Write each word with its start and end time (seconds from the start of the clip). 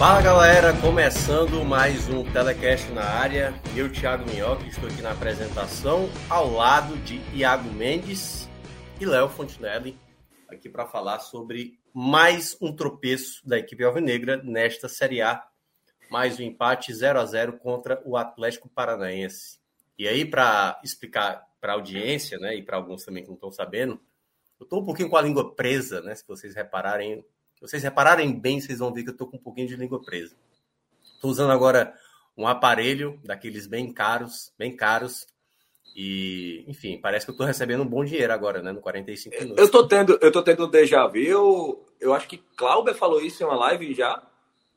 Fala 0.00 0.22
galera, 0.22 0.72
começando 0.80 1.62
mais 1.62 2.08
um 2.08 2.24
Telecast 2.32 2.90
na 2.90 3.04
área. 3.04 3.52
Eu, 3.76 3.92
Thiago 3.92 4.24
Minhoca, 4.30 4.64
estou 4.66 4.88
aqui 4.88 5.02
na 5.02 5.12
apresentação 5.12 6.08
ao 6.26 6.50
lado 6.50 6.96
de 7.00 7.20
Iago 7.36 7.70
Mendes 7.70 8.48
e 8.98 9.04
Léo 9.04 9.28
Fontinelli, 9.28 10.00
aqui 10.48 10.70
para 10.70 10.86
falar 10.86 11.18
sobre 11.18 11.78
mais 11.92 12.56
um 12.62 12.74
tropeço 12.74 13.46
da 13.46 13.58
equipe 13.58 13.84
alvinegra 13.84 14.38
nesta 14.42 14.88
Série 14.88 15.20
A. 15.20 15.46
Mais 16.10 16.40
um 16.40 16.44
empate 16.44 16.94
0 16.94 17.20
a 17.20 17.26
0 17.26 17.58
contra 17.58 18.00
o 18.06 18.16
Atlético 18.16 18.70
Paranaense. 18.70 19.60
E 19.98 20.08
aí, 20.08 20.24
para 20.24 20.80
explicar 20.82 21.46
para 21.60 21.74
a 21.74 21.76
audiência, 21.76 22.38
né, 22.38 22.56
e 22.56 22.62
para 22.62 22.78
alguns 22.78 23.04
também 23.04 23.22
que 23.22 23.28
não 23.28 23.34
estão 23.34 23.52
sabendo, 23.52 24.00
eu 24.58 24.64
estou 24.64 24.80
um 24.80 24.84
pouquinho 24.86 25.10
com 25.10 25.18
a 25.18 25.22
língua 25.22 25.54
presa, 25.54 26.00
né? 26.00 26.14
Se 26.14 26.26
vocês 26.26 26.54
repararem, 26.54 27.22
se 27.60 27.68
vocês 27.68 27.82
repararem 27.82 28.32
bem, 28.32 28.58
vocês 28.58 28.78
vão 28.78 28.92
ver 28.92 29.02
que 29.02 29.10
eu 29.10 29.12
estou 29.12 29.26
com 29.26 29.36
um 29.36 29.40
pouquinho 29.40 29.68
de 29.68 29.76
língua 29.76 30.00
presa. 30.02 30.34
Estou 31.14 31.30
usando 31.30 31.50
agora 31.50 31.94
um 32.36 32.46
aparelho 32.46 33.20
daqueles 33.22 33.66
bem 33.66 33.92
caros, 33.92 34.50
bem 34.58 34.74
caros. 34.74 35.26
E, 35.94 36.64
enfim, 36.66 36.98
parece 36.98 37.26
que 37.26 37.30
eu 37.30 37.34
estou 37.34 37.46
recebendo 37.46 37.82
um 37.82 37.86
bom 37.86 38.02
dinheiro 38.02 38.32
agora, 38.32 38.62
né? 38.62 38.72
No 38.72 38.80
45 38.80 39.36
minutos. 39.36 39.58
Eu 39.58 39.64
estou 39.66 39.86
tendo, 39.86 40.18
eu 40.22 40.32
tô 40.32 40.42
tendo 40.42 40.64
um 40.64 40.70
déjà 40.70 41.06
vu. 41.06 41.18
Eu, 41.18 41.86
eu 42.00 42.14
acho 42.14 42.26
que 42.26 42.38
Clauber 42.56 42.94
falou 42.94 43.20
isso 43.20 43.42
em 43.42 43.46
uma 43.46 43.56
live 43.56 43.92
já, 43.92 44.22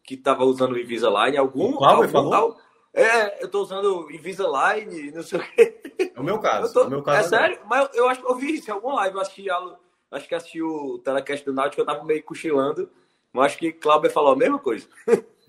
que 0.03 0.15
estava 0.15 0.43
usando 0.43 0.73
o 0.73 0.77
Invisalign. 0.77 1.37
Algum. 1.37 1.77
Clauber 1.77 2.09
falou? 2.09 2.57
É, 2.93 3.41
eu 3.41 3.45
estou 3.45 3.63
usando 3.63 4.11
Invisalign, 4.11 5.11
não 5.11 5.23
sei 5.23 5.39
o 5.39 5.43
quê. 5.43 5.81
É 6.13 6.19
o 6.19 6.23
meu 6.23 6.39
caso. 6.39 6.73
Tô, 6.73 6.81
é, 6.81 6.87
o 6.87 6.89
meu 6.89 7.01
caso 7.01 7.33
é 7.33 7.39
sério? 7.39 7.59
Mas 7.65 7.89
eu, 7.95 8.09
acho 8.09 8.21
que 8.21 8.29
eu 8.29 8.35
vi 8.35 8.55
isso 8.55 8.69
em 8.69 8.73
alguma 8.73 8.95
live. 8.95 9.15
Eu 9.15 9.21
assisti 9.21 9.49
a 9.49 9.77
acho 10.13 10.27
que 10.27 10.35
assisti 10.35 10.61
o 10.61 10.99
telecast 10.99 11.45
do 11.45 11.53
Náutico, 11.53 11.81
eu 11.81 11.85
tava 11.85 12.03
meio 12.03 12.23
cochilando, 12.23 12.89
mas 13.31 13.47
acho 13.47 13.57
que 13.57 13.71
Cláudio 13.73 14.11
falou 14.11 14.33
a 14.33 14.37
mesma 14.37 14.59
coisa. 14.59 14.87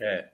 É. 0.00 0.28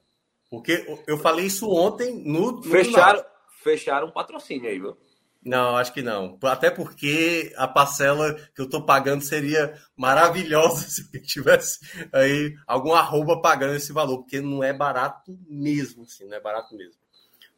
Porque 0.49 0.85
eu 1.07 1.19
falei 1.19 1.47
isso 1.47 1.69
ontem 1.71 2.15
no. 2.25 2.53
no 2.53 2.63
fecharam, 2.63 3.25
fecharam 3.63 4.09
um 4.09 4.13
patrocínio 4.13 4.69
aí, 4.69 4.79
viu? 4.79 4.97
Não, 5.43 5.77
acho 5.77 5.93
que 5.93 6.03
não. 6.03 6.39
Até 6.43 6.71
porque 6.71 7.53
a 7.57 7.67
parcela 7.67 8.35
que 8.55 8.61
eu 8.61 8.69
tô 8.69 8.85
pagando 8.85 9.23
seria 9.23 9.75
maravilhosa 9.97 10.83
se 10.89 11.09
tivesse 11.23 11.79
aí 12.13 12.57
algum 12.67 12.93
arroba 12.93 13.41
pagando 13.41 13.75
esse 13.75 13.93
valor, 13.93 14.19
porque 14.19 14.41
não 14.41 14.63
é 14.63 14.73
barato 14.73 15.39
mesmo, 15.49 16.03
assim, 16.03 16.27
não 16.27 16.37
é 16.37 16.41
barato 16.41 16.75
mesmo. 16.77 17.01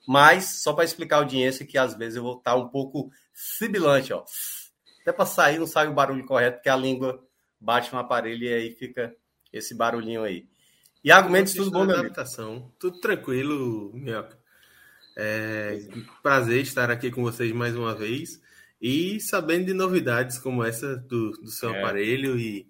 Mas, 0.07 0.63
só 0.63 0.73
para 0.73 0.85
explicar 0.85 1.17
a 1.17 1.19
audiência 1.21 1.67
que 1.67 1.79
às 1.79 1.95
vezes 1.95 2.17
eu 2.17 2.23
vou 2.23 2.39
estar 2.39 2.57
um 2.57 2.69
pouco 2.69 3.11
sibilante, 3.33 4.13
ó 4.13 4.25
até 5.03 5.13
para 5.13 5.27
sair 5.27 5.59
não 5.59 5.67
sai 5.67 5.89
o 5.89 5.93
barulho 5.93 6.25
correto, 6.25 6.57
porque 6.57 6.69
a 6.69 6.77
língua 6.77 7.23
bate 7.61 7.93
no 7.93 7.99
aparelho 7.99 8.45
e 8.45 8.55
aí 8.55 8.71
fica 8.71 9.15
esse 9.53 9.75
barulhinho 9.75 10.23
aí. 10.23 10.47
Iago 11.05 11.29
Mendes, 11.29 11.55
tudo 11.55 11.71
bom, 11.71 11.85
meu 11.85 11.99
adaptação. 11.99 12.73
Tudo 12.79 13.01
tranquilo, 13.01 13.91
Minhoca. 13.93 14.39
É, 15.17 15.79
prazer 16.23 16.63
estar 16.63 16.91
aqui 16.91 17.11
com 17.11 17.23
vocês 17.23 17.53
mais 17.53 17.77
uma 17.77 17.95
vez 17.95 18.41
e 18.81 19.21
sabendo 19.21 19.67
de 19.67 19.75
novidades 19.75 20.39
como 20.39 20.65
essa 20.65 20.97
do, 20.97 21.33
do 21.33 21.51
seu 21.51 21.75
é. 21.75 21.79
aparelho 21.79 22.39
e, 22.39 22.67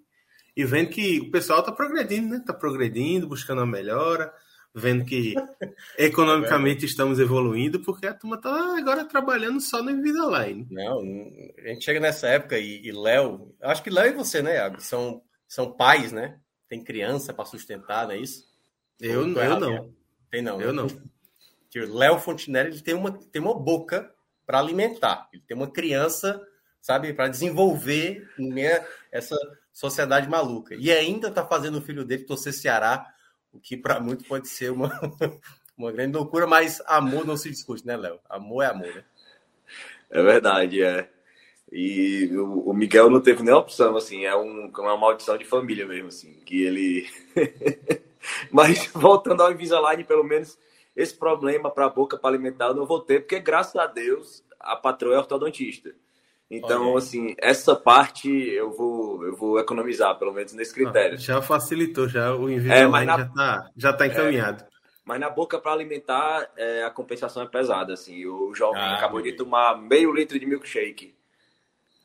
e 0.57 0.65
vendo 0.65 0.91
que 0.91 1.21
o 1.21 1.31
pessoal 1.31 1.61
está 1.61 1.71
progredindo, 1.71 2.29
né? 2.29 2.39
Está 2.39 2.53
progredindo, 2.53 3.29
buscando 3.29 3.61
a 3.61 3.67
melhora 3.67 4.33
vendo 4.75 5.05
que 5.05 5.35
economicamente 5.99 6.85
estamos 6.87 7.19
evoluindo, 7.19 7.81
porque 7.81 8.07
a 8.07 8.15
turma 8.15 8.37
está 8.37 8.77
agora 8.77 9.05
trabalhando 9.05 9.61
só 9.61 9.83
no 9.83 9.91
Invisalign. 9.91 10.67
Não, 10.71 11.01
a 11.59 11.69
gente 11.69 11.85
chega 11.85 12.01
nessa 12.01 12.29
época 12.29 12.59
e, 12.59 12.87
e 12.87 12.93
Léo, 12.93 13.55
acho 13.61 13.83
que 13.83 13.91
Léo 13.91 14.09
e 14.09 14.17
você, 14.17 14.43
né, 14.43 14.57
Iago, 14.57 14.81
são, 14.81 15.23
são 15.47 15.73
pais, 15.73 16.13
né? 16.13 16.39
Tem 16.69 16.83
criança 16.83 17.35
para 17.35 17.45
sustentar, 17.45 18.07
não 18.07 18.15
é 18.15 18.19
isso? 18.19 18.47
Eu, 18.99 19.29
eu, 19.29 19.37
eu 19.37 19.61
não. 19.61 19.95
Tem 20.31 20.41
não. 20.41 20.61
Eu 20.61 20.73
né? 20.73 20.83
não. 20.83 21.13
Léo 21.75 22.19
Fontinelli 22.19 22.71
ele 22.71 22.81
tem 22.81 22.95
uma, 22.95 23.13
tem 23.13 23.41
uma 23.41 23.59
boca 23.59 24.13
para 24.47 24.59
alimentar. 24.59 25.29
Ele 25.33 25.43
tem 25.47 25.57
uma 25.57 25.71
criança, 25.71 26.41
sabe, 26.81 27.13
para 27.13 27.29
desenvolver 27.29 28.31
né, 28.39 28.87
essa 29.11 29.37
sociedade 29.73 30.29
maluca. 30.29 30.75
E 30.75 30.91
ainda 30.91 31.29
está 31.29 31.45
fazendo 31.45 31.79
o 31.79 31.83
filho 31.83 32.05
dele 32.05 32.25
torcer 32.25 32.53
Ceará 32.53 33.07
o 33.53 33.61
que 33.61 33.77
para 33.77 34.01
muito 34.01 34.25
pode 34.25 34.49
ser 34.49 34.71
uma, 34.71 34.91
uma 35.77 35.93
grande 35.93 36.17
loucura, 36.17 36.47
mas 36.47 36.83
amor 36.87 37.27
não 37.27 37.37
se 37.37 37.51
discute, 37.51 37.87
né, 37.87 37.97
Léo? 37.97 38.19
Amor 38.29 38.63
é 38.63 38.67
amor, 38.67 38.95
né? 38.95 39.05
É 40.11 40.23
verdade, 40.23 40.83
é. 40.83 41.09
E 41.71 42.29
o 42.37 42.73
Miguel 42.75 43.09
não 43.09 43.21
teve 43.21 43.43
nem 43.43 43.55
opção, 43.55 43.97
assim, 43.97 44.27
é 44.27 44.37
um, 44.37 44.71
uma 44.77 44.97
maldição 44.97 45.39
de 45.39 45.45
família 45.45 45.87
mesmo, 45.87 46.09
assim, 46.09 46.35
que 46.45 46.63
ele. 46.63 47.09
mas 48.53 48.89
voltando 48.89 49.43
ao 49.43 49.53
Invisalign, 49.53 50.05
pelo 50.05 50.23
menos 50.23 50.59
esse 50.95 51.15
problema 51.15 51.71
para 51.71 51.87
a 51.87 51.89
boca 51.89 52.19
para 52.19 52.29
alimentar 52.29 52.67
eu 52.67 52.75
não 52.75 52.85
vou 52.85 53.01
ter, 53.01 53.21
porque 53.21 53.41
graças 53.41 53.77
a 53.77 53.87
Deus 53.87 54.45
a 54.61 54.77
patroa 54.77 55.15
é 55.15 55.19
ortodontista. 55.19 55.95
Então, 56.51 56.97
assim, 56.97 57.35
essa 57.39 57.75
parte 57.75 58.29
eu 58.29 58.71
vou, 58.71 59.25
eu 59.25 59.35
vou 59.35 59.59
economizar, 59.59 60.19
pelo 60.19 60.35
menos 60.35 60.53
nesse 60.53 60.75
critério. 60.75 61.15
Ah, 61.15 61.21
já 61.21 61.41
facilitou, 61.41 62.09
já 62.09 62.35
o 62.35 62.51
Invisalign 62.51 63.05
é, 63.05 63.07
na... 63.07 63.17
já 63.17 63.25
está 63.25 63.71
já 63.77 63.93
tá 63.93 64.05
é, 64.05 64.09
encaminhado. 64.09 64.63
É, 64.63 64.67
mas 65.05 65.19
na 65.19 65.31
boca 65.31 65.59
para 65.59 65.73
alimentar, 65.73 66.51
é, 66.57 66.85
a 66.85 66.91
compensação 66.91 67.43
é 67.43 67.47
pesada, 67.47 67.95
assim. 67.95 68.27
O 68.27 68.55
jovem 68.55 68.83
ah, 68.83 68.97
acabou 68.97 69.23
de 69.23 69.33
tomar 69.33 69.81
meio 69.81 70.13
litro 70.13 70.39
de 70.39 70.45
milkshake. 70.45 71.15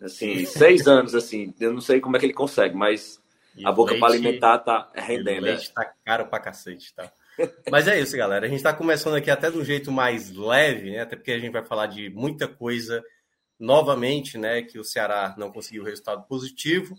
Assim, 0.02 0.46
seis 0.46 0.86
anos, 0.88 1.14
assim. 1.14 1.54
Eu 1.59 1.74
não 1.74 1.81
sei 1.81 2.00
como 2.00 2.16
é 2.16 2.19
que 2.19 2.25
ele 2.25 2.34
consegue, 2.34 2.75
mas 2.75 3.22
e 3.58 3.66
a 3.66 3.72
boca 3.72 3.96
para 3.98 4.14
alimentar 4.14 4.59
tá 4.59 4.90
rendendo. 4.94 5.42
O 5.42 5.46
leite 5.46 5.69
é. 5.69 5.74
tá 5.74 5.92
caro 6.06 6.28
pra 6.28 6.40
cacete, 6.40 6.94
tá? 6.94 7.12
Mas 7.69 7.88
é 7.88 8.00
isso, 8.00 8.16
galera. 8.16 8.46
A 8.46 8.50
gente 8.50 8.58
está 8.58 8.74
começando 8.74 9.16
aqui 9.16 9.30
até 9.30 9.50
de 9.50 9.58
um 9.58 9.64
jeito 9.64 9.92
mais 9.92 10.31
leve, 10.31 10.92
né? 10.92 11.02
Até 11.02 11.16
porque 11.16 11.31
a 11.31 11.40
gente 11.40 11.52
vai 11.52 11.64
falar 11.64 11.88
de 11.88 12.09
muita 12.09 12.48
coisa 12.48 13.04
novamente, 13.59 14.38
né, 14.38 14.62
que 14.62 14.79
o 14.79 14.84
Ceará 14.84 15.35
não 15.38 15.51
conseguiu 15.51 15.84
resultado 15.84 16.25
positivo. 16.28 16.95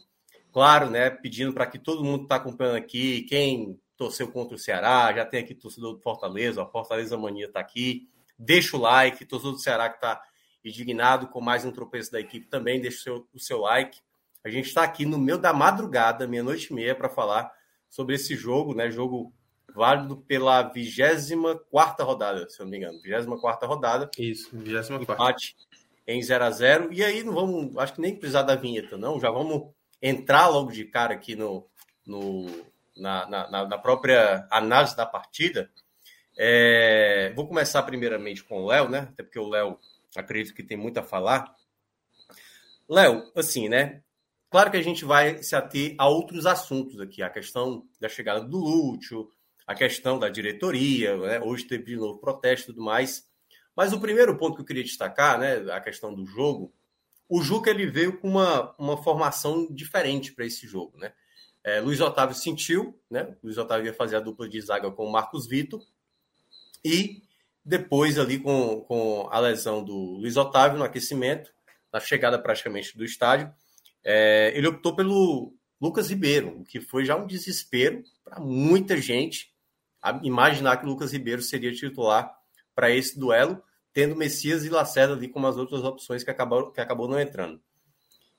Claro, 0.53 0.91
né, 0.91 1.11
pedindo 1.11 1.53
para 1.53 1.67
que 1.67 1.79
todo 1.79 2.05
mundo 2.05 2.25
está 2.25 2.37
acompanhando 2.37 2.77
aqui, 2.77 3.23
quem 3.23 3.79
torceu 3.97 4.29
contra 4.31 4.55
o 4.55 4.59
Ceará, 4.59 5.13
já 5.13 5.25
tem 5.25 5.41
aqui 5.41 5.55
torcedor 5.55 5.95
do 5.95 6.01
Fortaleza, 6.01 6.63
a 6.63 6.67
Fortaleza 6.67 7.17
Mania 7.17 7.47
está 7.47 7.61
aqui. 7.61 8.09
Deixa 8.39 8.77
o 8.77 8.81
like, 8.81 9.25
torcedor 9.25 9.53
do 9.53 9.61
Ceará 9.61 9.89
que 9.89 9.97
está 9.97 10.23
indignado 10.65 11.29
com 11.29 11.41
mais 11.41 11.65
um 11.65 11.73
tropeço 11.73 12.13
da 12.13 12.21
equipe 12.21 12.47
também, 12.47 12.81
deixa 12.81 12.99
o 12.99 13.03
seu, 13.03 13.29
o 13.35 13.41
seu 13.41 13.59
like. 13.61 14.01
A 14.45 14.49
gente 14.49 14.67
está 14.67 14.83
aqui 14.83 15.05
no 15.05 15.19
meio 15.19 15.39
da 15.39 15.53
madrugada, 15.53 16.27
meia-noite 16.27 16.69
e 16.71 16.75
meia, 16.75 16.95
para 16.95 17.09
falar 17.09 17.51
sobre 17.89 18.15
esse 18.15 18.37
jogo, 18.37 18.75
né? 18.75 18.91
Jogo 18.91 19.33
válido 19.75 20.17
pela 20.17 20.63
24 20.63 22.05
rodada, 22.05 22.49
se 22.49 22.61
eu 22.61 22.65
não 22.65 22.71
me 22.71 22.79
engano. 22.79 23.01
24 23.03 23.69
rodada. 23.69 24.11
Isso, 24.17 24.57
24. 24.57 25.03
Empate 25.03 25.57
em 26.09 26.23
0 26.23 26.45
a 26.45 26.51
0 26.51 26.93
E 26.93 27.05
aí 27.05 27.23
não 27.23 27.35
vamos, 27.35 27.77
acho 27.77 27.95
que 27.95 28.01
nem 28.01 28.17
precisar 28.17 28.43
da 28.43 28.57
vinheta, 28.57 28.97
não. 28.97 29.21
Já 29.21 29.31
vamos 29.31 29.71
entrar 30.01 30.49
logo 30.49 30.73
de 30.73 30.87
cara 30.87 31.13
aqui 31.13 31.37
no, 31.37 31.69
no 32.07 32.47
na, 32.97 33.29
na, 33.29 33.67
na, 33.69 33.79
própria 33.79 34.49
análise 34.51 34.97
da 34.97 35.05
partida. 35.05 35.71
É, 36.37 37.33
vou 37.37 37.47
começar 37.47 37.83
primeiramente 37.83 38.43
com 38.43 38.63
o 38.63 38.67
Léo, 38.67 38.89
né? 38.89 39.09
Até 39.13 39.23
porque 39.23 39.39
o 39.39 39.49
Léo 39.49 39.79
acredito 40.17 40.55
que 40.55 40.63
tem 40.63 40.79
muito 40.79 40.99
a 40.99 41.03
falar. 41.03 41.55
Léo, 42.89 43.31
assim, 43.37 43.69
né? 43.69 44.03
Claro 44.51 44.71
que 44.71 44.79
a 44.79 44.83
gente 44.83 45.05
vai 45.05 45.43
se 45.43 45.55
ater 45.55 45.95
a 45.99 46.09
outros 46.09 46.47
assuntos 46.47 46.99
aqui, 47.01 47.23
a 47.23 47.29
questão 47.29 47.87
da 48.01 48.09
chegada 48.09 48.41
do 48.41 48.57
Lúcio, 48.57 49.29
a 49.67 49.75
questão 49.75 50.19
da 50.19 50.31
diretoria, 50.31 51.15
né? 51.19 51.41
hoje 51.41 51.65
teve 51.65 51.85
de 51.85 51.97
novo 51.97 52.19
protesto 52.19 52.71
e 52.71 52.75
tudo 52.75 52.83
mais. 52.83 53.28
Mas 53.79 53.93
o 53.93 54.01
primeiro 54.01 54.37
ponto 54.37 54.57
que 54.57 54.63
eu 54.63 54.65
queria 54.65 54.83
destacar, 54.83 55.39
né, 55.39 55.59
a 55.71 55.81
questão 55.81 56.13
do 56.13 56.27
jogo, 56.27 56.75
o 57.29 57.41
Juca 57.41 57.71
ele 57.71 57.87
veio 57.87 58.19
com 58.19 58.29
uma, 58.29 58.75
uma 58.77 58.97
formação 58.97 59.69
diferente 59.71 60.33
para 60.33 60.45
esse 60.45 60.67
jogo, 60.67 60.99
né? 60.99 61.13
É, 61.63 61.81
Luiz 61.81 62.01
Otávio 62.01 62.35
sentiu, 62.35 63.01
né? 63.09 63.37
Luiz 63.41 63.57
Otávio 63.57 63.87
ia 63.87 63.95
fazer 63.95 64.17
a 64.17 64.21
dupla 64.21 64.49
de 64.49 64.61
zaga 64.61 64.91
com 64.91 65.05
o 65.05 65.13
Marcos 65.13 65.47
Vitor, 65.47 65.81
E 66.85 67.23
depois, 67.65 68.19
ali 68.19 68.41
com, 68.41 68.81
com 68.81 69.29
a 69.31 69.39
lesão 69.39 69.85
do 69.85 69.95
Luiz 69.95 70.37
Otávio 70.37 70.77
no 70.77 70.85
aquecimento, 70.85 71.53
na 71.93 72.01
chegada 72.01 72.37
praticamente 72.37 72.99
do 72.99 73.05
estádio, 73.05 73.49
é, 74.03 74.51
ele 74.57 74.67
optou 74.67 74.97
pelo 74.97 75.55
Lucas 75.81 76.11
Ribeiro, 76.11 76.63
o 76.63 76.65
que 76.65 76.81
foi 76.81 77.05
já 77.05 77.15
um 77.15 77.29
desespero 77.29 78.03
para 78.25 78.41
muita 78.41 78.97
gente 78.97 79.55
imaginar 80.25 80.79
que 80.79 80.87
Lucas 80.87 81.13
Ribeiro 81.13 81.43
seria 81.43 81.73
titular 81.73 82.37
para 82.75 82.91
esse 82.91 83.17
duelo, 83.17 83.63
tendo 83.99 84.15
Messias 84.15 84.65
e 84.65 84.69
Lacerda 84.69 85.15
ali 85.15 85.27
como 85.27 85.49
as 85.49 85.57
outras 85.57 85.83
opções 85.83 86.23
que 86.23 86.31
acabou, 86.31 86.71
que 86.71 86.81
acabou 86.81 87.09
não 87.09 87.19
entrando. 87.19 87.61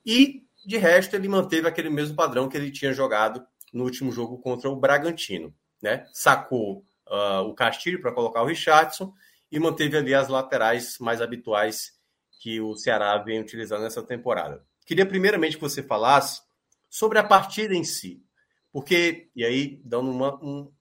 E, 0.06 0.46
de 0.64 0.78
resto, 0.78 1.14
ele 1.14 1.28
manteve 1.28 1.68
aquele 1.68 1.90
mesmo 1.90 2.16
padrão 2.16 2.48
que 2.48 2.56
ele 2.56 2.70
tinha 2.70 2.94
jogado 2.94 3.46
no 3.70 3.84
último 3.84 4.10
jogo 4.10 4.38
contra 4.38 4.70
o 4.70 4.76
Bragantino. 4.76 5.54
Né? 5.82 6.06
Sacou 6.14 6.78
uh, 7.06 7.42
o 7.42 7.52
Castilho 7.52 8.00
para 8.00 8.10
colocar 8.10 8.40
o 8.40 8.46
Richardson 8.46 9.12
e 9.52 9.60
manteve 9.60 9.98
ali 9.98 10.14
as 10.14 10.28
laterais 10.28 10.96
mais 10.98 11.20
habituais 11.20 11.92
que 12.40 12.58
o 12.58 12.74
Ceará 12.74 13.18
vem 13.18 13.38
utilizando 13.38 13.82
nessa 13.82 14.02
temporada. 14.02 14.64
Queria 14.86 15.04
primeiramente 15.04 15.56
que 15.56 15.62
você 15.62 15.82
falasse 15.82 16.40
sobre 16.88 17.18
a 17.18 17.22
partida 17.22 17.74
em 17.74 17.84
si, 17.84 18.24
porque, 18.72 19.28
e 19.36 19.44
aí, 19.44 19.78
dando 19.84 20.10
uma, 20.10 20.42
um, 20.42 20.72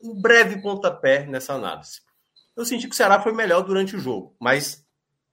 um 0.00 0.14
breve 0.14 0.62
pontapé 0.62 1.26
nessa 1.26 1.54
análise. 1.54 2.02
Eu 2.56 2.64
senti 2.64 2.86
que 2.86 2.94
o 2.94 2.96
Ceará 2.96 3.20
foi 3.20 3.32
melhor 3.32 3.62
durante 3.62 3.96
o 3.96 4.00
jogo, 4.00 4.36
mas 4.38 4.84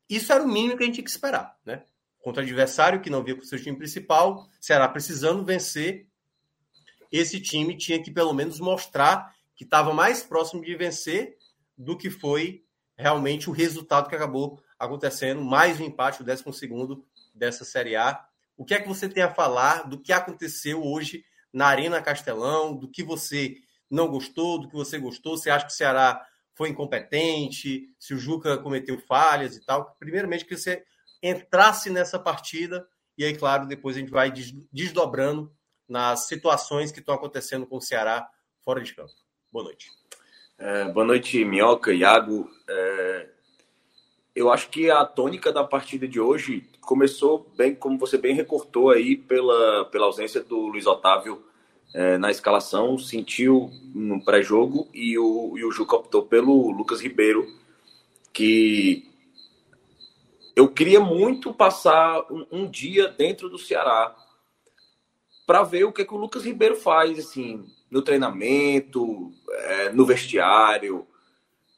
isso 0.10 0.32
era 0.32 0.44
o 0.44 0.48
mínimo 0.48 0.78
que 0.78 0.84
a 0.84 0.86
gente 0.86 0.96
tinha 0.96 1.06
que 1.06 1.12
esperar, 1.12 1.58
né? 1.66 1.84
Contra 2.22 2.44
adversário 2.44 3.02
que 3.02 3.10
não 3.10 3.24
via 3.24 3.36
com 3.36 3.42
o 3.42 3.46
seu 3.46 3.62
time 3.62 3.78
principal, 3.78 4.48
Ceará 4.60 4.88
precisando 4.88 5.46
vencer, 5.46 6.08
esse 7.12 7.40
time 7.40 7.76
tinha 7.76 8.02
que 8.02 8.12
pelo 8.12 8.34
menos 8.34 8.60
mostrar 8.60 9.36
que 9.56 9.64
estava 9.64 9.94
mais 9.94 10.24
próximo 10.24 10.64
de 10.64 10.76
vencer 10.76 11.38
do 11.78 11.98
que 11.98 12.10
foi 12.10 12.64
realmente 12.98 13.50
o 13.50 13.54
resultado 13.54 14.10
que 14.10 14.16
acabou 14.16 14.62
acontecendo, 14.78 15.42
mais 15.42 15.80
um 15.80 15.86
empate, 15.86 16.22
o 16.22 16.26
12 16.26 16.44
dessa 17.34 17.66
Série 17.66 17.96
A. 17.96 18.26
O 18.56 18.66
que 18.66 18.74
é 18.74 18.82
que 18.82 18.88
você 18.88 19.08
tem 19.08 19.24
a 19.24 19.34
falar 19.34 19.88
do 19.88 20.00
que 20.00 20.12
aconteceu 20.12 20.84
hoje 20.84 21.24
na 21.52 21.68
Arena 21.68 22.02
Castelão, 22.02 22.76
do 22.76 22.90
que 22.90 23.04
você 23.04 23.56
não 23.90 24.08
gostou, 24.08 24.60
do 24.60 24.68
que 24.68 24.76
você 24.76 24.98
gostou, 25.00 25.38
você 25.38 25.50
acha 25.50 25.66
que 25.66 25.72
o 25.72 25.76
Ceará 25.76 26.26
foi 26.60 26.68
incompetente, 26.72 27.90
se 27.98 28.14
o 28.14 28.18
Juca 28.18 28.58
cometeu 28.58 29.00
falhas 29.00 29.56
e 29.56 29.66
tal. 29.66 29.96
Primeiramente, 29.98 30.44
que 30.44 30.58
você 30.58 30.84
entrasse 31.24 31.90
nessa 31.90 32.20
partida, 32.20 32.86
e 33.18 33.24
aí, 33.24 33.34
claro, 33.34 33.66
depois 33.66 33.96
a 33.96 34.00
gente 34.00 34.12
vai 34.12 34.30
desdobrando 34.70 35.50
nas 35.88 36.28
situações 36.28 36.92
que 36.92 37.00
estão 37.00 37.16
acontecendo 37.16 37.66
com 37.66 37.78
o 37.78 37.82
Ceará 37.82 38.30
fora 38.62 38.82
de 38.82 38.94
campo. 38.94 39.14
Boa 39.54 39.64
noite. 39.64 39.88
É, 40.58 40.84
boa 40.92 41.06
noite, 41.06 41.46
Minhoca, 41.46 41.94
Iago. 41.94 42.50
É, 42.68 43.30
eu 44.36 44.52
acho 44.52 44.68
que 44.70 44.92
a 44.92 45.06
tônica 45.06 45.54
da 45.54 45.64
partida 45.64 46.10
de 46.10 46.20
hoje 46.20 46.70
começou 46.82 47.50
bem, 47.56 47.74
como 47.74 47.98
você 47.98 48.18
bem 48.18 48.36
recortou 48.36 48.90
aí, 48.90 49.16
pela, 49.16 49.86
pela 49.86 50.08
ausência 50.08 50.44
do 50.44 50.58
Luiz 50.68 50.86
Otávio 50.86 51.42
é, 51.94 52.18
na 52.18 52.30
escalação, 52.30 52.98
sentiu 52.98 53.72
no 53.94 54.24
pré-jogo 54.24 54.88
e 54.94 55.18
o, 55.18 55.58
e 55.58 55.64
o 55.64 55.72
Juca 55.72 55.96
optou 55.96 56.24
pelo 56.24 56.72
Lucas 56.72 57.02
Ribeiro, 57.02 57.48
que 58.32 59.08
eu 60.56 60.68
queria 60.68 61.00
muito 61.00 61.54
passar 61.54 62.22
um, 62.32 62.46
um 62.52 62.70
dia 62.70 63.08
dentro 63.08 63.50
do 63.50 63.58
Ceará 63.58 64.16
para 65.48 65.64
ver 65.64 65.86
o 65.86 65.92
que, 65.92 66.06
que 66.06 66.14
o 66.14 66.18
Lucas 66.18 66.44
Ribeiro 66.44 66.76
faz, 66.76 67.18
assim, 67.18 67.66
no 67.90 68.04
treinamento, 68.04 69.32
é, 69.50 69.92
no 69.92 70.06
vestiário, 70.06 71.08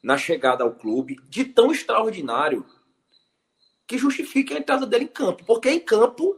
na 0.02 0.18
chegada 0.18 0.62
ao 0.62 0.74
clube, 0.74 1.18
de 1.28 1.44
tão 1.44 1.72
extraordinário 1.72 2.66
que 3.86 3.96
justifique 3.96 4.52
a 4.52 4.58
entrada 4.58 4.84
dele 4.84 5.04
em 5.04 5.08
campo. 5.08 5.44
Porque 5.46 5.70
em 5.70 5.80
campo 5.80 6.36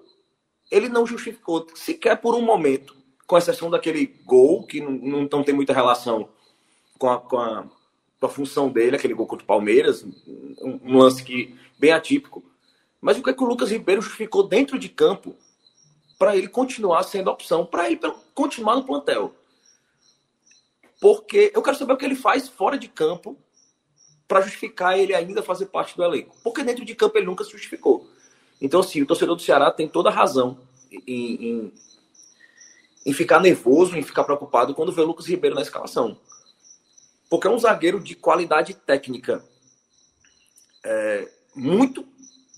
ele 0.70 0.88
não 0.88 1.04
justificou 1.04 1.66
sequer 1.74 2.20
por 2.20 2.34
um 2.36 2.42
momento 2.42 3.03
com 3.26 3.38
exceção 3.38 3.70
daquele 3.70 4.06
gol, 4.24 4.66
que 4.66 4.80
não, 4.80 4.92
não, 4.92 5.28
não 5.30 5.44
tem 5.44 5.54
muita 5.54 5.72
relação 5.72 6.28
com 6.98 7.10
a, 7.10 7.18
com, 7.18 7.38
a, 7.38 7.64
com 8.20 8.26
a, 8.26 8.28
função 8.28 8.68
dele, 8.68 8.96
aquele 8.96 9.14
gol 9.14 9.26
contra 9.26 9.44
o 9.44 9.46
Palmeiras, 9.46 10.02
um, 10.02 10.80
um, 10.82 10.98
lance 10.98 11.22
que 11.22 11.54
bem 11.78 11.92
atípico. 11.92 12.44
Mas 13.00 13.18
o 13.18 13.22
que 13.22 13.30
é 13.30 13.32
que 13.32 13.42
o 13.42 13.46
Lucas 13.46 13.70
Ribeiro 13.70 14.02
ficou 14.02 14.46
dentro 14.46 14.78
de 14.78 14.88
campo 14.88 15.36
para 16.18 16.36
ele 16.36 16.48
continuar 16.48 17.02
sendo 17.02 17.30
opção, 17.30 17.66
para 17.66 17.90
ele 17.90 18.00
continuar 18.34 18.76
no 18.76 18.84
plantel? 18.84 19.34
Porque 21.00 21.52
eu 21.54 21.62
quero 21.62 21.76
saber 21.76 21.92
o 21.92 21.96
que 21.96 22.04
ele 22.04 22.14
faz 22.14 22.48
fora 22.48 22.78
de 22.78 22.88
campo 22.88 23.36
para 24.26 24.40
justificar 24.40 24.98
ele 24.98 25.14
ainda 25.14 25.42
fazer 25.42 25.66
parte 25.66 25.96
do 25.96 26.02
elenco. 26.02 26.34
Porque 26.42 26.62
dentro 26.62 26.84
de 26.84 26.94
campo 26.94 27.18
ele 27.18 27.26
nunca 27.26 27.44
se 27.44 27.50
justificou. 27.52 28.08
Então, 28.60 28.80
assim, 28.80 29.02
o 29.02 29.06
torcedor 29.06 29.36
do 29.36 29.42
Ceará 29.42 29.70
tem 29.70 29.86
toda 29.86 30.08
a 30.08 30.12
razão 30.12 30.58
em, 30.90 31.34
em 31.34 31.72
em 33.04 33.12
ficar 33.12 33.40
nervoso, 33.40 33.96
em 33.96 34.02
ficar 34.02 34.24
preocupado 34.24 34.74
quando 34.74 34.92
vê 34.92 35.02
o 35.02 35.06
Lucas 35.06 35.26
Ribeiro 35.26 35.54
na 35.54 35.62
escalação. 35.62 36.18
Porque 37.28 37.46
é 37.46 37.50
um 37.50 37.58
zagueiro 37.58 38.00
de 38.00 38.14
qualidade 38.14 38.74
técnica 38.74 39.44
é, 40.84 41.28
muito 41.54 42.06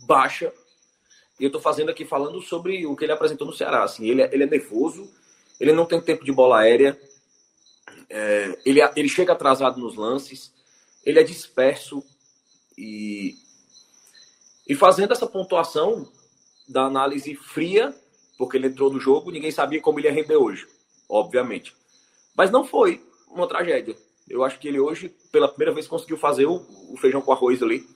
baixa. 0.07 0.53
E 1.39 1.45
eu 1.45 1.49
estou 1.49 1.61
fazendo 1.61 1.91
aqui 1.91 2.05
falando 2.05 2.41
sobre 2.41 2.87
o 2.87 2.95
que 2.97 3.05
ele 3.05 3.13
apresentou 3.13 3.47
no 3.47 3.53
Ceará. 3.53 3.83
Assim, 3.83 4.09
ele, 4.09 4.23
é, 4.23 4.31
ele 4.33 4.45
é 4.45 4.47
nervoso, 4.47 5.11
ele 5.59 5.73
não 5.73 5.87
tem 5.87 6.01
tempo 6.01 6.25
de 6.25 6.33
bola 6.33 6.61
aérea, 6.61 6.99
é, 8.09 8.59
ele, 8.65 8.81
ele 8.95 9.09
chega 9.09 9.33
atrasado 9.33 9.81
nos 9.81 9.97
lances, 9.97 10.53
ele 11.05 11.19
é 11.19 11.23
disperso. 11.23 12.05
E, 12.79 13.35
e 14.69 14.75
fazendo 14.75 15.13
essa 15.13 15.27
pontuação 15.27 16.11
da 16.69 16.83
análise 16.83 17.35
fria 17.35 17.95
porque 18.37 18.57
ele 18.57 18.69
entrou 18.69 18.93
no 18.93 19.01
jogo, 19.01 19.31
ninguém 19.31 19.51
sabia 19.51 19.81
como 19.81 19.99
ele 19.99 20.09
ia 20.09 20.15
render 20.15 20.37
hoje, 20.37 20.67
obviamente. 21.09 21.75
Mas 22.37 22.51
não 22.51 22.65
foi 22.65 23.03
uma 23.29 23.49
tragédia. 23.49 23.97
Eu 24.29 24.45
acho 24.45 24.59
que 24.59 24.69
ele 24.69 24.81
hoje, 24.81 25.15
pela 25.31 25.49
primeira 25.49 25.73
vez, 25.73 25.87
conseguiu 25.87 26.19
fazer 26.19 26.47
o, 26.47 26.57
o 26.91 26.97
feijão 26.97 27.23
com 27.23 27.33
arroz 27.33 27.63
ali 27.63 27.87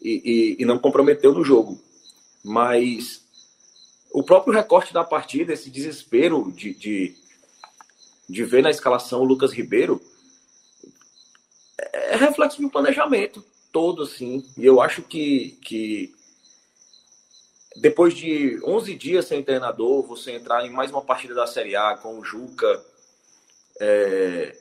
e, 0.00 0.56
e, 0.58 0.62
e, 0.62 0.64
não 0.64 0.78
comprometeu 0.78 1.32
no 1.32 1.44
jogo. 1.44 1.80
Mas 2.44 3.24
o 4.12 4.22
próprio 4.22 4.52
recorte 4.52 4.92
da 4.92 5.04
partida, 5.04 5.52
esse 5.52 5.70
desespero 5.70 6.50
de, 6.52 6.74
de, 6.74 7.14
de 8.28 8.44
ver 8.44 8.62
na 8.62 8.70
escalação 8.70 9.20
o 9.20 9.24
Lucas 9.24 9.52
Ribeiro, 9.52 10.00
é 11.78 12.16
reflexo 12.16 12.58
de 12.58 12.66
um 12.66 12.70
planejamento 12.70 13.44
todo, 13.72 14.02
assim. 14.02 14.44
E 14.58 14.66
eu 14.66 14.80
acho 14.80 15.02
que, 15.02 15.58
que 15.62 16.12
depois 17.76 18.14
de 18.14 18.60
11 18.64 18.94
dias 18.94 19.26
sem 19.26 19.42
treinador, 19.42 20.02
você 20.06 20.32
entrar 20.32 20.64
em 20.64 20.70
mais 20.70 20.90
uma 20.90 21.02
partida 21.02 21.34
da 21.34 21.46
Série 21.46 21.74
A 21.74 21.96
com 21.96 22.18
o 22.18 22.24
Juca, 22.24 22.82
é, 23.80 24.56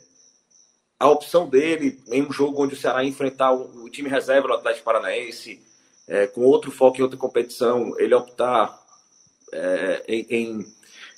a 1.00 1.10
opção 1.10 1.50
dele 1.50 2.00
em 2.08 2.24
um 2.24 2.32
jogo 2.32 2.64
onde 2.64 2.74
o 2.74 2.78
Ceará 2.78 3.04
enfrentar 3.04 3.52
o, 3.52 3.84
o 3.84 3.90
time 3.90 4.10
reserva 4.10 4.48
do 4.48 4.54
Atlético 4.54 4.86
Paranaense, 4.86 5.62
é, 6.08 6.28
com 6.28 6.42
outro 6.42 6.72
foco 6.72 7.00
em 7.00 7.02
outra 7.02 7.18
competição, 7.18 7.98
ele 8.00 8.14
optar 8.14 8.80
é, 9.52 10.04
em, 10.08 10.26
em, 10.30 10.66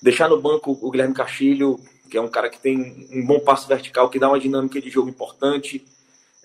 deixar 0.02 0.30
no 0.30 0.42
banco 0.42 0.78
o 0.82 0.90
Guilherme 0.90 1.14
Castilho, 1.14 1.80
que 2.10 2.18
é 2.18 2.22
um 2.22 2.28
cara 2.28 2.50
que 2.50 2.60
tem 2.60 3.08
um 3.12 3.26
bom 3.26 3.40
passo 3.40 3.68
vertical, 3.68 4.10
que 4.10 4.20
dá 4.20 4.28
uma 4.28 4.40
dinâmica 4.40 4.82
de 4.82 4.90
jogo 4.90 5.10
importante, 5.10 5.86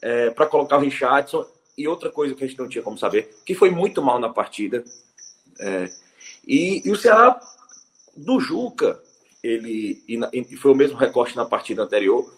é, 0.02 0.30
para 0.30 0.46
colocar 0.46 0.76
o 0.76 0.80
Richardson. 0.80 1.46
E 1.76 1.86
outra 1.86 2.10
coisa 2.10 2.34
que 2.34 2.42
a 2.42 2.46
gente 2.46 2.58
não 2.58 2.68
tinha 2.68 2.82
como 2.82 2.98
saber, 2.98 3.30
que 3.46 3.54
foi 3.54 3.70
muito 3.70 4.02
mal 4.02 4.18
na 4.18 4.28
partida, 4.28 4.82
é, 5.58 5.90
e, 6.46 6.82
e, 6.86 6.90
o 6.90 6.96
Ceará 6.96 7.38
do 8.16 8.40
Juca, 8.40 9.00
ele 9.42 10.02
e, 10.08 10.56
foi 10.56 10.72
o 10.72 10.76
mesmo 10.76 10.96
recorte 10.96 11.36
na 11.36 11.44
partida 11.44 11.82
anterior, 11.82 12.32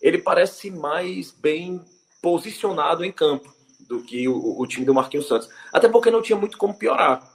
ele 0.00 0.18
parece 0.18 0.70
mais 0.70 1.30
bem 1.30 1.80
posicionado 2.22 3.04
em 3.04 3.12
campo 3.12 3.52
do 3.80 4.02
que 4.02 4.28
o, 4.28 4.60
o 4.60 4.66
time 4.66 4.84
do 4.84 4.94
Marquinhos 4.94 5.26
Santos. 5.26 5.48
Até 5.72 5.88
porque 5.88 6.10
não 6.10 6.22
tinha 6.22 6.38
muito 6.38 6.58
como 6.58 6.74
piorar. 6.74 7.26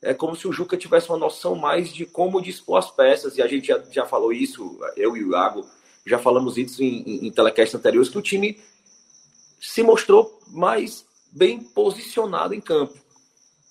É 0.00 0.14
como 0.14 0.36
se 0.36 0.46
o 0.46 0.52
Juca 0.52 0.76
tivesse 0.76 1.08
uma 1.08 1.18
noção 1.18 1.56
mais 1.56 1.92
de 1.92 2.06
como 2.06 2.40
dispor 2.40 2.78
as 2.78 2.90
peças, 2.90 3.36
e 3.36 3.42
a 3.42 3.46
gente 3.46 3.68
já, 3.68 3.82
já 3.90 4.06
falou 4.06 4.32
isso, 4.32 4.78
eu 4.96 5.16
e 5.16 5.24
o 5.24 5.32
Iago 5.32 5.66
já 6.06 6.18
falamos 6.18 6.58
isso 6.58 6.82
em, 6.82 7.02
em, 7.02 7.26
em 7.26 7.30
telecasts 7.30 7.74
anteriores, 7.74 8.10
que 8.10 8.18
o 8.18 8.22
time 8.22 8.60
se 9.60 9.82
mostrou 9.82 10.38
mais 10.48 11.06
bem 11.32 11.58
posicionado 11.58 12.54
em 12.54 12.60
campo 12.60 13.03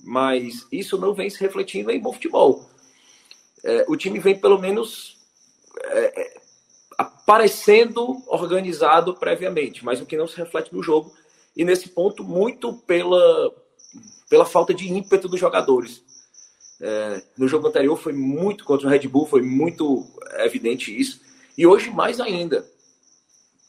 mas 0.03 0.67
isso 0.71 0.97
não 0.97 1.13
vem 1.13 1.29
se 1.29 1.39
refletindo 1.39 1.89
em 1.89 1.99
bom 1.99 2.13
futebol. 2.13 2.69
É, 3.63 3.85
o 3.87 3.95
time 3.95 4.19
vem 4.19 4.37
pelo 4.37 4.59
menos 4.59 5.17
é, 5.81 6.21
é, 6.21 6.41
aparecendo 6.97 8.21
organizado 8.27 9.15
previamente, 9.15 9.83
mas 9.83 10.01
o 10.01 10.05
que 10.05 10.17
não 10.17 10.27
se 10.27 10.37
reflete 10.37 10.73
no 10.73 10.83
jogo, 10.83 11.11
e 11.55 11.63
nesse 11.63 11.89
ponto, 11.89 12.23
muito 12.23 12.73
pela, 12.73 13.51
pela 14.29 14.45
falta 14.45 14.73
de 14.73 14.91
ímpeto 14.91 15.29
dos 15.29 15.39
jogadores. 15.39 16.03
É, 16.81 17.23
no 17.37 17.47
jogo 17.47 17.67
anterior 17.67 17.95
foi 17.95 18.11
muito 18.11 18.65
contra 18.65 18.87
o 18.87 18.89
Red 18.89 19.07
Bull, 19.07 19.25
foi 19.25 19.41
muito 19.41 20.05
evidente 20.39 20.95
isso, 20.99 21.21
e 21.57 21.65
hoje 21.65 21.89
mais 21.89 22.19
ainda, 22.19 22.71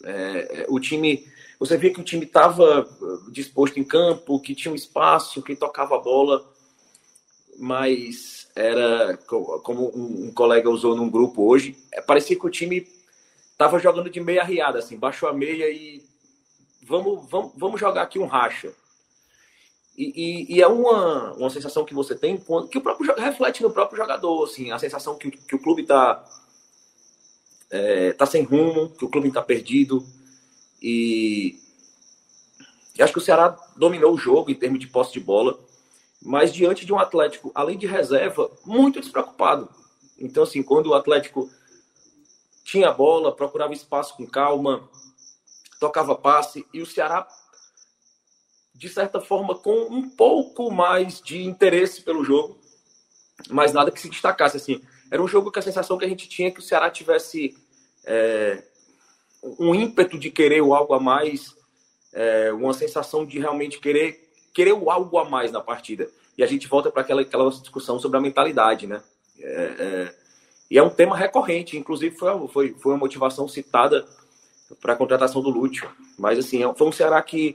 É, 0.05 0.63
é 0.63 0.67
o 0.69 0.79
time, 0.79 1.25
você 1.59 1.77
via 1.77 1.93
que 1.93 2.01
o 2.01 2.05
time 2.05 2.25
estava 2.25 2.89
disposto 3.31 3.79
em 3.79 3.85
campo, 3.85 4.41
que 4.41 4.55
tinha 4.55 4.73
um 4.73 4.77
espaço, 4.77 5.43
que 5.43 5.55
tocava 5.55 5.97
a 5.97 6.01
bola, 6.01 6.45
mas 7.59 8.49
era 8.55 9.17
como 9.27 9.91
um 9.95 10.33
colega 10.33 10.71
usou 10.71 10.95
num 10.97 11.11
grupo 11.11 11.43
hoje, 11.49 11.77
é, 11.93 12.01
parecia 12.01 12.39
que 12.39 12.47
o 12.47 12.51
time 12.51 12.87
estava 13.53 13.79
jogando 13.79 14.11
de 14.11 14.21
meia 14.21 14.45
riada, 14.45 14.79
assim, 14.79 14.97
baixou 14.97 15.29
a 15.29 15.33
meia 15.33 15.71
e 15.71 16.03
vamos, 16.83 17.29
vamos, 17.31 17.53
vamos 17.57 17.81
jogar 17.81 18.03
aqui 18.03 18.19
um 18.19 18.27
racha. 18.27 18.73
E, 19.97 20.13
e, 20.51 20.57
e, 20.57 20.63
é 20.63 20.67
uma, 20.67 21.35
uma 21.35 21.51
sensação 21.51 21.85
que 21.85 21.95
você 21.95 22.17
tem 22.17 22.37
que 22.69 22.79
o 22.79 22.81
próprio 22.81 23.15
reflete 23.15 23.63
no 23.63 23.71
próprio 23.71 23.97
jogador, 23.97 24.45
assim, 24.45 24.73
a 24.73 24.79
sensação 24.79 25.17
que, 25.17 25.31
que 25.31 25.55
o 25.55 25.59
clube 25.59 25.83
está 25.83 26.25
é, 27.71 28.13
tá 28.13 28.27
sem 28.27 28.43
rumo, 28.43 28.91
que 28.91 29.05
o 29.05 29.09
clube 29.09 29.29
está 29.29 29.41
perdido. 29.41 30.05
E, 30.85 31.59
e 32.95 33.03
acho 33.03 33.15
que 33.15 33.19
o 33.19 33.23
Ceará 33.23 33.57
dominou 33.75 34.13
o 34.13 34.19
jogo 34.19 34.51
em 34.51 34.55
termos 34.55 34.79
de 34.79 34.87
posse 34.87 35.15
de 35.15 35.21
bola, 35.21 35.59
mas 36.21 36.53
diante 36.53 36.85
de 36.85 36.93
um 36.93 36.99
Atlético, 36.99 37.51
além 37.55 37.79
de 37.79 37.87
reserva, 37.87 38.51
muito 38.67 39.01
despreocupado. 39.01 39.71
Então, 40.19 40.43
assim, 40.43 40.63
quando 40.63 40.89
o 40.89 40.95
Atlético 40.95 41.51
tinha 42.65 42.91
a 42.91 42.93
bola, 42.93 43.35
procurava 43.35 43.73
espaço 43.73 44.15
com 44.15 44.27
calma, 44.27 44.87
tocava 45.81 46.15
passe, 46.15 46.67
e 46.75 46.83
o 46.83 46.87
Ceará 46.87 47.27
de 48.75 48.89
certa 48.89 49.21
forma, 49.21 49.55
com 49.55 49.85
um 49.85 50.11
pouco 50.11 50.71
mais 50.71 51.21
de 51.23 51.45
interesse 51.45 52.03
pelo 52.03 52.25
jogo, 52.25 52.59
mas 53.49 53.73
nada 53.73 53.91
que 53.91 54.01
se 54.01 54.11
destacasse. 54.11 54.57
Assim, 54.57 54.83
era 55.11 55.23
um 55.23 55.29
jogo 55.29 55.53
que 55.53 55.61
a 55.61 55.63
sensação 55.63 55.97
que 55.97 56.05
a 56.05 56.09
gente 56.09 56.29
tinha 56.29 56.49
é 56.49 56.51
que 56.51 56.59
o 56.59 56.63
Ceará 56.63 56.91
tivesse 56.91 57.57
é, 58.05 58.65
um 59.59 59.75
ímpeto 59.75 60.19
de 60.19 60.31
querer 60.31 60.63
o 60.63 60.75
algo 60.75 60.95
a 60.95 61.01
mais, 61.01 61.55
é, 62.13 62.53
uma 62.53 62.73
sensação 62.73 63.25
de 63.25 63.39
realmente 63.39 63.81
querer 63.81 64.23
querer 64.53 64.73
o 64.73 64.91
algo 64.91 65.19
a 65.19 65.29
mais 65.29 65.51
na 65.51 65.61
partida. 65.61 66.09
E 66.39 66.43
a 66.43 66.47
gente 66.47 66.69
volta 66.69 66.91
para 66.91 67.03
aquela, 67.03 67.23
aquela 67.23 67.51
discussão 67.51 67.99
sobre 67.99 68.19
a 68.19 68.21
mentalidade, 68.21 68.87
né? 68.87 69.03
É, 69.39 69.75
é 69.79 70.25
e 70.71 70.79
é 70.79 70.83
um 70.83 70.91
tema 70.91 71.17
recorrente, 71.17 71.77
inclusive 71.77 72.17
foi, 72.17 72.49
foi, 72.49 72.75
foi 72.81 72.93
uma 72.93 72.99
motivação 72.99 73.47
citada 73.47 74.05
para 74.81 74.95
a 74.95 74.97
contratação 74.97 75.43
do 75.43 75.51
Lúcio. 75.51 75.89
Mas 76.19 76.39
assim, 76.39 76.65
é 76.65 76.75
foi 76.75 76.89
um 76.89 76.93
Ceará 76.93 77.21
que 77.23 77.55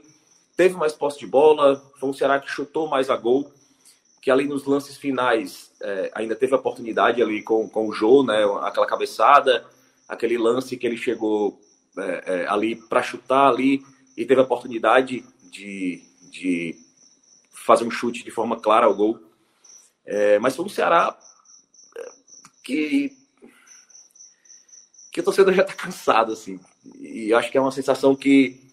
teve 0.56 0.76
mais 0.76 0.92
posse 0.92 1.18
de 1.18 1.26
bola, 1.26 1.82
foi 1.98 2.08
um 2.08 2.12
Ceará 2.12 2.38
que 2.38 2.50
chutou 2.50 2.88
mais 2.88 3.10
a 3.10 3.16
gol, 3.16 3.50
que 4.22 4.30
ali 4.30 4.46
nos 4.46 4.64
lances 4.64 4.96
finais 4.96 5.70
é, 5.82 6.10
ainda 6.14 6.36
teve 6.36 6.54
a 6.54 6.58
oportunidade 6.58 7.22
ali 7.22 7.42
com, 7.42 7.68
com 7.68 7.88
o 7.88 7.92
Jô, 7.92 8.22
né, 8.22 8.44
aquela 8.62 8.86
cabeçada, 8.86 9.64
aquele 10.08 10.38
lance 10.38 10.76
que 10.76 10.86
ele 10.86 10.96
chegou 10.96 11.58
é, 11.98 12.22
é, 12.26 12.48
ali 12.48 12.76
para 12.76 13.02
chutar 13.02 13.48
ali 13.48 13.82
e 14.16 14.24
teve 14.24 14.40
a 14.40 14.44
oportunidade 14.44 15.24
de, 15.50 16.02
de 16.30 16.76
fazer 17.52 17.84
um 17.84 17.90
chute 17.90 18.24
de 18.24 18.30
forma 18.30 18.58
clara 18.60 18.86
ao 18.86 18.94
gol. 18.94 19.20
É, 20.04 20.38
mas 20.38 20.56
foi 20.56 20.64
um 20.64 20.68
Ceará 20.68 21.16
é, 21.96 22.10
que 22.64 23.16
que 25.12 25.20
o 25.20 25.24
torcedor 25.24 25.52
já 25.52 25.62
está 25.62 25.74
cansado 25.74 26.32
assim 26.32 26.60
e 27.00 27.34
acho 27.34 27.50
que 27.50 27.58
é 27.58 27.60
uma 27.60 27.72
sensação 27.72 28.14
que 28.14 28.70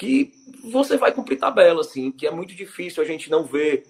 que 0.00 0.32
você 0.64 0.96
vai 0.96 1.12
cumprir 1.12 1.38
tabela, 1.38 1.82
assim, 1.82 2.10
que 2.10 2.26
é 2.26 2.30
muito 2.30 2.54
difícil 2.54 3.02
a 3.02 3.06
gente 3.06 3.28
não 3.28 3.44
ver 3.44 3.84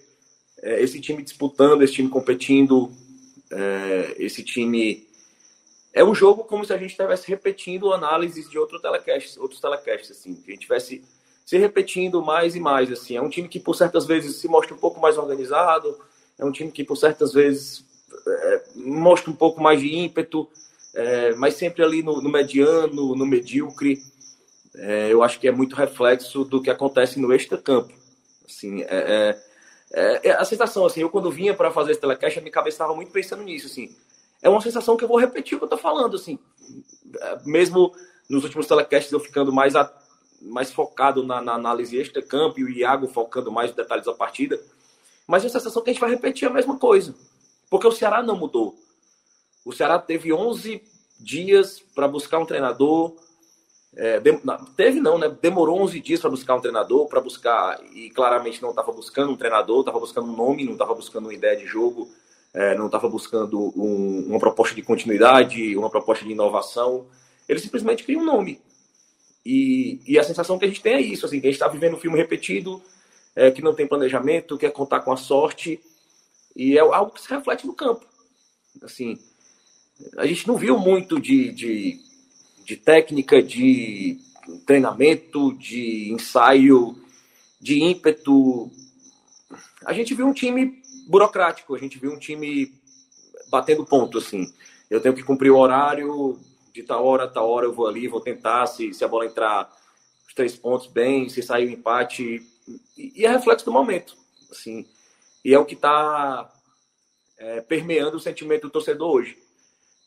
é, 0.61 0.81
esse 0.81 0.99
time 0.99 1.23
disputando, 1.23 1.81
esse 1.83 1.93
time 1.93 2.09
competindo, 2.09 2.91
é, 3.49 4.15
esse 4.17 4.43
time. 4.43 5.07
É 5.93 6.03
um 6.03 6.15
jogo 6.15 6.43
como 6.43 6.63
se 6.63 6.73
a 6.73 6.77
gente 6.77 6.91
estivesse 6.91 7.27
repetindo 7.27 7.91
análises 7.91 8.49
de 8.49 8.57
outro 8.57 8.79
telecast, 8.79 9.39
outros 9.39 9.59
telecasts, 9.59 10.11
assim, 10.11 10.35
que 10.35 10.51
a 10.51 10.53
gente 10.53 10.61
tivesse 10.61 11.03
se 11.45 11.57
repetindo 11.57 12.21
mais 12.21 12.55
e 12.55 12.59
mais, 12.59 12.91
assim. 12.91 13.17
É 13.17 13.21
um 13.21 13.29
time 13.29 13.47
que 13.47 13.59
por 13.59 13.75
certas 13.75 14.05
vezes 14.05 14.37
se 14.37 14.47
mostra 14.47 14.73
um 14.73 14.77
pouco 14.77 15.01
mais 15.01 15.17
organizado, 15.17 15.99
é 16.39 16.45
um 16.45 16.51
time 16.51 16.71
que 16.71 16.83
por 16.83 16.95
certas 16.95 17.33
vezes 17.33 17.83
é, 18.27 18.63
mostra 18.75 19.29
um 19.29 19.35
pouco 19.35 19.61
mais 19.61 19.79
de 19.81 19.93
ímpeto, 19.93 20.47
é, 20.93 21.33
mas 21.35 21.55
sempre 21.55 21.83
ali 21.83 22.01
no, 22.01 22.21
no 22.21 22.29
mediano, 22.29 23.15
no 23.15 23.25
medíocre 23.25 24.01
é, 24.75 25.11
eu 25.11 25.21
acho 25.21 25.39
que 25.39 25.47
é 25.47 25.51
muito 25.51 25.75
reflexo 25.75 26.43
do 26.45 26.61
que 26.61 26.69
acontece 26.69 27.19
no 27.19 27.33
extra-campo. 27.33 27.93
Assim, 28.47 28.81
é, 28.83 29.37
é, 29.93 30.29
é, 30.29 30.31
a 30.31 30.45
sensação, 30.45 30.85
assim, 30.85 31.01
eu 31.01 31.09
quando 31.09 31.29
vinha 31.31 31.53
para 31.53 31.71
fazer 31.71 31.91
esse 31.91 32.01
telecast, 32.01 32.39
a 32.39 32.41
minha 32.41 32.51
cabeça 32.51 32.75
estava 32.75 32.95
muito 32.95 33.11
pensando 33.11 33.43
nisso, 33.43 33.67
assim. 33.67 33.95
É 34.41 34.49
uma 34.49 34.61
sensação 34.61 34.97
que 34.97 35.03
eu 35.03 35.07
vou 35.07 35.19
repetir 35.19 35.55
o 35.55 35.59
que 35.59 35.63
eu 35.63 35.67
estou 35.67 35.79
falando, 35.79 36.15
assim. 36.15 36.39
É, 37.19 37.39
mesmo 37.45 37.93
nos 38.29 38.43
últimos 38.43 38.67
telecasts 38.67 39.11
eu 39.11 39.19
ficando 39.19 39.51
mais, 39.51 39.75
a, 39.75 39.91
mais 40.41 40.71
focado 40.71 41.23
na, 41.23 41.41
na 41.41 41.53
análise 41.53 41.97
extra-campo 41.97 42.59
e 42.59 42.63
o 42.63 42.69
Iago 42.69 43.07
focando 43.07 43.51
mais 43.51 43.69
nos 43.69 43.77
detalhes 43.77 44.05
da 44.05 44.13
partida. 44.13 44.59
Mas 45.27 45.43
é 45.43 45.47
a 45.47 45.49
sensação 45.49 45.81
que 45.81 45.89
a 45.89 45.93
gente 45.93 46.01
vai 46.01 46.09
repetir 46.09 46.47
a 46.47 46.51
mesma 46.51 46.77
coisa. 46.77 47.13
Porque 47.69 47.87
o 47.87 47.91
Ceará 47.91 48.23
não 48.23 48.35
mudou. 48.35 48.75
O 49.63 49.71
Ceará 49.71 49.99
teve 49.99 50.33
11 50.33 50.81
dias 51.19 51.79
para 51.93 52.07
buscar 52.07 52.39
um 52.39 52.45
treinador, 52.45 53.15
é, 53.95 54.21
não, 54.43 54.57
teve 54.65 55.01
não, 55.01 55.17
né? 55.17 55.29
Demorou 55.41 55.81
11 55.81 55.99
dias 55.99 56.21
para 56.21 56.29
buscar 56.29 56.55
um 56.55 56.61
treinador, 56.61 57.07
para 57.07 57.19
buscar, 57.19 57.79
e 57.93 58.09
claramente 58.09 58.61
não 58.61 58.69
estava 58.69 58.91
buscando 58.91 59.31
um 59.31 59.37
treinador, 59.37 59.81
estava 59.81 59.99
buscando 59.99 60.27
um 60.27 60.35
nome, 60.35 60.63
não 60.63 60.73
estava 60.73 60.93
buscando 60.93 61.25
uma 61.25 61.33
ideia 61.33 61.57
de 61.57 61.65
jogo, 61.65 62.09
é, 62.53 62.75
não 62.75 62.87
estava 62.87 63.07
buscando 63.09 63.71
um, 63.75 64.25
uma 64.27 64.39
proposta 64.39 64.75
de 64.75 64.81
continuidade, 64.81 65.75
uma 65.77 65.89
proposta 65.89 66.25
de 66.25 66.31
inovação. 66.31 67.07
Ele 67.47 67.59
simplesmente 67.59 68.03
cria 68.03 68.19
um 68.19 68.25
nome. 68.25 68.59
E, 69.45 69.99
e 70.07 70.19
a 70.19 70.23
sensação 70.23 70.59
que 70.59 70.65
a 70.65 70.67
gente 70.67 70.81
tem 70.81 70.93
é 70.93 71.01
isso, 71.01 71.25
assim, 71.25 71.39
que 71.39 71.47
a 71.47 71.49
gente 71.49 71.59
está 71.59 71.67
vivendo 71.67 71.95
um 71.95 71.99
filme 71.99 72.17
repetido, 72.17 72.81
é, 73.35 73.49
que 73.49 73.61
não 73.61 73.73
tem 73.73 73.87
planejamento, 73.87 74.57
quer 74.57 74.71
contar 74.71 74.99
com 74.99 75.11
a 75.11 75.17
sorte, 75.17 75.79
e 76.55 76.77
é 76.77 76.81
algo 76.81 77.11
que 77.11 77.21
se 77.21 77.29
reflete 77.29 77.65
no 77.65 77.73
campo. 77.73 78.05
Assim, 78.83 79.17
a 80.17 80.25
gente 80.27 80.47
não 80.47 80.57
viu 80.57 80.77
muito 80.77 81.19
de, 81.19 81.51
de 81.51 81.99
de 82.71 82.77
técnica, 82.77 83.43
de 83.43 84.17
treinamento, 84.65 85.53
de 85.53 86.11
ensaio, 86.13 86.97
de 87.59 87.81
ímpeto. 87.83 88.71
A 89.85 89.93
gente 89.93 90.13
viu 90.13 90.27
um 90.27 90.33
time 90.33 90.80
burocrático, 91.11 91.75
a 91.75 91.77
gente 91.77 91.99
viu 91.99 92.11
um 92.11 92.17
time 92.17 92.73
batendo 93.49 93.85
ponto, 93.85 94.17
assim. 94.17 94.51
Eu 94.89 95.01
tenho 95.01 95.13
que 95.13 95.23
cumprir 95.23 95.51
o 95.51 95.57
horário, 95.57 96.39
de 96.73 96.83
tal 96.83 97.05
hora 97.05 97.25
a 97.25 97.27
tal 97.27 97.49
hora 97.49 97.65
eu 97.65 97.73
vou 97.73 97.87
ali, 97.87 98.07
vou 98.07 98.21
tentar, 98.21 98.65
se, 98.65 98.93
se 98.93 99.03
a 99.03 99.07
bola 99.07 99.25
entrar 99.25 99.71
os 100.27 100.33
três 100.33 100.55
pontos 100.55 100.87
bem, 100.87 101.29
se 101.29 101.43
sair 101.43 101.67
o 101.67 101.71
empate. 101.71 102.41
E, 102.97 103.21
e 103.21 103.25
é 103.25 103.29
reflexo 103.29 103.65
do 103.65 103.71
momento, 103.71 104.15
assim. 104.49 104.87
E 105.43 105.53
é 105.53 105.59
o 105.59 105.65
que 105.65 105.75
está 105.75 106.49
é, 107.37 107.61
permeando 107.61 108.17
o 108.17 108.21
sentimento 108.21 108.63
do 108.63 108.69
torcedor 108.69 109.11
hoje. 109.11 109.37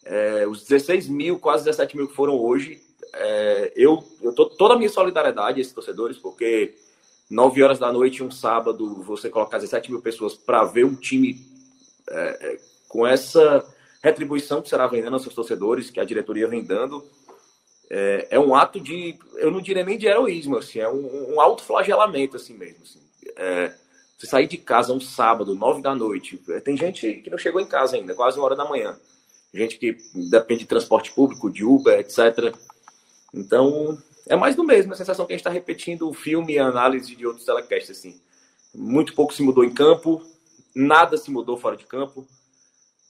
É, 0.04 0.46
os 0.46 0.64
16 0.64 1.08
mil, 1.08 1.38
quase 1.38 1.64
17 1.64 1.96
mil 1.96 2.08
que 2.08 2.14
foram 2.14 2.38
hoje, 2.38 2.82
é, 3.14 3.72
eu, 3.76 4.02
eu 4.22 4.34
tô 4.34 4.46
toda 4.46 4.74
a 4.74 4.76
minha 4.76 4.88
solidariedade 4.88 5.58
a 5.58 5.60
esses 5.60 5.72
torcedores, 5.72 6.18
porque 6.18 6.74
9 7.30 7.62
horas 7.62 7.78
da 7.78 7.92
noite, 7.92 8.22
um 8.22 8.30
sábado, 8.30 9.02
você 9.02 9.28
colocar 9.28 9.58
17 9.58 9.90
mil 9.90 10.02
pessoas 10.02 10.34
para 10.34 10.64
ver 10.64 10.84
um 10.84 10.94
time 10.94 11.40
é, 12.08 12.14
é, 12.40 12.58
com 12.88 13.06
essa 13.06 13.64
retribuição 14.02 14.60
que 14.60 14.68
será 14.68 14.86
vendendo 14.86 15.14
aos 15.14 15.22
seus 15.22 15.34
torcedores, 15.34 15.90
que 15.90 16.00
a 16.00 16.04
diretoria 16.04 16.46
vem 16.46 16.62
dando, 16.62 17.02
é, 17.90 18.28
é, 18.30 18.38
um 18.38 18.54
ato 18.54 18.78
de, 18.78 19.18
eu 19.36 19.50
não 19.50 19.60
diria 19.60 19.84
nem 19.84 19.98
de 19.98 20.06
heroísmo, 20.06 20.58
assim, 20.58 20.80
é 20.80 20.88
um, 20.88 21.34
um 21.34 21.40
autoflagelamento, 21.40 22.36
assim 22.36 22.54
mesmo. 22.54 22.82
Assim. 22.82 23.00
É, 23.36 23.74
você 24.18 24.26
sair 24.26 24.46
de 24.46 24.58
casa 24.58 24.92
um 24.92 25.00
sábado, 25.00 25.54
9 25.54 25.82
da 25.82 25.94
noite, 25.94 26.36
tem 26.64 26.76
gente 26.76 27.14
que 27.14 27.30
não 27.30 27.38
chegou 27.38 27.60
em 27.60 27.66
casa 27.66 27.96
ainda, 27.96 28.14
quase 28.14 28.38
uma 28.38 28.46
hora 28.46 28.56
da 28.56 28.64
manhã 28.64 28.96
gente 29.54 29.78
que 29.78 29.96
depende 30.30 30.60
de 30.60 30.66
transporte 30.66 31.12
público, 31.12 31.50
de 31.50 31.64
Uber, 31.64 31.98
etc. 31.98 32.54
Então, 33.32 33.96
é 34.26 34.36
mais 34.36 34.56
do 34.56 34.64
mesmo, 34.64 34.92
a 34.92 34.96
sensação 34.96 35.26
que 35.26 35.32
a 35.32 35.36
gente 35.36 35.40
está 35.40 35.50
repetindo 35.50 36.08
o 36.08 36.14
filme 36.14 36.54
e 36.54 36.58
a 36.58 36.66
análise 36.66 37.14
de 37.14 37.26
outros 37.26 37.44
telecasts, 37.44 37.90
assim. 37.90 38.20
Muito 38.74 39.14
pouco 39.14 39.34
se 39.34 39.42
mudou 39.42 39.64
em 39.64 39.72
campo, 39.72 40.22
nada 40.74 41.16
se 41.16 41.30
mudou 41.30 41.56
fora 41.56 41.76
de 41.76 41.84
campo, 41.84 42.26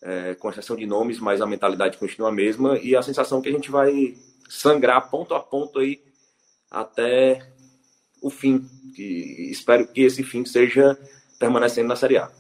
é, 0.03 0.35
com 0.35 0.51
exceção 0.51 0.77
de 0.77 0.87
nomes, 0.87 1.19
mas 1.19 1.41
a 1.41 1.47
mentalidade 1.47 1.99
continua 1.99 2.29
a 2.29 2.33
mesma, 2.33 2.79
e 2.79 2.95
a 2.95 3.03
sensação 3.03 3.41
que 3.41 3.49
a 3.49 3.53
gente 3.53 3.71
vai 3.71 4.17
sangrar 4.49 5.09
ponto 5.11 5.35
a 5.35 5.41
ponto 5.41 5.79
aí 5.79 6.03
até 6.71 7.47
o 8.21 8.31
fim, 8.31 8.69
que 8.95 9.51
espero 9.51 9.87
que 9.87 10.03
esse 10.03 10.23
fim 10.23 10.45
seja 10.45 10.99
permanecendo 11.39 11.89
na 11.89 11.97
Série 11.97 12.19
A. 12.19 12.31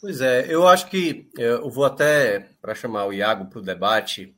Pois 0.00 0.20
é, 0.20 0.46
eu 0.48 0.68
acho 0.68 0.90
que 0.90 1.30
é, 1.38 1.52
eu 1.52 1.70
vou 1.70 1.84
até 1.84 2.50
para 2.60 2.74
chamar 2.74 3.06
o 3.06 3.12
Iago 3.12 3.46
para 3.46 3.58
o 3.58 3.62
debate. 3.62 4.36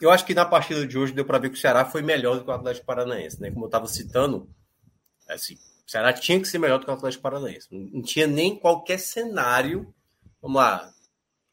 Eu 0.00 0.10
acho 0.10 0.26
que 0.26 0.34
na 0.34 0.44
partida 0.44 0.86
de 0.86 0.98
hoje 0.98 1.12
deu 1.12 1.24
para 1.24 1.38
ver 1.38 1.50
que 1.50 1.56
o 1.56 1.60
Ceará 1.60 1.84
foi 1.84 2.02
melhor 2.02 2.36
do 2.36 2.44
que 2.44 2.50
o 2.50 2.54
Atlético 2.54 2.86
Paranaense, 2.86 3.40
né? 3.40 3.50
Como 3.50 3.64
eu 3.64 3.68
estava 3.68 3.86
citando, 3.86 4.48
assim, 5.28 5.54
o 5.86 5.90
Ceará 5.90 6.12
tinha 6.12 6.40
que 6.40 6.48
ser 6.48 6.58
melhor 6.58 6.78
do 6.78 6.84
que 6.84 6.90
o 6.90 6.94
Atlético 6.94 7.22
Paranaense. 7.22 7.68
Não 7.70 8.02
tinha 8.02 8.26
nem 8.26 8.58
qualquer 8.58 8.98
cenário, 8.98 9.94
vamos 10.42 10.58
lá, 10.58 10.92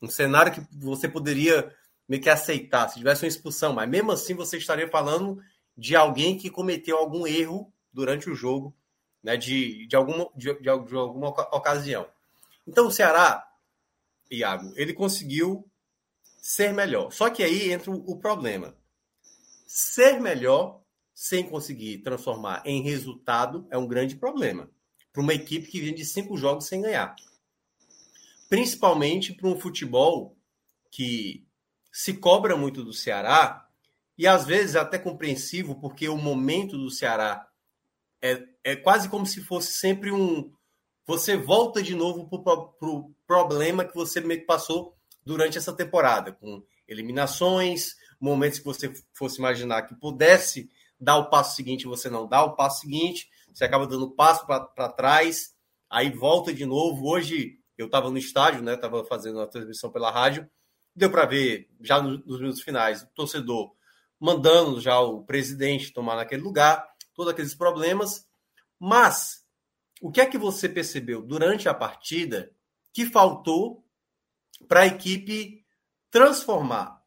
um 0.01 0.09
cenário 0.09 0.51
que 0.51 0.61
você 0.77 1.07
poderia 1.07 1.73
meio 2.07 2.21
que 2.21 2.29
aceitar, 2.29 2.89
se 2.89 2.97
tivesse 2.97 3.23
uma 3.23 3.29
expulsão, 3.29 3.73
mas 3.73 3.89
mesmo 3.89 4.11
assim 4.11 4.33
você 4.33 4.57
estaria 4.57 4.89
falando 4.89 5.41
de 5.77 5.95
alguém 5.95 6.37
que 6.37 6.49
cometeu 6.49 6.97
algum 6.97 7.25
erro 7.25 7.71
durante 7.91 8.29
o 8.29 8.35
jogo, 8.35 8.75
né, 9.23 9.37
de, 9.37 9.87
de, 9.87 9.95
alguma, 9.95 10.29
de, 10.35 10.53
de, 10.59 10.69
alguma 10.69 11.29
ocasião. 11.29 12.05
Então 12.67 12.87
o 12.87 12.91
Ceará, 12.91 13.47
Iago, 14.29 14.73
ele 14.75 14.93
conseguiu 14.93 15.65
ser 16.43 16.73
melhor. 16.73 17.09
Só 17.09 17.29
que 17.29 17.41
aí 17.41 17.71
entra 17.71 17.89
o 17.89 18.19
problema. 18.19 18.75
Ser 19.65 20.19
melhor 20.19 20.83
sem 21.13 21.49
conseguir 21.49 21.99
transformar 21.99 22.61
em 22.65 22.83
resultado 22.83 23.65
é 23.71 23.77
um 23.77 23.87
grande 23.87 24.17
problema 24.17 24.69
para 25.13 25.21
uma 25.21 25.33
equipe 25.33 25.67
que 25.67 25.79
vem 25.79 25.95
de 25.95 26.03
cinco 26.03 26.35
jogos 26.35 26.65
sem 26.65 26.81
ganhar. 26.81 27.15
Principalmente 28.49 29.33
para 29.33 29.47
um 29.47 29.57
futebol 29.57 30.35
que 30.91 31.47
se 31.91 32.15
cobra 32.15 32.57
muito 32.57 32.83
do 32.83 32.91
Ceará 32.91 33.65
e 34.17 34.27
às 34.27 34.45
vezes 34.45 34.75
é 34.75 34.79
até 34.79 34.99
compreensivo 34.99 35.79
porque 35.79 36.09
o 36.09 36.17
momento 36.17 36.77
do 36.77 36.91
Ceará 36.91 37.47
é, 38.21 38.43
é 38.63 38.75
quase 38.75 39.07
como 39.07 39.25
se 39.25 39.41
fosse 39.41 39.71
sempre 39.73 40.11
um. 40.11 40.51
Você 41.05 41.37
volta 41.37 41.81
de 41.81 41.95
novo 41.95 42.27
para 42.27 42.53
o 42.53 42.67
pro 42.73 43.15
problema 43.25 43.85
que 43.85 43.95
você 43.95 44.19
meio 44.19 44.41
que 44.41 44.45
passou 44.45 44.97
durante 45.25 45.57
essa 45.57 45.73
temporada, 45.73 46.31
com 46.31 46.63
eliminações, 46.87 47.95
momentos 48.19 48.59
que 48.59 48.65
você 48.65 48.93
fosse 49.13 49.39
imaginar 49.39 49.83
que 49.83 49.95
pudesse 49.95 50.69
dar 50.99 51.17
o 51.17 51.29
passo 51.29 51.55
seguinte, 51.55 51.85
você 51.85 52.09
não 52.09 52.27
dá 52.27 52.43
o 52.43 52.55
passo 52.55 52.81
seguinte, 52.81 53.29
você 53.53 53.65
acaba 53.65 53.85
dando 53.85 54.11
passo 54.11 54.45
para 54.45 54.89
trás, 54.89 55.53
aí 55.89 56.09
volta 56.09 56.53
de 56.53 56.65
novo. 56.65 57.05
Hoje 57.07 57.59
eu 57.77 57.87
estava 57.87 58.09
no 58.09 58.17
estádio, 58.17 58.61
né? 58.61 58.75
Estava 58.75 59.03
fazendo 59.05 59.41
a 59.41 59.47
transmissão 59.47 59.91
pela 59.91 60.11
rádio, 60.11 60.49
deu 60.95 61.09
para 61.09 61.25
ver 61.25 61.69
já 61.81 62.01
nos 62.01 62.39
minutos 62.39 62.61
finais 62.61 63.03
o 63.03 63.07
torcedor 63.07 63.73
mandando 64.23 64.79
já 64.79 65.01
o 65.01 65.21
presidente 65.21 65.91
tomar 65.91 66.15
naquele 66.15 66.41
lugar, 66.41 66.87
todos 67.13 67.33
aqueles 67.33 67.53
problemas. 67.53 68.25
Mas 68.79 69.45
o 70.01 70.09
que 70.09 70.21
é 70.21 70.25
que 70.25 70.37
você 70.37 70.69
percebeu 70.69 71.21
durante 71.21 71.67
a 71.67 71.73
partida 71.73 72.49
que 72.93 73.05
faltou 73.05 73.82
para 74.67 74.81
a 74.81 74.87
equipe 74.87 75.63
transformar, 76.11 77.01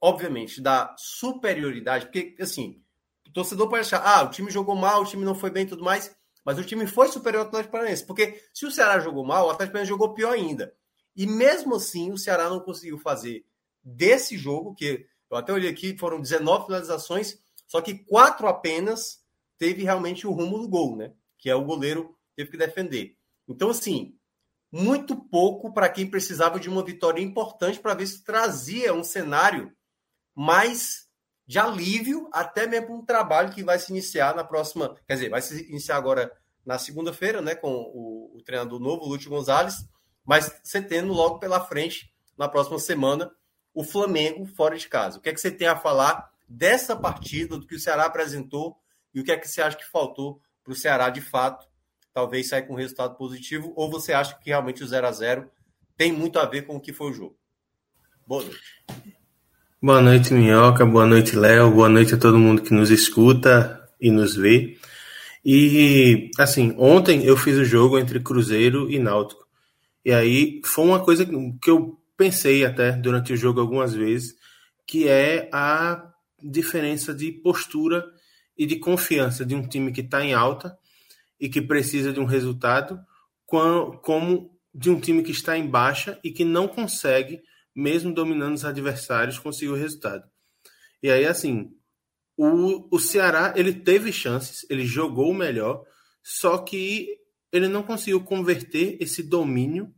obviamente, 0.00 0.60
da 0.60 0.94
superioridade, 0.98 2.06
porque 2.06 2.36
assim, 2.40 2.82
o 3.26 3.32
torcedor 3.32 3.68
pode 3.68 3.82
achar, 3.82 4.02
ah, 4.04 4.22
o 4.22 4.30
time 4.30 4.50
jogou 4.50 4.74
mal, 4.74 5.02
o 5.02 5.06
time 5.06 5.24
não 5.24 5.34
foi 5.34 5.50
bem 5.50 5.64
e 5.64 5.68
tudo 5.68 5.84
mais, 5.84 6.14
mas 6.44 6.58
o 6.58 6.64
time 6.64 6.86
foi 6.86 7.08
superior 7.08 7.42
ao 7.42 7.48
Atlético 7.48 7.72
Paranaense, 7.72 8.06
porque 8.06 8.42
se 8.52 8.66
o 8.66 8.70
Ceará 8.70 8.98
jogou 8.98 9.24
mal, 9.24 9.46
o 9.46 9.50
Atlético 9.50 9.72
Paranaense 9.72 9.88
jogou 9.88 10.14
pior 10.14 10.32
ainda. 10.32 10.74
E 11.14 11.26
mesmo 11.26 11.76
assim, 11.76 12.10
o 12.10 12.18
Ceará 12.18 12.48
não 12.48 12.60
conseguiu 12.60 12.98
fazer 12.98 13.44
desse 13.82 14.36
jogo, 14.36 14.74
que 14.74 15.06
eu 15.30 15.36
até 15.36 15.52
olhei 15.52 15.70
aqui, 15.70 15.96
foram 15.96 16.20
19 16.20 16.66
finalizações, 16.66 17.38
só 17.66 17.80
que 17.80 17.94
quatro 18.04 18.48
apenas 18.48 19.20
teve 19.58 19.82
realmente 19.84 20.26
o 20.26 20.32
rumo 20.32 20.58
do 20.58 20.68
gol, 20.68 20.96
né? 20.96 21.12
Que 21.38 21.48
é 21.48 21.54
o 21.54 21.64
goleiro 21.64 22.16
teve 22.34 22.50
que 22.50 22.56
defender. 22.56 23.16
Então, 23.46 23.70
assim, 23.70 24.18
muito 24.72 25.16
pouco 25.16 25.72
para 25.72 25.88
quem 25.88 26.08
precisava 26.08 26.60
de 26.60 26.68
uma 26.68 26.84
vitória 26.84 27.20
importante 27.20 27.80
para 27.80 27.94
ver 27.94 28.06
se 28.06 28.22
trazia 28.22 28.94
um 28.94 29.02
cenário 29.02 29.72
mais 30.34 31.08
de 31.46 31.58
alívio, 31.58 32.28
até 32.32 32.66
mesmo 32.66 32.94
um 32.94 33.04
trabalho 33.04 33.52
que 33.52 33.64
vai 33.64 33.78
se 33.78 33.90
iniciar 33.90 34.36
na 34.36 34.44
próxima, 34.44 34.94
quer 35.06 35.14
dizer, 35.14 35.30
vai 35.30 35.42
se 35.42 35.68
iniciar 35.68 35.96
agora 35.96 36.30
na 36.64 36.78
segunda-feira, 36.78 37.42
né, 37.42 37.56
com 37.56 37.72
o, 37.72 38.36
o, 38.36 38.42
treinador 38.44 38.78
novo, 38.78 39.06
Lúcio 39.06 39.28
Gonzalez, 39.28 39.84
mas 40.24 40.60
você 40.62 40.80
tendo 40.80 41.12
logo 41.12 41.40
pela 41.40 41.58
frente, 41.58 42.14
na 42.38 42.48
próxima 42.48 42.78
semana, 42.78 43.32
o 43.74 43.82
Flamengo 43.82 44.46
fora 44.46 44.76
de 44.78 44.88
casa. 44.88 45.18
O 45.18 45.20
que 45.20 45.28
é 45.28 45.32
que 45.32 45.40
você 45.40 45.50
tem 45.50 45.66
a 45.66 45.76
falar 45.76 46.30
dessa 46.48 46.94
partida, 46.96 47.58
do 47.58 47.66
que 47.66 47.74
o 47.74 47.80
Ceará 47.80 48.04
apresentou 48.06 48.78
e 49.12 49.20
o 49.20 49.24
que 49.24 49.32
é 49.32 49.36
que 49.36 49.48
você 49.48 49.60
acha 49.60 49.76
que 49.76 49.84
faltou 49.84 50.40
para 50.62 50.72
o 50.72 50.76
Ceará 50.76 51.10
de 51.10 51.20
fato, 51.20 51.66
talvez 52.12 52.48
sair 52.48 52.62
com 52.62 52.74
um 52.74 52.76
resultado 52.76 53.16
positivo, 53.16 53.72
ou 53.76 53.90
você 53.90 54.12
acha 54.12 54.36
que 54.38 54.50
realmente 54.50 54.82
o 54.82 54.86
0 54.86 55.06
a 55.06 55.12
0 55.12 55.50
tem 55.96 56.12
muito 56.12 56.38
a 56.38 56.46
ver 56.46 56.62
com 56.62 56.76
o 56.76 56.80
que 56.80 56.92
foi 56.92 57.10
o 57.10 57.14
jogo? 57.14 57.36
Boa 58.26 58.42
noite. 58.42 58.60
Boa 59.82 60.00
noite, 60.00 60.34
Minhoca. 60.34 60.86
Boa 60.86 61.06
noite, 61.06 61.36
Léo. 61.36 61.70
Boa 61.70 61.88
noite 61.88 62.14
a 62.14 62.18
todo 62.18 62.38
mundo 62.38 62.62
que 62.62 62.72
nos 62.72 62.90
escuta 62.90 63.88
e 64.00 64.10
nos 64.10 64.36
vê. 64.36 64.78
E, 65.44 66.30
assim, 66.38 66.74
ontem 66.78 67.24
eu 67.24 67.36
fiz 67.36 67.56
o 67.56 67.64
jogo 67.64 67.98
entre 67.98 68.20
Cruzeiro 68.20 68.90
e 68.90 68.98
Náutico. 68.98 69.46
E 70.04 70.12
aí 70.12 70.60
foi 70.64 70.84
uma 70.84 71.00
coisa 71.00 71.26
que 71.26 71.70
eu 71.70 71.98
pensei 72.16 72.64
até 72.64 72.92
durante 72.92 73.32
o 73.32 73.36
jogo 73.36 73.60
algumas 73.60 73.94
vezes, 73.94 74.34
que 74.86 75.08
é 75.08 75.48
a 75.52 76.10
diferença 76.42 77.14
de 77.14 77.32
postura 77.32 78.04
e 78.56 78.66
de 78.66 78.76
confiança 78.76 79.44
de 79.44 79.54
um 79.54 79.66
time 79.66 79.92
que 79.92 80.02
está 80.02 80.24
em 80.24 80.34
alta 80.34 80.76
e 81.40 81.48
que 81.48 81.62
precisa 81.62 82.12
de 82.12 82.20
um 82.20 82.24
resultado, 82.24 83.00
como 83.46 84.50
de 84.72 84.90
um 84.90 85.00
time 85.00 85.22
que 85.22 85.32
está 85.32 85.56
em 85.56 85.66
baixa 85.66 86.18
e 86.22 86.30
que 86.30 86.44
não 86.44 86.68
consegue 86.68 87.40
mesmo 87.74 88.12
dominando 88.12 88.54
os 88.54 88.64
adversários, 88.64 89.38
conseguiu 89.38 89.72
o 89.72 89.76
resultado. 89.76 90.28
E 91.02 91.10
aí, 91.10 91.24
assim, 91.24 91.72
o, 92.36 92.94
o 92.94 92.98
Ceará, 92.98 93.54
ele 93.56 93.72
teve 93.72 94.12
chances, 94.12 94.66
ele 94.68 94.84
jogou 94.84 95.32
melhor, 95.32 95.84
só 96.22 96.58
que 96.58 97.18
ele 97.52 97.68
não 97.68 97.82
conseguiu 97.82 98.22
converter 98.22 98.96
esse 99.00 99.22
domínio 99.22 99.92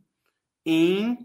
em 0.65 1.17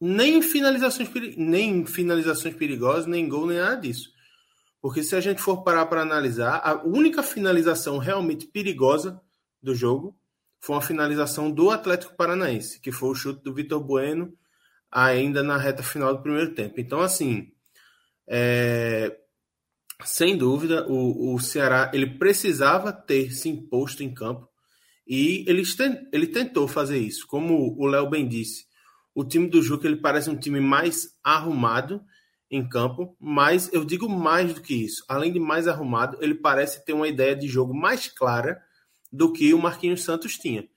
nem 0.00 0.40
finalizações, 0.40 1.08
nem 1.36 1.84
finalizações 1.84 2.54
perigosas, 2.54 3.06
nem 3.06 3.28
gol, 3.28 3.46
nem 3.46 3.58
nada 3.58 3.80
disso. 3.80 4.10
Porque 4.80 5.02
se 5.02 5.16
a 5.16 5.20
gente 5.20 5.42
for 5.42 5.62
parar 5.62 5.86
para 5.86 6.02
analisar, 6.02 6.60
a 6.64 6.82
única 6.84 7.22
finalização 7.22 7.98
realmente 7.98 8.46
perigosa 8.46 9.20
do 9.62 9.74
jogo 9.74 10.18
foi 10.60 10.76
uma 10.76 10.82
finalização 10.82 11.50
do 11.50 11.70
Atlético 11.70 12.16
Paranaense, 12.16 12.80
que 12.80 12.90
foi 12.90 13.10
o 13.10 13.14
chute 13.14 13.42
do 13.42 13.54
Vitor 13.54 13.80
Bueno 13.80 14.36
ainda 14.90 15.42
na 15.42 15.56
reta 15.56 15.82
final 15.82 16.14
do 16.16 16.22
primeiro 16.22 16.54
tempo. 16.54 16.80
Então, 16.80 17.00
assim, 17.00 17.52
é, 18.26 19.16
sem 20.04 20.36
dúvida, 20.36 20.86
o, 20.88 21.34
o 21.34 21.38
Ceará 21.40 21.90
ele 21.94 22.06
precisava 22.18 22.92
ter 22.92 23.32
se 23.32 23.48
imposto 23.48 24.02
em 24.02 24.12
campo 24.12 24.48
e 25.06 25.44
ele, 25.48 25.62
ele 26.12 26.26
tentou 26.26 26.68
fazer 26.68 26.98
isso. 26.98 27.26
Como 27.26 27.74
o 27.78 27.86
Léo 27.86 28.08
bem 28.08 28.28
disse, 28.28 28.66
o 29.14 29.24
time 29.24 29.48
do 29.48 29.62
Juca 29.62 29.86
ele 29.86 29.96
parece 29.96 30.30
um 30.30 30.36
time 30.36 30.60
mais 30.60 31.18
arrumado 31.24 32.02
em 32.50 32.66
campo, 32.66 33.16
mas 33.20 33.70
eu 33.72 33.84
digo 33.84 34.08
mais 34.08 34.54
do 34.54 34.62
que 34.62 34.74
isso. 34.74 35.04
Além 35.08 35.32
de 35.32 35.40
mais 35.40 35.66
arrumado, 35.66 36.18
ele 36.20 36.34
parece 36.34 36.84
ter 36.84 36.92
uma 36.92 37.08
ideia 37.08 37.34
de 37.34 37.46
jogo 37.46 37.74
mais 37.74 38.08
clara 38.08 38.62
do 39.10 39.32
que 39.32 39.52
o 39.54 39.58
Marquinhos 39.58 40.02
Santos 40.02 40.36
tinha. 40.36 40.68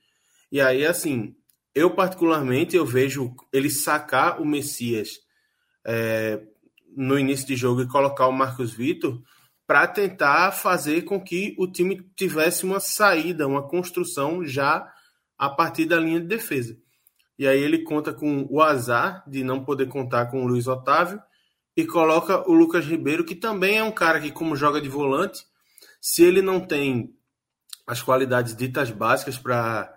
E 0.50 0.60
aí, 0.60 0.84
assim, 0.84 1.34
eu, 1.74 1.94
particularmente, 1.94 2.76
eu 2.76 2.84
vejo 2.84 3.34
ele 3.52 3.70
sacar 3.70 4.40
o 4.40 4.44
Messias 4.44 5.20
é, 5.86 6.42
no 6.96 7.18
início 7.18 7.46
de 7.46 7.56
jogo 7.56 7.82
e 7.82 7.88
colocar 7.88 8.26
o 8.26 8.32
Marcos 8.32 8.72
Vitor 8.72 9.22
para 9.66 9.86
tentar 9.86 10.52
fazer 10.52 11.02
com 11.02 11.20
que 11.20 11.54
o 11.58 11.66
time 11.66 12.02
tivesse 12.14 12.64
uma 12.64 12.80
saída, 12.80 13.46
uma 13.46 13.66
construção 13.66 14.44
já 14.44 14.86
a 15.38 15.48
partir 15.48 15.86
da 15.86 15.98
linha 15.98 16.20
de 16.20 16.26
defesa. 16.26 16.76
E 17.38 17.46
aí 17.46 17.60
ele 17.60 17.82
conta 17.82 18.12
com 18.12 18.46
o 18.50 18.60
azar 18.60 19.24
de 19.26 19.42
não 19.42 19.64
poder 19.64 19.88
contar 19.88 20.26
com 20.26 20.44
o 20.44 20.46
Luiz 20.46 20.66
Otávio 20.66 21.20
e 21.76 21.86
coloca 21.86 22.48
o 22.48 22.52
Lucas 22.52 22.84
Ribeiro, 22.84 23.24
que 23.24 23.34
também 23.34 23.78
é 23.78 23.82
um 23.82 23.90
cara 23.90 24.20
que, 24.20 24.30
como 24.30 24.54
joga 24.54 24.80
de 24.80 24.88
volante, 24.88 25.42
se 26.00 26.22
ele 26.22 26.42
não 26.42 26.60
tem 26.60 27.14
as 27.86 28.02
qualidades 28.02 28.54
ditas 28.56 28.90
básicas 28.90 29.38
para 29.38 29.92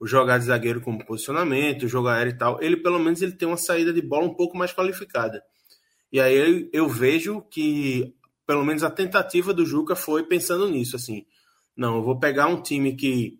o 0.00 0.06
jogar 0.06 0.38
de 0.38 0.44
zagueiro 0.44 0.80
como 0.80 1.04
posicionamento, 1.04 1.88
jogo 1.88 2.08
aéreo 2.08 2.32
e 2.32 2.38
tal, 2.38 2.62
ele 2.62 2.76
pelo 2.76 2.98
menos 2.98 3.20
ele 3.20 3.32
tem 3.32 3.48
uma 3.48 3.56
saída 3.56 3.92
de 3.92 4.00
bola 4.00 4.26
um 4.26 4.34
pouco 4.34 4.56
mais 4.56 4.72
qualificada. 4.72 5.42
E 6.12 6.20
aí 6.20 6.34
eu, 6.34 6.70
eu 6.72 6.88
vejo 6.88 7.42
que 7.50 8.14
pelo 8.46 8.64
menos 8.64 8.82
a 8.82 8.90
tentativa 8.90 9.52
do 9.52 9.66
Juca 9.66 9.94
foi 9.94 10.22
pensando 10.22 10.68
nisso, 10.68 10.96
assim, 10.96 11.26
não, 11.76 11.96
eu 11.96 12.02
vou 12.02 12.18
pegar 12.18 12.46
um 12.46 12.62
time 12.62 12.96
que 12.96 13.38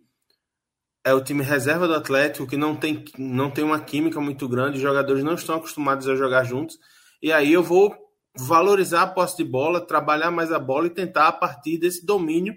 é 1.03 1.13
o 1.13 1.23
time 1.23 1.43
reserva 1.43 1.87
do 1.87 1.95
Atlético, 1.95 2.45
que 2.45 2.57
não 2.57 2.75
tem, 2.75 3.03
não 3.17 3.49
tem 3.49 3.63
uma 3.63 3.79
química 3.79 4.21
muito 4.21 4.47
grande, 4.47 4.77
os 4.77 4.83
jogadores 4.83 5.23
não 5.23 5.33
estão 5.33 5.55
acostumados 5.55 6.07
a 6.07 6.15
jogar 6.15 6.43
juntos, 6.43 6.77
e 7.21 7.31
aí 7.31 7.51
eu 7.51 7.63
vou 7.63 7.95
valorizar 8.37 9.01
a 9.01 9.07
posse 9.07 9.37
de 9.37 9.43
bola, 9.43 9.81
trabalhar 9.81 10.29
mais 10.29 10.51
a 10.51 10.59
bola 10.59 10.87
e 10.87 10.91
tentar, 10.91 11.27
a 11.27 11.33
partir 11.33 11.77
desse 11.77 12.05
domínio, 12.05 12.55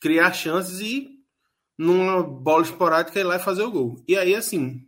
criar 0.00 0.32
chances 0.32 0.80
e 0.80 1.08
numa 1.78 2.22
bola 2.22 2.62
esporádica 2.62 3.20
ir 3.20 3.24
lá 3.24 3.36
e 3.36 3.40
fazer 3.40 3.62
o 3.62 3.70
gol. 3.70 4.02
E 4.08 4.16
aí, 4.16 4.34
assim, 4.34 4.86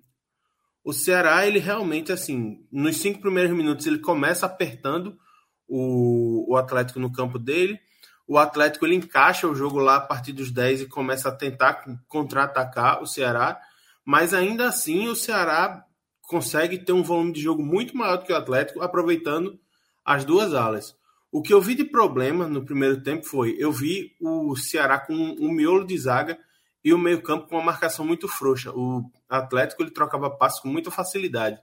o 0.83 0.93
Ceará, 0.93 1.47
ele 1.47 1.59
realmente, 1.59 2.11
assim, 2.11 2.67
nos 2.73 2.97
cinco 2.97 3.21
primeiros 3.21 3.55
minutos, 3.55 3.87
ele 3.87 3.99
começa 3.99 4.47
apertando 4.47 5.19
o, 5.67 6.53
o 6.53 6.57
Atlético 6.57 6.99
no 6.99 7.13
campo 7.13 7.39
dele. 7.39 7.79
O 8.27 8.39
Atlético, 8.39 8.87
ele 8.87 8.95
encaixa 8.95 9.47
o 9.47 9.55
jogo 9.55 9.79
lá 9.79 9.97
a 9.97 10.01
partir 10.01 10.33
dos 10.33 10.51
10 10.51 10.83
e 10.83 10.87
começa 10.87 11.29
a 11.29 11.35
tentar 11.35 11.85
contra-atacar 12.09 13.03
o 13.03 13.07
Ceará. 13.07 13.61
Mas 14.05 14.33
ainda 14.33 14.69
assim, 14.69 15.09
o 15.09 15.15
Ceará 15.15 15.85
consegue 16.23 16.79
ter 16.79 16.93
um 16.93 17.03
volume 17.03 17.33
de 17.33 17.41
jogo 17.41 17.63
muito 17.63 17.97
maior 17.97 18.17
do 18.17 18.25
que 18.25 18.33
o 18.33 18.37
Atlético, 18.37 18.83
aproveitando 18.83 19.59
as 20.05 20.25
duas 20.25 20.55
alas. 20.55 20.98
O 21.31 21.43
que 21.43 21.53
eu 21.53 21.61
vi 21.61 21.75
de 21.75 21.85
problema 21.85 22.49
no 22.49 22.65
primeiro 22.65 23.03
tempo 23.03 23.27
foi, 23.27 23.55
eu 23.59 23.71
vi 23.71 24.17
o 24.21 24.57
Ceará 24.57 24.99
com 24.99 25.15
um 25.15 25.53
miolo 25.53 25.87
de 25.87 25.97
zaga 25.99 26.39
e 26.83 26.93
o 26.93 26.99
meio-campo 26.99 27.49
com 27.49 27.57
uma 27.57 27.65
marcação 27.65 28.05
muito 28.05 28.27
frouxa. 28.27 28.73
O 28.73 29.11
Atlético 29.29 29.83
ele 29.83 29.91
trocava 29.91 30.31
passos 30.31 30.61
com 30.61 30.69
muita 30.69 30.91
facilidade. 30.91 31.59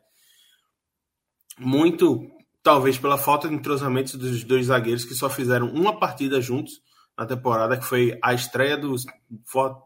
Muito, 1.57 2.29
talvez, 2.61 2.99
pela 2.99 3.17
falta 3.17 3.47
de 3.47 3.55
entrosamento 3.55 4.17
dos 4.17 4.43
dois 4.43 4.67
zagueiros 4.67 5.05
que 5.05 5.15
só 5.15 5.29
fizeram 5.29 5.67
uma 5.67 5.97
partida 5.97 6.39
juntos 6.39 6.81
na 7.17 7.25
temporada, 7.25 7.77
que 7.77 7.85
foi 7.85 8.19
a 8.21 8.33
estreia 8.33 8.77
do, 8.77 8.95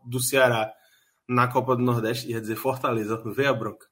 do 0.05 0.19
Ceará 0.21 0.73
na 1.27 1.47
Copa 1.47 1.75
do 1.75 1.83
Nordeste, 1.83 2.29
ia 2.29 2.41
dizer 2.41 2.55
Fortaleza, 2.55 3.21
veio 3.33 3.49
a 3.49 3.53
bronca. 3.53 3.87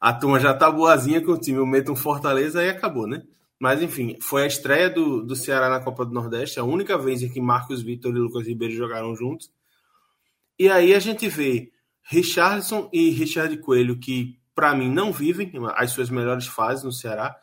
A 0.00 0.12
turma 0.12 0.40
já 0.40 0.54
tá 0.54 0.70
boazinha 0.70 1.20
com 1.24 1.32
o 1.32 1.38
time, 1.38 1.58
eu 1.58 1.66
meto 1.66 1.92
um 1.92 1.96
Fortaleza 1.96 2.62
e 2.64 2.70
acabou, 2.70 3.06
né? 3.06 3.22
Mas 3.62 3.80
enfim, 3.80 4.16
foi 4.20 4.42
a 4.42 4.46
estreia 4.48 4.90
do, 4.90 5.22
do 5.22 5.36
Ceará 5.36 5.68
na 5.68 5.78
Copa 5.78 6.04
do 6.04 6.12
Nordeste, 6.12 6.58
a 6.58 6.64
única 6.64 6.98
vez 6.98 7.22
em 7.22 7.28
que 7.28 7.40
Marcos 7.40 7.80
Vitor 7.80 8.10
e 8.10 8.18
Lucas 8.18 8.44
Ribeiro 8.44 8.74
jogaram 8.74 9.14
juntos. 9.14 9.52
E 10.58 10.68
aí 10.68 10.92
a 10.92 10.98
gente 10.98 11.28
vê 11.28 11.70
Richardson 12.02 12.90
e 12.92 13.10
Richard 13.10 13.56
Coelho, 13.58 14.00
que 14.00 14.36
para 14.52 14.74
mim 14.74 14.90
não 14.90 15.12
vivem 15.12 15.52
as 15.76 15.92
suas 15.92 16.10
melhores 16.10 16.44
fases 16.44 16.82
no 16.82 16.90
Ceará, 16.90 17.36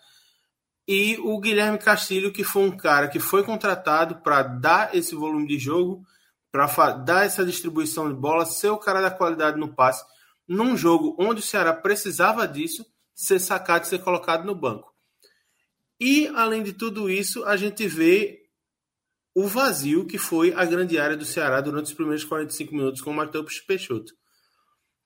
e 0.86 1.18
o 1.24 1.40
Guilherme 1.40 1.78
Castilho, 1.78 2.34
que 2.34 2.44
foi 2.44 2.64
um 2.64 2.76
cara 2.76 3.08
que 3.08 3.22
foi 3.22 3.42
contratado 3.42 4.18
para 4.18 4.44
dar 4.44 4.94
esse 4.94 5.16
volume 5.16 5.48
de 5.48 5.58
jogo, 5.58 6.04
para 6.52 6.92
dar 6.92 7.28
essa 7.28 7.46
distribuição 7.46 8.10
de 8.10 8.20
bola, 8.20 8.46
ser 8.46 8.72
o 8.72 8.78
cara 8.78 9.00
da 9.00 9.10
qualidade 9.10 9.58
no 9.58 9.74
passe, 9.74 10.04
num 10.46 10.76
jogo 10.76 11.16
onde 11.18 11.40
o 11.40 11.46
Ceará 11.46 11.72
precisava 11.74 12.46
disso, 12.46 12.86
ser 13.16 13.40
sacado 13.40 13.86
e 13.86 13.88
ser 13.88 14.00
colocado 14.00 14.44
no 14.44 14.54
banco. 14.54 14.89
E, 16.00 16.28
além 16.28 16.64
de 16.64 16.74
tudo 16.74 17.10
isso, 17.10 17.44
a 17.44 17.58
gente 17.58 17.86
vê 17.88 18.40
o 19.36 19.48
vazio 19.48 20.06
que 20.06 20.18
foi 20.18 20.54
a 20.54 20.66
grande 20.66 20.98
área 20.98 21.18
do 21.18 21.26
Ceará 21.26 21.62
durante 21.62 21.88
os 21.88 21.94
primeiros 21.94 22.24
45 22.24 22.74
minutos 22.74 23.02
com 23.02 23.12
o 23.12 23.14
Matheus 23.14 23.60
Peixoto. 23.60 24.14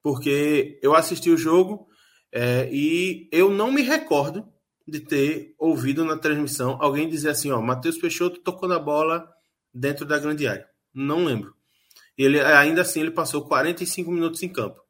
Porque 0.02 0.80
eu 0.82 0.96
assisti 0.96 1.30
o 1.30 1.38
jogo 1.38 1.88
é, 2.32 2.70
e 2.72 3.30
eu 3.32 3.50
não 3.50 3.72
me 3.72 3.82
recordo 3.82 4.48
de 4.88 5.00
ter 5.00 5.56
ouvido 5.58 6.04
na 6.04 6.18
transmissão 6.18 6.78
alguém 6.82 7.08
dizer 7.08 7.30
assim, 7.30 7.52
ó, 7.52 7.62
Matheus 7.62 7.98
Peixoto 7.98 8.42
tocou 8.42 8.68
na 8.68 8.78
bola 8.78 9.28
dentro 9.74 10.06
da 10.06 10.20
grande 10.20 10.48
área. 10.48 10.68
Não 10.94 11.24
lembro. 11.24 11.54
Ele 12.18 12.40
ainda 12.40 12.82
assim 12.82 13.00
ele 13.00 13.12
passou 13.12 13.48
45 13.48 14.12
minutos 14.12 14.44
em 14.44 14.50
campo. 14.50 14.82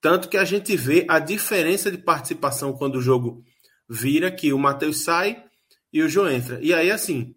Tanto 0.00 0.28
que 0.28 0.36
a 0.36 0.44
gente 0.44 0.76
vê 0.76 1.04
a 1.08 1.18
diferença 1.18 1.90
de 1.90 1.98
participação 1.98 2.72
quando 2.72 2.96
o 2.96 3.02
jogo 3.02 3.44
vira 3.88 4.30
que 4.30 4.52
o 4.52 4.58
Matheus 4.58 5.02
sai 5.04 5.44
e 5.92 6.02
o 6.02 6.08
João 6.08 6.30
entra. 6.30 6.58
E 6.62 6.74
aí 6.74 6.90
assim, 6.90 7.34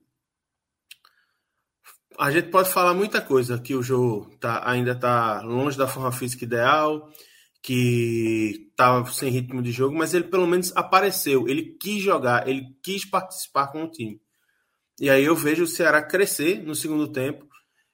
a 2.19 2.29
gente 2.29 2.49
pode 2.49 2.69
falar 2.69 2.93
muita 2.93 3.21
coisa, 3.21 3.57
que 3.59 3.73
o 3.73 3.81
jogo 3.81 4.35
tá, 4.39 4.61
ainda 4.69 4.91
está 4.91 5.41
longe 5.41 5.77
da 5.77 5.87
forma 5.87 6.11
física 6.11 6.45
ideal, 6.45 7.11
que 7.63 8.67
estava 8.69 9.09
sem 9.11 9.31
ritmo 9.31 9.61
de 9.61 9.71
jogo, 9.71 9.95
mas 9.95 10.13
ele 10.13 10.25
pelo 10.25 10.47
menos 10.47 10.75
apareceu, 10.75 11.47
ele 11.47 11.77
quis 11.79 12.01
jogar, 12.01 12.47
ele 12.47 12.75
quis 12.83 13.05
participar 13.05 13.67
com 13.67 13.83
o 13.83 13.91
time. 13.91 14.19
E 14.99 15.09
aí 15.09 15.23
eu 15.23 15.35
vejo 15.35 15.63
o 15.63 15.67
Ceará 15.67 16.01
crescer 16.01 16.61
no 16.63 16.75
segundo 16.75 17.07
tempo 17.07 17.47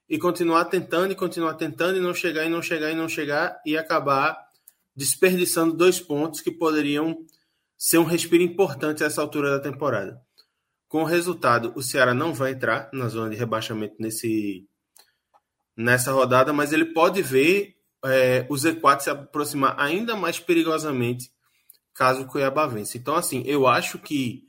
e 0.10 0.18
continuar 0.18 0.66
tentando 0.66 1.12
e 1.12 1.16
continuar 1.16 1.54
tentando 1.54 1.98
e 1.98 2.02
não 2.02 2.14
chegar 2.14 2.46
e 2.46 2.50
não 2.50 2.62
chegar 2.62 2.92
e 2.92 2.96
não 2.96 3.08
chegar 3.08 3.62
e 3.66 3.78
acabar 3.78 4.38
desperdiçando 4.96 5.76
dois 5.76 6.00
pontos 6.00 6.42
que 6.42 6.52
poderiam 6.52 7.18
ser 7.78 8.00
um 8.00 8.04
respiro 8.04 8.42
importante 8.42 9.04
a 9.04 9.08
essa 9.08 9.22
altura 9.22 9.52
da 9.52 9.60
temporada. 9.60 10.20
Com 10.88 11.04
o 11.04 11.06
resultado, 11.06 11.74
o 11.76 11.84
Ceará 11.84 12.14
não 12.14 12.34
vai 12.34 12.52
entrar 12.52 12.90
na 12.92 13.08
zona 13.08 13.30
de 13.30 13.36
rebaixamento 13.36 13.96
nesse, 14.00 14.66
nessa 15.76 16.12
rodada, 16.12 16.52
mas 16.52 16.74
ele 16.74 16.86
pode 16.86 17.22
ver 17.22 17.76
é, 18.06 18.48
o 18.50 18.56
Z4 18.56 19.00
se 19.02 19.10
aproximar 19.10 19.76
ainda 19.78 20.16
mais 20.16 20.40
perigosamente 20.40 21.30
caso 21.94 22.22
o 22.22 22.28
Cuiabá 22.28 22.68
vence. 22.68 22.98
Então, 22.98 23.16
assim, 23.16 23.44
eu 23.46 23.68
acho 23.68 24.00
que 24.00 24.44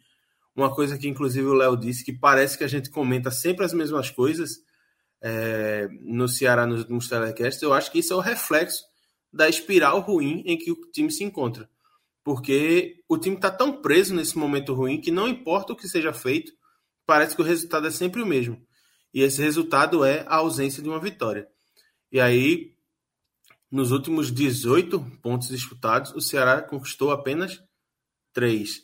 uma 0.54 0.74
coisa 0.74 0.98
que 0.98 1.08
inclusive 1.08 1.46
o 1.46 1.54
Léo 1.54 1.76
disse, 1.76 2.04
que 2.04 2.12
parece 2.12 2.58
que 2.58 2.64
a 2.64 2.68
gente 2.68 2.90
comenta 2.90 3.30
sempre 3.30 3.64
as 3.64 3.72
mesmas 3.72 4.10
coisas 4.10 4.58
é, 5.22 5.88
no 6.02 6.28
Ceará 6.28 6.66
nos 6.66 6.80
últimos 6.80 7.08
telecasts, 7.08 7.62
eu 7.62 7.72
acho 7.72 7.90
que 7.90 7.98
isso 8.00 8.12
é 8.12 8.16
o 8.16 8.20
reflexo 8.20 8.84
da 9.32 9.48
espiral 9.48 10.00
ruim 10.00 10.42
em 10.46 10.56
que 10.56 10.70
o 10.70 10.76
time 10.92 11.10
se 11.10 11.24
encontra 11.24 11.68
porque 12.28 13.02
o 13.08 13.16
time 13.16 13.36
está 13.36 13.50
tão 13.50 13.80
preso 13.80 14.14
nesse 14.14 14.36
momento 14.36 14.74
ruim 14.74 15.00
que 15.00 15.10
não 15.10 15.26
importa 15.26 15.72
o 15.72 15.76
que 15.76 15.88
seja 15.88 16.12
feito, 16.12 16.52
parece 17.06 17.34
que 17.34 17.40
o 17.40 17.44
resultado 17.44 17.86
é 17.86 17.90
sempre 17.90 18.20
o 18.20 18.26
mesmo. 18.26 18.62
E 19.14 19.22
esse 19.22 19.40
resultado 19.40 20.04
é 20.04 20.26
a 20.28 20.36
ausência 20.36 20.82
de 20.82 20.90
uma 20.90 21.00
vitória. 21.00 21.48
E 22.12 22.20
aí, 22.20 22.74
nos 23.70 23.92
últimos 23.92 24.30
18 24.30 25.00
pontos 25.22 25.48
disputados, 25.48 26.12
o 26.12 26.20
Ceará 26.20 26.60
conquistou 26.60 27.12
apenas 27.12 27.62
3. 28.34 28.82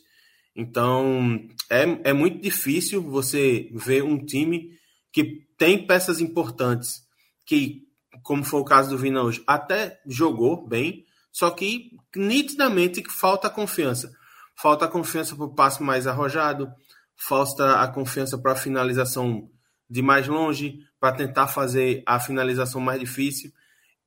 Então, 0.55 1.47
é, 1.69 2.09
é 2.09 2.13
muito 2.13 2.41
difícil 2.41 2.99
você 2.99 3.69
ver 3.75 4.03
um 4.03 4.25
time 4.25 4.71
que 5.11 5.45
tem 5.55 5.85
peças 5.85 6.19
importantes, 6.19 7.03
que, 7.45 7.83
como 8.23 8.43
foi 8.43 8.61
o 8.61 8.65
caso 8.65 8.89
do 8.89 8.97
Vina 8.97 9.21
hoje, 9.21 9.43
até 9.45 10.01
jogou 10.07 10.65
bem, 10.67 11.04
só 11.35 11.51
que 11.51 11.91
nitidamente 12.15 13.03
falta 13.09 13.49
confiança. 13.49 14.09
Falta 14.55 14.87
confiança 14.87 15.35
para 15.35 15.43
o 15.43 15.53
passe 15.53 15.83
mais 15.83 16.07
arrojado, 16.07 16.71
falta 17.13 17.81
a 17.81 17.89
confiança 17.89 18.37
para 18.37 18.53
a 18.53 18.55
finalização 18.55 19.51
de 19.89 20.01
mais 20.01 20.29
longe, 20.29 20.79
para 20.97 21.11
tentar 21.11 21.47
fazer 21.47 22.01
a 22.05 22.21
finalização 22.21 22.79
mais 22.79 23.01
difícil. 23.01 23.51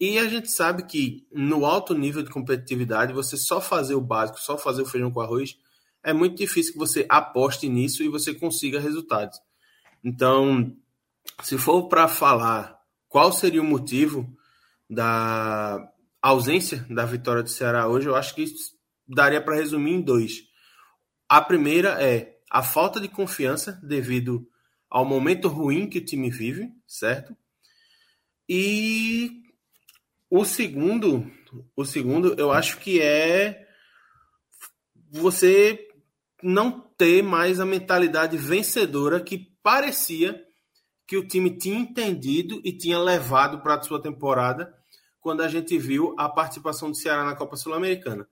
E 0.01 0.19
a 0.19 0.27
gente 0.27 0.51
sabe 0.51 0.85
que 0.85 1.27
no 1.31 1.67
alto 1.67 1.93
nível 1.93 2.23
de 2.23 2.31
competitividade, 2.31 3.13
você 3.13 3.37
só 3.37 3.61
fazer 3.61 3.95
o 3.95 4.01
básico, 4.01 4.41
só 4.41 4.57
fazer 4.57 4.81
o 4.81 4.87
feijão 4.87 5.11
com 5.11 5.21
arroz, 5.21 5.59
é 6.03 6.15
muito 6.15 6.39
difícil 6.39 6.73
que 6.73 6.79
você 6.79 7.05
aposte 7.11 7.69
nisso 7.69 8.03
e 8.03 8.09
você 8.09 8.33
consiga 8.33 8.81
resultados. 8.81 9.39
Então, 10.03 10.75
se 11.43 11.59
for 11.59 11.89
para 11.89 12.09
falar 12.09 12.81
qual 13.07 13.31
seria 13.35 13.61
o 13.61 13.67
motivo 13.67 14.35
da, 14.89 15.93
a 16.21 16.29
ausência 16.31 16.85
da 16.91 17.05
vitória 17.05 17.43
do 17.43 17.49
Ceará 17.49 17.87
hoje, 17.87 18.09
eu 18.09 18.17
acho 18.17 18.35
que 18.35 18.45
daria 19.07 19.41
para 19.41 19.57
resumir 19.57 19.93
em 19.93 20.01
dois. 20.01 20.43
A 21.29 21.41
primeira 21.41 22.03
é 22.03 22.39
a 22.51 22.63
falta 22.63 23.01
de 23.01 23.09
confiança 23.09 23.81
devido 23.83 24.49
ao 24.91 25.05
momento 25.05 25.49
ruim 25.49 25.89
que 25.89 25.99
o 25.99 26.05
time 26.05 26.31
vive, 26.31 26.71
certo? 26.87 27.37
E 28.49 29.43
o 30.31 30.45
segundo, 30.45 31.31
o 31.77 31.85
segundo, 31.85 32.35
eu 32.39 32.51
acho 32.51 32.79
que 32.79 33.01
é 33.01 33.67
você 35.11 35.87
não 36.43 36.81
ter 36.81 37.23
mais 37.23 37.61
a 37.61 37.67
mentalidade 37.67 38.37
vencedora 38.37 39.21
que 39.21 39.53
parecia 39.63 40.43
que 41.07 41.17
o 41.17 41.27
time 41.27 41.57
tinha 41.57 41.79
entendido 41.79 42.61
e 42.65 42.73
tinha 42.73 42.99
levado 42.99 43.61
para 43.63 43.75
a 43.75 43.83
sua 43.83 44.01
temporada 44.01 44.78
quando 45.21 45.43
a 45.43 45.49
gente 45.49 45.77
viu 45.79 46.15
a 46.19 46.29
participação 46.29 46.91
do 46.91 46.97
Ceará 46.97 47.25
na 47.25 47.35
Copa 47.35 47.57
Sul-Americana. 47.57 48.29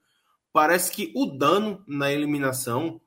Parece 0.53 0.91
que 0.91 1.13
o 1.15 1.27
dano 1.27 1.85
na 1.87 2.13
eliminação 2.13 3.01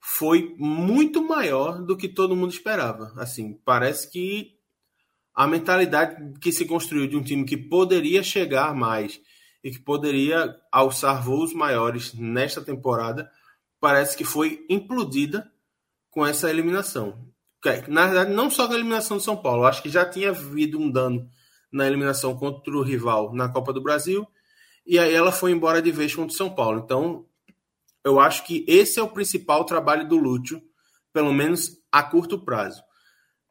foi 0.00 0.54
muito 0.58 1.26
maior 1.26 1.82
do 1.82 1.96
que 1.96 2.08
todo 2.08 2.36
mundo 2.36 2.52
esperava. 2.52 3.12
Assim, 3.16 3.54
parece 3.64 4.10
que 4.10 4.56
a 5.34 5.46
mentalidade 5.46 6.38
que 6.40 6.52
se 6.52 6.64
construiu 6.64 7.06
de 7.06 7.16
um 7.16 7.22
time 7.22 7.44
que 7.44 7.56
poderia 7.56 8.22
chegar 8.22 8.74
mais 8.74 9.20
e 9.62 9.70
que 9.70 9.80
poderia 9.80 10.56
alçar 10.70 11.22
voos 11.22 11.52
maiores 11.52 12.14
nesta 12.14 12.62
temporada, 12.62 13.30
parece 13.80 14.16
que 14.16 14.24
foi 14.24 14.64
implodida 14.70 15.50
com 16.08 16.24
essa 16.24 16.48
eliminação. 16.48 17.26
Na 17.88 18.06
verdade, 18.06 18.32
não 18.32 18.48
só 18.48 18.66
com 18.66 18.74
a 18.74 18.76
eliminação 18.76 19.16
do 19.16 19.22
São 19.22 19.36
Paulo, 19.36 19.64
acho 19.64 19.82
que 19.82 19.88
já 19.88 20.08
tinha 20.08 20.30
havido 20.30 20.78
um 20.78 20.90
dano 20.90 21.28
na 21.76 21.86
eliminação 21.86 22.34
contra 22.36 22.74
o 22.74 22.82
rival 22.82 23.34
na 23.34 23.48
Copa 23.48 23.72
do 23.72 23.82
Brasil, 23.82 24.26
e 24.86 24.98
aí 24.98 25.12
ela 25.12 25.30
foi 25.30 25.50
embora 25.50 25.82
de 25.82 25.92
vez 25.92 26.14
contra 26.14 26.32
o 26.32 26.36
São 26.36 26.54
Paulo. 26.54 26.80
Então, 26.84 27.26
eu 28.04 28.18
acho 28.18 28.44
que 28.44 28.64
esse 28.66 28.98
é 28.98 29.02
o 29.02 29.08
principal 29.08 29.64
trabalho 29.64 30.08
do 30.08 30.16
Lúcio, 30.16 30.62
pelo 31.12 31.32
menos 31.32 31.76
a 31.92 32.02
curto 32.02 32.44
prazo. 32.44 32.82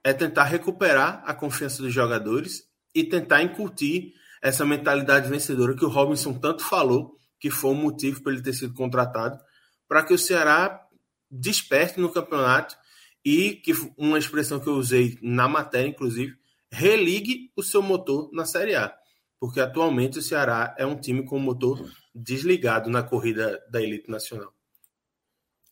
É 0.03 0.13
tentar 0.13 0.45
recuperar 0.45 1.21
a 1.25 1.33
confiança 1.33 1.81
dos 1.81 1.93
jogadores 1.93 2.63
e 2.93 3.03
tentar 3.03 3.43
incutir 3.43 4.13
essa 4.41 4.65
mentalidade 4.65 5.29
vencedora 5.29 5.75
que 5.75 5.85
o 5.85 5.89
Robinson 5.89 6.33
tanto 6.33 6.63
falou, 6.63 7.17
que 7.39 7.49
foi 7.49 7.71
o 7.71 7.75
motivo 7.75 8.23
para 8.23 8.31
ele 8.31 8.41
ter 8.41 8.53
sido 8.53 8.73
contratado, 8.73 9.39
para 9.87 10.03
que 10.03 10.13
o 10.13 10.17
Ceará 10.17 10.81
desperte 11.29 11.99
no 11.99 12.11
campeonato 12.11 12.75
e 13.23 13.55
que 13.55 13.73
uma 13.97 14.17
expressão 14.17 14.59
que 14.59 14.67
eu 14.67 14.75
usei 14.75 15.17
na 15.21 15.47
matéria, 15.47 15.89
inclusive, 15.89 16.37
religue 16.75 17.51
o 17.55 17.63
seu 17.63 17.81
motor 17.81 18.29
na 18.33 18.45
Série 18.45 18.75
A, 18.75 18.93
porque 19.39 19.61
atualmente 19.61 20.19
o 20.19 20.21
Ceará 20.21 20.75
é 20.77 20.85
um 20.85 20.99
time 20.99 21.23
com 21.25 21.37
o 21.37 21.39
motor 21.39 21.89
desligado 22.13 22.89
na 22.89 23.01
corrida 23.01 23.63
da 23.69 23.81
elite 23.81 24.11
nacional. 24.11 24.53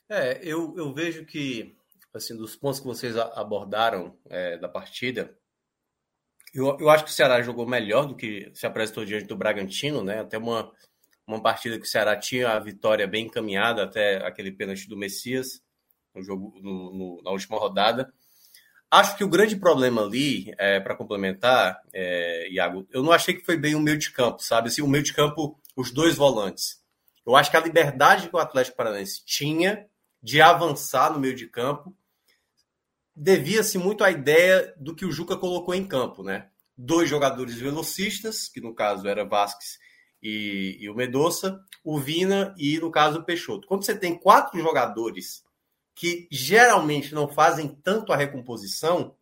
É, 0.10 0.40
eu, 0.42 0.74
eu 0.78 0.94
vejo 0.94 1.26
que, 1.26 1.76
assim, 2.14 2.38
dos 2.38 2.56
pontos 2.56 2.80
que 2.80 2.86
vocês 2.86 3.18
abordaram 3.18 4.18
é, 4.30 4.58
da 4.58 4.70
partida, 4.70 5.38
eu, 6.54 6.78
eu 6.80 6.90
acho 6.90 7.04
que 7.04 7.10
o 7.10 7.14
Ceará 7.14 7.42
jogou 7.42 7.68
melhor 7.68 8.06
do 8.06 8.16
que 8.16 8.52
se 8.54 8.66
apresentou 8.66 9.04
diante 9.04 9.26
do 9.26 9.36
Bragantino, 9.36 10.04
né? 10.04 10.20
Até 10.20 10.38
uma, 10.38 10.72
uma 11.28 11.42
partida 11.42 11.78
que 11.78 11.86
o 11.86 11.90
Ceará 11.90 12.16
tinha 12.16 12.52
a 12.52 12.60
vitória 12.60 13.08
bem 13.08 13.26
encaminhada 13.26 13.84
até 13.84 14.26
aquele 14.26 14.52
pênalti 14.52 14.88
do 14.88 14.96
Messias 14.96 15.62
no 16.14 16.22
jogo 16.24 16.54
no, 16.62 16.94
no, 16.94 17.22
na 17.24 17.32
última 17.32 17.58
rodada. 17.58 18.14
Acho 18.94 19.18
que 19.18 19.24
o 19.24 19.28
grande 19.28 19.56
problema 19.56 20.04
ali, 20.04 20.54
é, 20.56 20.80
para 20.80 20.96
complementar, 20.96 21.82
é, 21.92 22.48
Iago, 22.52 22.88
eu 22.92 23.02
não 23.02 23.12
achei 23.12 23.34
que 23.34 23.44
foi 23.44 23.58
bem 23.58 23.74
o 23.74 23.80
meio 23.80 23.98
de 23.98 24.12
campo, 24.12 24.44
sabe? 24.44 24.68
Assim, 24.68 24.84
o 24.84 24.88
meio 24.88 25.04
de 25.04 25.12
campo, 25.12 25.60
os 25.76 25.90
dois 25.90 26.16
volantes. 26.16 26.80
Eu 27.26 27.36
acho 27.36 27.50
que 27.50 27.58
a 27.58 27.60
liberdade 27.60 28.30
que 28.30 28.36
o 28.36 28.38
Atlético 28.38 28.78
Paranaense 28.78 29.26
tinha 29.26 29.88
de 30.22 30.40
avançar 30.44 31.12
no 31.12 31.20
meio 31.20 31.36
de 31.36 31.48
campo 31.48 31.92
devia-se 33.16 33.80
muito 33.80 34.04
à 34.04 34.12
ideia 34.12 34.76
do 34.78 34.94
que 34.94 35.08
o 35.08 35.12
Juca 35.12 35.36
colocou 35.36 35.74
em 35.74 35.88
campo, 35.88 36.22
né? 36.22 36.50
Dois 36.78 37.10
jogadores 37.10 37.56
velocistas, 37.56 38.48
que 38.48 38.62
no 38.62 38.76
caso 38.76 39.08
era 39.08 39.26
Vasquez 39.26 39.80
e, 40.22 40.78
e 40.80 40.88
o 40.88 40.94
Medoça, 40.94 41.60
o 41.84 42.00
Vina 42.00 42.54
e, 42.60 42.78
no 42.78 42.92
caso, 42.92 43.22
o 43.22 43.24
Peixoto. 43.24 43.68
Quando 43.68 43.86
você 43.86 43.98
tem 43.98 44.16
quatro 44.16 44.60
jogadores 44.60 45.44
que 45.96 46.28
geralmente 46.32 47.14
não 47.14 47.28
fazem 47.28 47.68
tanto 47.68 48.12
a 48.12 48.16
recomposição, 48.16 49.16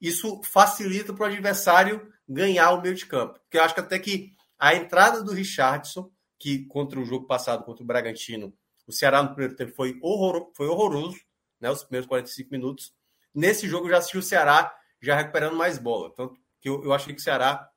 isso 0.00 0.40
facilita 0.42 1.12
para 1.12 1.24
o 1.24 1.26
adversário 1.26 2.12
ganhar 2.28 2.72
o 2.72 2.82
meio 2.82 2.94
de 2.94 3.06
campo. 3.06 3.38
Porque 3.40 3.58
eu 3.58 3.62
acho 3.62 3.74
que 3.74 3.80
até 3.80 3.98
que 3.98 4.32
a 4.58 4.74
entrada 4.74 5.22
do 5.22 5.32
Richardson, 5.32 6.10
que 6.38 6.66
contra 6.66 6.98
o 6.98 7.04
jogo 7.04 7.26
passado, 7.26 7.64
contra 7.64 7.82
o 7.82 7.86
Bragantino, 7.86 8.52
o 8.86 8.92
Ceará 8.92 9.22
no 9.22 9.30
primeiro 9.30 9.54
tempo 9.54 9.72
foi, 9.74 9.98
horror, 10.02 10.50
foi 10.54 10.66
horroroso, 10.66 11.18
né, 11.60 11.70
os 11.70 11.84
primeiros 11.84 12.08
45 12.08 12.50
minutos. 12.50 12.92
Nesse 13.34 13.68
jogo 13.68 13.88
já 13.88 13.98
assisti 13.98 14.18
o 14.18 14.22
Ceará 14.22 14.74
já 15.00 15.16
recuperando 15.16 15.56
mais 15.56 15.78
bola. 15.78 16.12
Tanto 16.14 16.34
que 16.60 16.68
eu, 16.68 16.82
eu 16.84 16.92
achei 16.92 17.14
que 17.14 17.20
o 17.20 17.24
Ceará 17.24 17.68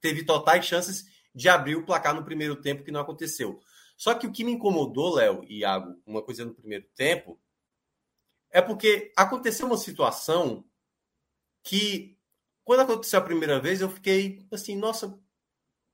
teve 0.00 0.24
totais 0.24 0.64
chances 0.64 1.04
de 1.34 1.48
abrir 1.48 1.76
o 1.76 1.84
placar 1.86 2.14
no 2.14 2.24
primeiro 2.24 2.56
tempo, 2.56 2.84
que 2.84 2.90
não 2.90 3.00
aconteceu. 3.00 3.60
Só 3.96 4.14
que 4.14 4.26
o 4.26 4.32
que 4.32 4.44
me 4.44 4.52
incomodou, 4.52 5.14
Léo 5.14 5.44
e 5.44 5.60
Iago, 5.60 5.94
uma 6.04 6.22
coisa 6.22 6.44
no 6.44 6.54
primeiro 6.54 6.84
tempo, 6.94 7.40
é 8.52 8.60
porque 8.60 9.12
aconteceu 9.16 9.66
uma 9.66 9.78
situação 9.78 10.64
que, 11.64 12.18
quando 12.62 12.80
aconteceu 12.80 13.18
a 13.18 13.24
primeira 13.24 13.58
vez, 13.58 13.80
eu 13.80 13.88
fiquei 13.88 14.46
assim, 14.52 14.76
nossa, 14.76 15.18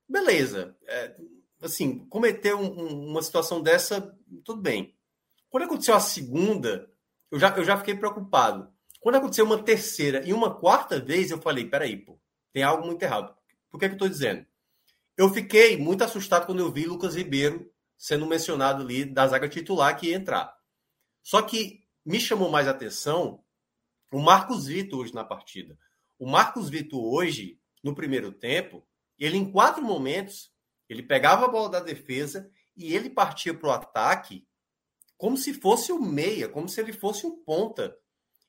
beleza. 0.09 0.77
É, 0.83 1.16
assim, 1.62 2.01
cometeu 2.07 2.59
um, 2.59 3.11
uma 3.11 3.23
situação 3.23 3.62
dessa, 3.62 4.14
tudo 4.44 4.61
bem. 4.61 4.97
Quando 5.49 5.64
aconteceu 5.64 5.94
a 5.94 6.01
segunda, 6.01 6.90
eu 7.31 7.38
já, 7.38 7.57
eu 7.57 7.64
já 7.64 7.79
fiquei 7.79 7.94
preocupado. 7.94 8.73
Quando 9.01 9.14
aconteceu 9.14 9.44
uma 9.44 9.62
terceira 9.62 10.27
e 10.27 10.33
uma 10.33 10.55
quarta 10.55 11.01
vez, 11.01 11.31
eu 11.31 11.40
falei: 11.40 11.64
peraí, 11.64 11.97
pô, 11.97 12.18
tem 12.53 12.62
algo 12.64 12.85
muito 12.85 13.03
errado. 13.03 13.35
Por 13.71 13.79
que, 13.79 13.85
é 13.85 13.88
que 13.88 13.92
eu 13.92 13.97
estou 13.97 14.09
dizendo? 14.09 14.44
Eu 15.16 15.29
fiquei 15.31 15.77
muito 15.77 16.03
assustado 16.03 16.47
quando 16.47 16.61
eu 16.61 16.73
vi 16.73 16.87
Lucas 16.87 17.14
Ribeiro 17.14 17.73
sendo 17.97 18.27
mencionado 18.27 18.83
ali 18.83 19.05
da 19.05 19.27
zaga 19.27 19.49
titular 19.49 19.97
que 19.99 20.09
ia 20.09 20.16
entrar. 20.16 20.57
Só 21.23 21.42
que 21.42 21.88
me 22.09 22.18
chamou 22.18 22.51
mais 22.51 22.66
atenção 22.66 23.44
o 24.11 24.18
Marcos 24.18 24.66
Vitor 24.66 25.01
hoje 25.01 25.14
na 25.14 25.25
partida. 25.25 25.79
O 26.18 26.27
Marcos 26.27 26.71
Vitor 26.71 27.05
hoje, 27.05 27.61
no 27.85 27.94
primeiro 27.94 28.33
tempo, 28.33 28.83
ele 29.18 29.37
em 29.37 29.53
quatro 29.53 29.85
momentos, 29.85 30.51
ele 30.88 31.03
pegava 31.03 31.44
a 31.44 31.49
bola 31.49 31.68
da 31.68 31.81
defesa 31.81 32.51
e 32.75 32.94
ele 32.94 33.11
partia 33.11 33.53
para 33.53 33.68
o 33.68 33.73
ataque 33.73 34.49
como 35.18 35.37
se 35.37 35.53
fosse 35.53 35.92
o 35.92 36.01
meia, 36.01 36.49
como 36.49 36.66
se 36.66 36.81
ele 36.81 36.94
fosse 36.94 37.27
um 37.27 37.44
ponta. 37.44 37.94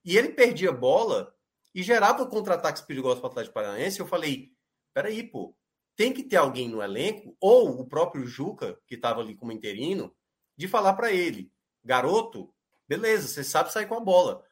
E 0.06 0.17
ele 0.17 0.30
perdia 0.30 0.72
bola 0.72 1.36
e 1.76 1.84
gerava 1.84 2.26
contra-ataques 2.26 2.84
perigosos 2.84 3.19
para 3.19 3.28
o 3.28 3.32
Atlético 3.32 3.56
Paranaense. 3.56 4.00
Eu 4.00 4.08
falei, 4.08 4.54
peraí, 4.93 5.22
pô, 5.22 5.54
tem 5.98 6.13
que 6.13 6.24
ter 6.24 6.38
alguém 6.38 6.69
no 6.69 6.82
elenco, 6.82 7.36
ou 7.41 7.82
o 7.82 7.86
próprio 7.86 8.26
Juca, 8.26 8.80
que 8.88 8.95
estava 8.95 9.19
ali 9.19 9.36
como 9.36 9.52
interino, 9.52 10.15
de 10.56 10.65
falar 10.65 10.93
para 10.93 11.12
ele, 11.12 11.52
garoto, 11.84 12.54
beleza, 12.89 13.28
você 13.28 13.43
sabe 13.43 13.71
sair 13.71 13.86
com 13.86 13.93
a 13.93 13.99
bola. 13.99 14.43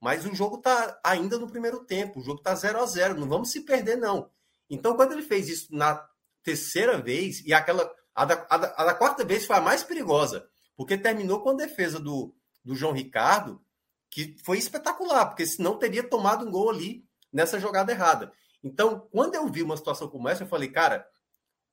Mas 0.00 0.26
o 0.26 0.34
jogo 0.34 0.56
está 0.56 1.00
ainda 1.02 1.38
no 1.38 1.48
primeiro 1.48 1.84
tempo, 1.84 2.18
o 2.18 2.22
jogo 2.22 2.38
está 2.38 2.54
0 2.54 2.82
a 2.82 2.84
0 2.84 3.18
não 3.18 3.28
vamos 3.28 3.50
se 3.50 3.60
perder, 3.60 3.96
não. 3.96 4.28
Então, 4.68 4.96
quando 4.96 5.12
ele 5.12 5.22
fez 5.22 5.48
isso 5.48 5.74
na 5.74 6.04
terceira 6.42 6.98
vez, 7.00 7.40
e 7.46 7.54
aquela. 7.54 7.90
A 8.14 8.24
da, 8.24 8.46
a 8.48 8.58
da, 8.58 8.74
a 8.76 8.84
da 8.84 8.94
quarta 8.94 9.24
vez 9.24 9.44
foi 9.44 9.56
a 9.56 9.60
mais 9.60 9.82
perigosa, 9.82 10.48
porque 10.76 10.96
terminou 10.96 11.40
com 11.40 11.50
a 11.50 11.54
defesa 11.54 11.98
do, 11.98 12.32
do 12.64 12.74
João 12.74 12.92
Ricardo, 12.92 13.60
que 14.08 14.36
foi 14.44 14.58
espetacular, 14.58 15.26
porque 15.26 15.44
senão 15.44 15.78
teria 15.78 16.08
tomado 16.08 16.46
um 16.46 16.50
gol 16.50 16.70
ali 16.70 17.04
nessa 17.32 17.58
jogada 17.58 17.90
errada. 17.90 18.32
Então, 18.62 19.08
quando 19.10 19.34
eu 19.34 19.48
vi 19.48 19.62
uma 19.62 19.76
situação 19.76 20.08
como 20.08 20.28
essa, 20.28 20.44
eu 20.44 20.48
falei, 20.48 20.68
cara, 20.68 21.04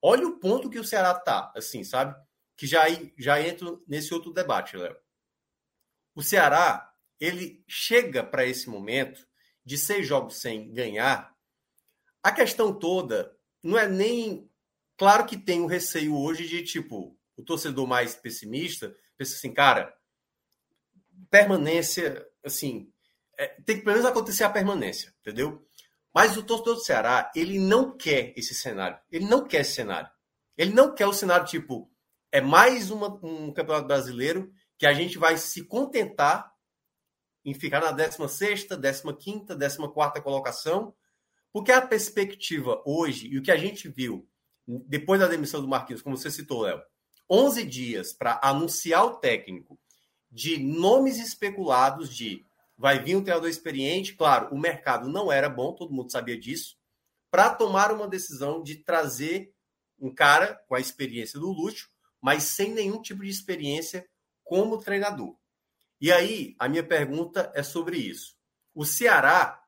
olha 0.02 0.28
o 0.28 0.40
ponto 0.40 0.70
que 0.70 0.80
o 0.80 0.84
Ceará 0.84 1.14
tá, 1.14 1.52
assim, 1.56 1.84
sabe? 1.84 2.16
Que 2.58 2.66
já, 2.66 2.86
já 3.18 3.40
entro 3.40 3.84
nesse 3.88 4.14
outro 4.14 4.34
debate, 4.34 4.76
Léo. 4.76 4.96
O 6.16 6.22
Ceará, 6.22 6.94
ele 7.20 7.64
chega 7.68 8.24
para 8.24 8.46
esse 8.46 8.70
momento 8.70 9.26
de 9.64 9.78
seis 9.78 10.08
jogos 10.08 10.38
sem 10.38 10.74
ganhar. 10.74 11.36
A 12.24 12.32
questão 12.32 12.74
toda 12.74 13.36
não 13.64 13.78
é 13.78 13.88
nem 13.88 14.52
Claro 15.02 15.26
que 15.26 15.36
tem 15.36 15.62
o 15.62 15.66
receio 15.66 16.16
hoje 16.16 16.48
de, 16.48 16.62
tipo, 16.62 17.18
o 17.36 17.42
torcedor 17.42 17.88
mais 17.88 18.14
pessimista 18.14 18.96
pensa 19.18 19.34
assim, 19.34 19.52
cara, 19.52 19.92
permanência, 21.28 22.24
assim, 22.46 22.94
é, 23.36 23.48
tem 23.66 23.78
que 23.78 23.84
pelo 23.84 23.96
menos 23.96 24.06
acontecer 24.08 24.44
a 24.44 24.50
permanência, 24.52 25.12
entendeu? 25.20 25.66
Mas 26.14 26.38
o 26.38 26.44
torcedor 26.44 26.76
do 26.76 26.84
Ceará, 26.84 27.32
ele 27.36 27.58
não 27.58 27.98
quer 27.98 28.32
esse 28.38 28.54
cenário. 28.54 29.00
Ele 29.12 29.26
não 29.26 29.44
quer 29.48 29.62
esse 29.62 29.74
cenário. 29.74 30.08
Ele 30.56 30.72
não 30.72 30.94
quer 30.94 31.08
o 31.08 31.14
cenário 31.14 31.48
tipo, 31.48 31.92
é 32.32 32.40
mais 32.40 32.92
uma, 32.92 33.08
um 33.26 33.52
campeonato 33.52 33.88
brasileiro 33.88 34.54
que 34.82 34.88
a 34.88 34.94
gente 34.96 35.20
vai 35.20 35.38
se 35.38 35.64
contentar 35.64 36.52
em 37.46 37.54
ficar 37.54 37.82
na 37.82 37.92
16 37.92 38.64
15 38.64 39.46
14 39.46 40.22
colocação, 40.24 40.96
porque 41.54 41.72
a 41.72 41.86
perspectiva 41.86 42.82
hoje 42.84 43.28
e 43.28 43.38
o 43.38 43.44
que 43.44 43.52
a 43.52 43.58
gente 43.58 43.88
viu 43.88 44.28
depois 44.66 45.22
da 45.22 45.28
demissão 45.28 45.62
do 45.62 45.68
Marquinhos, 45.68 46.02
como 46.02 46.18
você 46.18 46.32
citou, 46.32 46.64
Léo, 46.64 46.82
11 47.30 47.64
dias 47.64 48.12
para 48.12 48.40
anunciar 48.44 49.06
o 49.06 49.18
técnico 49.18 49.80
de 50.32 50.58
nomes 50.58 51.20
especulados 51.20 52.10
de 52.10 52.44
vai 52.76 52.98
vir 53.04 53.16
um 53.16 53.24
treinador 53.24 53.52
experiente, 53.52 54.16
claro, 54.16 54.52
o 54.52 54.58
mercado 54.58 55.08
não 55.08 55.32
era 55.32 55.48
bom, 55.48 55.76
todo 55.76 55.94
mundo 55.94 56.12
sabia 56.12 56.40
disso, 56.40 56.76
para 57.30 57.54
tomar 57.54 57.92
uma 57.92 58.08
decisão 58.08 58.64
de 58.64 58.78
trazer 58.78 59.54
um 60.00 60.12
cara 60.12 60.56
com 60.68 60.74
a 60.74 60.80
experiência 60.80 61.40
do 61.40 61.52
Lúcio, 61.52 61.88
mas 62.20 62.46
sem 62.46 62.74
nenhum 62.74 63.00
tipo 63.00 63.22
de 63.22 63.30
experiência 63.30 64.10
como 64.52 64.84
treinador. 64.84 65.38
E 66.02 66.12
aí, 66.12 66.58
a 66.60 66.68
minha 66.68 66.84
pergunta 66.84 67.50
é 67.56 67.64
sobre 67.64 67.96
isso. 67.96 68.36
O 68.76 68.84
Ceará, 68.84 69.64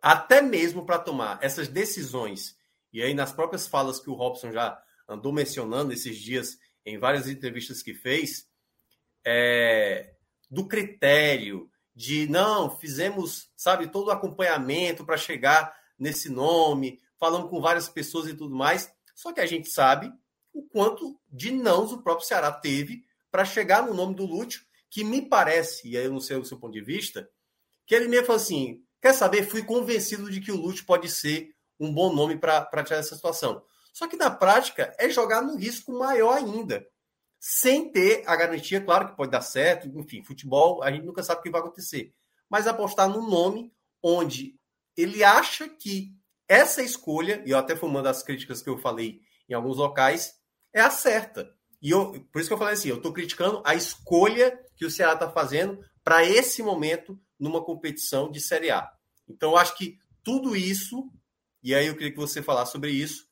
até 0.00 0.40
mesmo 0.40 0.86
para 0.86 0.98
tomar 0.98 1.38
essas 1.42 1.68
decisões 1.68 2.56
e 2.90 3.02
aí, 3.02 3.12
nas 3.12 3.30
próprias 3.30 3.66
falas 3.66 4.00
que 4.00 4.08
o 4.08 4.14
Robson 4.14 4.50
já 4.50 4.82
andou 5.06 5.32
mencionando 5.32 5.92
esses 5.92 6.16
dias, 6.16 6.58
em 6.84 6.98
várias 6.98 7.28
entrevistas 7.28 7.82
que 7.82 7.92
fez, 7.92 8.48
é, 9.22 10.14
do 10.50 10.66
critério 10.66 11.70
de 11.94 12.26
não, 12.26 12.74
fizemos, 12.78 13.50
sabe, 13.54 13.88
todo 13.88 14.08
o 14.08 14.10
acompanhamento 14.10 15.04
para 15.04 15.18
chegar 15.18 15.76
nesse 15.98 16.30
nome, 16.30 17.02
falando 17.18 17.50
com 17.50 17.60
várias 17.60 17.86
pessoas 17.86 18.28
e 18.28 18.34
tudo 18.34 18.54
mais. 18.54 18.90
Só 19.14 19.30
que 19.30 19.40
a 19.40 19.46
gente 19.46 19.68
sabe 19.68 20.10
o 20.54 20.62
quanto 20.62 21.20
de 21.28 21.50
nãos 21.50 21.92
o 21.92 22.02
próprio 22.02 22.26
Ceará 22.26 22.50
teve 22.50 23.04
para 23.30 23.44
chegar 23.44 23.86
no 23.86 23.94
nome 23.94 24.14
do 24.14 24.24
Lúcio, 24.24 24.62
que 24.90 25.04
me 25.04 25.28
parece, 25.28 25.88
e 25.88 25.96
aí 25.96 26.04
eu 26.04 26.12
não 26.12 26.20
sei 26.20 26.36
o 26.36 26.44
seu 26.44 26.58
ponto 26.58 26.72
de 26.72 26.82
vista, 26.82 27.28
que 27.86 27.94
ele 27.94 28.08
mesmo 28.08 28.26
falou 28.26 28.40
assim: 28.40 28.82
quer 29.00 29.12
saber? 29.12 29.48
Fui 29.48 29.62
convencido 29.62 30.30
de 30.30 30.40
que 30.40 30.52
o 30.52 30.56
Lúcio 30.56 30.84
pode 30.86 31.08
ser 31.08 31.50
um 31.78 31.92
bom 31.92 32.12
nome 32.14 32.36
para 32.36 32.84
tirar 32.84 32.98
essa 32.98 33.14
situação. 33.14 33.62
Só 33.92 34.06
que 34.06 34.16
na 34.16 34.30
prática 34.30 34.94
é 34.98 35.08
jogar 35.08 35.42
no 35.42 35.56
risco 35.56 35.92
maior 35.92 36.36
ainda, 36.36 36.86
sem 37.40 37.90
ter 37.90 38.22
a 38.26 38.34
garantia, 38.34 38.80
claro 38.80 39.08
que 39.08 39.16
pode 39.16 39.30
dar 39.30 39.40
certo, 39.40 39.88
enfim, 39.98 40.24
futebol 40.24 40.82
a 40.82 40.90
gente 40.90 41.04
nunca 41.04 41.22
sabe 41.22 41.40
o 41.40 41.42
que 41.42 41.50
vai 41.50 41.60
acontecer, 41.60 42.12
mas 42.48 42.66
apostar 42.66 43.08
no 43.08 43.28
nome 43.28 43.72
onde 44.02 44.58
ele 44.96 45.22
acha 45.22 45.68
que 45.68 46.12
essa 46.48 46.82
escolha, 46.82 47.42
e 47.46 47.50
eu 47.50 47.58
até 47.58 47.76
foi 47.76 47.88
uma 47.88 48.02
das 48.02 48.22
críticas 48.22 48.62
que 48.62 48.68
eu 48.68 48.78
falei 48.78 49.20
em 49.48 49.54
alguns 49.54 49.76
locais, 49.76 50.34
é 50.72 50.80
a 50.80 50.90
certa. 50.90 51.54
E 51.80 51.90
eu, 51.90 52.24
por 52.32 52.40
isso 52.40 52.48
que 52.48 52.54
eu 52.54 52.58
falei 52.58 52.74
assim, 52.74 52.88
eu 52.88 52.96
estou 52.96 53.12
criticando 53.12 53.62
a 53.64 53.74
escolha 53.74 54.58
que 54.76 54.84
o 54.84 54.90
Ceará 54.90 55.14
está 55.14 55.30
fazendo 55.30 55.78
para 56.02 56.24
esse 56.24 56.62
momento 56.62 57.18
numa 57.38 57.64
competição 57.64 58.30
de 58.30 58.40
Série 58.40 58.70
A. 58.70 58.90
Então, 59.28 59.50
eu 59.50 59.56
acho 59.56 59.76
que 59.76 59.98
tudo 60.24 60.56
isso 60.56 61.10
e 61.62 61.74
aí 61.74 61.86
eu 61.86 61.94
queria 61.94 62.12
que 62.12 62.18
você 62.18 62.42
falasse 62.42 62.72
sobre 62.72 62.90
isso. 62.90 63.26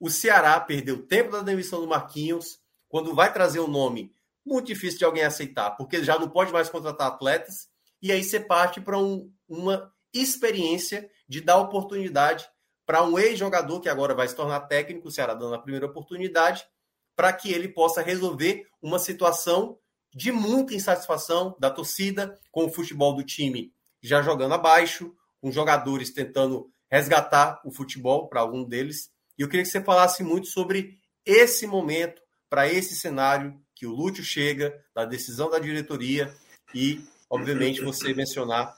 O 0.00 0.10
Ceará 0.10 0.58
perdeu 0.60 1.06
tempo 1.06 1.30
da 1.30 1.42
demissão 1.42 1.80
do 1.80 1.86
Marquinhos. 1.86 2.58
Quando 2.88 3.14
vai 3.14 3.32
trazer 3.32 3.60
o 3.60 3.68
nome, 3.68 4.14
muito 4.44 4.66
difícil 4.66 4.98
de 4.98 5.04
alguém 5.04 5.24
aceitar, 5.24 5.72
porque 5.72 6.02
já 6.02 6.18
não 6.18 6.28
pode 6.28 6.52
mais 6.52 6.68
contratar 6.68 7.08
atletas, 7.08 7.68
e 8.00 8.12
aí 8.12 8.22
você 8.22 8.38
parte 8.38 8.80
para 8.80 8.98
um, 8.98 9.30
uma 9.48 9.92
experiência 10.12 11.10
de 11.28 11.40
dar 11.40 11.58
oportunidade 11.58 12.48
para 12.84 13.02
um 13.02 13.18
ex-jogador 13.18 13.80
que 13.80 13.88
agora 13.88 14.14
vai 14.14 14.28
se 14.28 14.36
tornar 14.36 14.60
técnico, 14.60 15.08
o 15.08 15.10
Ceará 15.10 15.34
dando 15.34 15.54
a 15.54 15.58
primeira 15.58 15.86
oportunidade, 15.86 16.64
para 17.16 17.32
que 17.32 17.50
ele 17.50 17.68
possa 17.68 18.02
resolver 18.02 18.66
uma 18.80 18.98
situação 18.98 19.78
de 20.14 20.30
muita 20.30 20.74
insatisfação 20.74 21.56
da 21.58 21.70
torcida 21.70 22.38
com 22.52 22.66
o 22.66 22.72
futebol 22.72 23.14
do 23.14 23.24
time 23.24 23.72
já 24.02 24.22
jogando 24.22 24.54
abaixo, 24.54 25.12
com 25.40 25.50
jogadores 25.50 26.10
tentando 26.10 26.70
resgatar 26.90 27.60
o 27.64 27.72
futebol 27.72 28.28
para 28.28 28.40
algum 28.40 28.62
deles. 28.62 29.10
E 29.36 29.42
eu 29.42 29.48
queria 29.48 29.64
que 29.64 29.70
você 29.70 29.82
falasse 29.82 30.22
muito 30.22 30.46
sobre 30.46 30.98
esse 31.24 31.66
momento, 31.66 32.22
para 32.48 32.68
esse 32.68 32.94
cenário 32.94 33.60
que 33.74 33.86
o 33.86 33.92
Lúcio 33.92 34.24
chega, 34.24 34.80
da 34.94 35.04
decisão 35.04 35.50
da 35.50 35.58
diretoria 35.58 36.32
e, 36.74 37.04
obviamente, 37.28 37.82
você 37.82 38.14
mencionar 38.14 38.76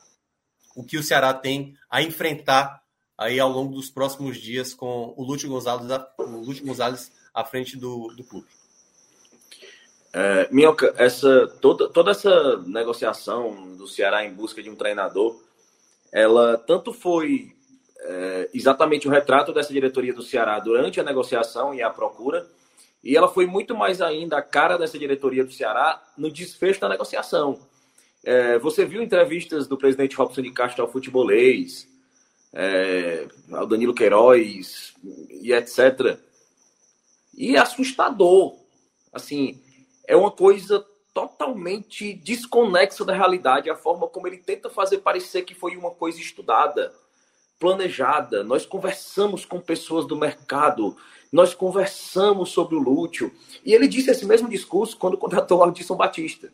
o 0.74 0.82
que 0.82 0.96
o 0.96 1.02
Ceará 1.02 1.34
tem 1.34 1.76
a 1.90 2.02
enfrentar 2.02 2.82
aí 3.16 3.38
ao 3.38 3.50
longo 3.50 3.74
dos 3.74 3.90
próximos 3.90 4.38
dias 4.38 4.72
com 4.72 5.12
o 5.16 5.22
Lúcio 5.22 5.48
Gonzalez, 5.48 5.90
o 6.18 6.22
Lúcio 6.24 6.64
Gonzalez 6.64 7.12
à 7.38 7.44
frente 7.44 7.76
do, 7.76 8.08
do 8.08 8.24
clube. 8.24 8.46
É, 10.12 10.48
Minhoca, 10.50 10.92
essa, 10.96 11.46
toda, 11.60 11.88
toda 11.88 12.10
essa 12.10 12.56
negociação 12.62 13.76
do 13.76 13.86
Ceará 13.86 14.24
em 14.24 14.32
busca 14.32 14.62
de 14.62 14.68
um 14.68 14.74
treinador, 14.74 15.40
ela 16.10 16.56
tanto 16.58 16.92
foi 16.92 17.52
é, 18.00 18.50
exatamente 18.52 19.06
o 19.06 19.10
retrato 19.10 19.52
dessa 19.52 19.72
diretoria 19.72 20.12
do 20.12 20.22
Ceará 20.22 20.58
durante 20.58 20.98
a 20.98 21.04
negociação 21.04 21.72
e 21.72 21.82
a 21.82 21.90
procura, 21.90 22.46
e 23.04 23.16
ela 23.16 23.28
foi 23.28 23.46
muito 23.46 23.76
mais 23.76 24.00
ainda 24.00 24.38
a 24.38 24.42
cara 24.42 24.76
dessa 24.76 24.98
diretoria 24.98 25.44
do 25.44 25.52
Ceará 25.52 26.02
no 26.16 26.30
desfecho 26.30 26.80
da 26.80 26.88
negociação. 26.88 27.60
É, 28.24 28.58
você 28.58 28.84
viu 28.84 29.00
entrevistas 29.00 29.68
do 29.68 29.78
presidente 29.78 30.16
Robson 30.16 30.42
de 30.42 30.50
Castro 30.50 30.82
ao 30.82 30.90
futebolês, 30.90 31.86
é, 32.52 33.28
ao 33.52 33.66
Danilo 33.66 33.94
Queiroz 33.94 34.94
e 35.40 35.52
etc. 35.52 36.18
E 37.38 37.54
é 37.54 37.60
assustador. 37.60 38.56
Assim, 39.12 39.62
é 40.06 40.16
uma 40.16 40.30
coisa 40.30 40.84
totalmente 41.14 42.12
desconexa 42.14 43.04
da 43.04 43.14
realidade, 43.14 43.70
a 43.70 43.76
forma 43.76 44.08
como 44.08 44.26
ele 44.26 44.38
tenta 44.38 44.68
fazer 44.68 44.98
parecer 44.98 45.42
que 45.42 45.54
foi 45.54 45.76
uma 45.76 45.92
coisa 45.92 46.20
estudada, 46.20 46.92
planejada. 47.58 48.42
Nós 48.42 48.66
conversamos 48.66 49.44
com 49.44 49.60
pessoas 49.60 50.04
do 50.04 50.16
mercado, 50.16 50.96
nós 51.32 51.54
conversamos 51.54 52.50
sobre 52.50 52.74
o 52.74 52.80
Lúcio. 52.80 53.32
E 53.64 53.72
ele 53.72 53.86
disse 53.86 54.10
esse 54.10 54.26
mesmo 54.26 54.48
discurso 54.48 54.96
quando 54.96 55.16
contratou 55.16 55.58
o 55.58 55.62
Aldisson 55.62 55.96
Batista. 55.96 56.52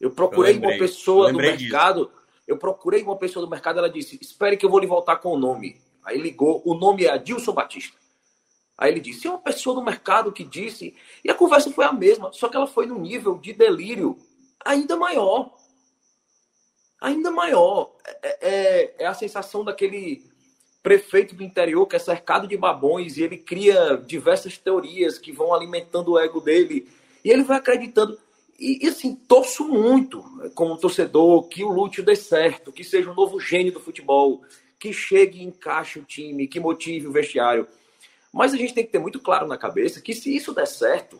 Eu 0.00 0.10
procurei 0.10 0.56
eu 0.56 0.60
uma 0.60 0.78
pessoa 0.78 1.30
do 1.30 1.38
mercado, 1.38 2.06
disso. 2.06 2.18
eu 2.46 2.56
procurei 2.56 3.02
uma 3.02 3.16
pessoa 3.16 3.44
do 3.44 3.50
mercado, 3.50 3.78
ela 3.78 3.90
disse: 3.90 4.18
"Espere 4.20 4.56
que 4.56 4.64
eu 4.64 4.70
vou 4.70 4.80
lhe 4.80 4.86
voltar 4.86 5.16
com 5.16 5.32
o 5.32 5.38
nome". 5.38 5.76
Aí 6.04 6.18
ligou, 6.18 6.62
o 6.64 6.74
nome 6.74 7.04
é 7.04 7.10
Adilson 7.10 7.52
Batista. 7.52 8.05
Aí 8.76 8.92
ele 8.92 9.00
disse: 9.00 9.26
"É 9.26 9.30
uma 9.30 9.38
pessoa 9.38 9.74
do 9.76 9.84
mercado 9.84 10.32
que 10.32 10.44
disse". 10.44 10.94
E 11.24 11.30
a 11.30 11.34
conversa 11.34 11.70
foi 11.70 11.84
a 11.84 11.92
mesma, 11.92 12.32
só 12.32 12.48
que 12.48 12.56
ela 12.56 12.66
foi 12.66 12.86
num 12.86 13.00
nível 13.00 13.38
de 13.38 13.52
delírio 13.52 14.16
ainda 14.64 14.96
maior. 14.96 15.54
Ainda 17.00 17.30
maior. 17.30 17.92
É, 18.22 18.38
é, 18.40 18.94
é 19.00 19.06
a 19.06 19.14
sensação 19.14 19.64
daquele 19.64 20.24
prefeito 20.82 21.34
do 21.34 21.42
interior 21.42 21.84
que 21.86 21.96
é 21.96 21.98
cercado 21.98 22.46
de 22.46 22.56
babões 22.56 23.16
e 23.16 23.22
ele 23.24 23.36
cria 23.36 23.96
diversas 23.96 24.56
teorias 24.56 25.18
que 25.18 25.32
vão 25.32 25.52
alimentando 25.52 26.12
o 26.12 26.18
ego 26.18 26.40
dele 26.40 26.88
e 27.24 27.30
ele 27.30 27.42
vai 27.42 27.58
acreditando. 27.58 28.16
E, 28.56 28.86
e 28.86 28.88
assim, 28.88 29.16
torço 29.16 29.66
muito 29.66 30.22
como 30.54 30.78
torcedor 30.78 31.48
que 31.48 31.64
o 31.64 31.72
Lúcio 31.72 32.04
dê 32.04 32.14
certo, 32.14 32.72
que 32.72 32.84
seja 32.84 33.10
um 33.10 33.14
novo 33.14 33.40
gênio 33.40 33.72
do 33.72 33.80
futebol, 33.80 34.42
que 34.78 34.92
chegue 34.92 35.40
e 35.40 35.44
encaixe 35.44 35.98
o 35.98 36.04
time, 36.04 36.46
que 36.46 36.60
motive 36.60 37.08
o 37.08 37.12
vestiário. 37.12 37.66
Mas 38.36 38.52
a 38.52 38.56
gente 38.58 38.74
tem 38.74 38.84
que 38.84 38.92
ter 38.92 38.98
muito 38.98 39.18
claro 39.18 39.46
na 39.46 39.56
cabeça 39.56 39.98
que 39.98 40.14
se 40.14 40.36
isso 40.36 40.52
der 40.52 40.66
certo, 40.66 41.18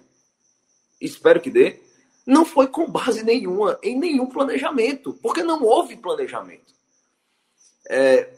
espero 1.01 1.41
que 1.41 1.49
dê, 1.49 1.81
não 2.27 2.45
foi 2.45 2.67
com 2.67 2.87
base 2.87 3.25
nenhuma 3.25 3.79
em 3.83 3.99
nenhum 3.99 4.27
planejamento, 4.27 5.15
porque 5.23 5.43
não 5.43 5.63
houve 5.65 5.97
planejamento. 5.97 6.75
É, 7.89 8.35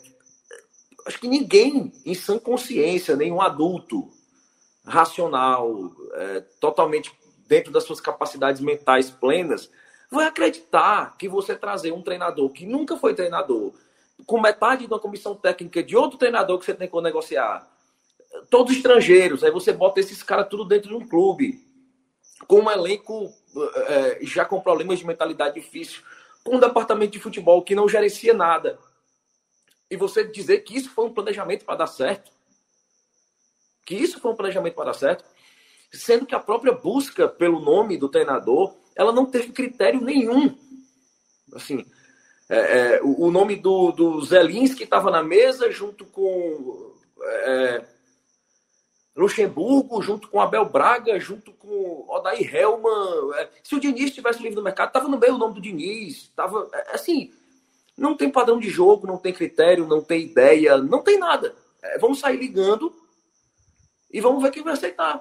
acho 1.04 1.18
que 1.18 1.26
ninguém 1.26 1.92
em 2.06 2.14
sã 2.14 2.38
consciência, 2.38 3.16
nenhum 3.16 3.40
adulto 3.40 4.08
racional, 4.84 5.90
é, 6.12 6.40
totalmente 6.60 7.10
dentro 7.48 7.72
das 7.72 7.82
suas 7.82 8.00
capacidades 8.00 8.60
mentais 8.60 9.10
plenas, 9.10 9.68
vai 10.08 10.26
acreditar 10.26 11.16
que 11.18 11.28
você 11.28 11.56
trazer 11.56 11.90
um 11.90 12.02
treinador 12.02 12.48
que 12.50 12.64
nunca 12.64 12.96
foi 12.96 13.12
treinador, 13.12 13.72
com 14.24 14.40
metade 14.40 14.86
de 14.86 14.92
uma 14.92 15.00
comissão 15.00 15.34
técnica 15.34 15.82
de 15.82 15.96
outro 15.96 16.16
treinador 16.16 16.60
que 16.60 16.64
você 16.64 16.74
tem 16.74 16.88
que 16.88 17.00
negociar, 17.00 17.68
todos 18.50 18.76
estrangeiros, 18.76 19.42
aí 19.42 19.50
você 19.50 19.72
bota 19.72 20.00
esses 20.00 20.22
caras 20.22 20.48
tudo 20.48 20.64
dentro 20.64 20.88
de 20.88 20.94
um 20.94 21.06
clube, 21.06 21.64
com 22.46 22.60
um 22.60 22.70
elenco 22.70 23.32
é, 23.88 24.18
já 24.22 24.44
com 24.44 24.60
problemas 24.60 24.98
de 24.98 25.06
mentalidade 25.06 25.54
difícil, 25.54 26.02
com 26.44 26.56
um 26.56 26.60
departamento 26.60 27.12
de 27.12 27.20
futebol 27.20 27.62
que 27.62 27.74
não 27.74 27.88
gerencia 27.88 28.32
nada, 28.32 28.78
e 29.90 29.96
você 29.96 30.24
dizer 30.24 30.60
que 30.60 30.76
isso 30.76 30.90
foi 30.90 31.06
um 31.06 31.12
planejamento 31.12 31.64
para 31.64 31.76
dar 31.76 31.86
certo, 31.86 32.30
que 33.86 33.94
isso 33.94 34.20
foi 34.20 34.30
um 34.30 34.36
planejamento 34.36 34.74
para 34.74 34.86
dar 34.86 34.94
certo, 34.94 35.24
sendo 35.92 36.26
que 36.26 36.34
a 36.34 36.40
própria 36.40 36.72
busca 36.72 37.26
pelo 37.26 37.60
nome 37.60 37.96
do 37.96 38.08
treinador, 38.08 38.74
ela 38.94 39.12
não 39.12 39.26
teve 39.26 39.52
critério 39.52 40.00
nenhum. 40.00 40.54
Assim, 41.54 41.86
é, 42.50 42.56
é, 42.96 43.00
o, 43.02 43.30
nome 43.30 43.56
do, 43.56 43.92
do 43.92 44.20
Zelinski 44.22 44.84
estava 44.84 45.10
na 45.10 45.22
mesa 45.22 45.70
junto 45.70 46.04
com 46.04 46.94
é, 47.22 47.84
Luxemburgo, 49.18 50.00
junto 50.00 50.28
com 50.28 50.40
Abel 50.40 50.64
Braga, 50.64 51.18
junto 51.18 51.52
com 51.52 52.04
Odair 52.08 52.54
Helman. 52.54 53.34
É, 53.34 53.50
se 53.64 53.74
o 53.74 53.80
Diniz 53.80 54.12
tivesse 54.12 54.40
livre 54.40 54.54
no 54.54 54.62
mercado, 54.62 54.88
estava 54.88 55.08
no 55.08 55.18
meio 55.18 55.34
o 55.34 55.38
nome 55.38 55.54
do 55.54 55.60
Diniz. 55.60 56.28
Tava, 56.36 56.68
é, 56.72 56.94
assim, 56.94 57.32
não 57.96 58.16
tem 58.16 58.30
padrão 58.30 58.60
de 58.60 58.70
jogo, 58.70 59.08
não 59.08 59.18
tem 59.18 59.32
critério, 59.32 59.88
não 59.88 60.00
tem 60.00 60.22
ideia, 60.22 60.78
não 60.78 61.02
tem 61.02 61.18
nada. 61.18 61.52
É, 61.82 61.98
vamos 61.98 62.20
sair 62.20 62.36
ligando 62.36 62.94
e 64.08 64.20
vamos 64.20 64.40
ver 64.40 64.52
quem 64.52 64.62
vai 64.62 64.74
aceitar. 64.74 65.20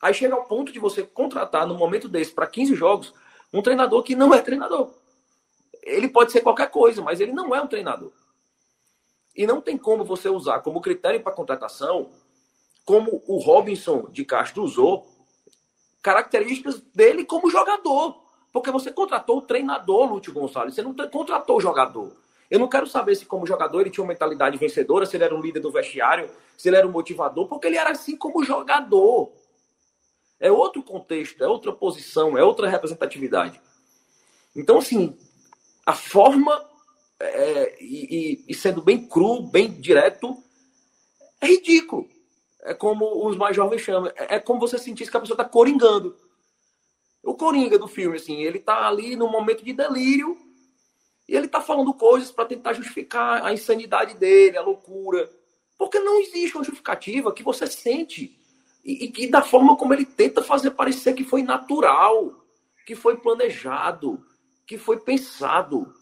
Aí 0.00 0.14
chega 0.14 0.36
ao 0.36 0.44
ponto 0.44 0.70
de 0.70 0.78
você 0.78 1.02
contratar, 1.02 1.66
no 1.66 1.74
momento 1.74 2.08
desse, 2.08 2.30
para 2.30 2.46
15 2.46 2.76
jogos, 2.76 3.12
um 3.52 3.62
treinador 3.62 4.04
que 4.04 4.14
não 4.14 4.32
é 4.32 4.40
treinador. 4.40 4.94
Ele 5.82 6.08
pode 6.08 6.30
ser 6.30 6.40
qualquer 6.40 6.70
coisa, 6.70 7.02
mas 7.02 7.18
ele 7.18 7.32
não 7.32 7.52
é 7.52 7.60
um 7.60 7.66
treinador. 7.66 8.12
E 9.34 9.44
não 9.44 9.60
tem 9.60 9.76
como 9.76 10.04
você 10.04 10.28
usar 10.28 10.60
como 10.60 10.80
critério 10.80 11.20
para 11.20 11.32
contratação, 11.32 12.12
como 12.84 13.22
o 13.26 13.38
Robinson 13.38 14.08
de 14.10 14.24
Castro 14.24 14.62
usou, 14.62 15.06
características 16.02 16.80
dele 16.94 17.24
como 17.24 17.50
jogador. 17.50 18.22
Porque 18.52 18.70
você 18.70 18.92
contratou 18.92 19.38
o 19.38 19.42
treinador, 19.42 20.12
Lúcio 20.12 20.32
Gonçalves, 20.32 20.74
você 20.74 20.82
não 20.82 20.94
contratou 20.94 21.56
o 21.56 21.60
jogador. 21.60 22.16
Eu 22.50 22.60
não 22.60 22.68
quero 22.68 22.86
saber 22.86 23.16
se, 23.16 23.26
como 23.26 23.46
jogador, 23.46 23.80
ele 23.80 23.90
tinha 23.90 24.04
uma 24.04 24.12
mentalidade 24.12 24.56
vencedora, 24.58 25.06
se 25.06 25.16
ele 25.16 25.24
era 25.24 25.34
um 25.34 25.40
líder 25.40 25.60
do 25.60 25.72
vestiário, 25.72 26.30
se 26.56 26.68
ele 26.68 26.76
era 26.76 26.86
um 26.86 26.92
motivador, 26.92 27.48
porque 27.48 27.66
ele 27.66 27.78
era 27.78 27.90
assim 27.90 28.16
como 28.16 28.44
jogador. 28.44 29.32
É 30.38 30.52
outro 30.52 30.82
contexto, 30.82 31.42
é 31.42 31.48
outra 31.48 31.72
posição, 31.72 32.36
é 32.36 32.44
outra 32.44 32.68
representatividade. 32.68 33.60
Então, 34.54 34.78
assim, 34.78 35.16
a 35.84 35.94
forma, 35.94 36.64
é, 37.18 37.82
e, 37.82 38.44
e, 38.46 38.54
sendo 38.54 38.82
bem 38.82 39.08
cru, 39.08 39.42
bem 39.42 39.68
direto, 39.80 40.36
é 41.40 41.46
ridículo. 41.46 42.08
É 42.64 42.74
como 42.74 43.28
os 43.28 43.36
mais 43.36 43.54
jovens 43.54 43.82
chamam. 43.82 44.10
É, 44.16 44.36
é 44.36 44.40
como 44.40 44.58
você 44.58 44.78
sentisse 44.78 45.10
que 45.10 45.16
a 45.16 45.20
pessoa 45.20 45.34
está 45.34 45.44
coringando 45.44 46.16
o 47.24 47.34
Coringa 47.34 47.78
do 47.78 47.88
filme, 47.88 48.16
assim, 48.16 48.42
ele 48.42 48.58
tá 48.58 48.86
ali 48.86 49.16
no 49.16 49.28
momento 49.28 49.64
de 49.64 49.72
delírio 49.72 50.36
e 51.26 51.34
ele 51.34 51.48
tá 51.48 51.60
falando 51.60 51.94
coisas 51.94 52.30
para 52.30 52.44
tentar 52.44 52.74
justificar 52.74 53.42
a 53.42 53.52
insanidade 53.52 54.14
dele, 54.14 54.58
a 54.58 54.62
loucura. 54.62 55.30
Porque 55.78 55.98
não 55.98 56.20
existe 56.20 56.54
uma 56.54 56.64
justificativa 56.64 57.32
que 57.32 57.42
você 57.42 57.66
sente 57.66 58.38
e, 58.84 59.08
que 59.08 59.26
da 59.26 59.40
forma 59.40 59.74
como 59.76 59.94
ele 59.94 60.04
tenta 60.04 60.42
fazer 60.42 60.72
parecer 60.72 61.14
que 61.14 61.24
foi 61.24 61.42
natural, 61.42 62.44
que 62.86 62.94
foi 62.94 63.16
planejado, 63.16 64.22
que 64.66 64.76
foi 64.76 65.00
pensado. 65.00 65.94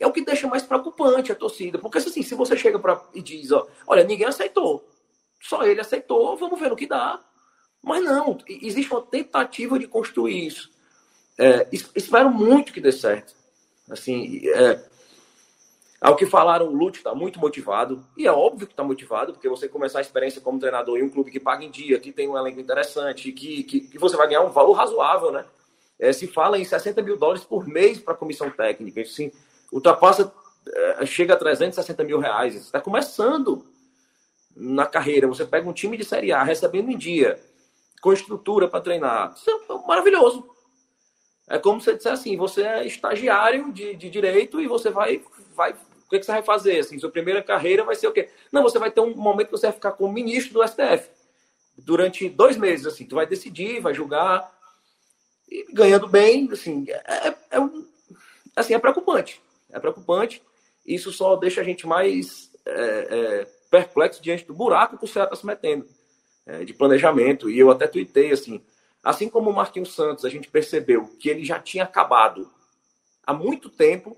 É 0.00 0.06
o 0.06 0.12
que 0.12 0.24
deixa 0.24 0.48
mais 0.48 0.62
preocupante 0.62 1.30
a 1.30 1.34
torcida. 1.34 1.78
Porque 1.78 1.98
assim, 1.98 2.22
se 2.22 2.34
você 2.34 2.56
chega 2.56 2.78
para 2.78 3.04
e 3.12 3.20
diz, 3.20 3.52
ó, 3.52 3.66
olha, 3.86 4.02
ninguém 4.02 4.26
aceitou. 4.26 4.88
Só 5.40 5.62
ele 5.64 5.80
aceitou, 5.80 6.36
vamos 6.36 6.58
ver 6.58 6.70
no 6.70 6.76
que 6.76 6.86
dá. 6.86 7.20
Mas 7.82 8.04
não, 8.04 8.38
existe 8.48 8.92
uma 8.92 9.02
tentativa 9.02 9.78
de 9.78 9.86
construir 9.86 10.46
isso. 10.46 10.70
É, 11.38 11.68
espero 11.94 12.30
muito 12.30 12.72
que 12.72 12.80
dê 12.80 12.90
certo. 12.90 13.34
Assim, 13.88 14.46
é, 14.48 14.84
ao 16.00 16.14
que 16.14 16.26
falaram, 16.26 16.66
o 16.66 16.74
Lute 16.74 16.98
está 16.98 17.14
muito 17.14 17.40
motivado, 17.40 18.04
e 18.16 18.26
é 18.26 18.32
óbvio 18.32 18.66
que 18.66 18.72
está 18.72 18.84
motivado, 18.84 19.32
porque 19.32 19.48
você 19.48 19.68
começar 19.68 19.98
a 19.98 20.02
experiência 20.02 20.40
como 20.40 20.58
treinador 20.58 20.96
em 20.96 21.02
um 21.02 21.08
clube 21.08 21.30
que 21.30 21.40
paga 21.40 21.64
em 21.64 21.70
dia, 21.70 21.98
que 21.98 22.12
tem 22.12 22.28
um 22.28 22.36
elenco 22.36 22.60
interessante, 22.60 23.32
que, 23.32 23.64
que, 23.64 23.80
que 23.80 23.98
você 23.98 24.16
vai 24.16 24.28
ganhar 24.28 24.42
um 24.42 24.50
valor 24.50 24.72
razoável, 24.72 25.32
né? 25.32 25.44
É, 25.98 26.12
se 26.12 26.28
fala 26.28 26.58
em 26.58 26.64
60 26.64 27.02
mil 27.02 27.16
dólares 27.16 27.42
por 27.42 27.66
mês 27.66 27.98
para 27.98 28.14
a 28.14 28.16
comissão 28.16 28.48
técnica. 28.48 29.00
Isso 29.00 29.14
sim, 29.14 29.32
ultrapassa, 29.72 30.32
é, 30.68 31.06
chega 31.06 31.34
a 31.34 31.36
360 31.36 32.04
mil 32.04 32.20
reais. 32.20 32.54
Está 32.54 32.80
começando 32.80 33.64
na 34.58 34.86
carreira. 34.86 35.28
Você 35.28 35.44
pega 35.44 35.68
um 35.68 35.72
time 35.72 35.96
de 35.96 36.04
Série 36.04 36.32
A 36.32 36.42
recebendo 36.42 36.90
em 36.90 36.98
dia, 36.98 37.40
com 38.02 38.12
estrutura 38.12 38.66
para 38.68 38.80
treinar. 38.80 39.32
Isso 39.36 39.48
é 39.48 39.86
maravilhoso. 39.86 40.48
É 41.48 41.58
como 41.58 41.80
você 41.80 41.94
disser 41.94 42.12
assim: 42.12 42.36
você 42.36 42.62
é 42.62 42.86
estagiário 42.86 43.72
de, 43.72 43.94
de 43.94 44.10
direito 44.10 44.60
e 44.60 44.66
você 44.66 44.90
vai, 44.90 45.22
vai. 45.54 45.72
O 45.72 46.10
que, 46.10 46.18
que 46.18 46.24
você 46.24 46.32
vai 46.32 46.42
fazer? 46.42 46.78
Assim, 46.78 46.98
sua 46.98 47.10
primeira 47.10 47.42
carreira 47.42 47.84
vai 47.84 47.94
ser 47.94 48.08
o 48.08 48.12
quê? 48.12 48.28
Não, 48.50 48.62
você 48.62 48.78
vai 48.78 48.90
ter 48.90 49.00
um 49.00 49.14
momento 49.14 49.46
que 49.46 49.52
você 49.52 49.66
vai 49.66 49.74
ficar 49.74 49.92
como 49.92 50.12
ministro 50.12 50.54
do 50.54 50.66
STF 50.66 51.08
durante 51.76 52.28
dois 52.28 52.56
meses. 52.56 52.86
Assim, 52.86 53.04
tu 53.04 53.14
vai 53.14 53.26
decidir, 53.26 53.80
vai 53.80 53.94
julgar 53.94 54.50
ganhando 55.72 56.06
bem, 56.06 56.48
assim, 56.52 56.84
é, 56.88 57.28
é, 57.28 57.34
é, 57.52 57.60
um, 57.60 57.86
assim, 58.54 58.74
é 58.74 58.78
preocupante. 58.78 59.40
É 59.70 59.78
preocupante. 59.78 60.42
Isso 60.86 61.12
só 61.12 61.36
deixa 61.36 61.60
a 61.60 61.64
gente 61.64 61.86
mais 61.86 62.50
é, 62.66 63.08
é, 63.10 63.46
perplexo 63.70 64.22
diante 64.22 64.44
do 64.44 64.54
buraco 64.54 64.98
que 64.98 65.04
o 65.04 65.08
Ceará 65.08 65.26
está 65.26 65.36
se 65.36 65.46
metendo 65.46 65.86
é, 66.46 66.64
de 66.64 66.72
planejamento. 66.72 67.50
E 67.50 67.58
eu 67.58 67.70
até 67.70 67.86
tuitei 67.86 68.32
assim, 68.32 68.62
assim 69.02 69.28
como 69.28 69.50
o 69.50 69.54
Marquinhos 69.54 69.94
Santos, 69.94 70.24
a 70.24 70.28
gente 70.28 70.48
percebeu 70.48 71.06
que 71.18 71.28
ele 71.28 71.44
já 71.44 71.58
tinha 71.58 71.84
acabado 71.84 72.50
há 73.26 73.32
muito 73.32 73.68
tempo 73.68 74.16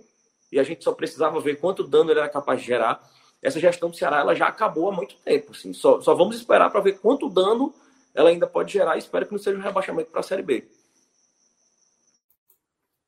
e 0.52 0.58
a 0.58 0.62
gente 0.62 0.84
só 0.84 0.92
precisava 0.92 1.40
ver 1.40 1.56
quanto 1.56 1.86
dano 1.86 2.10
ele 2.10 2.20
era 2.20 2.28
capaz 2.28 2.60
de 2.60 2.66
gerar. 2.66 3.00
Essa 3.42 3.60
gestão 3.60 3.90
do 3.90 3.96
Ceará 3.96 4.20
ela 4.20 4.34
já 4.34 4.46
acabou 4.46 4.88
há 4.90 4.92
muito 4.92 5.16
tempo. 5.16 5.52
Assim, 5.52 5.72
só, 5.72 6.00
só 6.00 6.14
vamos 6.14 6.36
esperar 6.36 6.70
para 6.70 6.80
ver 6.80 6.98
quanto 6.98 7.28
dano 7.28 7.74
ela 8.14 8.30
ainda 8.30 8.46
pode 8.46 8.72
gerar 8.72 8.96
e 8.96 8.98
espero 8.98 9.26
que 9.26 9.32
não 9.32 9.38
seja 9.38 9.56
um 9.56 9.62
rebaixamento 9.62 10.10
para 10.10 10.20
a 10.20 10.24
Série 10.24 10.42
B. 10.42 10.68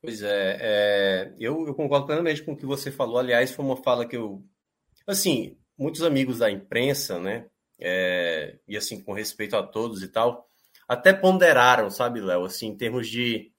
Pois 0.00 0.20
é, 0.22 0.58
é 0.60 1.34
eu, 1.38 1.66
eu, 1.66 1.74
concordo 1.74 2.06
plenamente 2.06 2.42
com 2.42 2.52
o 2.52 2.56
que 2.56 2.66
você 2.66 2.90
falou. 2.90 3.18
Aliás, 3.18 3.52
foi 3.52 3.64
uma 3.64 3.76
fala 3.76 4.04
que 4.04 4.16
eu. 4.16 4.42
Assim, 5.06 5.56
muitos 5.78 6.02
amigos 6.02 6.38
da 6.38 6.50
imprensa, 6.50 7.18
né? 7.18 7.46
É, 7.80 8.58
e 8.68 8.76
assim, 8.76 9.02
com 9.02 9.12
respeito 9.12 9.56
a 9.56 9.62
todos 9.62 10.02
e 10.02 10.08
tal, 10.08 10.46
até 10.88 11.12
ponderaram, 11.12 11.90
sabe, 11.90 12.20
Léo, 12.20 12.44
assim, 12.44 12.68
em 12.68 12.76
termos 12.76 13.08
de. 13.08 13.52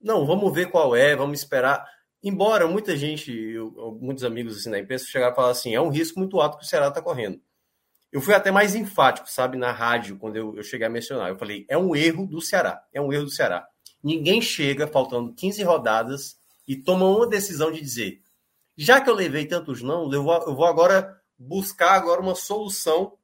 Não, 0.00 0.26
vamos 0.26 0.52
ver 0.54 0.70
qual 0.70 0.96
é, 0.96 1.14
vamos 1.14 1.40
esperar. 1.40 1.86
Embora 2.22 2.66
muita 2.66 2.96
gente, 2.96 3.32
eu, 3.32 3.98
muitos 4.00 4.24
amigos 4.24 4.56
assim, 4.56 4.70
da 4.70 4.78
imprensa 4.78 5.06
chegaram 5.06 5.32
a 5.32 5.36
falar 5.36 5.50
assim: 5.50 5.74
é 5.74 5.80
um 5.80 5.90
risco 5.90 6.18
muito 6.18 6.40
alto 6.40 6.58
que 6.58 6.64
o 6.64 6.66
Ceará 6.66 6.88
está 6.88 7.02
correndo. 7.02 7.40
Eu 8.10 8.20
fui 8.20 8.34
até 8.34 8.50
mais 8.50 8.74
enfático, 8.74 9.30
sabe, 9.30 9.56
na 9.56 9.72
rádio, 9.72 10.18
quando 10.18 10.36
eu, 10.36 10.56
eu 10.56 10.62
cheguei 10.62 10.86
a 10.86 10.90
mencionar. 10.90 11.30
Eu 11.30 11.38
falei: 11.38 11.66
é 11.68 11.76
um 11.76 11.94
erro 11.96 12.26
do 12.26 12.40
Ceará, 12.40 12.82
é 12.92 13.00
um 13.00 13.12
erro 13.12 13.24
do 13.24 13.30
Ceará 13.30 13.66
ninguém 14.02 14.42
chega 14.42 14.86
faltando 14.86 15.32
15 15.34 15.62
rodadas 15.62 16.36
e 16.66 16.76
toma 16.76 17.06
uma 17.06 17.26
decisão 17.26 17.70
de 17.70 17.80
dizer: 17.80 18.20
já 18.76 19.00
que 19.00 19.08
eu 19.08 19.14
levei 19.14 19.46
tantos 19.46 19.82
não, 19.82 20.12
eu 20.12 20.22
vou, 20.22 20.34
eu 20.34 20.54
vou 20.54 20.66
agora 20.66 21.16
buscar 21.46 21.92
agora 21.92 22.20
uma 22.20 22.34
solução. 22.34 23.16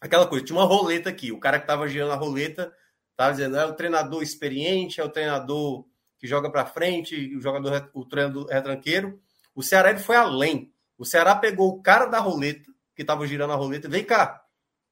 Aquela 0.00 0.26
coisa, 0.26 0.44
tinha 0.44 0.58
uma 0.58 0.66
roleta 0.66 1.08
aqui, 1.08 1.32
o 1.32 1.40
cara 1.40 1.58
que 1.58 1.64
estava 1.64 1.88
girando 1.88 2.12
a 2.12 2.16
roleta 2.16 2.72
estava 3.10 3.32
dizendo: 3.32 3.56
é 3.56 3.66
o 3.66 3.74
treinador 3.74 4.22
experiente, 4.22 5.00
é 5.00 5.04
o 5.04 5.08
treinador 5.08 5.86
que 6.18 6.26
joga 6.26 6.50
para 6.50 6.66
frente, 6.66 7.36
o 7.36 7.40
jogador, 7.40 7.90
o 7.94 8.04
treinador 8.04 8.46
retranqueiro. 8.46 9.20
O 9.54 9.62
Ceará 9.62 9.90
ele 9.90 9.98
foi 9.98 10.16
além. 10.16 10.72
O 10.98 11.04
Ceará 11.04 11.34
pegou 11.34 11.68
o 11.68 11.82
cara 11.82 12.06
da 12.06 12.18
roleta, 12.18 12.70
que 12.94 13.02
estava 13.02 13.26
girando 13.26 13.52
a 13.52 13.56
roleta, 13.56 13.88
vem 13.88 14.04
cá, 14.04 14.42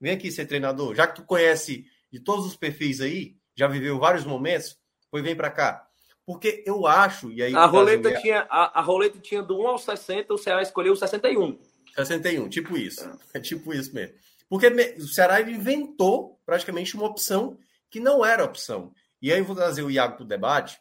vem 0.01 0.12
aqui 0.12 0.31
ser 0.31 0.47
treinador. 0.47 0.95
Já 0.95 1.07
que 1.07 1.17
tu 1.17 1.23
conhece 1.23 1.87
de 2.12 2.21
todos 2.21 2.47
os 2.47 2.57
perfis 2.57 3.01
aí, 3.01 3.37
já 3.55 3.67
viveu 3.67 3.99
vários 3.99 4.25
momentos, 4.25 4.79
Pois 5.15 5.23
vem 5.23 5.37
para 5.37 5.49
cá. 5.49 5.87
Porque 6.27 6.65
eu 6.67 6.89
acho, 6.89 7.31
e 7.31 7.41
aí. 7.41 7.55
A 7.55 7.67
roleta, 7.67 8.12
tinha, 8.21 8.45
a, 8.51 8.81
a, 8.81 8.83
roleta 8.83 9.21
tinha 9.21 9.41
do 9.41 9.61
1 9.61 9.69
ao 9.69 9.79
60, 9.79 10.35
o 10.35 10.39
Ceará 10.39 10.61
escolheu 10.61 10.93
o 10.93 10.97
61. 10.97 11.57
61, 11.95 12.49
tipo 12.49 12.76
isso. 12.76 13.09
É 13.32 13.40
tipo 13.40 13.72
isso 13.72 13.95
mesmo. 13.95 14.14
Porque 14.49 14.66
o 14.99 15.09
Ceará 15.09 15.40
inventou 15.40 16.40
praticamente 16.45 16.95
uma 16.95 17.07
opção 17.07 17.59
que 17.90 18.01
não 18.01 18.24
era 18.24 18.45
opção. 18.45 18.92
E 19.20 19.32
aí 19.32 19.38
eu 19.38 19.45
vou 19.45 19.57
trazer 19.57 19.82
o 19.82 19.90
Iago 19.90 20.16
para 20.16 20.24
o 20.24 20.28
debate. 20.28 20.80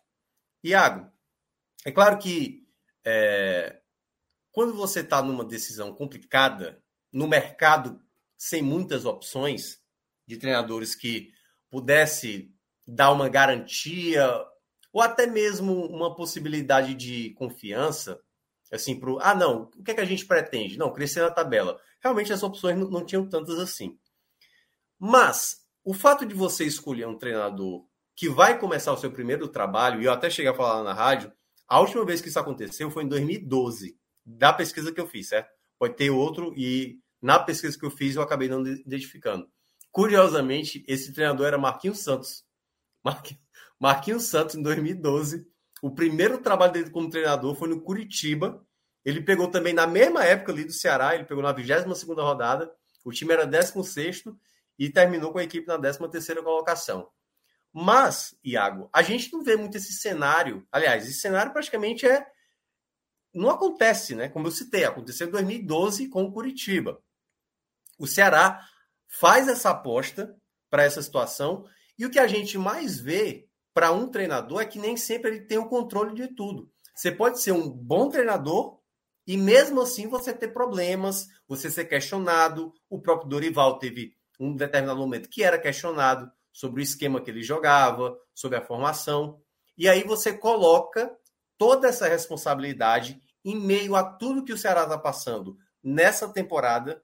Iago, 0.63 1.11
é 1.85 1.91
claro 1.91 2.17
que 2.17 2.67
é, 3.05 3.79
quando 4.51 4.73
você 4.73 5.01
está 5.01 5.21
numa 5.21 5.43
decisão 5.43 5.93
complicada, 5.93 6.81
no 7.11 7.27
mercado 7.27 8.01
sem 8.37 8.61
muitas 8.61 9.05
opções 9.05 9.79
de 10.27 10.37
treinadores 10.37 10.95
que 10.95 11.31
pudesse 11.69 12.53
dar 12.87 13.11
uma 13.11 13.29
garantia 13.29 14.27
ou 14.91 15.01
até 15.01 15.25
mesmo 15.25 15.85
uma 15.87 16.15
possibilidade 16.15 16.93
de 16.93 17.31
confiança, 17.31 18.21
assim, 18.75 18.99
para 18.99 19.11
ah, 19.21 19.35
não, 19.35 19.69
o 19.77 19.83
que, 19.83 19.91
é 19.91 19.93
que 19.93 20.01
a 20.01 20.05
gente 20.05 20.25
pretende? 20.25 20.77
Não, 20.77 20.91
crescer 20.91 21.21
na 21.21 21.31
tabela. 21.31 21.79
Realmente 22.01 22.33
as 22.33 22.43
opções 22.43 22.77
não, 22.77 22.89
não 22.89 23.05
tinham 23.05 23.27
tantas 23.27 23.59
assim. 23.59 23.97
Mas 24.99 25.57
o 25.83 25.93
fato 25.93 26.25
de 26.25 26.33
você 26.33 26.65
escolher 26.65 27.07
um 27.07 27.17
treinador 27.17 27.85
que 28.15 28.29
vai 28.29 28.57
começar 28.57 28.93
o 28.93 28.97
seu 28.97 29.11
primeiro 29.11 29.47
trabalho, 29.47 30.01
e 30.01 30.05
eu 30.05 30.11
até 30.11 30.29
cheguei 30.29 30.51
a 30.51 30.55
falar 30.55 30.83
na 30.83 30.93
rádio, 30.93 31.31
a 31.67 31.79
última 31.79 32.05
vez 32.05 32.21
que 32.21 32.29
isso 32.29 32.39
aconteceu 32.39 32.89
foi 32.91 33.03
em 33.03 33.07
2012, 33.07 33.97
da 34.25 34.53
pesquisa 34.53 34.91
que 34.91 35.01
eu 35.01 35.07
fiz, 35.07 35.29
certo? 35.29 35.49
Pode 35.77 35.95
ter 35.95 36.09
outro, 36.09 36.53
e 36.55 36.99
na 37.21 37.39
pesquisa 37.39 37.77
que 37.77 37.85
eu 37.85 37.91
fiz 37.91 38.15
eu 38.15 38.21
acabei 38.21 38.47
não 38.47 38.65
identificando. 38.65 39.47
Curiosamente, 39.91 40.83
esse 40.87 41.11
treinador 41.11 41.47
era 41.47 41.57
Marquinhos 41.57 41.99
Santos, 41.99 42.43
Marquinhos 43.79 44.23
Santos, 44.23 44.55
em 44.55 44.61
2012, 44.61 45.45
o 45.83 45.91
primeiro 45.91 46.37
trabalho 46.37 46.71
dele 46.71 46.89
como 46.89 47.09
treinador 47.09 47.55
foi 47.55 47.67
no 47.67 47.81
Curitiba. 47.81 48.65
Ele 49.03 49.19
pegou 49.19 49.51
também 49.51 49.73
na 49.73 49.85
mesma 49.85 50.23
época 50.23 50.53
ali 50.53 50.63
do 50.63 50.71
Ceará, 50.71 51.13
ele 51.13 51.25
pegou 51.25 51.43
na 51.43 51.51
22 51.51 52.03
rodada. 52.03 52.73
O 53.03 53.11
time 53.11 53.33
era 53.33 53.45
16 53.45 54.23
e 54.79 54.89
terminou 54.89 55.33
com 55.33 55.39
a 55.39 55.43
equipe 55.43 55.67
na 55.67 55.77
13 55.77 56.35
colocação. 56.35 57.11
Mas, 57.73 58.33
Iago, 58.41 58.89
a 58.93 59.01
gente 59.01 59.33
não 59.33 59.43
vê 59.43 59.57
muito 59.57 59.75
esse 59.75 59.91
cenário. 59.91 60.65
Aliás, 60.71 61.05
esse 61.05 61.19
cenário 61.19 61.51
praticamente 61.51 62.07
é. 62.07 62.25
Não 63.33 63.49
acontece, 63.49 64.15
né? 64.15 64.29
Como 64.29 64.47
eu 64.47 64.51
citei, 64.51 64.85
aconteceu 64.85 65.27
em 65.27 65.31
2012 65.31 66.07
com 66.07 66.23
o 66.23 66.31
Curitiba. 66.31 67.03
O 67.99 68.07
Ceará 68.07 68.65
faz 69.19 69.49
essa 69.49 69.71
aposta 69.71 70.33
para 70.69 70.83
essa 70.83 71.01
situação 71.01 71.67
e 71.99 72.05
o 72.05 72.09
que 72.09 72.19
a 72.19 72.27
gente 72.27 72.57
mais 72.57 73.01
vê 73.01 73.49
para 73.73 73.91
um 73.91 74.07
treinador 74.07 74.61
é 74.61 74.65
que 74.65 74.79
nem 74.79 74.95
sempre 74.95 75.31
ele 75.31 75.41
tem 75.41 75.57
o 75.57 75.67
controle 75.67 76.13
de 76.13 76.33
tudo. 76.35 76.69
Você 76.95 77.11
pode 77.11 77.41
ser 77.41 77.51
um 77.51 77.69
bom 77.69 78.09
treinador 78.09 78.79
e 79.25 79.37
mesmo 79.37 79.81
assim 79.81 80.07
você 80.07 80.33
ter 80.33 80.49
problemas, 80.49 81.27
você 81.47 81.71
ser 81.71 81.85
questionado. 81.85 82.73
O 82.89 83.01
próprio 83.01 83.29
Dorival 83.29 83.79
teve 83.79 84.13
um 84.39 84.55
determinado 84.55 84.99
momento 84.99 85.29
que 85.29 85.43
era 85.43 85.57
questionado 85.57 86.31
sobre 86.51 86.81
o 86.81 86.83
esquema 86.83 87.21
que 87.21 87.31
ele 87.31 87.41
jogava, 87.41 88.15
sobre 88.33 88.57
a 88.57 88.65
formação. 88.65 89.41
E 89.77 89.89
aí 89.89 90.03
você 90.03 90.33
coloca 90.33 91.11
toda 91.57 91.87
essa 91.87 92.07
responsabilidade 92.07 93.19
em 93.43 93.59
meio 93.59 93.95
a 93.95 94.03
tudo 94.03 94.43
que 94.43 94.53
o 94.53 94.57
Ceará 94.57 94.83
está 94.83 94.97
passando 94.97 95.57
nessa 95.83 96.31
temporada 96.31 97.01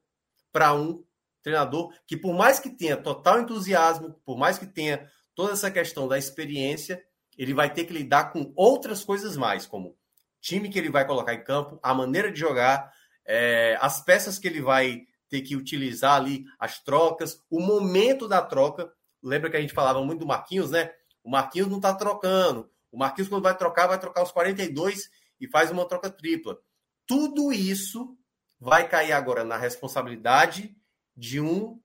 para 0.51 0.73
um 0.73 1.03
treinador 1.41 1.93
que, 2.05 2.15
por 2.15 2.33
mais 2.33 2.59
que 2.59 2.69
tenha 2.69 2.97
total 2.97 3.41
entusiasmo, 3.41 4.19
por 4.25 4.37
mais 4.37 4.57
que 4.57 4.65
tenha 4.65 5.09
toda 5.39 5.53
essa 5.53 5.71
questão 5.71 6.05
da 6.05 6.17
experiência, 6.17 7.01
ele 7.37 7.53
vai 7.53 7.73
ter 7.73 7.85
que 7.85 7.93
lidar 7.93 8.33
com 8.33 8.51
outras 8.57 9.05
coisas 9.05 9.37
mais, 9.37 9.65
como 9.65 9.97
time 10.41 10.67
que 10.67 10.77
ele 10.77 10.89
vai 10.89 11.07
colocar 11.07 11.33
em 11.33 11.41
campo, 11.41 11.79
a 11.81 11.93
maneira 11.93 12.29
de 12.29 12.37
jogar, 12.37 12.91
é, 13.25 13.77
as 13.79 14.03
peças 14.03 14.37
que 14.37 14.49
ele 14.49 14.61
vai 14.61 15.07
ter 15.29 15.41
que 15.41 15.55
utilizar 15.55 16.15
ali, 16.15 16.43
as 16.59 16.83
trocas, 16.83 17.41
o 17.49 17.61
momento 17.61 18.27
da 18.27 18.41
troca. 18.41 18.91
Lembra 19.23 19.49
que 19.49 19.55
a 19.55 19.61
gente 19.61 19.71
falava 19.73 20.03
muito 20.03 20.19
do 20.19 20.27
Marquinhos, 20.27 20.71
né? 20.71 20.91
O 21.23 21.31
Marquinhos 21.31 21.69
não 21.69 21.77
está 21.77 21.93
trocando. 21.93 22.69
O 22.91 22.97
Marquinhos, 22.97 23.29
quando 23.29 23.43
vai 23.43 23.55
trocar, 23.55 23.87
vai 23.87 23.97
trocar 23.97 24.23
os 24.23 24.33
42 24.33 25.09
e 25.39 25.47
faz 25.47 25.71
uma 25.71 25.87
troca 25.87 26.09
tripla. 26.09 26.59
Tudo 27.07 27.53
isso 27.53 28.13
vai 28.59 28.89
cair 28.89 29.13
agora 29.13 29.45
na 29.45 29.55
responsabilidade 29.55 30.75
de 31.15 31.39
um 31.39 31.79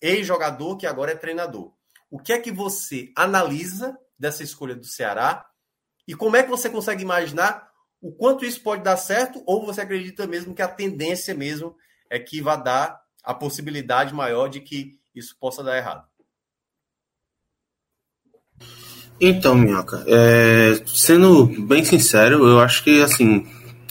ex-jogador 0.00 0.76
que 0.76 0.86
agora 0.86 1.10
é 1.10 1.16
treinador. 1.16 1.75
O 2.16 2.18
que 2.18 2.32
é 2.32 2.38
que 2.38 2.50
você 2.50 3.12
analisa 3.14 3.94
dessa 4.18 4.42
escolha 4.42 4.74
do 4.74 4.86
Ceará 4.86 5.44
e 6.08 6.14
como 6.14 6.34
é 6.34 6.42
que 6.42 6.48
você 6.48 6.70
consegue 6.70 7.02
imaginar 7.02 7.68
o 8.00 8.10
quanto 8.10 8.42
isso 8.42 8.62
pode 8.62 8.82
dar 8.82 8.96
certo 8.96 9.42
ou 9.44 9.66
você 9.66 9.82
acredita 9.82 10.26
mesmo 10.26 10.54
que 10.54 10.62
a 10.62 10.68
tendência 10.68 11.34
mesmo 11.34 11.76
é 12.08 12.18
que 12.18 12.40
vai 12.40 12.62
dar 12.62 12.98
a 13.22 13.34
possibilidade 13.34 14.14
maior 14.14 14.48
de 14.48 14.60
que 14.60 14.98
isso 15.14 15.36
possa 15.38 15.62
dar 15.62 15.76
errado? 15.76 16.06
Então, 19.20 19.54
Minhoca, 19.54 20.02
é, 20.06 20.82
sendo 20.86 21.44
bem 21.66 21.84
sincero, 21.84 22.48
eu 22.48 22.60
acho 22.60 22.82
que 22.82 23.02
assim, 23.02 23.46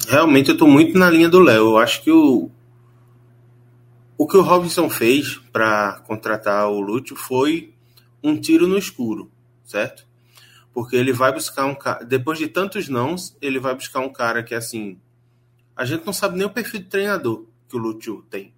realmente 0.07 0.49
eu 0.49 0.53
estou 0.53 0.67
muito 0.67 0.97
na 0.97 1.11
linha 1.11 1.29
do 1.29 1.39
Léo. 1.39 1.73
Eu 1.73 1.77
acho 1.77 2.01
que 2.01 2.09
o, 2.09 2.49
o 4.17 4.25
que 4.25 4.35
o 4.35 4.41
Robinson 4.41 4.89
fez 4.89 5.35
para 5.53 5.99
contratar 6.07 6.67
o 6.71 6.81
Lúcio 6.81 7.15
foi 7.15 7.74
um 8.25 8.39
tiro 8.39 8.67
no 8.67 8.77
escuro, 8.77 9.31
certo? 9.63 10.07
Porque 10.73 10.95
ele 10.95 11.13
vai 11.13 11.31
buscar 11.31 11.65
um 11.65 11.75
cara. 11.75 12.03
Depois 12.03 12.39
de 12.39 12.47
tantos 12.47 12.89
nãos, 12.89 13.37
ele 13.39 13.59
vai 13.59 13.75
buscar 13.75 13.99
um 13.99 14.11
cara 14.11 14.43
que, 14.43 14.55
assim. 14.55 14.99
A 15.75 15.85
gente 15.85 16.05
não 16.05 16.13
sabe 16.13 16.37
nem 16.37 16.47
o 16.47 16.49
perfil 16.49 16.79
de 16.79 16.87
treinador 16.87 17.45
que 17.69 17.75
o 17.75 17.79
Lúcio 17.79 18.25
tem. 18.29 18.53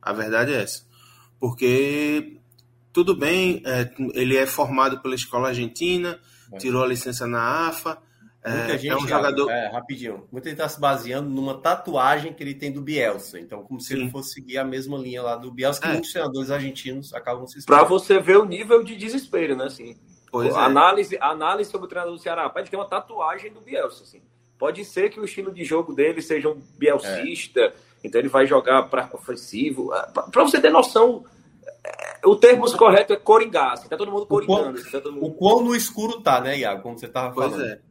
A 0.00 0.12
verdade 0.12 0.52
é 0.52 0.62
essa. 0.62 0.84
Porque 1.38 2.38
tudo 2.92 3.16
bem, 3.16 3.62
é, 3.64 3.90
ele 4.14 4.36
é 4.36 4.46
formado 4.46 5.00
pela 5.00 5.14
escola 5.14 5.48
argentina, 5.48 6.20
é. 6.52 6.58
tirou 6.58 6.84
a 6.84 6.86
licença 6.86 7.26
na 7.26 7.68
AFA. 7.68 7.98
É, 8.42 8.78
gente, 8.78 8.88
é 8.88 8.96
um 8.96 9.06
jogador. 9.06 9.50
É, 9.50 9.68
rapidinho. 9.68 10.26
Muita 10.32 10.48
gente 10.48 10.58
está 10.58 10.68
se 10.68 10.80
baseando 10.80 11.28
numa 11.28 11.58
tatuagem 11.58 12.32
que 12.32 12.42
ele 12.42 12.54
tem 12.54 12.72
do 12.72 12.80
Bielsa. 12.80 13.38
Então, 13.38 13.62
como 13.62 13.80
se 13.80 13.88
Sim. 13.88 14.02
ele 14.02 14.10
fosse 14.10 14.32
seguir 14.32 14.56
a 14.56 14.64
mesma 14.64 14.96
linha 14.96 15.22
lá 15.22 15.36
do 15.36 15.52
Bielsa, 15.52 15.80
que 15.80 15.86
é. 15.86 15.92
muitos 15.92 16.10
treinadores 16.10 16.50
argentinos 16.50 17.12
acabam 17.12 17.46
se 17.46 17.64
Para 17.66 17.84
você 17.84 18.18
ver 18.18 18.38
o 18.38 18.46
nível 18.46 18.82
de 18.82 18.96
desespero, 18.96 19.54
né? 19.54 19.64
Assim, 19.64 19.98
pois 20.32 20.54
é. 20.54 20.58
análise, 20.58 21.18
análise 21.20 21.70
sobre 21.70 21.86
o 21.86 21.88
treinador 21.88 22.16
do 22.16 22.22
Ceará. 22.22 22.50
Ele 22.56 22.68
tem 22.68 22.78
uma 22.78 22.88
tatuagem 22.88 23.52
do 23.52 23.60
Bielsa. 23.60 24.04
Assim. 24.04 24.22
Pode 24.58 24.84
ser 24.86 25.10
que 25.10 25.20
o 25.20 25.24
estilo 25.24 25.52
de 25.52 25.64
jogo 25.64 25.92
dele 25.92 26.22
seja 26.22 26.48
um 26.48 26.62
bielcista, 26.78 27.60
é. 27.60 27.72
então 28.02 28.18
ele 28.18 28.28
vai 28.28 28.46
jogar 28.46 28.84
para 28.84 29.10
ofensivo. 29.12 29.90
Para 30.30 30.44
você 30.44 30.58
ter 30.58 30.70
noção 30.70 31.24
o 32.24 32.36
termo 32.36 32.70
correto 32.76 33.12
é 33.12 33.16
coringar. 33.16 33.78
Tá 33.88 33.96
todo 33.96 34.10
mundo 34.10 34.26
coringando. 34.26 34.78
O 34.78 34.82
quão, 34.82 35.02
tá 35.02 35.10
mundo... 35.10 35.26
o 35.26 35.34
quão 35.34 35.64
no 35.64 35.74
escuro 35.74 36.20
tá, 36.20 36.40
né, 36.40 36.58
Iago? 36.58 36.82
Como 36.82 36.98
você 36.98 37.08
tava 37.08 37.34
falando. 37.34 37.56
Pois 37.56 37.70
é. 37.70 37.89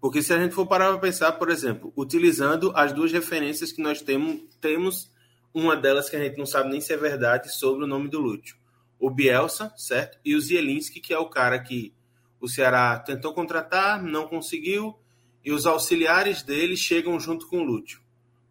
Porque 0.00 0.22
se 0.22 0.32
a 0.32 0.38
gente 0.38 0.54
for 0.54 0.66
parar 0.66 0.88
para 0.90 0.98
pensar, 0.98 1.32
por 1.32 1.50
exemplo, 1.50 1.92
utilizando 1.94 2.72
as 2.74 2.92
duas 2.92 3.12
referências 3.12 3.70
que 3.70 3.82
nós 3.82 4.00
temos, 4.00 4.42
temos 4.60 5.12
uma 5.52 5.76
delas 5.76 6.08
que 6.08 6.16
a 6.16 6.22
gente 6.22 6.38
não 6.38 6.46
sabe 6.46 6.70
nem 6.70 6.80
se 6.80 6.92
é 6.92 6.96
verdade 6.96 7.52
sobre 7.54 7.84
o 7.84 7.86
nome 7.86 8.08
do 8.08 8.18
Lúcio. 8.18 8.56
O 8.98 9.10
Bielsa, 9.10 9.72
certo? 9.76 10.18
E 10.24 10.34
o 10.34 10.40
Zielinski, 10.40 11.00
que 11.00 11.12
é 11.12 11.18
o 11.18 11.28
cara 11.28 11.58
que 11.58 11.92
o 12.40 12.48
Ceará 12.48 12.98
tentou 12.98 13.34
contratar, 13.34 14.02
não 14.02 14.26
conseguiu, 14.26 14.98
e 15.44 15.52
os 15.52 15.66
auxiliares 15.66 16.42
dele 16.42 16.76
chegam 16.76 17.20
junto 17.20 17.46
com 17.46 17.58
o 17.58 17.64
Lúcio. 17.64 18.00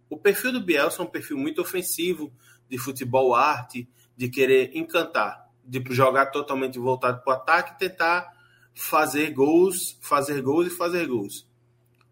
O 0.10 0.18
perfil 0.18 0.52
do 0.52 0.62
Bielsa 0.62 1.02
é 1.02 1.06
um 1.06 1.10
perfil 1.10 1.38
muito 1.38 1.62
ofensivo, 1.62 2.32
de 2.70 2.78
futebol 2.78 3.34
arte, 3.34 3.90
de 4.16 4.30
querer 4.30 4.72
encantar, 4.76 5.50
de 5.66 5.84
jogar 5.90 6.28
totalmente 6.28 6.78
voltado 6.78 7.24
para 7.24 7.32
o 7.32 7.36
ataque 7.36 7.74
e 7.74 7.90
tentar 7.90 8.39
fazer 8.74 9.32
gols, 9.32 9.98
fazer 10.02 10.42
gols 10.42 10.68
e 10.68 10.70
fazer 10.70 11.08
gols. 11.08 11.48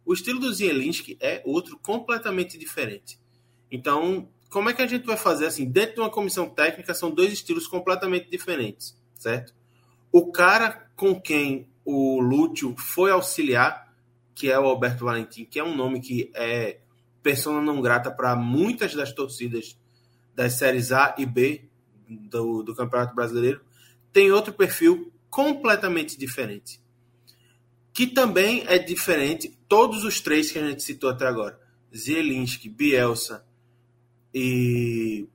O 0.05 0.13
estilo 0.13 0.39
do 0.39 0.53
Zielinski 0.53 1.17
é 1.19 1.41
outro 1.45 1.77
completamente 1.79 2.57
diferente. 2.57 3.19
Então, 3.69 4.29
como 4.49 4.69
é 4.69 4.73
que 4.73 4.81
a 4.81 4.87
gente 4.87 5.05
vai 5.05 5.17
fazer 5.17 5.45
assim? 5.45 5.69
Dentro 5.69 5.95
de 5.95 6.01
uma 6.01 6.09
comissão 6.09 6.49
técnica, 6.49 6.93
são 6.93 7.11
dois 7.11 7.33
estilos 7.33 7.67
completamente 7.67 8.29
diferentes, 8.29 8.97
certo? 9.15 9.53
O 10.11 10.31
cara 10.31 10.89
com 10.95 11.19
quem 11.19 11.69
o 11.83 12.19
Lúcio 12.21 12.75
foi 12.77 13.11
auxiliar, 13.11 13.93
que 14.33 14.49
é 14.49 14.59
o 14.59 14.65
Alberto 14.65 15.05
Valentim, 15.05 15.45
que 15.45 15.59
é 15.59 15.63
um 15.63 15.75
nome 15.75 15.99
que 15.99 16.31
é 16.33 16.79
persona 17.21 17.61
não 17.61 17.81
grata 17.81 18.09
para 18.09 18.35
muitas 18.35 18.93
das 18.93 19.11
torcidas 19.11 19.77
das 20.33 20.53
séries 20.53 20.91
A 20.91 21.15
e 21.17 21.25
B 21.25 21.67
do, 22.07 22.63
do 22.63 22.75
Campeonato 22.75 23.13
Brasileiro, 23.13 23.61
tem 24.13 24.31
outro 24.31 24.53
perfil 24.53 25.11
completamente 25.29 26.17
diferente. 26.17 26.81
Que 27.93 28.07
também 28.07 28.63
é 28.67 28.77
diferente, 28.77 29.57
todos 29.67 30.03
os 30.03 30.21
três 30.21 30.51
que 30.51 30.59
a 30.59 30.67
gente 30.67 30.83
citou 30.83 31.09
até 31.09 31.25
agora: 31.25 31.59
Zielinski, 31.95 32.69
Bielsa 32.69 33.45
e 34.33 35.27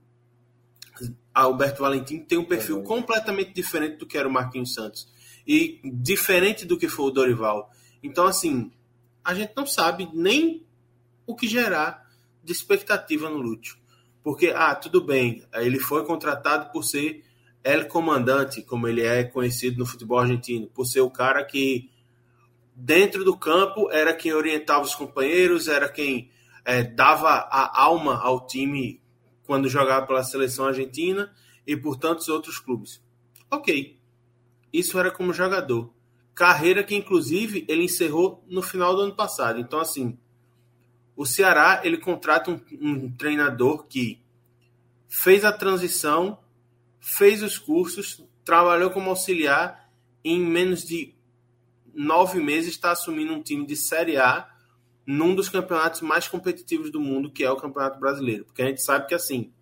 Alberto 1.35 1.83
Valentim, 1.83 2.21
tem 2.21 2.39
um 2.39 2.45
perfil 2.45 2.83
completamente 2.83 3.53
diferente 3.53 3.97
do 3.97 4.07
que 4.07 4.17
era 4.17 4.29
o 4.29 4.33
Marquinhos 4.33 4.75
Santos. 4.75 5.11
E 5.47 5.81
diferente 5.85 6.65
do 6.65 6.79
que 6.79 6.89
foi 6.89 7.07
o 7.07 7.11
Dorival. 7.11 7.71
Então, 8.03 8.27
assim, 8.27 8.71
a 9.25 9.35
gente 9.35 9.53
não 9.57 9.67
sabe 9.67 10.09
nem 10.13 10.65
o 11.27 11.35
que 11.35 11.49
gerar 11.49 12.09
de 12.45 12.53
expectativa 12.53 13.29
no 13.29 13.39
Lúcio. 13.39 13.77
Porque, 14.23 14.53
ah, 14.55 14.75
tudo 14.75 15.01
bem, 15.01 15.45
ele 15.55 15.79
foi 15.79 16.05
contratado 16.05 16.71
por 16.73 16.85
ser 16.85 17.25
El 17.65 17.87
Comandante, 17.87 18.63
como 18.63 18.89
ele 18.89 19.03
é 19.03 19.25
conhecido 19.25 19.79
no 19.79 19.87
futebol 19.87 20.19
argentino, 20.19 20.67
por 20.69 20.85
ser 20.85 21.01
o 21.01 21.11
cara 21.11 21.45
que, 21.45 21.91
dentro 22.75 23.25
do 23.25 23.37
campo, 23.37 23.91
era 23.91 24.15
quem 24.15 24.33
orientava 24.33 24.85
os 24.85 24.95
companheiros, 24.95 25.69
era 25.69 25.89
quem 25.89 26.31
é, 26.65 26.83
dava 26.83 27.29
a 27.29 27.83
alma 27.83 28.21
ao 28.21 28.47
time 28.47 29.01
quando 29.45 29.69
jogava 29.69 30.07
pela 30.07 30.25
seleção 30.25 30.67
argentina 30.67 31.33
e 31.67 31.77
por 31.77 31.97
tantos 31.97 32.29
outros 32.29 32.59
clubes. 32.59 33.03
Ok, 33.51 33.99
isso 34.73 34.99
era 34.99 35.11
como 35.11 35.33
jogador. 35.33 35.93
Carreira 36.35 36.83
que, 36.83 36.97
inclusive, 36.97 37.65
ele 37.69 37.85
encerrou 37.85 38.43
no 38.49 38.63
final 38.63 38.97
do 38.97 39.03
ano 39.03 39.15
passado. 39.15 39.61
Então, 39.61 39.79
assim, 39.79 40.19
o 41.15 41.27
Ceará 41.27 41.83
ele 41.85 41.99
contrata 41.99 42.51
um, 42.51 42.61
um 42.81 43.13
treinador 43.13 43.87
que 43.87 44.21
fez 45.09 45.45
a 45.45 45.53
transição, 45.53 46.39
fez 47.03 47.43
os 47.43 47.59
cursos, 47.59 48.25
trabalhou 48.45 48.91
como 48.91 49.11
auxiliar 49.11 49.91
e 50.25 50.33
em 50.33 50.41
menos 50.41 50.85
de 50.85 51.15
nove 51.93 52.41
meses 52.41 52.71
está 52.71 52.93
assumindo 52.93 53.35
um 53.35 53.43
time 53.43 53.67
de 53.67 53.77
Série 53.77 54.17
A 54.17 54.49
num 55.05 55.35
dos 55.35 55.49
campeonatos 55.49 56.01
mais 56.01 56.29
competitivos 56.29 56.91
do 56.93 57.01
mundo, 57.01 57.31
que 57.31 57.43
é 57.43 57.51
o 57.51 57.57
Campeonato 57.57 57.99
Brasileiro. 57.99 58.45
Porque 58.45 58.63
a 58.63 58.67
gente 58.67 58.81
sabe 58.81 59.09
que 59.09 59.15
assim 59.15 59.53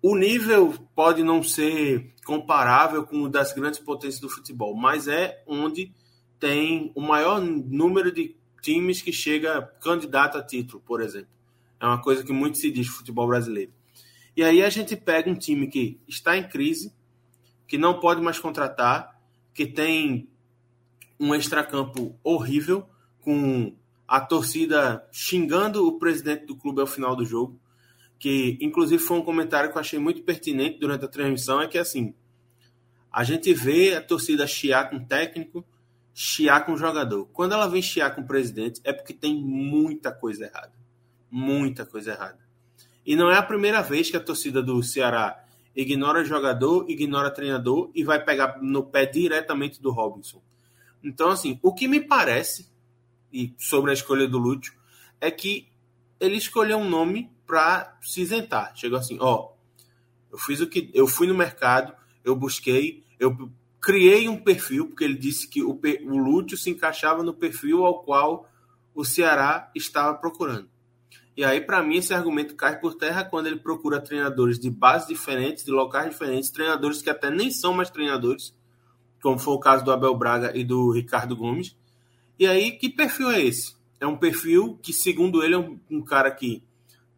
o 0.00 0.14
nível 0.14 0.72
pode 0.94 1.24
não 1.24 1.42
ser 1.42 2.14
comparável 2.24 3.04
com 3.04 3.22
o 3.22 3.28
das 3.28 3.52
grandes 3.52 3.80
potências 3.80 4.20
do 4.20 4.28
futebol, 4.28 4.74
mas 4.76 5.08
é 5.08 5.42
onde 5.48 5.92
tem 6.38 6.92
o 6.94 7.00
maior 7.00 7.40
número 7.40 8.12
de 8.12 8.36
times 8.62 9.02
que 9.02 9.12
chega 9.12 9.62
candidato 9.80 10.38
a 10.38 10.42
título, 10.42 10.80
por 10.86 11.00
exemplo. 11.00 11.30
É 11.80 11.86
uma 11.86 12.00
coisa 12.00 12.22
que 12.22 12.32
muito 12.32 12.56
se 12.56 12.70
diz 12.70 12.86
futebol 12.86 13.26
brasileiro. 13.26 13.72
E 14.36 14.44
aí 14.44 14.62
a 14.62 14.68
gente 14.68 14.94
pega 14.94 15.30
um 15.30 15.34
time 15.34 15.66
que 15.66 15.98
está 16.06 16.36
em 16.36 16.46
crise, 16.46 16.92
que 17.66 17.78
não 17.78 17.98
pode 17.98 18.20
mais 18.20 18.38
contratar, 18.38 19.18
que 19.54 19.66
tem 19.66 20.28
um 21.18 21.34
extracampo 21.34 22.14
horrível, 22.22 22.86
com 23.22 23.74
a 24.06 24.20
torcida 24.20 25.04
xingando 25.10 25.86
o 25.86 25.98
presidente 25.98 26.44
do 26.46 26.54
clube 26.54 26.80
ao 26.80 26.86
final 26.86 27.16
do 27.16 27.24
jogo, 27.24 27.58
que 28.18 28.56
inclusive 28.60 29.02
foi 29.02 29.18
um 29.18 29.24
comentário 29.24 29.70
que 29.70 29.76
eu 29.76 29.80
achei 29.80 29.98
muito 29.98 30.22
pertinente 30.22 30.78
durante 30.78 31.04
a 31.06 31.08
transmissão, 31.08 31.60
é 31.60 31.66
que 31.66 31.78
assim, 31.78 32.14
a 33.10 33.24
gente 33.24 33.52
vê 33.54 33.94
a 33.94 34.02
torcida 34.02 34.46
chiar 34.46 34.90
com 34.90 34.96
o 34.96 35.04
técnico, 35.04 35.64
chiar 36.14 36.64
com 36.64 36.74
o 36.74 36.76
jogador. 36.76 37.26
Quando 37.32 37.52
ela 37.52 37.66
vem 37.66 37.82
chiar 37.82 38.14
com 38.14 38.20
o 38.20 38.26
presidente, 38.26 38.80
é 38.84 38.92
porque 38.92 39.12
tem 39.12 39.34
muita 39.34 40.12
coisa 40.12 40.44
errada. 40.44 40.72
Muita 41.30 41.84
coisa 41.84 42.12
errada. 42.12 42.45
E 43.06 43.14
não 43.14 43.30
é 43.30 43.36
a 43.36 43.42
primeira 43.42 43.80
vez 43.80 44.10
que 44.10 44.16
a 44.16 44.20
torcida 44.20 44.60
do 44.60 44.82
Ceará 44.82 45.44
ignora 45.76 46.24
jogador, 46.24 46.90
ignora 46.90 47.30
treinador 47.30 47.90
e 47.94 48.02
vai 48.02 48.22
pegar 48.24 48.58
no 48.60 48.82
pé 48.82 49.06
diretamente 49.06 49.80
do 49.80 49.92
Robinson. 49.92 50.42
Então, 51.04 51.28
assim, 51.28 51.60
o 51.62 51.72
que 51.72 51.86
me 51.86 52.00
parece, 52.00 52.68
e 53.32 53.54
sobre 53.58 53.92
a 53.92 53.94
escolha 53.94 54.26
do 54.26 54.38
Lúcio, 54.38 54.72
é 55.20 55.30
que 55.30 55.68
ele 56.18 56.36
escolheu 56.36 56.78
um 56.78 56.88
nome 56.88 57.30
para 57.46 57.96
se 58.02 58.22
isentar. 58.22 58.72
Chegou 58.74 58.98
assim, 58.98 59.18
ó, 59.20 59.52
eu 60.32 60.38
fiz 60.38 60.60
o 60.60 60.66
que 60.66 60.90
eu 60.92 61.06
fui 61.06 61.28
no 61.28 61.34
mercado, 61.34 61.94
eu 62.24 62.34
busquei, 62.34 63.04
eu 63.20 63.50
criei 63.80 64.28
um 64.28 64.36
perfil, 64.36 64.88
porque 64.88 65.04
ele 65.04 65.14
disse 65.14 65.46
que 65.46 65.62
o, 65.62 65.78
o 66.06 66.16
Lúcio 66.16 66.56
se 66.56 66.70
encaixava 66.70 67.22
no 67.22 67.34
perfil 67.34 67.84
ao 67.84 68.02
qual 68.02 68.50
o 68.94 69.04
Ceará 69.04 69.70
estava 69.76 70.16
procurando. 70.18 70.68
E 71.36 71.44
aí, 71.44 71.60
para 71.60 71.82
mim, 71.82 71.96
esse 71.98 72.14
argumento 72.14 72.54
cai 72.54 72.80
por 72.80 72.94
terra 72.94 73.22
quando 73.22 73.46
ele 73.46 73.56
procura 73.56 74.00
treinadores 74.00 74.58
de 74.58 74.70
bases 74.70 75.08
diferentes, 75.08 75.64
de 75.64 75.70
locais 75.70 76.10
diferentes, 76.10 76.50
treinadores 76.50 77.02
que 77.02 77.10
até 77.10 77.30
nem 77.30 77.50
são 77.50 77.74
mais 77.74 77.90
treinadores, 77.90 78.54
como 79.22 79.38
foi 79.38 79.52
o 79.52 79.58
caso 79.58 79.84
do 79.84 79.92
Abel 79.92 80.16
Braga 80.16 80.56
e 80.56 80.64
do 80.64 80.90
Ricardo 80.90 81.36
Gomes. 81.36 81.76
E 82.38 82.46
aí, 82.46 82.72
que 82.72 82.88
perfil 82.88 83.30
é 83.30 83.42
esse? 83.42 83.76
É 84.00 84.06
um 84.06 84.16
perfil 84.16 84.78
que, 84.82 84.94
segundo 84.94 85.42
ele, 85.42 85.54
é 85.54 85.58
um, 85.58 85.78
um 85.90 86.02
cara 86.02 86.30
que 86.30 86.62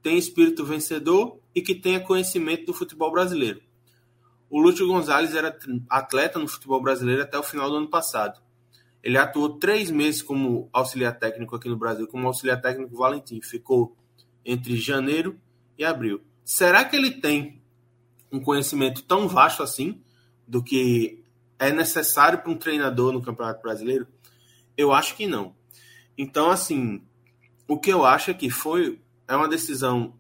tem 0.02 0.18
espírito 0.18 0.64
vencedor 0.64 1.38
e 1.54 1.62
que 1.62 1.74
tenha 1.74 2.00
conhecimento 2.00 2.66
do 2.66 2.74
futebol 2.74 3.12
brasileiro. 3.12 3.60
O 4.50 4.60
Lúcio 4.60 4.86
Gonzalez 4.86 5.34
era 5.34 5.56
atleta 5.90 6.38
no 6.38 6.48
futebol 6.48 6.80
brasileiro 6.80 7.22
até 7.22 7.38
o 7.38 7.42
final 7.42 7.68
do 7.70 7.76
ano 7.76 7.88
passado. 7.88 8.40
Ele 9.02 9.18
atuou 9.18 9.58
três 9.58 9.90
meses 9.90 10.22
como 10.22 10.68
auxiliar 10.72 11.18
técnico 11.18 11.54
aqui 11.54 11.68
no 11.68 11.76
Brasil, 11.76 12.06
como 12.08 12.26
auxiliar 12.26 12.60
técnico 12.60 12.96
Valentim. 12.96 13.40
Ficou 13.40 13.96
entre 14.44 14.76
janeiro 14.76 15.38
e 15.76 15.84
abril. 15.84 16.20
Será 16.44 16.84
que 16.84 16.96
ele 16.96 17.10
tem 17.10 17.60
um 18.30 18.40
conhecimento 18.40 19.02
tão 19.02 19.28
vasto 19.28 19.62
assim 19.62 20.00
do 20.46 20.62
que 20.62 21.22
é 21.58 21.70
necessário 21.72 22.38
para 22.38 22.50
um 22.50 22.56
treinador 22.56 23.12
no 23.12 23.22
Campeonato 23.22 23.62
Brasileiro? 23.62 24.06
Eu 24.76 24.92
acho 24.92 25.14
que 25.16 25.26
não. 25.26 25.54
Então, 26.16 26.50
assim, 26.50 27.02
o 27.66 27.78
que 27.78 27.90
eu 27.90 28.04
acho 28.04 28.30
é 28.30 28.34
que 28.34 28.50
foi 28.50 29.00
é 29.26 29.36
uma 29.36 29.48
decisão 29.48 30.14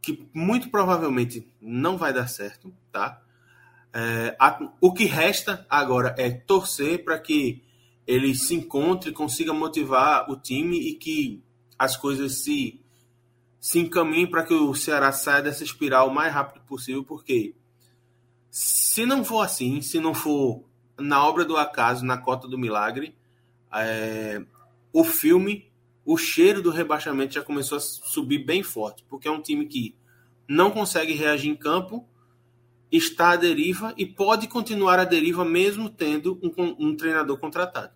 que 0.00 0.28
muito 0.34 0.68
provavelmente 0.68 1.48
não 1.60 1.96
vai 1.96 2.12
dar 2.12 2.26
certo, 2.26 2.72
tá? 2.90 3.22
É, 3.94 4.36
a, 4.38 4.72
o 4.80 4.92
que 4.92 5.04
resta 5.04 5.66
agora 5.68 6.14
é 6.18 6.30
torcer 6.30 7.04
para 7.04 7.18
que 7.18 7.62
ele 8.06 8.34
se 8.34 8.54
encontre, 8.54 9.12
consiga 9.12 9.52
motivar 9.52 10.30
o 10.30 10.36
time 10.36 10.76
e 10.76 10.94
que 10.94 11.42
as 11.78 11.96
coisas 11.96 12.42
se, 12.42 12.80
se 13.62 13.78
encaminhem 13.78 14.26
para 14.26 14.42
que 14.42 14.52
o 14.52 14.74
Ceará 14.74 15.12
saia 15.12 15.40
dessa 15.40 15.62
espiral 15.62 16.08
o 16.08 16.12
mais 16.12 16.34
rápido 16.34 16.64
possível, 16.64 17.04
porque 17.04 17.54
se 18.50 19.06
não 19.06 19.24
for 19.24 19.40
assim, 19.40 19.80
se 19.80 20.00
não 20.00 20.12
for 20.12 20.64
na 20.98 21.24
obra 21.24 21.44
do 21.44 21.56
acaso, 21.56 22.04
na 22.04 22.18
cota 22.18 22.48
do 22.48 22.58
milagre, 22.58 23.16
é, 23.72 24.44
o 24.92 25.04
filme, 25.04 25.70
o 26.04 26.16
cheiro 26.16 26.60
do 26.60 26.72
rebaixamento 26.72 27.34
já 27.34 27.42
começou 27.44 27.78
a 27.78 27.80
subir 27.80 28.44
bem 28.44 28.64
forte, 28.64 29.04
porque 29.08 29.28
é 29.28 29.30
um 29.30 29.40
time 29.40 29.64
que 29.66 29.94
não 30.48 30.72
consegue 30.72 31.12
reagir 31.12 31.48
em 31.48 31.54
campo, 31.54 32.04
está 32.90 33.30
à 33.30 33.36
deriva 33.36 33.94
e 33.96 34.04
pode 34.04 34.48
continuar 34.48 34.98
à 34.98 35.04
deriva 35.04 35.44
mesmo 35.44 35.88
tendo 35.88 36.36
um, 36.42 36.88
um 36.88 36.96
treinador 36.96 37.38
contratado. 37.38 37.92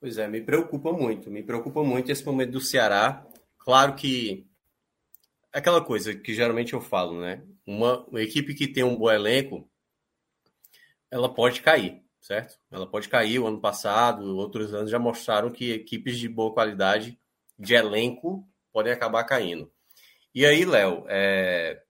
Pois 0.00 0.16
é, 0.16 0.26
me 0.26 0.40
preocupa 0.40 0.90
muito, 0.90 1.30
me 1.30 1.42
preocupa 1.42 1.84
muito 1.84 2.10
esse 2.10 2.24
momento 2.24 2.52
do 2.52 2.60
Ceará. 2.62 3.24
Claro 3.64 3.94
que 3.94 4.46
aquela 5.52 5.84
coisa 5.84 6.14
que 6.14 6.34
geralmente 6.34 6.72
eu 6.72 6.80
falo, 6.80 7.20
né? 7.20 7.42
Uma, 7.66 8.04
uma 8.06 8.20
equipe 8.20 8.54
que 8.54 8.66
tem 8.66 8.82
um 8.82 8.96
bom 8.96 9.10
elenco, 9.10 9.70
ela 11.10 11.32
pode 11.32 11.60
cair, 11.60 12.02
certo? 12.20 12.58
Ela 12.70 12.86
pode 12.86 13.08
cair. 13.08 13.38
O 13.38 13.46
ano 13.46 13.60
passado, 13.60 14.36
outros 14.36 14.74
anos 14.74 14.90
já 14.90 14.98
mostraram 14.98 15.50
que 15.50 15.72
equipes 15.72 16.18
de 16.18 16.28
boa 16.28 16.52
qualidade 16.52 17.18
de 17.58 17.74
elenco 17.74 18.48
podem 18.72 18.92
acabar 18.92 19.24
caindo. 19.24 19.70
E 20.34 20.44
aí, 20.46 20.64
Léo, 20.64 21.04
é... 21.08 21.82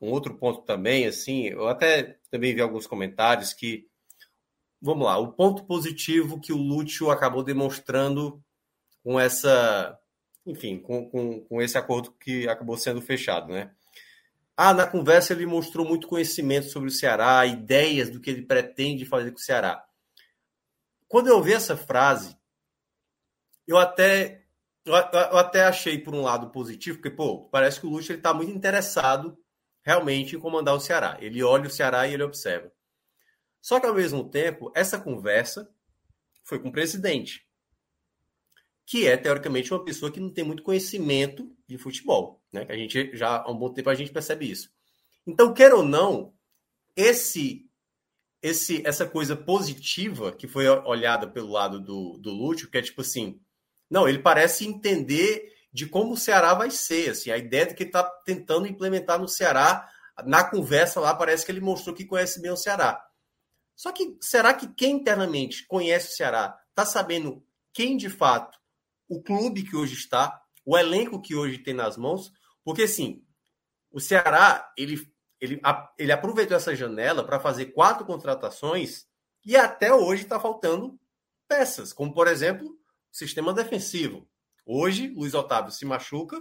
um 0.00 0.10
outro 0.10 0.36
ponto 0.38 0.62
também, 0.62 1.06
assim, 1.06 1.46
eu 1.46 1.66
até 1.66 2.18
também 2.30 2.54
vi 2.54 2.60
alguns 2.60 2.86
comentários 2.86 3.52
que 3.52 3.88
vamos 4.80 5.04
lá, 5.04 5.18
o 5.18 5.32
ponto 5.32 5.64
positivo 5.66 6.40
que 6.40 6.52
o 6.52 6.56
Lúcio 6.56 7.10
acabou 7.10 7.42
demonstrando 7.42 8.42
com 9.02 9.20
essa, 9.20 9.98
enfim, 10.50 10.78
com, 10.78 11.08
com, 11.08 11.40
com 11.40 11.62
esse 11.62 11.76
acordo 11.78 12.12
que 12.12 12.48
acabou 12.48 12.76
sendo 12.76 13.00
fechado, 13.00 13.52
né? 13.52 13.70
Ah, 14.56 14.74
na 14.74 14.86
conversa 14.86 15.32
ele 15.32 15.46
mostrou 15.46 15.86
muito 15.86 16.06
conhecimento 16.06 16.66
sobre 16.66 16.88
o 16.88 16.92
Ceará, 16.92 17.46
ideias 17.46 18.10
do 18.10 18.20
que 18.20 18.30
ele 18.30 18.42
pretende 18.42 19.06
fazer 19.06 19.30
com 19.30 19.38
o 19.38 19.42
Ceará. 19.42 19.84
Quando 21.08 21.28
eu 21.28 21.36
ouvi 21.36 21.54
essa 21.54 21.76
frase, 21.76 22.36
eu 23.66 23.78
até 23.78 24.44
eu 24.84 24.94
até 24.94 25.64
achei 25.64 25.98
por 25.98 26.14
um 26.14 26.22
lado 26.22 26.50
positivo, 26.50 26.98
porque 26.98 27.14
pô, 27.14 27.48
parece 27.48 27.80
que 27.80 27.86
o 27.86 27.90
Lúcio 27.90 28.12
ele 28.12 28.18
está 28.18 28.32
muito 28.32 28.50
interessado 28.50 29.38
realmente 29.82 30.36
em 30.36 30.38
comandar 30.40 30.74
o 30.74 30.80
Ceará. 30.80 31.16
Ele 31.20 31.42
olha 31.42 31.66
o 31.66 31.70
Ceará 31.70 32.06
e 32.06 32.14
ele 32.14 32.22
observa. 32.22 32.72
Só 33.60 33.78
que, 33.78 33.86
ao 33.86 33.94
mesmo 33.94 34.28
tempo, 34.28 34.72
essa 34.74 34.98
conversa 34.98 35.70
foi 36.42 36.58
com 36.58 36.68
o 36.68 36.72
presidente, 36.72 37.46
que 38.90 39.06
é, 39.06 39.16
teoricamente, 39.16 39.72
uma 39.72 39.84
pessoa 39.84 40.10
que 40.10 40.18
não 40.18 40.30
tem 40.30 40.42
muito 40.42 40.64
conhecimento 40.64 41.48
de 41.64 41.78
futebol. 41.78 42.42
Né? 42.52 42.66
A 42.68 42.74
gente 42.74 43.16
já 43.16 43.36
há 43.36 43.48
um 43.48 43.56
bom 43.56 43.72
tempo 43.72 43.88
a 43.88 43.94
gente 43.94 44.10
percebe 44.10 44.50
isso. 44.50 44.68
Então, 45.24 45.54
quer 45.54 45.72
ou 45.72 45.84
não, 45.84 46.34
esse, 46.96 47.70
esse 48.42 48.84
essa 48.84 49.06
coisa 49.06 49.36
positiva 49.36 50.32
que 50.32 50.48
foi 50.48 50.68
olhada 50.68 51.28
pelo 51.28 51.52
lado 51.52 51.78
do, 51.78 52.18
do 52.18 52.32
Lúcio, 52.32 52.68
que 52.68 52.78
é 52.78 52.82
tipo 52.82 53.02
assim, 53.02 53.40
não, 53.88 54.08
ele 54.08 54.18
parece 54.18 54.66
entender 54.66 55.54
de 55.72 55.86
como 55.86 56.14
o 56.14 56.16
Ceará 56.16 56.52
vai 56.54 56.72
ser, 56.72 57.10
assim, 57.10 57.30
a 57.30 57.38
ideia 57.38 57.66
de 57.66 57.74
que 57.74 57.84
ele 57.84 57.90
está 57.90 58.02
tentando 58.02 58.66
implementar 58.66 59.20
no 59.20 59.28
Ceará, 59.28 59.88
na 60.26 60.42
conversa 60.42 60.98
lá, 60.98 61.14
parece 61.14 61.46
que 61.46 61.52
ele 61.52 61.60
mostrou 61.60 61.94
que 61.94 62.04
conhece 62.04 62.42
bem 62.42 62.50
o 62.50 62.56
Ceará. 62.56 63.00
Só 63.76 63.92
que 63.92 64.18
será 64.20 64.52
que 64.52 64.66
quem 64.66 64.96
internamente 64.96 65.64
conhece 65.68 66.08
o 66.08 66.16
Ceará 66.16 66.58
está 66.70 66.84
sabendo 66.84 67.40
quem 67.72 67.96
de 67.96 68.10
fato 68.10 68.59
o 69.10 69.20
clube 69.20 69.64
que 69.64 69.76
hoje 69.76 69.94
está, 69.94 70.40
o 70.64 70.78
elenco 70.78 71.20
que 71.20 71.34
hoje 71.34 71.58
tem 71.58 71.74
nas 71.74 71.96
mãos? 71.96 72.32
Porque 72.64 72.84
assim, 72.84 73.22
o 73.90 74.00
Ceará 74.00 74.72
ele, 74.78 75.12
ele, 75.40 75.60
ele 75.98 76.12
aproveitou 76.12 76.56
essa 76.56 76.74
janela 76.76 77.24
para 77.24 77.40
fazer 77.40 77.66
quatro 77.66 78.06
contratações 78.06 79.06
e 79.44 79.56
até 79.56 79.92
hoje 79.92 80.22
está 80.22 80.38
faltando 80.38 80.98
peças, 81.48 81.92
como 81.92 82.14
por 82.14 82.28
exemplo 82.28 82.68
o 82.68 83.16
sistema 83.16 83.52
defensivo. 83.52 84.28
Hoje, 84.64 85.08
Luiz 85.08 85.34
Otávio 85.34 85.72
se 85.72 85.84
machuca, 85.84 86.40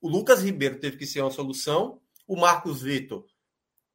o 0.00 0.08
Lucas 0.08 0.42
Ribeiro 0.42 0.80
teve 0.80 0.96
que 0.96 1.06
ser 1.06 1.20
uma 1.20 1.30
solução, 1.30 2.00
o 2.26 2.34
Marcos 2.34 2.80
Vitor 2.80 3.26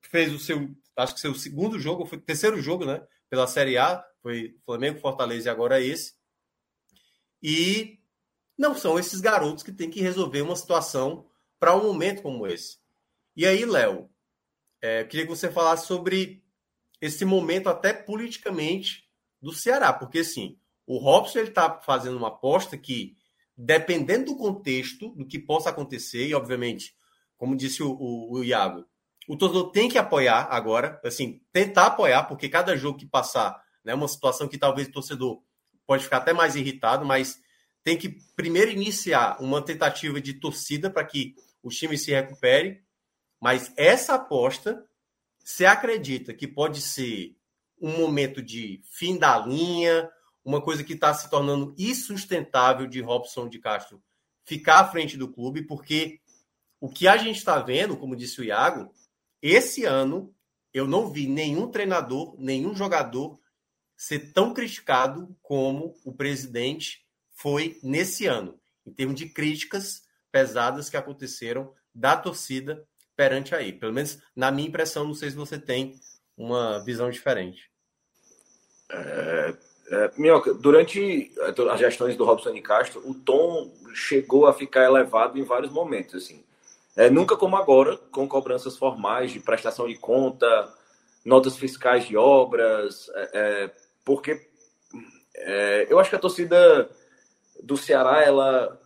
fez 0.03 0.31
o 0.31 0.37
seu 0.37 0.69
acho 0.95 1.15
que 1.15 1.19
seu 1.19 1.33
segundo 1.33 1.79
jogo, 1.79 2.05
foi 2.05 2.19
terceiro 2.19 2.61
jogo, 2.61 2.85
né? 2.85 3.05
Pela 3.29 3.47
Série 3.47 3.77
A, 3.77 4.05
foi 4.21 4.55
Flamengo, 4.63 4.99
Fortaleza 4.99 5.49
e 5.49 5.51
agora 5.51 5.81
esse. 5.81 6.13
E 7.47 7.99
não 8.57 8.73
são 8.73 8.97
esses 8.97 9.21
garotos 9.21 9.61
que 9.61 9.71
têm 9.71 9.87
que 9.87 10.01
resolver 10.01 10.41
uma 10.41 10.55
situação 10.55 11.27
para 11.59 11.75
um 11.75 11.83
momento 11.83 12.23
como 12.23 12.47
esse. 12.47 12.79
E 13.35 13.45
aí, 13.45 13.63
Léo, 13.63 14.09
é, 14.81 15.03
queria 15.03 15.27
que 15.27 15.35
você 15.35 15.51
falasse 15.51 15.85
sobre 15.85 16.43
esse 16.99 17.23
momento 17.23 17.69
até 17.69 17.93
politicamente 17.93 19.07
do 19.39 19.53
Ceará, 19.53 19.93
porque 19.93 20.19
assim, 20.19 20.57
o 20.87 20.97
Robson 20.97 21.37
ele 21.37 21.49
está 21.49 21.79
fazendo 21.81 22.17
uma 22.17 22.29
aposta 22.29 22.75
que, 22.75 23.15
dependendo 23.55 24.31
do 24.31 24.37
contexto, 24.37 25.09
do 25.09 25.27
que 25.27 25.37
possa 25.37 25.69
acontecer, 25.69 26.25
e 26.25 26.33
obviamente, 26.33 26.95
como 27.37 27.55
disse 27.55 27.83
o, 27.83 27.91
o, 27.91 28.39
o 28.39 28.43
Iago, 28.43 28.87
o 29.27 29.37
torcedor 29.37 29.69
tem 29.69 29.87
que 29.87 29.99
apoiar 29.99 30.47
agora, 30.49 30.99
assim, 31.05 31.39
tentar 31.53 31.87
apoiar, 31.87 32.23
porque 32.23 32.49
cada 32.49 32.75
jogo 32.75 32.97
que 32.97 33.05
passar, 33.05 33.63
né, 33.83 33.93
uma 33.93 34.07
situação 34.07 34.47
que 34.47 34.57
talvez 34.57 34.87
o 34.87 34.91
torcedor 34.91 35.43
pode 35.85 36.03
ficar 36.03 36.17
até 36.17 36.33
mais 36.33 36.55
irritado, 36.55 37.05
mas 37.05 37.39
tem 37.83 37.97
que 37.97 38.17
primeiro 38.35 38.71
iniciar 38.71 39.41
uma 39.41 39.61
tentativa 39.63 40.19
de 40.19 40.33
torcida 40.33 40.89
para 40.89 41.05
que 41.05 41.35
o 41.61 41.69
time 41.69 41.97
se 41.97 42.11
recupere. 42.11 42.83
Mas 43.39 43.71
essa 43.77 44.15
aposta, 44.15 44.83
você 45.43 45.65
acredita 45.65 46.33
que 46.33 46.47
pode 46.47 46.81
ser 46.81 47.35
um 47.79 47.97
momento 47.97 48.41
de 48.41 48.81
fim 48.85 49.17
da 49.17 49.37
linha, 49.37 50.09
uma 50.43 50.61
coisa 50.61 50.83
que 50.83 50.93
está 50.93 51.13
se 51.13 51.29
tornando 51.29 51.75
insustentável 51.77 52.87
de 52.87 53.01
Robson 53.01 53.47
de 53.47 53.59
Castro 53.59 54.01
ficar 54.45 54.79
à 54.79 54.87
frente 54.87 55.17
do 55.17 55.27
clube, 55.27 55.63
porque 55.63 56.19
o 56.79 56.87
que 56.87 57.07
a 57.07 57.17
gente 57.17 57.37
está 57.37 57.59
vendo, 57.59 57.97
como 57.97 58.15
disse 58.15 58.39
o 58.39 58.43
Iago, 58.43 58.91
esse 59.41 59.85
ano, 59.85 60.33
eu 60.73 60.87
não 60.87 61.09
vi 61.11 61.27
nenhum 61.27 61.67
treinador, 61.69 62.35
nenhum 62.37 62.75
jogador 62.75 63.39
ser 63.95 64.31
tão 64.33 64.53
criticado 64.53 65.35
como 65.41 65.95
o 66.03 66.13
presidente 66.13 67.05
foi 67.31 67.79
nesse 67.83 68.25
ano, 68.25 68.59
em 68.85 68.91
termos 68.91 69.15
de 69.15 69.27
críticas 69.29 70.03
pesadas 70.31 70.89
que 70.89 70.97
aconteceram 70.97 71.73
da 71.93 72.15
torcida 72.17 72.85
perante 73.15 73.55
aí. 73.55 73.71
Pelo 73.71 73.93
menos 73.93 74.19
na 74.35 74.51
minha 74.51 74.67
impressão, 74.67 75.05
não 75.05 75.13
sei 75.13 75.29
se 75.29 75.35
você 75.35 75.57
tem 75.57 75.99
uma 76.37 76.83
visão 76.83 77.09
diferente. 77.09 77.69
É, 78.91 79.55
é, 79.91 80.11
Minhoca, 80.17 80.53
durante 80.53 81.31
as 81.71 81.79
gestões 81.79 82.15
do 82.15 82.25
Robson 82.25 82.53
de 82.53 82.61
Castro, 82.61 83.01
o 83.09 83.13
tom 83.13 83.71
chegou 83.93 84.47
a 84.47 84.53
ficar 84.53 84.83
elevado 84.83 85.37
em 85.39 85.43
vários 85.43 85.71
momentos. 85.71 86.15
Assim. 86.15 86.43
É, 86.95 87.09
nunca 87.09 87.35
como 87.37 87.55
agora, 87.55 87.97
com 88.11 88.27
cobranças 88.27 88.77
formais 88.77 89.31
de 89.31 89.39
prestação 89.39 89.87
de 89.87 89.95
conta, 89.95 90.73
notas 91.23 91.57
fiscais 91.57 92.07
de 92.07 92.17
obras, 92.17 93.09
é, 93.15 93.29
é 93.33 93.71
porque 94.05 94.47
é, 95.35 95.87
eu 95.89 95.99
acho 95.99 96.09
que 96.11 96.15
a 96.15 96.19
torcida 96.19 96.89
do 97.61 97.75
Ceará 97.75 98.21
ela 98.21 98.79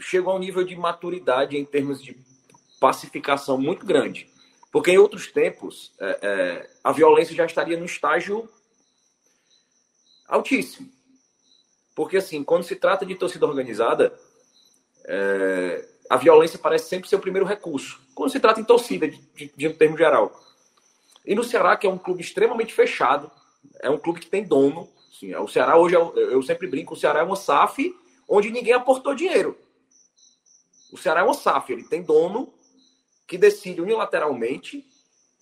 chegou 0.00 0.32
a 0.32 0.36
um 0.36 0.38
nível 0.38 0.64
de 0.64 0.76
maturidade 0.76 1.56
em 1.56 1.64
termos 1.64 2.02
de 2.02 2.16
pacificação 2.80 3.58
muito 3.58 3.84
grande. 3.84 4.30
Porque 4.70 4.90
em 4.90 4.98
outros 4.98 5.30
tempos, 5.30 5.92
é, 6.00 6.18
é, 6.22 6.70
a 6.82 6.92
violência 6.92 7.34
já 7.34 7.44
estaria 7.44 7.76
no 7.76 7.84
estágio 7.84 8.48
altíssimo. 10.26 10.90
Porque, 11.94 12.16
assim, 12.16 12.42
quando 12.42 12.64
se 12.64 12.74
trata 12.74 13.04
de 13.04 13.14
torcida 13.14 13.46
organizada, 13.46 14.18
é, 15.04 15.86
a 16.08 16.16
violência 16.16 16.58
parece 16.58 16.88
sempre 16.88 17.08
ser 17.08 17.16
o 17.16 17.20
primeiro 17.20 17.46
recurso, 17.46 18.00
quando 18.14 18.30
se 18.30 18.40
trata 18.40 18.60
em 18.60 18.64
torcida, 18.64 19.06
de, 19.06 19.18
de, 19.34 19.52
de 19.54 19.68
um 19.68 19.74
termo 19.74 19.96
geral. 19.96 20.32
E 21.24 21.34
no 21.34 21.44
Ceará, 21.44 21.76
que 21.76 21.86
é 21.86 21.90
um 21.90 21.98
clube 21.98 22.20
extremamente 22.20 22.74
fechado, 22.74 23.30
é 23.80 23.88
um 23.88 23.98
clube 23.98 24.20
que 24.20 24.26
tem 24.26 24.44
dono. 24.44 24.88
Assim, 25.14 25.34
o 25.34 25.48
Ceará 25.48 25.76
hoje, 25.76 25.94
eu, 25.94 26.12
é 26.16 26.34
eu 26.34 26.42
sempre 26.42 26.66
brinco, 26.66 26.94
o 26.94 26.96
Ceará 26.96 27.20
é 27.20 27.22
uma 27.22 27.36
SAF 27.36 27.94
onde 28.28 28.50
ninguém 28.50 28.72
aportou 28.72 29.14
dinheiro. 29.14 29.56
O 30.92 30.96
Ceará 30.96 31.20
é 31.20 31.24
uma 31.24 31.34
SAF, 31.34 31.72
ele 31.72 31.84
tem 31.84 32.02
dono 32.02 32.52
que 33.26 33.38
decide 33.38 33.80
unilateralmente, 33.80 34.84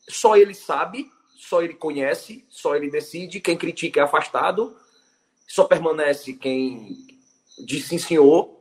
só 0.09 0.37
ele 0.37 0.55
sabe, 0.55 1.11
só 1.35 1.63
ele 1.63 1.75
conhece, 1.75 2.45
só 2.49 2.77
ele 2.77 2.91
decide, 2.91 3.41
quem 3.41 3.57
critica 3.57 4.01
é 4.01 4.03
afastado, 4.03 4.77
só 5.49 5.65
permanece 5.65 6.35
quem 6.35 7.07
diz 7.65 7.87
sim 7.87 7.99
senhor, 7.99 8.57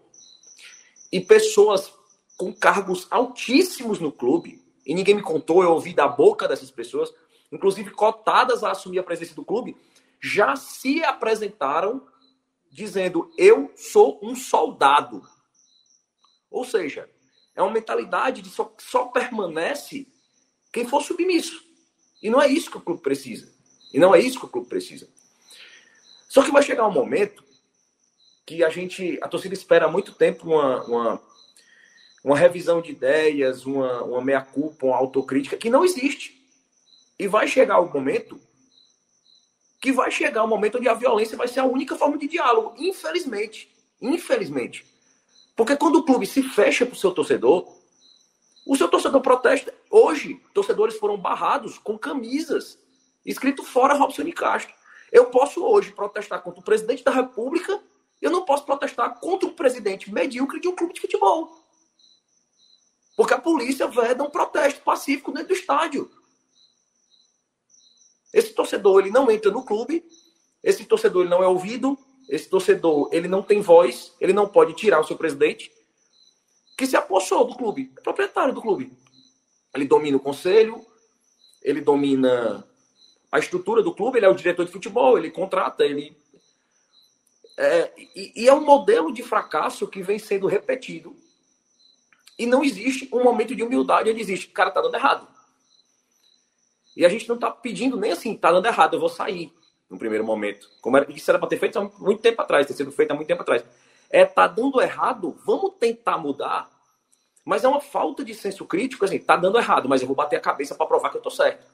e 1.12 1.20
pessoas 1.20 1.94
com 2.38 2.54
cargos 2.54 3.08
altíssimos 3.12 4.00
no 4.00 4.12
clube, 4.12 4.62
e 4.90 4.94
ninguém 4.96 5.14
me 5.14 5.22
contou, 5.22 5.62
eu 5.62 5.70
ouvi 5.70 5.94
da 5.94 6.08
boca 6.08 6.48
dessas 6.48 6.72
pessoas, 6.72 7.14
inclusive 7.52 7.92
cotadas 7.92 8.64
a 8.64 8.72
assumir 8.72 8.98
a 8.98 9.04
presidência 9.04 9.36
do 9.36 9.46
clube, 9.46 9.78
já 10.20 10.56
se 10.56 11.04
apresentaram 11.04 12.08
dizendo: 12.72 13.32
Eu 13.38 13.72
sou 13.76 14.20
um 14.20 14.36
soldado. 14.36 15.22
Ou 16.50 16.66
seja, 16.66 17.08
é 17.56 17.62
uma 17.62 17.72
mentalidade 17.72 18.42
de 18.42 18.50
só, 18.50 18.74
só 18.80 19.06
permanece 19.06 20.08
quem 20.74 20.88
for 20.88 21.04
submisso. 21.04 21.64
E 22.20 22.28
não 22.28 22.42
é 22.42 22.48
isso 22.48 22.72
que 22.72 22.78
o 22.78 22.82
clube 22.82 23.04
precisa. 23.04 23.48
E 23.94 24.00
não 24.00 24.16
é 24.16 24.20
isso 24.20 24.40
que 24.40 24.46
o 24.48 24.50
clube 24.50 24.68
precisa. 24.68 25.08
Só 26.28 26.42
que 26.42 26.52
vai 26.52 26.64
chegar 26.64 26.88
um 26.88 26.92
momento 26.92 27.44
que 28.44 28.64
a 28.64 28.72
gente, 28.72 29.20
a 29.22 29.28
torcida 29.28 29.54
espera 29.54 29.86
há 29.86 29.92
muito 29.92 30.14
tempo 30.14 30.48
uma, 30.48 30.84
uma, 30.86 31.22
uma 32.24 32.38
revisão 32.38 32.82
de 32.82 32.92
ideias, 32.92 33.66
uma, 33.66 34.04
uma 34.04 34.22
meia-culpa, 34.22 34.86
uma 34.86 34.98
autocrítica, 34.98 35.58
que 35.58 35.70
não 35.70 35.84
existe. 35.84 36.40
E 37.18 37.28
vai 37.28 37.48
chegar 37.48 37.80
o 37.80 37.92
momento 37.92 38.40
que 39.82 39.94
vai 39.94 40.12
chegar 40.12 40.44
o 40.44 40.48
momento 40.48 40.78
onde 40.78 40.90
a 40.90 40.94
violência 40.94 41.38
vai 41.38 41.48
ser 41.48 41.62
a 41.62 41.66
única 41.66 41.96
forma 41.96 42.18
de 42.18 42.28
diálogo. 42.28 42.74
Infelizmente. 42.78 43.74
Infelizmente. 44.02 44.86
Porque 45.56 45.76
quando 45.76 45.98
o 45.98 46.04
clube 46.04 46.26
se 46.26 46.44
fecha 46.44 46.86
para 46.86 46.96
o 46.96 46.98
seu 46.98 47.12
torcedor, 47.12 47.66
o 48.66 48.76
seu 48.76 48.90
torcedor 48.90 49.22
protesta. 49.22 49.74
Hoje, 49.90 50.42
torcedores 50.54 50.98
foram 50.98 51.18
barrados 51.18 51.78
com 51.78 51.98
camisas 51.98 52.78
escrito 53.26 53.64
fora 53.64 53.94
Robson 53.94 54.24
de 54.24 54.32
Castro. 54.32 54.74
Eu 55.12 55.26
posso 55.26 55.64
hoje 55.64 55.92
protestar 55.92 56.42
contra 56.42 56.60
o 56.60 56.64
presidente 56.64 57.04
da 57.04 57.12
República, 57.12 57.82
eu 58.22 58.32
não 58.32 58.44
posso 58.44 58.66
protestar 58.66 59.20
contra 59.20 59.48
um 59.48 59.54
presidente 59.54 60.12
medíocre 60.12 60.60
de 60.60 60.68
um 60.68 60.76
clube 60.76 60.94
de 60.94 61.02
futebol. 61.02 61.59
Porque 63.20 63.34
a 63.34 63.38
polícia 63.38 63.86
veda 63.86 64.24
um 64.24 64.30
protesto 64.30 64.82
pacífico 64.82 65.34
dentro 65.34 65.50
do 65.50 65.54
estádio. 65.54 66.10
Esse 68.34 68.54
torcedor, 68.54 69.02
ele 69.02 69.12
não 69.12 69.30
entra 69.30 69.52
no 69.52 69.66
clube, 69.66 70.06
esse 70.64 70.86
torcedor 70.86 71.24
ele 71.24 71.30
não 71.30 71.44
é 71.44 71.48
ouvido, 71.50 72.00
esse 72.30 72.48
torcedor 72.48 73.10
ele 73.12 73.28
não 73.28 73.44
tem 73.44 73.60
voz, 73.60 74.16
ele 74.22 74.32
não 74.32 74.48
pode 74.48 74.72
tirar 74.72 75.02
o 75.02 75.04
seu 75.04 75.18
presidente, 75.18 75.70
que 76.78 76.88
se 76.88 76.96
apossou 76.96 77.44
do 77.44 77.58
clube, 77.58 77.92
é 77.98 78.00
proprietário 78.00 78.54
do 78.54 78.62
clube. 78.62 78.90
Ele 79.76 79.84
domina 79.84 80.16
o 80.16 80.22
conselho, 80.22 80.82
ele 81.62 81.82
domina 81.82 82.66
a 83.30 83.38
estrutura 83.38 83.84
do 83.84 83.94
clube, 83.94 84.18
ele 84.18 84.28
é 84.28 84.30
o 84.30 84.34
diretor 84.34 84.66
de 84.66 84.72
futebol, 84.72 85.18
ele 85.18 85.30
contrata, 85.30 85.84
ele. 85.84 86.18
É, 87.58 87.92
e, 88.16 88.44
e 88.44 88.48
é 88.48 88.54
um 88.54 88.64
modelo 88.64 89.12
de 89.12 89.24
fracasso 89.24 89.90
que 89.90 90.02
vem 90.02 90.18
sendo 90.18 90.48
repetido. 90.48 91.14
E 92.40 92.46
não 92.46 92.64
existe 92.64 93.10
um 93.12 93.22
momento 93.22 93.54
de 93.54 93.62
humildade 93.62 94.10
onde 94.10 94.22
existe, 94.22 94.48
cara 94.48 94.72
tá 94.72 94.80
dando 94.80 94.96
errado. 94.96 95.28
E 96.96 97.06
a 97.06 97.10
gente 97.10 97.28
não 97.28 97.36
está 97.36 97.52
pedindo 97.52 97.98
nem 97.98 98.14
assim, 98.14 98.34
está 98.34 98.50
dando 98.50 98.66
errado, 98.66 98.94
eu 98.94 99.00
vou 99.00 99.10
sair 99.10 99.54
no 99.90 100.00
primeiro 100.00 100.24
momento. 100.24 100.70
Como 100.80 100.96
era, 100.96 101.12
isso 101.12 101.30
era 101.30 101.38
para 101.38 101.50
ter 101.50 101.60
feito 101.60 101.78
há 101.78 101.84
muito 102.00 102.22
tempo 102.22 102.42
atrás, 102.42 102.66
ter 102.66 102.74
sido 102.74 102.94
feito 102.94 103.12
há 103.12 103.14
muito 103.14 103.28
tempo 103.28 103.42
atrás. 103.42 103.66
É, 104.10 104.24
tá 104.24 104.48
dando 104.48 104.82
errado, 104.82 105.38
vamos 105.46 105.74
tentar 105.78 106.18
mudar. 106.18 106.70
Mas 107.44 107.66
é 107.66 107.68
uma 107.68 107.82
falta 107.82 108.24
de 108.24 108.34
senso 108.34 108.66
crítico, 108.66 109.04
assim, 109.04 109.20
tá 109.20 109.36
dando 109.36 109.58
errado, 109.58 109.90
mas 109.90 110.02
eu 110.02 110.08
vou 110.08 110.16
bater 110.16 110.38
a 110.38 110.42
cabeça 110.42 110.74
para 110.76 110.88
provar 110.88 111.10
que 111.10 111.18
eu 111.18 111.22
tô 111.22 111.30
certo. 111.30 111.68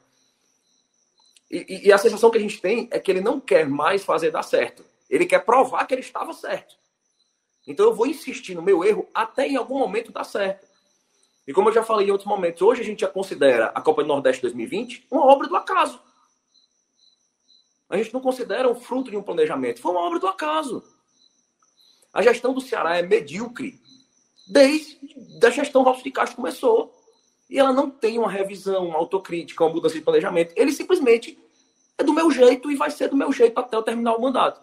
E, 1.52 1.58
e, 1.70 1.88
e, 1.88 1.94
a 1.94 1.98
sensação 2.00 2.32
que 2.32 2.40
a 2.40 2.42
gente 2.42 2.60
tem 2.60 2.88
é 2.92 3.00
que 3.00 3.12
ele 3.12 3.22
não 3.22 3.40
quer 3.40 3.70
mais 3.70 4.04
fazer 4.04 4.32
dar 4.32 4.42
certo. 4.42 4.84
Ele 5.08 5.28
quer 5.28 5.46
provar 5.46 5.86
que 5.86 5.94
ele 5.94 6.02
estava 6.02 6.34
certo. 6.34 6.76
Então 7.68 7.86
eu 7.86 7.94
vou 7.94 8.08
insistir 8.08 8.56
no 8.56 8.62
meu 8.62 8.84
erro 8.84 9.08
até 9.14 9.48
em 9.48 9.56
algum 9.56 9.80
momento 9.80 10.12
dar 10.12 10.24
certo. 10.24 10.68
E 11.48 11.54
como 11.54 11.70
eu 11.70 11.74
já 11.74 11.84
falei 11.84 12.08
em 12.08 12.12
outros 12.12 12.28
momentos, 12.28 12.62
hoje 12.62 12.82
a 12.82 12.86
gente 12.86 13.02
já 13.02 13.08
considera 13.08 13.68
a 13.68 13.82
Copa 13.82 14.02
do 14.02 14.08
Nordeste 14.08 14.42
2020 14.42 15.08
uma 15.12 15.26
obra 15.26 15.48
do 15.48 15.56
acaso. 15.56 16.00
A 17.90 17.98
gente 17.98 18.14
não 18.14 18.22
considera 18.22 18.70
um 18.70 18.76
fruto 18.76 19.12
de 19.12 19.18
um 19.18 19.22
planejamento, 19.22 19.80
foi 19.80 19.92
uma 19.92 20.02
obra 20.02 20.20
do 20.20 20.28
acaso. 20.28 20.84
A 22.12 22.22
gestão 22.22 22.54
do 22.54 22.62
Ceará 22.62 22.98
é 22.98 23.02
medíocre 23.02 23.80
desde 24.48 25.00
a 25.44 25.50
gestão 25.50 25.84
Ralf 25.84 26.04
de 26.04 26.12
Castro 26.12 26.36
começou. 26.36 26.94
E 27.50 27.60
ela 27.60 27.72
não 27.72 27.90
tem 27.90 28.18
uma 28.18 28.30
revisão, 28.30 28.88
uma 28.88 28.98
autocrítica, 28.98 29.64
uma 29.64 29.74
mudança 29.74 29.96
de 29.96 30.02
planejamento. 30.02 30.54
Ele 30.56 30.72
simplesmente 30.72 31.38
é 31.98 32.04
do 32.04 32.14
meu 32.14 32.32
jeito 32.32 32.72
e 32.72 32.76
vai 32.76 32.90
ser 32.90 33.08
do 33.08 33.16
meu 33.16 33.32
jeito 33.32 33.58
até 33.60 33.78
eu 33.78 33.84
terminar 33.84 34.16
o 34.16 34.22
mandato. 34.22 34.60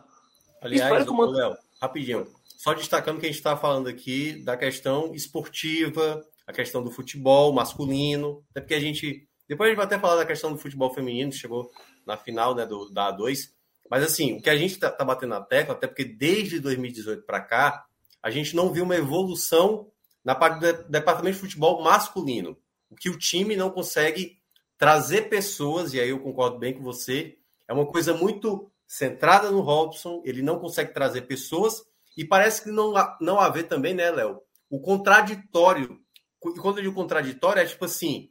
Aliás, 0.61 1.07
o 1.07 1.14
mando... 1.14 1.32
Léo, 1.32 1.57
rapidinho. 1.80 2.26
Só 2.62 2.72
destacando 2.74 3.18
que 3.18 3.26
a 3.26 3.28
gente 3.28 3.38
está 3.38 3.56
falando 3.56 3.88
aqui 3.88 4.34
da 4.44 4.56
questão 4.56 5.12
esportiva, 5.16 6.24
a 6.46 6.52
questão 6.52 6.80
do 6.80 6.92
futebol 6.92 7.52
masculino, 7.52 8.44
até 8.52 8.60
porque 8.60 8.74
a 8.74 8.78
gente. 8.78 9.28
Depois 9.48 9.66
a 9.66 9.70
gente 9.70 9.78
vai 9.78 9.86
até 9.86 9.98
falar 9.98 10.14
da 10.14 10.24
questão 10.24 10.52
do 10.52 10.58
futebol 10.60 10.94
feminino, 10.94 11.32
que 11.32 11.38
chegou 11.38 11.72
na 12.06 12.16
final 12.16 12.54
né, 12.54 12.64
do, 12.64 12.88
da 12.90 13.12
A2. 13.12 13.50
Mas 13.90 14.04
assim, 14.04 14.34
o 14.34 14.40
que 14.40 14.48
a 14.48 14.56
gente 14.56 14.74
está 14.74 14.92
tá 14.92 15.04
batendo 15.04 15.30
na 15.30 15.40
tecla, 15.40 15.74
até 15.74 15.88
porque 15.88 16.04
desde 16.04 16.60
2018 16.60 17.24
para 17.24 17.40
cá, 17.40 17.84
a 18.22 18.30
gente 18.30 18.54
não 18.54 18.72
viu 18.72 18.84
uma 18.84 18.94
evolução 18.94 19.90
na 20.24 20.36
parte 20.36 20.60
do 20.60 20.88
departamento 20.88 21.34
de 21.34 21.40
futebol 21.40 21.82
masculino. 21.82 22.56
O 22.88 22.94
que 22.94 23.10
o 23.10 23.18
time 23.18 23.56
não 23.56 23.70
consegue 23.70 24.38
trazer 24.78 25.22
pessoas, 25.22 25.94
e 25.94 26.00
aí 26.00 26.10
eu 26.10 26.20
concordo 26.20 26.60
bem 26.60 26.74
com 26.74 26.82
você, 26.84 27.36
é 27.66 27.72
uma 27.72 27.86
coisa 27.86 28.14
muito 28.14 28.70
centrada 28.86 29.50
no 29.50 29.62
Robson, 29.62 30.22
ele 30.24 30.42
não 30.42 30.60
consegue 30.60 30.94
trazer 30.94 31.22
pessoas, 31.22 31.82
e 32.16 32.24
parece 32.24 32.62
que 32.62 32.70
não, 32.70 32.92
não 33.20 33.40
haver 33.40 33.68
também, 33.68 33.94
né, 33.94 34.10
Léo, 34.10 34.40
o 34.70 34.80
contraditório 34.80 36.02
e 36.50 36.60
quando 36.60 36.78
eu 36.78 36.82
digo 36.84 36.94
contraditório, 36.94 37.62
é 37.62 37.66
tipo 37.66 37.84
assim: 37.84 38.30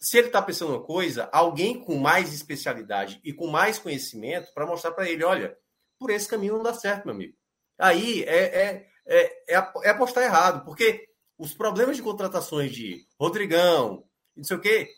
se 0.00 0.16
ele 0.16 0.28
está 0.28 0.40
pensando 0.40 0.72
uma 0.72 0.82
coisa, 0.82 1.28
alguém 1.32 1.78
com 1.78 1.96
mais 1.96 2.32
especialidade 2.32 3.20
e 3.22 3.32
com 3.32 3.46
mais 3.46 3.78
conhecimento 3.78 4.52
para 4.54 4.66
mostrar 4.66 4.92
para 4.92 5.08
ele: 5.08 5.24
olha, 5.24 5.56
por 5.98 6.10
esse 6.10 6.28
caminho 6.28 6.54
não 6.54 6.62
dá 6.62 6.72
certo, 6.72 7.04
meu 7.04 7.14
amigo. 7.14 7.34
Aí 7.78 8.22
é, 8.22 8.44
é, 8.44 8.88
é, 9.06 9.54
é, 9.54 9.72
é 9.84 9.90
apostar 9.90 10.24
errado, 10.24 10.64
porque 10.64 11.06
os 11.38 11.52
problemas 11.52 11.96
de 11.96 12.02
contratações 12.02 12.72
de 12.72 13.06
Rodrigão, 13.20 14.04
não 14.34 14.44
sei 14.44 14.56
o 14.56 14.60
quê, 14.60 14.88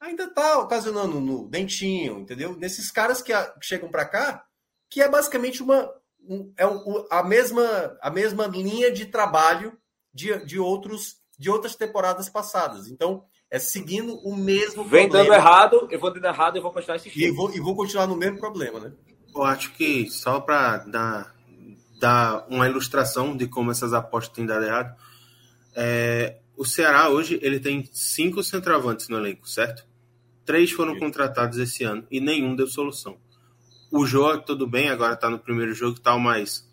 ainda 0.00 0.24
está 0.24 0.58
ocasionando 0.58 1.20
no 1.20 1.48
Dentinho, 1.48 2.20
entendeu? 2.20 2.56
Nesses 2.56 2.92
caras 2.92 3.20
que, 3.20 3.32
a, 3.32 3.44
que 3.50 3.66
chegam 3.66 3.90
para 3.90 4.06
cá, 4.06 4.44
que 4.88 5.02
é 5.02 5.08
basicamente 5.08 5.60
uma 5.60 5.82
um, 5.82 5.97
é 6.56 6.66
um, 6.66 7.06
a, 7.10 7.22
mesma, 7.22 7.96
a 8.00 8.10
mesma 8.10 8.46
linha 8.46 8.92
de 8.92 9.06
trabalho 9.06 9.76
de, 10.12 10.44
de 10.44 10.58
outros 10.58 11.18
de 11.38 11.48
outras 11.48 11.76
temporadas 11.76 12.28
passadas. 12.28 12.88
Então, 12.88 13.22
é 13.50 13.58
seguindo 13.58 14.16
o 14.16 14.34
mesmo 14.34 14.82
Vem 14.84 15.08
problema. 15.08 15.24
dando 15.24 15.32
errado, 15.34 15.88
eu 15.90 16.00
vou 16.00 16.12
dando 16.12 16.26
errado 16.26 16.58
e 16.58 16.60
vou 16.60 16.72
continuar 16.72 16.96
insistindo. 16.96 17.24
E 17.24 17.30
vou, 17.30 17.54
e 17.54 17.60
vou 17.60 17.76
continuar 17.76 18.06
no 18.06 18.16
mesmo 18.16 18.38
problema, 18.38 18.80
né? 18.80 18.92
Eu 19.34 19.44
acho 19.44 19.72
que, 19.74 20.10
só 20.10 20.40
para 20.40 20.78
dar, 20.78 21.34
dar 22.00 22.44
uma 22.48 22.66
ilustração 22.66 23.36
de 23.36 23.46
como 23.46 23.70
essas 23.70 23.92
apostas 23.92 24.34
têm 24.34 24.44
dado 24.44 24.64
errado, 24.64 24.96
é, 25.76 26.38
o 26.56 26.64
Ceará 26.64 27.08
hoje 27.08 27.38
ele 27.40 27.60
tem 27.60 27.88
cinco 27.92 28.42
centroavantes 28.42 29.08
no 29.08 29.16
elenco, 29.16 29.48
certo? 29.48 29.86
Três 30.44 30.72
foram 30.72 30.98
contratados 30.98 31.58
esse 31.58 31.84
ano 31.84 32.04
e 32.10 32.20
nenhum 32.20 32.56
deu 32.56 32.66
solução. 32.66 33.16
O 33.90 34.04
jogo, 34.04 34.42
tudo 34.42 34.66
bem, 34.66 34.90
agora 34.90 35.14
está 35.14 35.30
no 35.30 35.38
primeiro 35.38 35.74
jogo 35.74 35.96
e 35.98 36.00
tal, 36.00 36.18
mas 36.18 36.68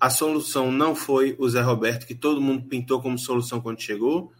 a 0.00 0.10
solução 0.10 0.72
não 0.72 0.94
foi 0.94 1.36
o 1.38 1.48
Zé 1.48 1.60
Roberto, 1.60 2.06
que 2.06 2.14
todo 2.14 2.40
mundo 2.40 2.66
pintou 2.66 3.00
como 3.00 3.18
solução 3.18 3.60
quando 3.60 3.80
chegou, 3.80 4.32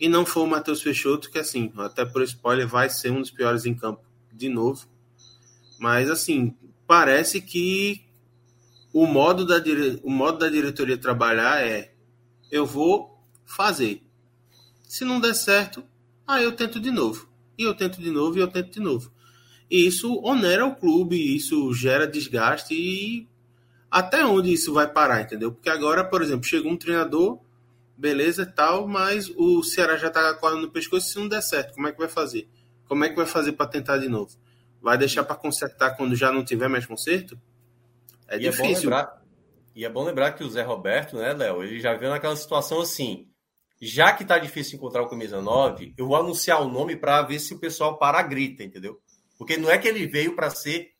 e 0.00 0.08
não 0.08 0.24
foi 0.24 0.42
o 0.42 0.46
Matheus 0.46 0.82
Peixoto, 0.82 1.30
que 1.30 1.38
assim, 1.38 1.70
até 1.76 2.04
por 2.06 2.22
spoiler, 2.22 2.66
vai 2.66 2.88
ser 2.88 3.10
um 3.10 3.20
dos 3.20 3.30
piores 3.30 3.66
em 3.66 3.74
campo 3.74 4.02
de 4.32 4.48
novo. 4.48 4.86
Mas 5.78 6.10
assim, 6.10 6.56
parece 6.86 7.42
que 7.42 8.02
o 8.92 9.06
modo 9.06 9.46
da, 9.46 9.58
dire... 9.58 10.00
o 10.02 10.10
modo 10.10 10.38
da 10.38 10.48
diretoria 10.48 10.96
trabalhar 10.96 11.62
é 11.62 11.92
eu 12.50 12.64
vou 12.64 13.22
fazer. 13.44 14.02
Se 14.88 15.04
não 15.04 15.20
der 15.20 15.34
certo, 15.34 15.84
aí 16.26 16.44
eu 16.44 16.52
tento 16.52 16.80
de 16.80 16.90
novo. 16.90 17.28
E 17.58 17.62
eu 17.62 17.74
tento 17.74 18.00
de 18.00 18.10
novo 18.10 18.38
e 18.38 18.40
eu 18.40 18.48
tento 18.48 18.70
de 18.72 18.80
novo. 18.80 19.12
E 19.70 19.86
isso 19.86 20.20
onera 20.24 20.66
o 20.66 20.74
clube, 20.74 21.36
isso 21.36 21.72
gera 21.72 22.06
desgaste 22.06 22.74
e 22.74 23.28
até 23.90 24.24
onde 24.24 24.52
isso 24.52 24.72
vai 24.72 24.88
parar, 24.92 25.22
entendeu? 25.22 25.52
Porque 25.52 25.70
agora, 25.70 26.04
por 26.04 26.22
exemplo, 26.22 26.44
chegou 26.44 26.72
um 26.72 26.76
treinador, 26.76 27.40
beleza 27.96 28.42
e 28.42 28.46
tal, 28.46 28.88
mas 28.88 29.30
o 29.36 29.62
Ceará 29.62 29.96
já 29.96 30.10
tá 30.10 30.34
com 30.34 30.46
a 30.46 30.56
no 30.56 30.70
pescoço, 30.70 31.08
se 31.08 31.18
não 31.18 31.28
der 31.28 31.42
certo, 31.42 31.74
como 31.74 31.86
é 31.86 31.92
que 31.92 31.98
vai 31.98 32.08
fazer? 32.08 32.48
Como 32.88 33.04
é 33.04 33.08
que 33.08 33.16
vai 33.16 33.26
fazer 33.26 33.52
para 33.52 33.66
tentar 33.66 33.98
de 33.98 34.08
novo? 34.08 34.36
Vai 34.82 34.98
deixar 34.98 35.22
para 35.22 35.36
consertar 35.36 35.96
quando 35.96 36.16
já 36.16 36.32
não 36.32 36.44
tiver 36.44 36.68
mais 36.68 36.86
conserto? 36.86 37.38
É 38.26 38.36
e 38.36 38.40
difícil. 38.40 38.62
É 38.62 38.72
bom 38.72 38.80
lembrar, 38.80 39.22
e 39.74 39.84
é 39.84 39.88
bom 39.88 40.04
lembrar 40.04 40.32
que 40.32 40.42
o 40.42 40.50
Zé 40.50 40.62
Roberto, 40.62 41.16
né, 41.16 41.32
Léo, 41.32 41.62
ele 41.62 41.78
já 41.78 41.94
veio 41.94 42.10
naquela 42.10 42.34
situação 42.34 42.80
assim, 42.80 43.28
já 43.80 44.12
que 44.12 44.24
tá 44.24 44.38
difícil 44.38 44.76
encontrar 44.76 45.02
o 45.02 45.08
camisa 45.08 45.40
9, 45.40 45.94
eu 45.96 46.06
vou 46.06 46.16
anunciar 46.16 46.60
o 46.60 46.68
nome 46.68 46.96
para 46.96 47.22
ver 47.22 47.38
se 47.38 47.54
o 47.54 47.58
pessoal 47.58 47.98
para 47.98 48.18
a 48.18 48.22
grita, 48.22 48.64
entendeu? 48.64 49.00
Porque 49.40 49.56
não 49.56 49.70
é 49.70 49.78
que 49.78 49.88
ele 49.88 50.06
veio 50.06 50.36
para 50.36 50.50
ser, 50.50 50.92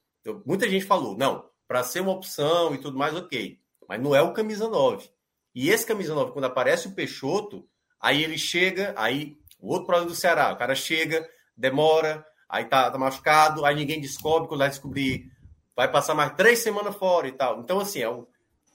muita 0.47 0.66
gente 0.66 0.86
falou, 0.86 1.14
não, 1.14 1.45
para 1.68 1.84
ser 1.84 2.01
uma 2.01 2.12
opção 2.12 2.74
e 2.74 2.78
tudo 2.78 2.97
mais, 2.97 3.14
ok. 3.14 3.59
Mas 3.86 4.01
não 4.01 4.16
é 4.16 4.22
o 4.22 4.32
camisa 4.32 4.66
9. 4.66 5.11
E 5.55 5.68
esse 5.68 5.84
camisa 5.84 6.14
9, 6.14 6.32
quando 6.32 6.47
aparece 6.47 6.88
o 6.88 6.95
Peixoto, 6.95 7.68
aí 8.01 8.24
ele 8.24 8.38
chega, 8.38 8.95
aí 8.97 9.36
o 9.61 9.68
outro 9.68 9.84
problema 9.84 10.09
do 10.09 10.16
Ceará, 10.16 10.55
o 10.55 10.57
cara 10.57 10.74
chega, 10.74 11.28
demora, 11.55 12.24
aí 12.49 12.64
tá, 12.64 12.91
tá 12.91 12.97
machucado, 12.97 13.66
aí 13.66 13.74
ninguém 13.74 14.01
descobre, 14.01 14.49
quando 14.49 14.61
vai 14.61 14.70
descobrir, 14.70 15.30
vai 15.76 15.93
passar 15.93 16.14
mais 16.14 16.32
três 16.32 16.61
semanas 16.61 16.97
fora 16.97 17.28
e 17.28 17.32
tal. 17.32 17.61
Então, 17.61 17.78
assim, 17.78 18.01
é 18.01 18.09
um, 18.09 18.26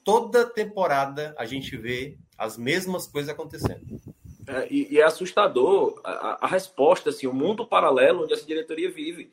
toda 0.03 0.45
temporada 0.45 1.33
a 1.39 1.45
gente 1.45 1.75
vê 1.75 2.19
as 2.37 2.55
mesmas 2.55 3.07
coisas 3.07 3.31
acontecendo. 3.31 3.99
É, 4.47 4.67
e, 4.69 4.93
e, 4.93 4.99
é 4.99 5.03
assustador 5.03 5.99
a, 6.03 6.45
a, 6.45 6.47
resposta, 6.47 7.09
assim, 7.09 7.25
o 7.25 7.33
mundo 7.33 7.65
paralelo 7.65 8.25
onde 8.25 8.33
essa 8.33 8.45
diretoria 8.45 8.91
vive. 8.91 9.31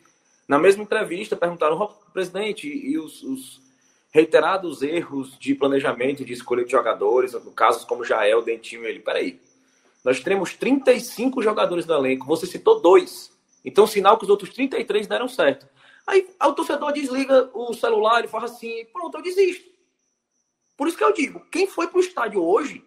Na 0.53 0.59
mesma 0.59 0.83
entrevista, 0.83 1.35
perguntaram, 1.35 1.79
presidente, 2.13 2.69
e 2.69 2.99
os, 2.99 3.23
os, 3.23 3.63
reiterados 4.11 4.83
erros 4.83 5.39
de 5.39 5.55
planejamento, 5.55 6.27
de 6.27 6.35
escolha 6.35 6.63
de 6.63 6.71
jogadores, 6.71 7.35
casos 7.57 7.87
como 7.87 8.05
Jael, 8.05 8.43
Dentinho, 8.43 8.85
ele, 8.85 9.01
peraí, 9.01 9.41
nós 10.05 10.21
temos 10.21 10.55
35 10.55 11.41
jogadores 11.41 11.87
no 11.87 11.95
elenco, 11.95 12.27
você 12.27 12.47
citou 12.47 12.83
dois. 12.83 13.33
Então, 13.65 13.87
sinal 13.87 14.19
que 14.19 14.25
os 14.25 14.29
outros 14.29 14.51
33 14.51 15.07
deram 15.07 15.27
certo. 15.27 15.67
Aí 16.07 16.29
o 16.45 16.53
torcedor 16.53 16.93
desliga 16.93 17.51
o 17.55 17.73
celular 17.73 18.23
e 18.23 18.29
fala 18.29 18.45
assim: 18.45 18.85
pronto, 18.93 19.17
eu 19.17 19.23
desisto. 19.23 19.71
Por 20.77 20.87
isso 20.87 20.99
que 20.99 21.05
eu 21.05 21.15
digo: 21.15 21.41
quem 21.51 21.67
foi 21.67 21.89
para 21.89 21.97
o 21.97 22.03
estádio 22.03 22.45
hoje 22.45 22.85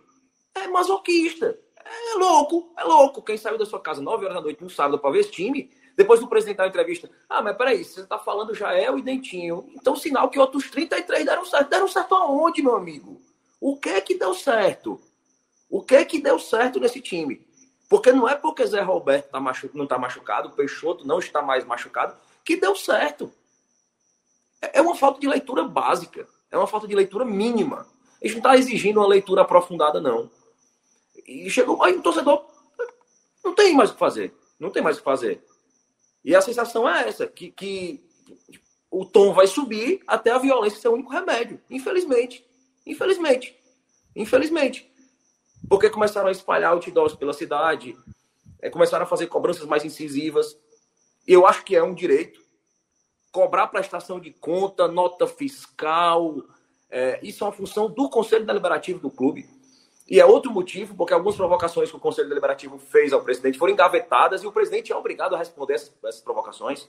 é 0.53 0.67
masoquista. 0.67 1.57
É 1.83 2.15
louco, 2.19 2.71
é 2.77 2.83
louco. 2.83 3.23
Quem 3.23 3.37
saiu 3.37 3.57
da 3.57 3.65
sua 3.65 3.79
casa 3.79 4.03
9 4.03 4.23
horas 4.25 4.37
da 4.37 4.43
noite 4.43 4.63
no 4.63 4.69
sábado 4.69 4.99
para 4.99 5.09
ver 5.09 5.21
esse 5.21 5.31
time, 5.31 5.71
depois 5.95 6.19
do 6.19 6.27
presidente 6.27 6.57
da 6.57 6.67
entrevista, 6.67 7.09
ah, 7.29 7.41
mas 7.41 7.55
peraí, 7.55 7.83
você 7.83 8.01
está 8.01 8.19
falando 8.19 8.53
Jael 8.53 8.97
e 8.97 9.01
Dentinho. 9.01 9.69
Então, 9.75 9.95
sinal 9.95 10.29
que 10.29 10.39
outros 10.39 10.69
33 10.69 11.25
deram 11.25 11.45
certo. 11.45 11.69
Deram 11.69 11.87
certo 11.87 12.15
aonde, 12.15 12.61
meu 12.61 12.75
amigo? 12.75 13.21
O 13.61 13.77
que 13.77 13.89
é 13.89 14.01
que 14.01 14.17
deu 14.17 14.33
certo? 14.33 14.99
O 15.69 15.81
que 15.81 15.95
é 15.95 16.05
que 16.05 16.21
deu 16.21 16.37
certo 16.37 16.79
nesse 16.79 17.01
time? 17.01 17.45
Porque 17.89 18.11
não 18.11 18.27
é 18.27 18.35
porque 18.35 18.65
Zé 18.65 18.81
Roberto 18.81 19.29
tá 19.29 19.39
machu... 19.39 19.69
não 19.73 19.85
está 19.85 19.97
machucado, 19.97 20.49
o 20.49 20.51
Peixoto 20.51 21.07
não 21.07 21.19
está 21.19 21.41
mais 21.41 21.63
machucado, 21.63 22.15
que 22.43 22.57
deu 22.57 22.75
certo. 22.75 23.31
É, 24.61 24.79
é 24.79 24.81
uma 24.81 24.95
falta 24.95 25.19
de 25.19 25.27
leitura 25.27 25.63
básica. 25.63 26.27
É 26.51 26.57
uma 26.57 26.67
falta 26.67 26.87
de 26.87 26.95
leitura 26.95 27.23
mínima. 27.23 27.87
A 28.21 28.27
gente 28.27 28.41
não 28.41 28.51
está 28.51 28.57
exigindo 28.57 28.99
uma 28.99 29.07
leitura 29.07 29.41
aprofundada, 29.43 30.01
não. 30.01 30.29
E 31.25 31.49
chegou 31.49 31.81
aí 31.83 31.93
o 31.95 32.01
torcedor 32.01 32.45
não 33.45 33.53
tem 33.53 33.75
mais 33.75 33.91
o 33.91 33.93
que 33.93 33.99
fazer. 33.99 34.33
Não 34.59 34.71
tem 34.71 34.81
mais 34.81 34.97
o 34.97 34.99
que 34.99 35.05
fazer. 35.05 35.45
E 36.25 36.35
a 36.35 36.41
sensação 36.41 36.89
é 36.89 37.07
essa, 37.07 37.27
que, 37.27 37.51
que 37.51 38.03
o 38.89 39.05
tom 39.05 39.31
vai 39.31 39.45
subir 39.45 40.01
até 40.07 40.31
a 40.31 40.39
violência 40.39 40.79
ser 40.79 40.87
o 40.87 40.93
único 40.93 41.11
remédio. 41.11 41.61
Infelizmente. 41.69 42.43
Infelizmente. 42.83 43.55
Infelizmente. 44.15 44.91
Porque 45.69 45.87
começaram 45.87 46.27
a 46.27 46.31
espalhar 46.31 46.71
outdoors 46.71 47.15
pela 47.15 47.31
cidade, 47.31 47.95
é, 48.59 48.71
começaram 48.71 49.05
a 49.05 49.07
fazer 49.07 49.27
cobranças 49.27 49.65
mais 49.67 49.85
incisivas. 49.85 50.57
Eu 51.27 51.45
acho 51.45 51.63
que 51.63 51.75
é 51.75 51.83
um 51.83 51.93
direito. 51.93 52.43
Cobrar 53.31 53.67
prestação 53.67 54.19
de 54.19 54.31
conta, 54.31 54.87
nota 54.87 55.27
fiscal, 55.27 56.43
é, 56.89 57.19
isso 57.21 57.43
é 57.43 57.47
uma 57.47 57.53
função 57.53 57.89
do 57.89 58.09
Conselho 58.09 58.45
Deliberativo 58.45 58.99
do 58.99 59.11
clube. 59.11 59.47
E 60.07 60.19
é 60.19 60.25
outro 60.25 60.51
motivo, 60.51 60.93
porque 60.95 61.13
algumas 61.13 61.35
provocações 61.35 61.89
que 61.89 61.95
o 61.95 61.99
Conselho 61.99 62.29
Deliberativo 62.29 62.77
fez 62.77 63.11
ao 63.11 63.23
presidente 63.23 63.57
foram 63.57 63.73
engavetadas 63.73 64.43
e 64.43 64.47
o 64.47 64.51
presidente 64.51 64.91
é 64.91 64.95
obrigado 64.95 65.33
a 65.33 65.37
responder 65.37 65.73
essas, 65.73 65.91
essas 66.03 66.21
provocações. 66.21 66.87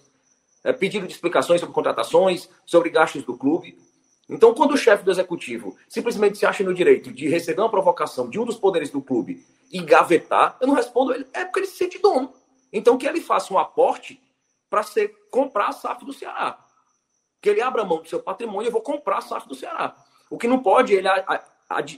É, 0.62 0.72
pedido 0.72 1.06
de 1.06 1.14
explicações 1.14 1.60
sobre 1.60 1.74
contratações, 1.74 2.50
sobre 2.66 2.90
gastos 2.90 3.22
do 3.22 3.36
clube. 3.36 3.78
Então, 4.28 4.52
quando 4.52 4.72
o 4.72 4.76
chefe 4.76 5.04
do 5.04 5.10
executivo 5.10 5.76
simplesmente 5.88 6.36
se 6.36 6.44
acha 6.44 6.64
no 6.64 6.74
direito 6.74 7.12
de 7.12 7.28
receber 7.28 7.62
uma 7.62 7.70
provocação 7.70 8.28
de 8.28 8.38
um 8.38 8.44
dos 8.44 8.56
poderes 8.56 8.90
do 8.90 9.00
clube 9.00 9.46
e 9.72 9.80
gavetar, 9.80 10.58
eu 10.60 10.66
não 10.66 10.74
respondo 10.74 11.14
ele, 11.14 11.26
é 11.32 11.44
porque 11.44 11.60
ele 11.60 11.66
se 11.68 11.76
sente 11.76 11.98
dono. 11.98 12.34
Então, 12.72 12.98
que 12.98 13.06
ele 13.06 13.20
faça 13.20 13.54
um 13.54 13.58
aporte 13.58 14.20
para 14.68 14.84
comprar 15.30 15.68
a 15.68 15.72
SAF 15.72 16.04
do 16.04 16.12
Ceará. 16.12 16.58
Que 17.40 17.48
ele 17.48 17.62
abra 17.62 17.84
mão 17.84 18.02
do 18.02 18.08
seu 18.08 18.20
patrimônio, 18.20 18.68
eu 18.68 18.72
vou 18.72 18.82
comprar 18.82 19.18
a 19.18 19.22
SAF 19.22 19.48
do 19.48 19.54
Ceará. 19.54 19.96
O 20.28 20.36
que 20.36 20.48
não 20.48 20.58
pode 20.58 20.92
ele 20.92 21.08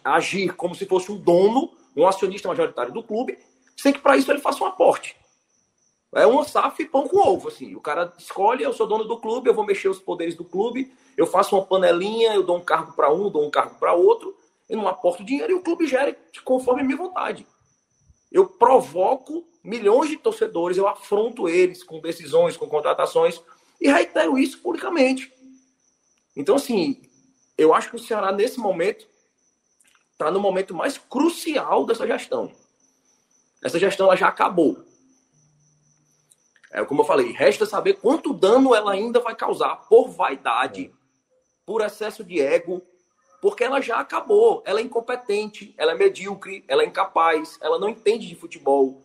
agir 0.05 0.55
como 0.55 0.75
se 0.75 0.87
fosse 0.87 1.13
um 1.13 1.17
dono, 1.17 1.71
um 1.97 2.07
acionista 2.07 2.49
majoritário 2.49 2.93
do 2.93 3.03
clube, 3.03 3.39
sem 3.77 3.93
que 3.93 4.01
para 4.01 4.17
isso 4.17 4.31
ele 4.31 4.41
faça 4.41 4.63
um 4.63 4.67
aporte. 4.67 5.17
É 6.15 6.27
uma 6.27 6.45
SAF 6.45 6.85
pão 6.87 7.07
com 7.07 7.19
ovo, 7.19 7.49
assim. 7.49 7.75
O 7.75 7.81
cara 7.81 8.13
escolhe, 8.19 8.65
eu 8.65 8.73
sou 8.73 8.87
dono 8.87 9.05
do 9.05 9.19
clube, 9.19 9.51
eu 9.51 9.55
vou 9.55 9.67
mexer 9.67 9.89
os 9.89 9.99
poderes 9.99 10.35
do 10.35 10.45
clube, 10.45 10.91
eu 11.17 11.27
faço 11.27 11.55
uma 11.55 11.65
panelinha, 11.65 12.35
eu 12.35 12.43
dou 12.43 12.57
um 12.57 12.65
cargo 12.65 12.93
para 12.93 13.13
um, 13.13 13.31
dou 13.31 13.47
um 13.47 13.51
cargo 13.51 13.75
para 13.79 13.93
outro, 13.93 14.35
eu 14.69 14.79
não 14.79 14.89
aporto 14.89 15.25
dinheiro 15.25 15.53
e 15.53 15.55
o 15.55 15.63
clube 15.63 15.87
gera 15.87 16.17
conforme 16.45 16.81
a 16.81 16.85
minha 16.85 16.97
vontade. 16.97 17.47
Eu 18.33 18.47
provoco 18.47 19.47
milhões 19.63 20.09
de 20.09 20.17
torcedores, 20.17 20.79
eu 20.79 20.89
afronto 20.89 21.49
eles 21.49 21.83
com 21.83 22.01
decisões, 22.01 22.57
com 22.57 22.67
contratações 22.67 23.41
e 23.81 23.91
reitero 23.91 24.39
isso 24.39 24.61
publicamente. 24.61 25.33
Então, 26.35 26.57
assim, 26.57 27.03
eu 27.57 27.75
acho 27.75 27.91
que 27.91 27.97
o 27.97 27.99
Ceará, 27.99 28.33
nesse 28.33 28.59
momento, 28.59 29.07
está 30.19 30.33
no 30.33 30.41
momento 30.41 30.75
mais 30.75 30.99
crucial 30.99 31.87
dessa 31.87 32.05
gestão. 32.05 32.51
Essa 33.63 33.79
gestão 33.79 34.07
ela 34.07 34.17
já 34.17 34.27
acabou. 34.27 34.83
É 36.73 36.85
como 36.85 37.03
eu 37.03 37.07
falei, 37.07 37.31
resta 37.31 37.65
saber 37.65 37.95
quanto 37.95 38.35
dano 38.35 38.75
ela 38.75 38.93
ainda 38.93 39.21
vai 39.21 39.37
causar 39.37 39.77
por 39.89 40.09
vaidade, 40.09 40.93
por 41.65 41.83
excesso 41.83 42.25
de 42.25 42.41
ego, 42.41 42.83
porque 43.41 43.63
ela 43.63 43.81
já 43.81 44.01
acabou. 44.01 44.61
Ela 44.67 44.81
é 44.81 44.83
incompetente, 44.83 45.73
ela 45.79 45.93
é 45.93 45.95
medíocre, 45.95 46.65
ela 46.67 46.83
é 46.83 46.87
incapaz, 46.87 47.57
ela 47.63 47.79
não 47.79 47.89
entende 47.89 48.27
de 48.27 48.35
futebol. 48.35 49.01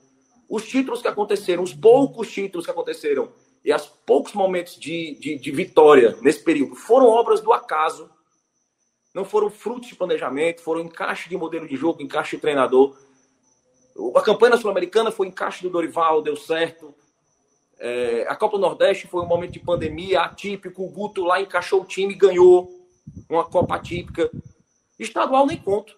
Os 0.49 0.67
títulos 0.67 0.99
que 0.99 1.07
aconteceram, 1.07 1.61
os 1.61 1.75
poucos 1.75 2.31
títulos 2.31 2.65
que 2.65 2.71
aconteceram 2.71 3.31
e 3.63 3.71
os 3.71 3.85
poucos 3.85 4.33
momentos 4.33 4.79
de, 4.79 5.15
de, 5.19 5.37
de 5.37 5.51
vitória 5.51 6.17
nesse 6.21 6.43
período 6.43 6.75
foram 6.75 7.07
obras 7.07 7.39
do 7.39 7.53
acaso 7.53 8.09
não 9.13 9.23
foram 9.23 9.49
frutos 9.49 9.89
de 9.89 9.95
planejamento, 9.95 10.61
foram 10.61 10.81
encaixe 10.81 11.29
de 11.29 11.37
modelo 11.37 11.67
de 11.67 11.75
jogo, 11.75 12.01
encaixe 12.01 12.35
de 12.35 12.41
treinador. 12.41 12.97
A 14.15 14.21
campanha 14.21 14.57
sul-americana 14.57 15.11
foi 15.11 15.27
encaixe 15.27 15.61
do 15.61 15.69
Dorival, 15.69 16.21
deu 16.21 16.35
certo. 16.35 16.95
É, 17.79 18.25
a 18.27 18.35
Copa 18.35 18.57
Nordeste 18.57 19.07
foi 19.07 19.21
um 19.21 19.27
momento 19.27 19.51
de 19.51 19.59
pandemia 19.59 20.21
atípico. 20.21 20.83
O 20.83 20.89
Guto 20.89 21.23
lá 21.23 21.39
encaixou 21.39 21.81
o 21.81 21.85
time 21.85 22.15
ganhou 22.15 22.69
uma 23.29 23.43
Copa 23.43 23.75
atípica. 23.75 24.31
Estadual 24.97 25.45
nem 25.45 25.57
conto. 25.57 25.95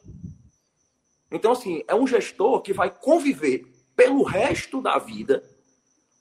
Então, 1.31 1.53
assim, 1.53 1.83
é 1.87 1.95
um 1.95 2.07
gestor 2.07 2.61
que 2.61 2.73
vai 2.73 2.89
conviver 2.89 3.65
pelo 3.95 4.23
resto 4.23 4.81
da 4.81 4.97
vida 4.97 5.43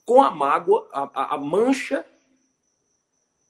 com 0.05 0.21
a 0.21 0.31
mágoa, 0.31 0.87
a, 0.93 1.35
a 1.35 1.37
mancha 1.37 2.05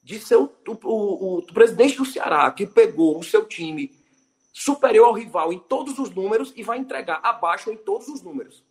de 0.06 0.20
ser 0.20 0.36
o, 0.36 0.48
o, 0.84 1.38
o, 1.38 1.42
presidente 1.42 1.96
do 1.96 2.04
Ceará, 2.04 2.48
que 2.52 2.64
pegou 2.64 3.18
o 3.18 3.24
seu 3.24 3.44
time 3.44 3.92
superior 4.52 5.06
ao 5.06 5.12
rival 5.12 5.52
em 5.52 5.58
todos 5.58 5.98
os 5.98 6.10
números 6.10 6.52
e 6.54 6.62
vai 6.62 6.78
entregar 6.78 7.18
abaixo 7.24 7.72
em 7.72 7.76
todos 7.76 8.06
os 8.06 8.22
números. 8.22 8.64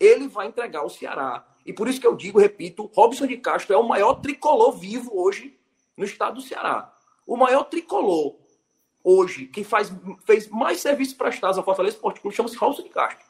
Ele 0.00 0.26
vai 0.26 0.48
entregar 0.48 0.82
o 0.82 0.90
Ceará. 0.90 1.46
E 1.64 1.72
por 1.72 1.86
isso 1.86 2.00
que 2.00 2.06
eu 2.06 2.16
digo, 2.16 2.40
repito, 2.40 2.90
Robson 2.92 3.28
de 3.28 3.36
Castro 3.36 3.72
é 3.72 3.78
o 3.78 3.86
maior 3.86 4.14
tricolor 4.14 4.72
vivo 4.72 5.12
hoje 5.14 5.56
no 5.96 6.04
estado 6.04 6.34
do 6.34 6.42
Ceará. 6.42 6.92
O 7.24 7.36
maior 7.36 7.62
tricolor 7.62 8.34
hoje, 9.04 9.46
que 9.46 9.62
faz, 9.62 9.92
fez 10.24 10.48
mais 10.48 10.80
serviços 10.80 11.14
prestados 11.14 11.56
ao 11.56 11.64
Fortaleza 11.64 11.94
Esporte 11.94 12.20
Clube, 12.20 12.36
chama-se 12.36 12.56
Robson 12.56 12.82
de 12.82 12.88
Castro. 12.88 13.24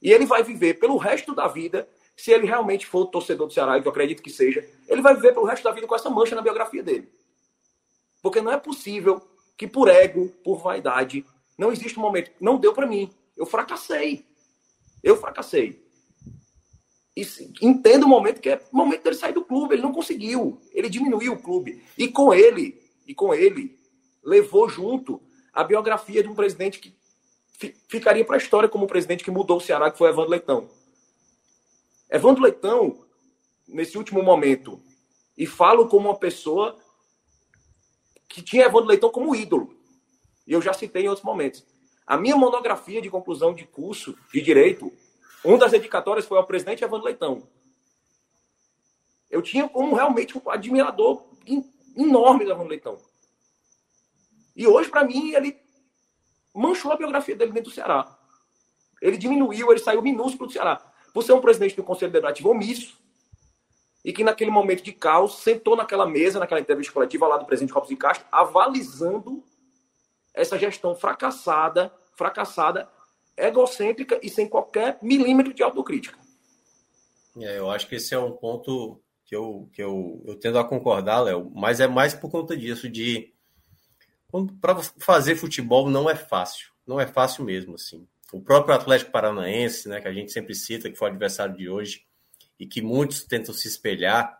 E 0.00 0.12
ele 0.12 0.26
vai 0.26 0.44
viver 0.44 0.74
pelo 0.74 0.96
resto 0.96 1.34
da 1.34 1.48
vida 1.48 1.88
se 2.18 2.32
ele 2.32 2.48
realmente 2.48 2.84
for 2.84 3.06
torcedor 3.06 3.46
do 3.46 3.52
Ceará, 3.52 3.80
que 3.80 3.86
eu 3.86 3.92
acredito 3.92 4.20
que 4.20 4.28
seja, 4.28 4.68
ele 4.88 5.00
vai 5.00 5.14
viver 5.14 5.32
pelo 5.32 5.46
resto 5.46 5.62
da 5.62 5.70
vida 5.70 5.86
com 5.86 5.94
essa 5.94 6.10
mancha 6.10 6.34
na 6.34 6.42
biografia 6.42 6.82
dele. 6.82 7.08
Porque 8.20 8.40
não 8.40 8.50
é 8.50 8.56
possível 8.58 9.22
que 9.56 9.68
por 9.68 9.86
ego, 9.86 10.28
por 10.42 10.58
vaidade, 10.58 11.24
não 11.56 11.70
existe 11.70 11.96
um 11.96 12.02
momento. 12.02 12.32
Não 12.40 12.58
deu 12.58 12.74
para 12.74 12.88
mim. 12.88 13.08
Eu 13.36 13.46
fracassei. 13.46 14.26
Eu 15.00 15.16
fracassei. 15.16 15.80
E 17.16 17.24
entendo 17.62 18.04
o 18.04 18.08
momento 18.08 18.40
que 18.40 18.50
é 18.50 18.60
o 18.72 18.76
momento 18.76 19.04
dele 19.04 19.14
sair 19.14 19.32
do 19.32 19.44
clube. 19.44 19.76
Ele 19.76 19.82
não 19.82 19.92
conseguiu. 19.92 20.60
Ele 20.72 20.88
diminuiu 20.88 21.34
o 21.34 21.40
clube. 21.40 21.84
E 21.96 22.08
com 22.08 22.34
ele, 22.34 22.82
e 23.06 23.14
com 23.14 23.32
ele, 23.32 23.78
levou 24.24 24.68
junto 24.68 25.22
a 25.52 25.62
biografia 25.62 26.20
de 26.20 26.28
um 26.28 26.34
presidente 26.34 26.80
que 26.80 26.96
ficaria 27.88 28.24
para 28.24 28.34
a 28.34 28.38
história 28.38 28.68
como 28.68 28.86
o 28.86 28.88
presidente 28.88 29.22
que 29.22 29.30
mudou 29.30 29.58
o 29.58 29.60
Ceará, 29.60 29.88
que 29.88 29.98
foi 29.98 30.10
Evandro 30.10 30.32
Leitão. 30.32 30.77
Evandro 32.10 32.42
Leitão, 32.42 33.04
nesse 33.66 33.98
último 33.98 34.22
momento, 34.22 34.82
e 35.36 35.46
falo 35.46 35.88
como 35.88 36.08
uma 36.08 36.18
pessoa 36.18 36.76
que 38.28 38.42
tinha 38.42 38.66
Evandro 38.66 38.88
Leitão 38.88 39.10
como 39.10 39.34
ídolo. 39.34 39.76
E 40.46 40.52
eu 40.52 40.62
já 40.62 40.72
citei 40.72 41.04
em 41.04 41.08
outros 41.08 41.24
momentos. 41.24 41.64
A 42.06 42.16
minha 42.16 42.36
monografia 42.36 43.02
de 43.02 43.10
conclusão 43.10 43.54
de 43.54 43.66
curso 43.66 44.16
de 44.32 44.40
direito, 44.40 44.90
uma 45.44 45.58
das 45.58 45.72
dedicatórias 45.72 46.26
foi 46.26 46.38
ao 46.38 46.46
presidente 46.46 46.82
Evandro 46.82 47.06
Leitão. 47.06 47.46
Eu 49.30 49.42
tinha 49.42 49.68
como 49.68 49.94
realmente 49.94 50.36
um 50.36 50.50
admirador 50.50 51.22
enorme 51.94 52.44
do 52.44 52.50
Evandro 52.50 52.70
Leitão. 52.70 52.98
E 54.56 54.66
hoje, 54.66 54.88
para 54.88 55.04
mim, 55.04 55.34
ele 55.34 55.56
manchou 56.54 56.90
a 56.90 56.96
biografia 56.96 57.36
dele 57.36 57.52
dentro 57.52 57.70
do 57.70 57.74
Ceará. 57.74 58.18
Ele 59.00 59.16
diminuiu, 59.16 59.70
ele 59.70 59.78
saiu 59.78 60.02
minúsculo 60.02 60.46
do 60.46 60.52
Ceará. 60.52 60.87
Por 61.12 61.22
ser 61.22 61.32
um 61.32 61.40
presidente 61.40 61.76
do 61.76 61.82
Conselho 61.82 62.12
Deliberativo 62.12 62.50
omisso, 62.50 62.98
e 64.04 64.12
que 64.12 64.24
naquele 64.24 64.50
momento 64.50 64.82
de 64.82 64.92
caos 64.92 65.38
sentou 65.38 65.76
naquela 65.76 66.06
mesa, 66.06 66.38
naquela 66.38 66.60
entrevista 66.60 66.92
coletiva 66.92 67.26
lá 67.26 67.36
do 67.36 67.44
presidente 67.44 67.72
Robson 67.72 67.90
de 67.90 67.96
Castro, 67.96 68.26
avalizando 68.30 69.42
essa 70.32 70.58
gestão 70.58 70.94
fracassada, 70.94 71.92
fracassada, 72.14 72.88
egocêntrica 73.36 74.18
e 74.22 74.28
sem 74.28 74.48
qualquer 74.48 74.98
milímetro 75.02 75.52
de 75.52 75.62
autocrítica. 75.62 76.18
É, 77.36 77.58
eu 77.58 77.70
acho 77.70 77.86
que 77.86 77.96
esse 77.96 78.14
é 78.14 78.18
um 78.18 78.32
ponto 78.32 79.00
que 79.24 79.34
eu, 79.34 79.68
que 79.72 79.82
eu, 79.82 80.22
eu 80.26 80.36
tendo 80.36 80.58
a 80.58 80.64
concordar, 80.64 81.20
Léo, 81.20 81.50
mas 81.54 81.80
é 81.80 81.86
mais 81.86 82.14
por 82.14 82.30
conta 82.30 82.56
disso, 82.56 82.88
de 82.88 83.32
para 84.60 84.76
fazer 84.98 85.36
futebol 85.36 85.88
não 85.88 86.08
é 86.08 86.14
fácil, 86.14 86.68
não 86.86 87.00
é 87.00 87.06
fácil 87.06 87.44
mesmo, 87.44 87.74
assim. 87.74 88.06
O 88.32 88.40
próprio 88.40 88.74
Atlético 88.74 89.10
Paranaense, 89.10 89.88
né, 89.88 90.00
que 90.00 90.08
a 90.08 90.12
gente 90.12 90.32
sempre 90.32 90.54
cita, 90.54 90.90
que 90.90 90.96
foi 90.96 91.08
o 91.08 91.10
adversário 91.12 91.56
de 91.56 91.68
hoje, 91.68 92.04
e 92.58 92.66
que 92.66 92.82
muitos 92.82 93.24
tentam 93.24 93.54
se 93.54 93.68
espelhar, 93.68 94.38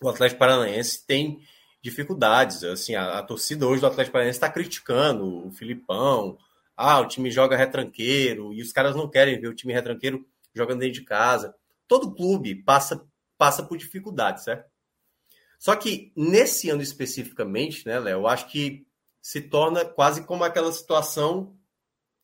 o 0.00 0.08
Atlético 0.08 0.38
Paranaense 0.38 1.04
tem 1.06 1.40
dificuldades. 1.82 2.62
Assim, 2.62 2.94
a, 2.94 3.18
a 3.18 3.22
torcida 3.22 3.66
hoje 3.66 3.80
do 3.80 3.86
Atlético 3.86 4.12
Paranaense 4.12 4.36
está 4.36 4.50
criticando 4.50 5.46
o 5.46 5.50
Filipão. 5.50 6.38
Ah, 6.76 7.00
o 7.00 7.08
time 7.08 7.30
joga 7.30 7.56
retranqueiro 7.56 8.52
e 8.52 8.62
os 8.62 8.72
caras 8.72 8.94
não 8.94 9.08
querem 9.08 9.40
ver 9.40 9.48
o 9.48 9.54
time 9.54 9.72
retranqueiro 9.72 10.24
jogando 10.54 10.80
dentro 10.80 11.00
de 11.00 11.04
casa. 11.04 11.54
Todo 11.86 12.14
clube 12.14 12.54
passa 12.54 13.04
passa 13.36 13.62
por 13.62 13.78
dificuldades, 13.78 14.42
certo? 14.42 14.68
Só 15.58 15.76
que 15.76 16.12
nesse 16.16 16.70
ano 16.70 16.82
especificamente, 16.82 17.86
né, 17.86 17.98
Léo, 17.98 18.20
eu 18.20 18.26
acho 18.26 18.48
que 18.48 18.84
se 19.22 19.40
torna 19.40 19.84
quase 19.84 20.24
como 20.24 20.42
aquela 20.42 20.72
situação 20.72 21.56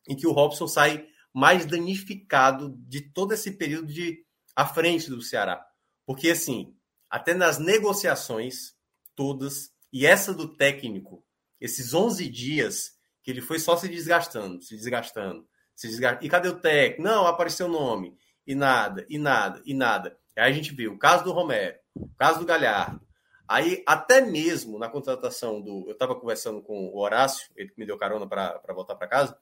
em 0.07 0.15
que 0.15 0.27
o 0.27 0.31
Robson 0.31 0.67
sai 0.67 1.07
mais 1.33 1.65
danificado 1.65 2.75
de 2.87 3.01
todo 3.01 3.33
esse 3.33 3.51
período 3.51 3.91
de 3.91 4.23
à 4.55 4.65
frente 4.65 5.09
do 5.09 5.21
Ceará. 5.21 5.65
Porque 6.05 6.29
assim, 6.29 6.73
até 7.09 7.33
nas 7.33 7.57
negociações 7.57 8.75
todas. 9.15 9.71
E 9.91 10.05
essa 10.05 10.33
do 10.33 10.47
técnico, 10.55 11.23
esses 11.59 11.93
11 11.93 12.27
dias 12.29 12.91
que 13.23 13.31
ele 13.31 13.41
foi 13.41 13.59
só 13.59 13.75
se 13.75 13.87
desgastando, 13.87 14.61
se 14.61 14.75
desgastando, 14.75 15.47
se 15.73 15.87
desgastando. 15.87 16.25
E 16.25 16.29
cadê 16.29 16.49
o 16.49 16.59
técnico? 16.59 17.01
Não, 17.01 17.25
apareceu 17.25 17.67
o 17.67 17.71
nome. 17.71 18.17
E 18.45 18.53
nada, 18.53 19.05
e 19.09 19.17
nada, 19.17 19.61
e 19.65 19.73
nada. 19.73 20.17
Aí 20.37 20.51
a 20.51 20.53
gente 20.53 20.75
viu 20.75 20.93
o 20.93 20.99
caso 20.99 21.23
do 21.23 21.31
Romero, 21.31 21.77
o 21.95 22.09
caso 22.15 22.39
do 22.39 22.45
Galhardo. 22.45 23.01
Aí, 23.47 23.83
até 23.87 24.21
mesmo 24.21 24.79
na 24.79 24.89
contratação 24.89 25.61
do. 25.61 25.85
Eu 25.87 25.93
estava 25.93 26.15
conversando 26.15 26.61
com 26.61 26.87
o 26.87 26.97
Horácio, 26.97 27.51
ele 27.55 27.69
que 27.69 27.79
me 27.79 27.85
deu 27.85 27.97
carona 27.97 28.27
para 28.27 28.73
voltar 28.73 28.95
para 28.95 29.07
casa. 29.07 29.37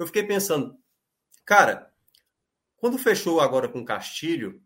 Eu 0.00 0.06
fiquei 0.06 0.22
pensando, 0.22 0.78
cara, 1.44 1.92
quando 2.78 2.96
fechou 2.96 3.38
agora 3.38 3.68
com 3.68 3.80
o 3.80 3.84
Castilho, 3.84 4.62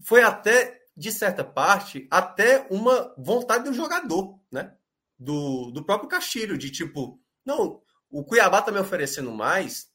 foi 0.00 0.22
até 0.22 0.80
de 0.96 1.10
certa 1.10 1.42
parte, 1.42 2.06
até 2.08 2.64
uma 2.70 3.12
vontade 3.18 3.64
do 3.64 3.74
jogador, 3.74 4.38
né? 4.48 4.76
Do, 5.18 5.72
do 5.72 5.84
próprio 5.84 6.08
Castilho, 6.08 6.56
de 6.56 6.70
tipo, 6.70 7.20
não, 7.44 7.82
o 8.08 8.24
Cuiabá 8.24 8.62
tá 8.62 8.70
me 8.70 8.78
oferecendo 8.78 9.32
mais, 9.32 9.90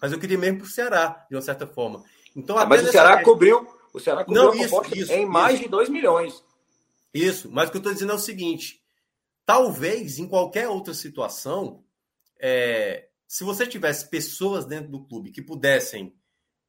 mas 0.00 0.10
eu 0.10 0.18
queria 0.18 0.36
mesmo 0.36 0.58
pro 0.58 0.66
Ceará, 0.66 1.24
de 1.30 1.36
uma 1.36 1.42
certa 1.42 1.64
forma. 1.64 2.02
Então, 2.34 2.58
ah, 2.58 2.66
mas 2.66 2.84
o 2.84 2.90
Ceará 2.90 3.22
cobriu, 3.22 3.64
o 3.92 4.00
Ceará 4.00 4.24
cobriu 4.24 4.42
não, 4.42 4.54
isso, 4.56 4.82
isso, 4.92 5.12
em 5.12 5.24
mais 5.24 5.54
isso. 5.54 5.62
de 5.62 5.68
2 5.68 5.88
milhões. 5.88 6.44
Isso, 7.14 7.48
mas 7.48 7.68
o 7.68 7.70
que 7.70 7.76
eu 7.76 7.80
estou 7.80 7.92
dizendo 7.92 8.10
é 8.10 8.16
o 8.16 8.18
seguinte: 8.18 8.82
talvez 9.46 10.18
em 10.18 10.26
qualquer 10.26 10.68
outra 10.68 10.94
situação, 10.94 11.84
é, 12.40 13.08
se 13.32 13.44
você 13.44 13.66
tivesse 13.66 14.10
pessoas 14.10 14.66
dentro 14.66 14.90
do 14.90 15.06
clube 15.06 15.30
que 15.30 15.40
pudessem 15.40 16.14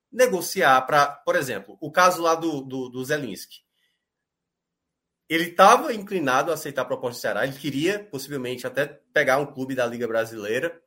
negociar 0.10 0.80
para, 0.84 1.08
por 1.08 1.36
exemplo, 1.36 1.78
o 1.82 1.92
caso 1.92 2.22
lá 2.22 2.36
do, 2.36 2.62
do, 2.62 2.88
do 2.88 3.04
Zelinski. 3.04 3.58
Ele 5.28 5.50
estava 5.50 5.94
inclinado 5.94 6.52
a 6.52 6.54
aceitar 6.54 6.84
a 6.84 6.86
proposta 6.86 7.18
do 7.18 7.22
Ceará, 7.22 7.46
ele 7.46 7.60
queria 7.60 8.02
possivelmente 8.06 8.66
até 8.66 8.86
pegar 8.86 9.40
um 9.40 9.46
clube 9.46 9.76
da 9.76 9.86
Liga 9.86 10.08
Brasileira. 10.08 10.82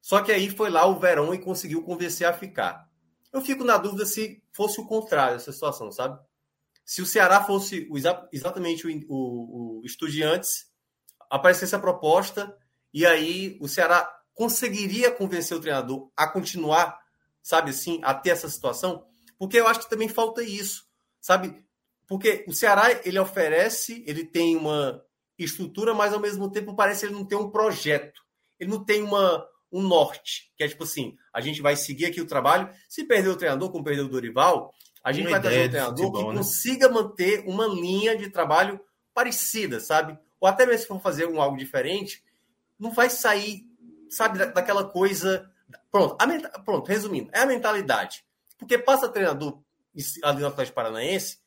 Só 0.00 0.22
que 0.22 0.32
aí 0.32 0.48
foi 0.48 0.70
lá 0.70 0.86
o 0.86 0.98
Verão 0.98 1.34
e 1.34 1.38
conseguiu 1.38 1.82
convencer 1.82 2.26
a 2.26 2.32
ficar. 2.32 2.90
Eu 3.30 3.42
fico 3.42 3.64
na 3.64 3.76
dúvida 3.76 4.06
se 4.06 4.42
fosse 4.52 4.80
o 4.80 4.86
contrário 4.86 5.36
essa 5.36 5.52
situação, 5.52 5.92
sabe? 5.92 6.18
Se 6.82 7.02
o 7.02 7.06
Ceará 7.06 7.44
fosse 7.44 7.86
o, 7.90 7.98
exatamente 8.32 8.86
o, 8.86 9.04
o, 9.06 9.80
o 9.80 9.84
Estudiantes, 9.84 10.72
aparecesse 11.28 11.74
a 11.74 11.78
proposta 11.78 12.56
e 12.90 13.04
aí 13.04 13.58
o 13.60 13.68
Ceará 13.68 14.17
conseguiria 14.38 15.10
convencer 15.10 15.56
o 15.56 15.60
treinador 15.60 16.08
a 16.16 16.28
continuar 16.28 16.96
sabe 17.48 17.70
assim, 17.70 17.98
a 18.02 18.12
ter 18.12 18.30
essa 18.30 18.48
situação? 18.48 19.06
Porque 19.38 19.58
eu 19.58 19.66
acho 19.66 19.80
que 19.80 19.88
também 19.88 20.06
falta 20.06 20.42
isso, 20.42 20.84
sabe? 21.18 21.64
Porque 22.06 22.44
o 22.46 22.52
Ceará, 22.52 23.00
ele 23.06 23.18
oferece, 23.18 24.04
ele 24.06 24.22
tem 24.22 24.54
uma 24.54 25.02
estrutura, 25.38 25.94
mas 25.94 26.12
ao 26.12 26.20
mesmo 26.20 26.50
tempo 26.50 26.76
parece 26.76 27.00
que 27.00 27.06
ele 27.06 27.18
não 27.18 27.24
tem 27.24 27.38
um 27.38 27.50
projeto. 27.50 28.20
Ele 28.60 28.70
não 28.70 28.84
tem 28.84 29.02
uma, 29.02 29.46
um 29.72 29.80
norte, 29.80 30.52
que 30.56 30.64
é 30.64 30.68
tipo 30.68 30.84
assim, 30.84 31.16
a 31.32 31.40
gente 31.40 31.62
vai 31.62 31.74
seguir 31.74 32.04
aqui 32.04 32.20
o 32.20 32.26
trabalho. 32.26 32.68
Se 32.86 33.04
perder 33.04 33.30
o 33.30 33.36
treinador, 33.36 33.70
como 33.70 33.84
perdeu 33.84 34.04
o 34.04 34.08
Dorival, 34.08 34.70
a 35.02 35.10
gente 35.10 35.26
uma 35.26 35.32
vai 35.32 35.40
trazer 35.40 35.68
um 35.68 35.70
treinador 35.70 35.96
futebol, 35.96 36.20
que 36.20 36.28
né? 36.28 36.36
consiga 36.36 36.88
manter 36.90 37.44
uma 37.46 37.66
linha 37.66 38.14
de 38.14 38.28
trabalho 38.28 38.78
parecida, 39.14 39.80
sabe? 39.80 40.18
Ou 40.38 40.46
até 40.46 40.66
mesmo 40.66 40.82
se 40.82 40.88
for 40.88 41.00
fazer 41.00 41.26
um 41.26 41.40
algo 41.40 41.56
diferente, 41.56 42.22
não 42.78 42.90
vai 42.90 43.08
sair, 43.08 43.67
sabe, 44.10 44.38
daquela 44.38 44.84
coisa 44.84 45.50
Pronto, 45.90 46.16
a, 46.20 46.58
pronto, 46.60 46.88
resumindo, 46.88 47.30
é 47.32 47.40
a 47.40 47.46
mentalidade. 47.46 48.24
Porque 48.58 48.78
passa 48.78 49.08
treinador 49.08 49.62
ali 50.22 50.40
no 50.40 50.46
Atlético 50.46 50.74
Paranaense, 50.74 51.38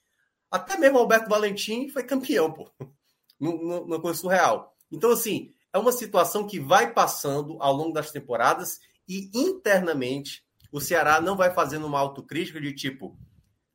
até 0.49 0.77
mesmo 0.77 0.97
Alberto 0.97 1.29
Valentim 1.29 1.89
foi 1.89 2.03
campeão, 2.03 2.51
pô. 2.51 2.69
Numa 3.39 3.99
coisa 3.99 4.19
surreal. 4.19 4.75
Então, 4.91 5.11
assim, 5.11 5.51
é 5.73 5.77
uma 5.77 5.91
situação 5.91 6.45
que 6.45 6.59
vai 6.59 6.93
passando 6.93 7.57
ao 7.59 7.73
longo 7.73 7.93
das 7.93 8.11
temporadas 8.11 8.79
e 9.07 9.31
internamente 9.33 10.43
o 10.71 10.79
Ceará 10.79 11.19
não 11.19 11.35
vai 11.35 11.51
fazendo 11.51 11.87
uma 11.87 11.99
autocrítica 11.99 12.61
de 12.61 12.73
tipo, 12.73 13.17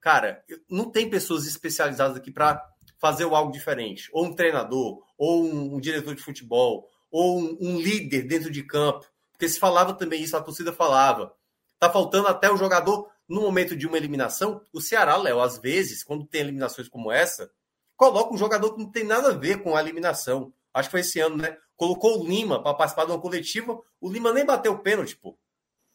cara, 0.01 0.45
não 0.71 0.91
tem 0.91 1.11
pessoas 1.11 1.47
especializadas 1.47 2.17
aqui 2.17 2.31
para 2.31 2.63
fazer 2.99 3.25
algo 3.25 3.51
diferente. 3.51 4.09
Ou 4.13 4.27
um 4.27 4.35
treinador, 4.35 5.03
ou 5.19 5.45
um, 5.45 5.75
um 5.75 5.81
diretor 5.81 6.15
de 6.15 6.23
futebol, 6.23 6.89
ou 7.11 7.39
um, 7.39 7.57
um 7.61 7.81
líder 7.81 8.23
dentro 8.23 8.51
de 8.51 8.63
campo 8.63 9.07
porque 9.37 9.49
se 9.49 9.59
falava 9.59 9.93
também 9.93 10.23
isso, 10.23 10.37
a 10.37 10.43
torcida 10.43 10.73
falava. 10.73 11.35
Tá 11.79 11.91
faltando 11.91 12.27
até 12.27 12.51
o 12.51 12.57
jogador, 12.57 13.11
no 13.29 13.43
momento 13.43 13.77
de 13.77 13.87
uma 13.87 13.99
eliminação, 13.99 14.63
o 14.73 14.81
Ceará, 14.81 15.15
Léo, 15.17 15.41
às 15.41 15.59
vezes, 15.59 16.03
quando 16.03 16.27
tem 16.27 16.41
eliminações 16.41 16.89
como 16.89 17.13
essa, 17.13 17.51
coloca 17.97 18.33
um 18.33 18.39
jogador 18.39 18.73
que 18.73 18.83
não 18.83 18.91
tem 18.91 19.05
nada 19.05 19.29
a 19.29 19.37
ver 19.37 19.63
com 19.63 19.77
a 19.77 19.81
eliminação. 19.81 20.55
Acho 20.73 20.89
que 20.89 20.93
foi 20.93 21.01
esse 21.01 21.21
ano, 21.21 21.37
né? 21.37 21.59
Colocou 21.77 22.23
o 22.23 22.27
Lima 22.27 22.63
para 22.63 22.73
participar 22.73 23.05
de 23.05 23.13
uma 23.13 23.21
coletiva, 23.21 23.79
o 24.01 24.11
Lima 24.11 24.33
nem 24.33 24.47
bateu 24.47 24.73
o 24.73 24.79
pênalti, 24.79 25.15
pô. 25.17 25.39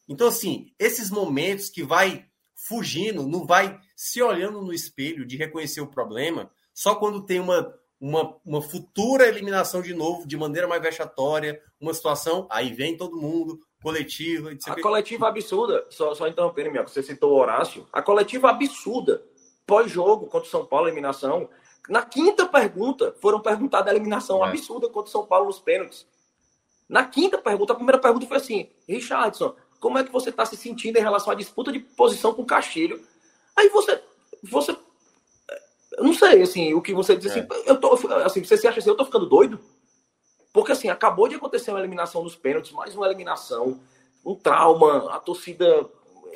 Então, 0.08 0.28
assim, 0.28 0.72
esses 0.78 1.10
momentos 1.10 1.68
que 1.68 1.82
vai 1.82 2.24
fugindo, 2.54 3.26
não 3.26 3.44
vai 3.44 3.80
se 3.96 4.22
olhando 4.22 4.62
no 4.62 4.72
espelho 4.72 5.26
de 5.26 5.36
reconhecer 5.36 5.80
o 5.80 5.88
problema, 5.88 6.48
só 6.72 6.94
quando 6.94 7.26
tem 7.26 7.40
uma, 7.40 7.74
uma, 8.02 8.36
uma 8.44 8.60
futura 8.60 9.28
eliminação 9.28 9.80
de 9.80 9.94
novo, 9.94 10.26
de 10.26 10.36
maneira 10.36 10.66
mais 10.66 10.82
vexatória, 10.82 11.62
uma 11.80 11.94
situação, 11.94 12.48
aí 12.50 12.72
vem 12.72 12.96
todo 12.96 13.16
mundo, 13.16 13.60
coletiva. 13.80 14.50
A 14.66 14.82
coletiva 14.82 15.28
absurda, 15.28 15.86
só, 15.88 16.12
só 16.12 16.26
interrompendo, 16.26 16.72
minha, 16.72 16.82
você 16.82 17.00
citou 17.00 17.30
o 17.30 17.36
Horácio, 17.36 17.86
a 17.92 18.02
coletiva 18.02 18.50
absurda, 18.50 19.24
pós-jogo 19.64 20.26
contra 20.26 20.48
o 20.48 20.50
São 20.50 20.66
Paulo, 20.66 20.88
eliminação. 20.88 21.48
Na 21.88 22.02
quinta 22.02 22.44
pergunta, 22.44 23.14
foram 23.20 23.38
perguntadas 23.38 23.86
a 23.86 23.94
eliminação 23.94 24.44
é. 24.44 24.48
absurda 24.48 24.88
contra 24.88 25.08
o 25.08 25.12
São 25.12 25.24
Paulo 25.24 25.46
nos 25.46 25.60
pênaltis. 25.60 26.04
Na 26.88 27.04
quinta 27.04 27.38
pergunta, 27.38 27.72
a 27.72 27.76
primeira 27.76 28.00
pergunta 28.00 28.26
foi 28.26 28.36
assim: 28.36 28.68
Richardson, 28.88 29.54
como 29.78 29.98
é 29.98 30.02
que 30.02 30.10
você 30.10 30.30
está 30.30 30.44
se 30.44 30.56
sentindo 30.56 30.98
em 30.98 31.02
relação 31.02 31.32
à 31.32 31.36
disputa 31.36 31.70
de 31.70 31.78
posição 31.78 32.34
com 32.34 32.42
o 32.42 32.46
Castilho? 32.46 33.00
Aí 33.54 33.68
você, 33.68 34.02
você 34.42 34.76
eu 35.96 36.04
não 36.04 36.14
sei, 36.14 36.42
assim, 36.42 36.74
o 36.74 36.82
que 36.82 36.94
você 36.94 37.16
diz 37.16 37.30
assim, 37.30 37.40
é. 37.40 37.70
eu 37.70 37.80
tô, 37.80 37.94
assim, 38.24 38.44
você 38.44 38.56
se 38.56 38.66
acha 38.66 38.78
assim, 38.78 38.88
eu 38.88 38.96
tô 38.96 39.04
ficando 39.04 39.26
doido? 39.26 39.60
Porque, 40.52 40.72
assim, 40.72 40.88
acabou 40.88 41.28
de 41.28 41.36
acontecer 41.36 41.70
uma 41.70 41.80
eliminação 41.80 42.22
dos 42.22 42.36
pênaltis, 42.36 42.72
mais 42.72 42.94
uma 42.94 43.06
eliminação, 43.06 43.80
um 44.24 44.34
trauma, 44.34 45.10
a 45.14 45.18
torcida 45.18 45.88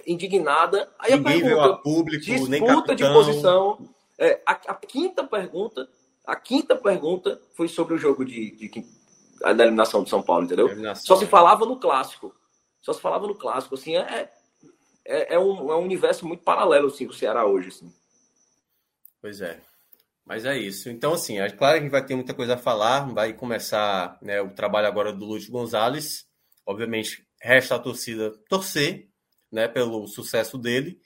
indignada. 0.07 0.89
Aí 0.99 1.15
Ninguém 1.15 1.37
a 1.37 1.45
pergunta, 1.45 1.67
a 1.67 1.77
público, 1.77 2.25
disputa 2.25 2.95
de 2.95 3.05
posição. 3.05 3.79
É, 4.19 4.41
a, 4.47 4.53
a, 4.53 4.75
quinta 4.75 5.25
pergunta, 5.25 5.87
a 6.25 6.35
quinta 6.35 6.75
pergunta 6.75 7.41
foi 7.55 7.69
sobre 7.69 7.95
o 7.95 7.99
jogo 7.99 8.25
de, 8.25 8.53
de, 8.53 8.69
de 8.69 8.87
da 9.41 9.65
eliminação 9.65 10.03
de 10.03 10.09
São 10.09 10.23
Paulo, 10.23 10.45
entendeu? 10.45 10.69
Só 10.95 11.17
se 11.17 11.27
falava 11.27 11.67
no 11.67 11.79
clássico. 11.79 12.35
Só 12.81 12.95
se 12.95 13.01
falava 13.01 13.27
no 13.27 13.35
clássico, 13.35 13.75
assim, 13.75 13.97
é, 13.97 14.31
é, 15.05 15.35
é, 15.35 15.39
um, 15.39 15.71
é 15.71 15.77
um 15.77 15.83
universo 15.83 16.27
muito 16.27 16.43
paralelo, 16.43 16.87
assim, 16.87 17.07
o 17.07 17.13
Ceará 17.13 17.45
hoje, 17.45 17.69
assim. 17.69 17.93
Pois 19.27 19.41
é. 19.41 19.59
Mas 20.25 20.45
é 20.45 20.57
isso. 20.57 20.89
Então, 20.89 21.13
assim, 21.13 21.41
é 21.41 21.51
claro 21.51 21.75
que 21.75 21.81
a 21.81 21.83
gente 21.83 21.91
vai 21.91 22.07
ter 22.07 22.15
muita 22.15 22.33
coisa 22.33 22.55
a 22.55 22.57
falar. 22.57 23.13
Vai 23.13 23.33
começar 23.33 24.17
né, 24.23 24.41
o 24.41 24.51
trabalho 24.51 24.87
agora 24.87 25.13
do 25.13 25.25
Lúcio 25.25 25.51
Gonzalez. 25.51 26.29
Obviamente, 26.65 27.27
resta 27.43 27.75
a 27.75 27.79
torcida 27.81 28.31
torcer 28.49 29.09
né, 29.51 29.67
pelo 29.67 30.07
sucesso 30.07 30.57
dele. 30.57 31.01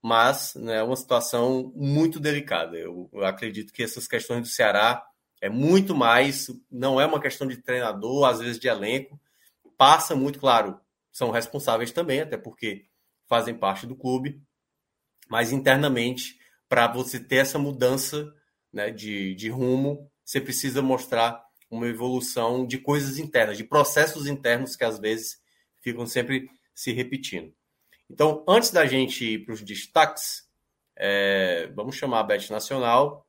mas 0.00 0.54
né, 0.54 0.76
é 0.76 0.82
uma 0.84 0.94
situação 0.94 1.72
muito 1.74 2.20
delicada. 2.20 2.76
Eu, 2.78 3.10
eu 3.12 3.24
acredito 3.24 3.72
que 3.72 3.82
essas 3.82 4.06
questões 4.06 4.42
do 4.42 4.46
Ceará 4.46 5.04
é 5.40 5.48
muito 5.48 5.96
mais, 5.96 6.46
não 6.70 7.00
é 7.00 7.06
uma 7.06 7.20
questão 7.20 7.48
de 7.48 7.56
treinador, 7.56 8.24
às 8.28 8.38
vezes 8.38 8.60
de 8.60 8.68
elenco, 8.68 9.20
passa 9.76 10.14
muito, 10.14 10.38
claro, 10.38 10.80
são 11.10 11.32
responsáveis 11.32 11.90
também, 11.90 12.20
até 12.20 12.36
porque 12.36 12.86
fazem 13.26 13.52
parte 13.52 13.84
do 13.84 13.96
clube, 13.96 14.40
mas 15.28 15.50
internamente, 15.50 16.38
para 16.68 16.86
você 16.88 17.18
ter 17.20 17.36
essa 17.36 17.58
mudança 17.58 18.32
né, 18.72 18.90
de, 18.90 19.34
de 19.34 19.48
rumo, 19.48 20.10
você 20.24 20.40
precisa 20.40 20.82
mostrar 20.82 21.44
uma 21.70 21.86
evolução 21.86 22.66
de 22.66 22.78
coisas 22.78 23.18
internas, 23.18 23.56
de 23.56 23.64
processos 23.64 24.26
internos 24.26 24.76
que 24.76 24.84
às 24.84 24.98
vezes 24.98 25.40
ficam 25.80 26.06
sempre 26.06 26.48
se 26.74 26.92
repetindo. 26.92 27.52
Então, 28.10 28.44
antes 28.48 28.70
da 28.70 28.86
gente 28.86 29.24
ir 29.24 29.44
para 29.44 29.54
os 29.54 29.62
destaques, 29.62 30.48
é, 30.96 31.70
vamos 31.74 31.96
chamar 31.96 32.20
a 32.20 32.24
Bet 32.24 32.50
Nacional, 32.50 33.26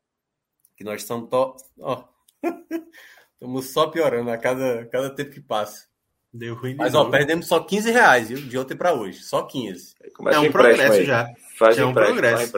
que 0.75 0.83
nós 0.83 1.01
estamos, 1.01 1.29
to... 1.29 1.55
oh. 1.79 2.03
estamos 3.33 3.65
só 3.67 3.88
piorando 3.88 4.29
a 4.31 4.38
cada, 4.38 4.86
cada 4.86 5.09
tempo 5.09 5.31
que 5.31 5.41
passa. 5.41 5.88
Deu 6.33 6.53
ruim 6.53 6.75
Mas, 6.75 6.93
ó, 6.93 7.09
perdemos 7.09 7.47
só 7.47 7.61
15 7.61 7.91
reais, 7.91 8.27
viu? 8.27 8.41
De 8.41 8.57
ontem 8.57 8.75
para 8.75 8.93
hoje. 8.93 9.23
Só 9.23 9.43
15. 9.43 9.95
é 10.33 10.39
um 10.39 10.51
progresso 10.51 11.03
já. 11.05 11.33
Faz 11.57 11.77
é 11.77 11.86
um 11.86 11.93
progresso. 11.93 12.51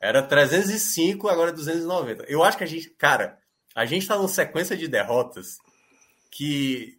Era 0.00 0.22
305, 0.22 1.28
agora 1.28 1.50
é 1.50 1.52
290. 1.52 2.24
Eu 2.24 2.42
acho 2.42 2.56
que 2.56 2.64
a 2.64 2.66
gente, 2.66 2.88
cara, 2.90 3.38
a 3.74 3.84
gente 3.84 4.06
tá 4.06 4.16
numa 4.16 4.28
sequência 4.28 4.76
de 4.76 4.88
derrotas 4.88 5.58
que. 6.30 6.98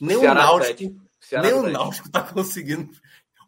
Nem 0.00 0.16
o 0.16 0.22
Náutico. 0.22 0.96
Nem 1.42 1.52
o 1.52 1.68
Náutico 1.68 2.10
tá 2.10 2.22
conseguindo. 2.22 2.90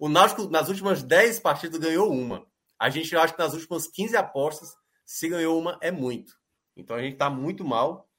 O 0.00 0.08
Náutico, 0.08 0.48
nas 0.48 0.68
últimas 0.68 1.02
10 1.02 1.38
partidas, 1.40 1.78
ganhou 1.78 2.10
uma. 2.10 2.46
A 2.78 2.90
gente 2.90 3.16
acha 3.16 3.32
que 3.32 3.38
nas 3.38 3.54
últimas 3.54 3.86
15 3.86 4.16
apostas, 4.16 4.74
se 5.04 5.28
ganhou 5.28 5.58
uma, 5.58 5.78
é 5.80 5.90
muito. 5.90 6.36
Então 6.76 6.96
a 6.96 7.00
gente 7.00 7.16
tá 7.16 7.30
muito 7.30 7.64
mal. 7.64 8.10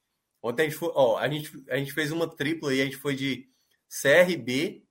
Ontem 0.42 0.64
a 0.64 0.66
gente, 0.66 0.78
foi, 0.78 0.92
ó, 0.96 1.18
a 1.18 1.28
gente, 1.30 1.52
a 1.70 1.78
gente 1.78 1.92
fez 1.92 2.12
uma 2.12 2.28
tripla 2.28 2.74
e 2.74 2.82
a 2.82 2.86
gente 2.86 2.98
foi 2.98 3.16
de 3.16 3.50
CRB, 3.90 4.84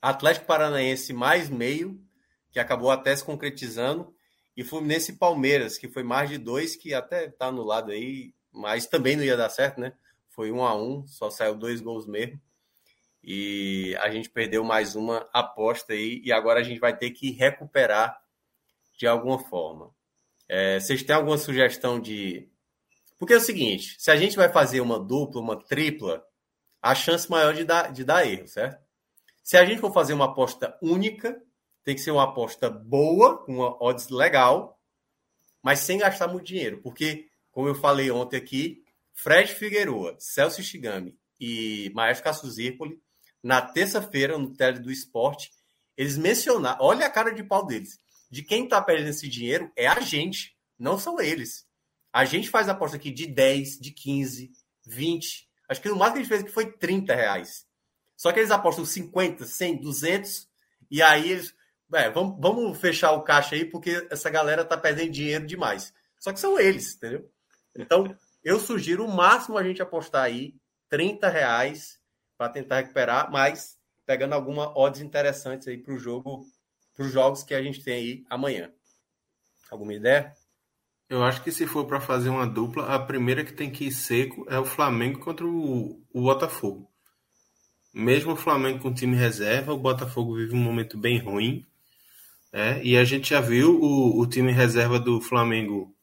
Atlético 0.00 0.46
Paranaense 0.46 1.12
mais 1.12 1.50
meio, 1.50 2.00
que 2.50 2.58
acabou 2.58 2.90
até 2.90 3.14
se 3.14 3.24
concretizando, 3.24 4.11
e 4.56 4.64
Fluminense 4.64 5.12
e 5.12 5.16
Palmeiras, 5.16 5.78
que 5.78 5.88
foi 5.88 6.02
mais 6.02 6.28
de 6.30 6.38
dois, 6.38 6.76
que 6.76 6.92
até 6.94 7.28
tá 7.28 7.50
no 7.50 7.62
lado 7.62 7.90
aí, 7.90 8.34
mas 8.52 8.86
também 8.86 9.16
não 9.16 9.24
ia 9.24 9.36
dar 9.36 9.48
certo, 9.48 9.80
né? 9.80 9.94
Foi 10.28 10.50
um 10.52 10.64
a 10.64 10.74
um, 10.74 11.06
só 11.06 11.30
saiu 11.30 11.54
dois 11.54 11.80
gols 11.80 12.06
mesmo. 12.06 12.40
E 13.22 13.96
a 14.00 14.10
gente 14.10 14.28
perdeu 14.28 14.64
mais 14.64 14.96
uma 14.96 15.28
aposta 15.32 15.92
aí, 15.92 16.20
e 16.24 16.32
agora 16.32 16.60
a 16.60 16.62
gente 16.62 16.80
vai 16.80 16.96
ter 16.96 17.10
que 17.10 17.30
recuperar 17.30 18.20
de 18.98 19.06
alguma 19.06 19.38
forma. 19.38 19.94
É, 20.48 20.78
vocês 20.80 21.02
têm 21.02 21.14
alguma 21.14 21.38
sugestão 21.38 22.00
de 22.00 22.52
porque 23.22 23.34
é 23.34 23.36
o 23.36 23.40
seguinte, 23.40 23.94
se 24.00 24.10
a 24.10 24.16
gente 24.16 24.34
vai 24.34 24.48
fazer 24.48 24.80
uma 24.80 24.98
dupla, 24.98 25.40
uma 25.40 25.56
tripla, 25.56 26.26
a 26.82 26.92
chance 26.92 27.30
maior 27.30 27.54
de 27.54 27.62
dar, 27.62 27.92
de 27.92 28.02
dar 28.02 28.26
erro, 28.26 28.48
certo? 28.48 28.84
Se 29.44 29.56
a 29.56 29.64
gente 29.64 29.80
for 29.80 29.92
fazer 29.92 30.12
uma 30.12 30.24
aposta 30.24 30.76
única, 30.82 31.40
tem 31.84 31.94
que 31.94 32.00
ser 32.00 32.10
uma 32.10 32.24
aposta 32.24 32.70
boa, 32.70 33.44
uma 33.48 33.76
odds 33.82 34.08
legal, 34.08 34.78
mas 35.62 35.80
sem 35.80 35.98
gastar 35.98 36.28
muito 36.28 36.46
dinheiro. 36.46 36.80
Porque, 36.82 37.28
como 37.50 37.68
eu 37.68 37.74
falei 37.74 38.10
ontem 38.10 38.36
aqui, 38.36 38.82
Fred 39.12 39.54
Figueroa, 39.54 40.16
Celso 40.18 40.62
Shigami 40.62 41.16
e 41.40 41.90
Maestro 41.94 42.24
Cássio 42.24 42.50
Zirpoli, 42.50 43.00
na 43.42 43.60
terça-feira, 43.60 44.38
no 44.38 44.54
Tele 44.54 44.78
do 44.78 44.90
Esporte, 44.90 45.50
eles 45.96 46.16
mencionaram, 46.16 46.78
olha 46.80 47.06
a 47.06 47.10
cara 47.10 47.32
de 47.32 47.42
pau 47.42 47.66
deles, 47.66 47.98
de 48.30 48.42
quem 48.42 48.64
está 48.64 48.80
perdendo 48.80 49.10
esse 49.10 49.28
dinheiro 49.28 49.70
é 49.76 49.86
a 49.86 50.00
gente, 50.00 50.56
não 50.78 50.98
são 50.98 51.20
eles. 51.20 51.66
A 52.12 52.24
gente 52.24 52.48
faz 52.48 52.68
aposta 52.68 52.96
aqui 52.96 53.10
de 53.10 53.26
10, 53.26 53.78
de 53.78 53.90
15, 53.90 54.52
20. 54.86 55.48
Acho 55.68 55.80
que 55.80 55.88
no 55.88 55.96
máximo 55.96 56.14
que 56.14 56.18
a 56.18 56.22
gente 56.22 56.28
fez 56.28 56.42
aqui 56.42 56.52
foi 56.52 56.72
30 56.72 57.14
reais. 57.14 57.66
Só 58.16 58.30
que 58.30 58.38
eles 58.38 58.50
apostam 58.50 58.84
50, 58.84 59.44
100, 59.44 59.80
200. 59.80 60.48
E 60.90 61.02
aí 61.02 61.32
eles. 61.32 61.54
É, 61.94 62.10
vamos, 62.10 62.38
vamos 62.40 62.78
fechar 62.78 63.12
o 63.12 63.22
caixa 63.22 63.54
aí, 63.54 63.64
porque 63.64 64.06
essa 64.10 64.30
galera 64.30 64.64
tá 64.64 64.76
perdendo 64.76 65.10
dinheiro 65.10 65.46
demais. 65.46 65.92
Só 66.18 66.32
que 66.32 66.40
são 66.40 66.58
eles, 66.58 66.94
entendeu? 66.94 67.30
Então, 67.76 68.16
eu 68.44 68.58
sugiro 68.58 69.04
o 69.04 69.12
máximo 69.12 69.58
a 69.58 69.62
gente 69.62 69.82
apostar 69.82 70.24
aí 70.24 70.54
30 70.88 71.28
reais 71.28 72.00
para 72.36 72.48
tentar 72.48 72.76
recuperar, 72.76 73.30
mas 73.30 73.78
pegando 74.06 74.34
alguma 74.34 74.76
odds 74.76 75.00
interessantes 75.00 75.68
aí 75.68 75.78
para 75.78 75.94
o 75.94 75.98
jogo, 75.98 76.44
para 76.94 77.06
os 77.06 77.12
jogos 77.12 77.42
que 77.42 77.54
a 77.54 77.62
gente 77.62 77.82
tem 77.82 77.94
aí 77.94 78.24
amanhã. 78.28 78.70
Alguma 79.70 79.94
ideia? 79.94 80.32
Eu 81.08 81.22
acho 81.22 81.42
que 81.42 81.52
se 81.52 81.66
for 81.66 81.86
para 81.86 82.00
fazer 82.00 82.30
uma 82.30 82.46
dupla, 82.46 82.94
a 82.94 82.98
primeira 82.98 83.44
que 83.44 83.52
tem 83.52 83.70
que 83.70 83.86
ir 83.86 83.92
seco 83.92 84.46
é 84.48 84.58
o 84.58 84.64
Flamengo 84.64 85.20
contra 85.20 85.46
o, 85.46 86.02
o 86.12 86.22
Botafogo. 86.22 86.90
Mesmo 87.92 88.32
o 88.32 88.36
Flamengo 88.36 88.80
com 88.80 88.94
time 88.94 89.14
reserva, 89.14 89.74
o 89.74 89.78
Botafogo 89.78 90.34
vive 90.36 90.54
um 90.54 90.62
momento 90.62 90.96
bem 90.96 91.18
ruim. 91.18 91.66
É, 92.52 92.82
e 92.82 92.98
a 92.98 93.04
gente 93.04 93.30
já 93.30 93.40
viu 93.40 93.80
o, 93.80 94.20
o 94.20 94.26
time 94.26 94.52
reserva 94.52 95.00
do 95.00 95.20
Flamengo 95.20 95.94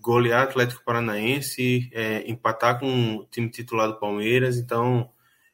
golear 0.00 0.42
Atlético 0.42 0.84
Paranaense, 0.84 1.90
é, 1.92 2.28
empatar 2.28 2.78
com 2.78 3.16
o 3.16 3.26
time 3.26 3.48
titular 3.48 3.88
do 3.88 3.98
Palmeiras. 3.98 4.56
Então, 4.56 5.10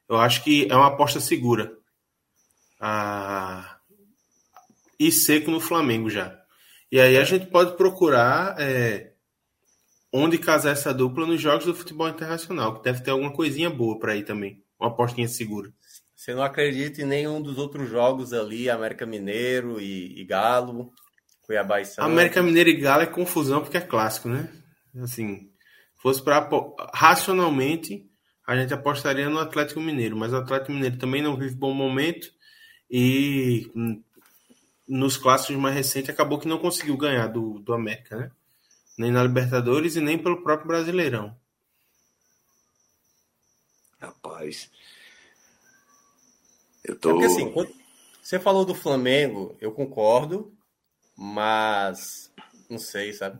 eu 0.09 0.17
acho 0.17 0.43
que 0.43 0.67
é 0.69 0.75
uma 0.75 0.87
aposta 0.87 1.19
segura. 1.19 1.71
Ah, 2.79 3.77
e 4.99 5.11
seco 5.11 5.49
no 5.51 5.59
Flamengo 5.59 6.09
já. 6.09 6.39
E 6.91 6.99
aí 6.99 7.17
a 7.17 7.23
gente 7.23 7.45
pode 7.47 7.77
procurar 7.77 8.55
é, 8.59 9.13
onde 10.11 10.37
casar 10.37 10.71
essa 10.71 10.93
dupla 10.93 11.25
nos 11.25 11.39
jogos 11.39 11.65
do 11.65 11.73
futebol 11.73 12.09
internacional, 12.09 12.75
que 12.75 12.83
deve 12.83 13.01
ter 13.01 13.11
alguma 13.11 13.31
coisinha 13.31 13.69
boa 13.69 13.97
para 13.97 14.15
ir 14.15 14.25
também. 14.25 14.63
Uma 14.79 14.89
apostinha 14.89 15.27
segura. 15.27 15.71
Você 16.21 16.35
não 16.35 16.43
acredita 16.43 17.01
em 17.01 17.05
nenhum 17.05 17.41
dos 17.41 17.57
outros 17.57 17.89
jogos 17.89 18.31
ali, 18.31 18.69
América 18.69 19.07
Mineiro 19.07 19.81
e, 19.81 20.21
e 20.21 20.23
Galo, 20.23 20.93
Cuiabá 21.41 21.81
e 21.81 21.85
Santos? 21.85 22.11
América 22.11 22.43
Mineiro 22.43 22.69
e 22.69 22.75
Galo 22.75 23.01
é 23.01 23.07
confusão 23.07 23.59
porque 23.59 23.77
é 23.77 23.81
clássico, 23.81 24.29
né? 24.29 24.47
Assim, 25.01 25.49
fosse 25.97 26.21
para 26.21 26.47
racionalmente, 26.93 28.07
a 28.45 28.55
gente 28.55 28.71
apostaria 28.71 29.27
no 29.31 29.39
Atlético 29.39 29.81
Mineiro, 29.81 30.15
mas 30.15 30.31
o 30.31 30.35
Atlético 30.35 30.71
Mineiro 30.71 30.99
também 30.99 31.23
não 31.23 31.35
vive 31.35 31.55
bom 31.55 31.73
momento 31.73 32.31
e 32.87 33.71
hum, 33.75 34.03
nos 34.87 35.17
clássicos 35.17 35.55
mais 35.55 35.73
recentes 35.73 36.11
acabou 36.11 36.37
que 36.37 36.47
não 36.47 36.59
conseguiu 36.59 36.95
ganhar 36.97 37.25
do, 37.29 37.57
do 37.57 37.73
América, 37.73 38.15
né? 38.15 38.31
Nem 38.95 39.11
na 39.11 39.23
Libertadores 39.23 39.95
e 39.95 40.01
nem 40.01 40.19
pelo 40.19 40.43
próprio 40.43 40.67
Brasileirão. 40.67 41.35
Rapaz. 43.99 44.69
Eu 46.83 46.97
tô. 46.97 47.09
É 47.09 47.13
porque, 47.13 47.25
assim, 47.25 47.51
quando 47.51 47.71
você 48.21 48.39
falou 48.39 48.65
do 48.65 48.75
Flamengo, 48.75 49.55
eu 49.59 49.71
concordo, 49.71 50.53
mas 51.17 52.31
não 52.69 52.77
sei, 52.77 53.13
sabe? 53.13 53.39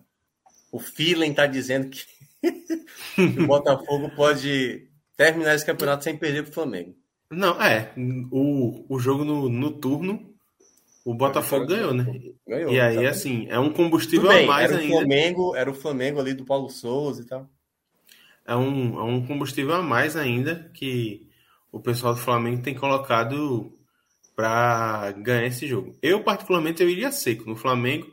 O 0.72 0.80
feeling 0.80 1.34
tá 1.34 1.46
dizendo 1.46 1.90
que, 1.90 2.06
o 3.40 3.48
Botafogo 3.48 4.10
pode 4.16 4.88
terminar 5.16 5.56
esse 5.56 5.66
campeonato 5.66 6.04
sem 6.04 6.18
perder 6.18 6.44
pro 6.44 6.54
Flamengo. 6.54 6.96
Não, 7.30 7.62
é. 7.62 7.94
O, 8.32 8.86
o 8.90 9.00
jogo 9.00 9.24
no, 9.24 9.48
no 9.48 9.72
turno 9.72 10.32
o 11.04 11.14
Botafogo 11.14 11.66
ganhou, 11.66 11.94
né? 11.94 12.06
Ganhou. 12.48 12.72
E 12.72 12.80
aí, 12.80 12.92
exatamente. 12.94 13.08
assim, 13.08 13.48
é 13.50 13.58
um 13.58 13.72
combustível 13.72 14.30
bem, 14.30 14.44
a 14.44 14.48
mais 14.48 14.72
era 14.72 14.80
o 14.80 14.84
ainda. 14.84 14.96
Flamengo, 14.96 15.56
era 15.56 15.72
o 15.72 15.74
Flamengo 15.74 16.20
ali 16.20 16.34
do 16.34 16.46
Paulo 16.46 16.70
Souza 16.70 17.24
e 17.24 17.26
tal. 17.26 17.50
É 18.46 18.56
um, 18.56 19.00
é 19.00 19.04
um 19.04 19.26
combustível 19.26 19.74
a 19.74 19.82
mais 19.82 20.16
ainda 20.16 20.70
que 20.74 21.28
o 21.72 21.80
pessoal 21.80 22.14
do 22.14 22.20
Flamengo 22.20 22.62
tem 22.62 22.76
colocado 22.76 23.78
para 24.36 25.12
ganhar 25.18 25.46
esse 25.46 25.68
jogo. 25.68 25.98
Eu, 26.02 26.24
particularmente, 26.24 26.82
eu 26.82 26.90
iria 26.90 27.12
seco 27.12 27.50
no 27.50 27.56
Flamengo 27.56 28.08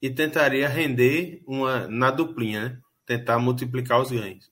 e 0.00 0.10
tentaria 0.10 0.68
render 0.68 1.42
uma 1.46 1.86
na 1.88 2.10
duplinha, 2.10 2.68
né? 2.68 2.78
Tentar 3.06 3.38
multiplicar 3.38 4.00
os 4.00 4.10
ganhos. 4.10 4.50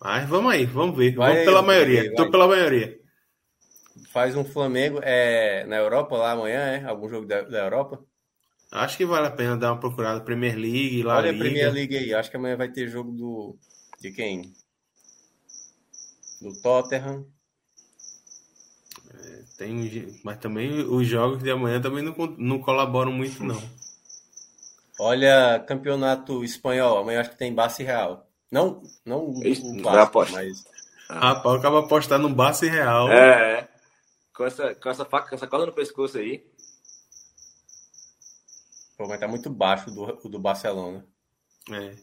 Mas 0.00 0.28
vamos 0.28 0.52
aí, 0.52 0.64
vamos 0.64 0.96
ver. 0.96 1.14
Vai 1.14 1.32
vamos 1.32 1.44
pela 1.44 1.62
maioria. 1.62 2.04
Vai. 2.04 2.14
Tô 2.14 2.30
pela 2.30 2.48
maioria 2.48 3.04
faz 4.14 4.36
um 4.36 4.44
Flamengo 4.44 5.00
é, 5.02 5.64
na 5.66 5.76
Europa 5.76 6.16
lá 6.16 6.30
amanhã, 6.30 6.60
é? 6.60 6.84
Algum 6.84 7.08
jogo 7.08 7.26
da, 7.26 7.42
da 7.42 7.64
Europa? 7.64 8.04
Acho 8.70 8.96
que 8.96 9.04
vale 9.04 9.26
a 9.26 9.30
pena 9.30 9.56
dar 9.56 9.72
uma 9.72 9.80
procurada 9.80 10.20
Premier 10.20 10.56
League 10.56 11.02
lá. 11.02 11.16
Olha 11.16 11.32
a 11.32 11.36
Premier 11.36 11.72
League 11.72 11.96
aí. 11.96 12.14
Acho 12.14 12.30
que 12.30 12.36
amanhã 12.36 12.56
vai 12.56 12.70
ter 12.70 12.88
jogo 12.88 13.10
do 13.10 13.56
de 14.00 14.12
quem? 14.12 14.52
Do 16.40 16.60
Tottenham. 16.62 17.26
Tem, 19.56 20.18
mas 20.24 20.38
também 20.38 20.82
os 20.82 21.06
jogos 21.06 21.42
de 21.42 21.50
amanhã 21.50 21.80
também 21.80 22.02
não, 22.02 22.14
não 22.36 22.58
colaboram 22.58 23.12
muito 23.12 23.44
não. 23.44 23.60
Olha, 24.98 25.62
campeonato 25.66 26.44
espanhol. 26.44 26.98
Amanhã 26.98 27.20
acho 27.20 27.30
que 27.30 27.38
tem 27.38 27.54
Barça 27.54 27.82
e 27.82 27.84
Real. 27.84 28.26
Não, 28.50 28.82
não 29.04 29.30
o 29.30 29.82
Vasco, 29.82 30.26
mas. 30.30 30.64
Ah, 31.08 31.34
Rapaz, 31.34 31.58
acaba 31.58 31.80
apostar 31.80 32.18
no 32.18 32.28
Barça 32.28 32.66
e 32.66 32.68
Real. 32.68 33.08
É, 33.08 33.60
é 33.60 33.68
com 34.34 34.44
essa, 34.44 34.74
com 34.74 34.90
essa 34.90 35.04
faca, 35.04 35.28
com 35.28 35.34
essa 35.36 35.46
corda 35.46 35.66
no 35.66 35.72
pescoço 35.72 36.18
aí. 36.18 36.44
Pô, 38.96 39.06
mas 39.06 39.20
tá 39.20 39.28
muito 39.28 39.48
baixo 39.48 39.90
do, 39.90 40.28
do 40.28 40.38
Barcelona. 40.38 41.06
É. 41.70 41.94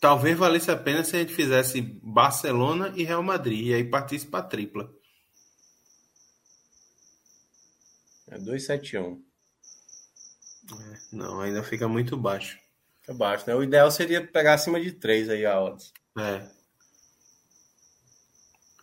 Talvez 0.00 0.38
valesse 0.38 0.70
a 0.70 0.76
pena 0.76 1.02
se 1.02 1.16
a 1.16 1.18
gente 1.18 1.34
fizesse 1.34 1.80
Barcelona 1.80 2.92
e 2.94 3.02
Real 3.02 3.22
Madrid 3.22 3.66
e 3.66 3.74
aí 3.74 3.84
partisse 3.84 4.26
para 4.26 4.44
tripla. 4.44 4.88
É 8.28 8.38
271. 8.38 9.22
É, 10.70 10.98
não, 11.12 11.40
ainda 11.40 11.62
fica 11.62 11.88
muito 11.88 12.16
baixo. 12.16 12.58
Fica 13.00 13.14
baixo, 13.14 13.44
né? 13.46 13.54
O 13.54 13.62
ideal 13.62 13.90
seria 13.90 14.24
pegar 14.24 14.54
acima 14.54 14.80
de 14.80 14.92
3 14.92 15.30
aí 15.30 15.46
a 15.46 15.60
odds. 15.60 15.92
É. 16.18 16.46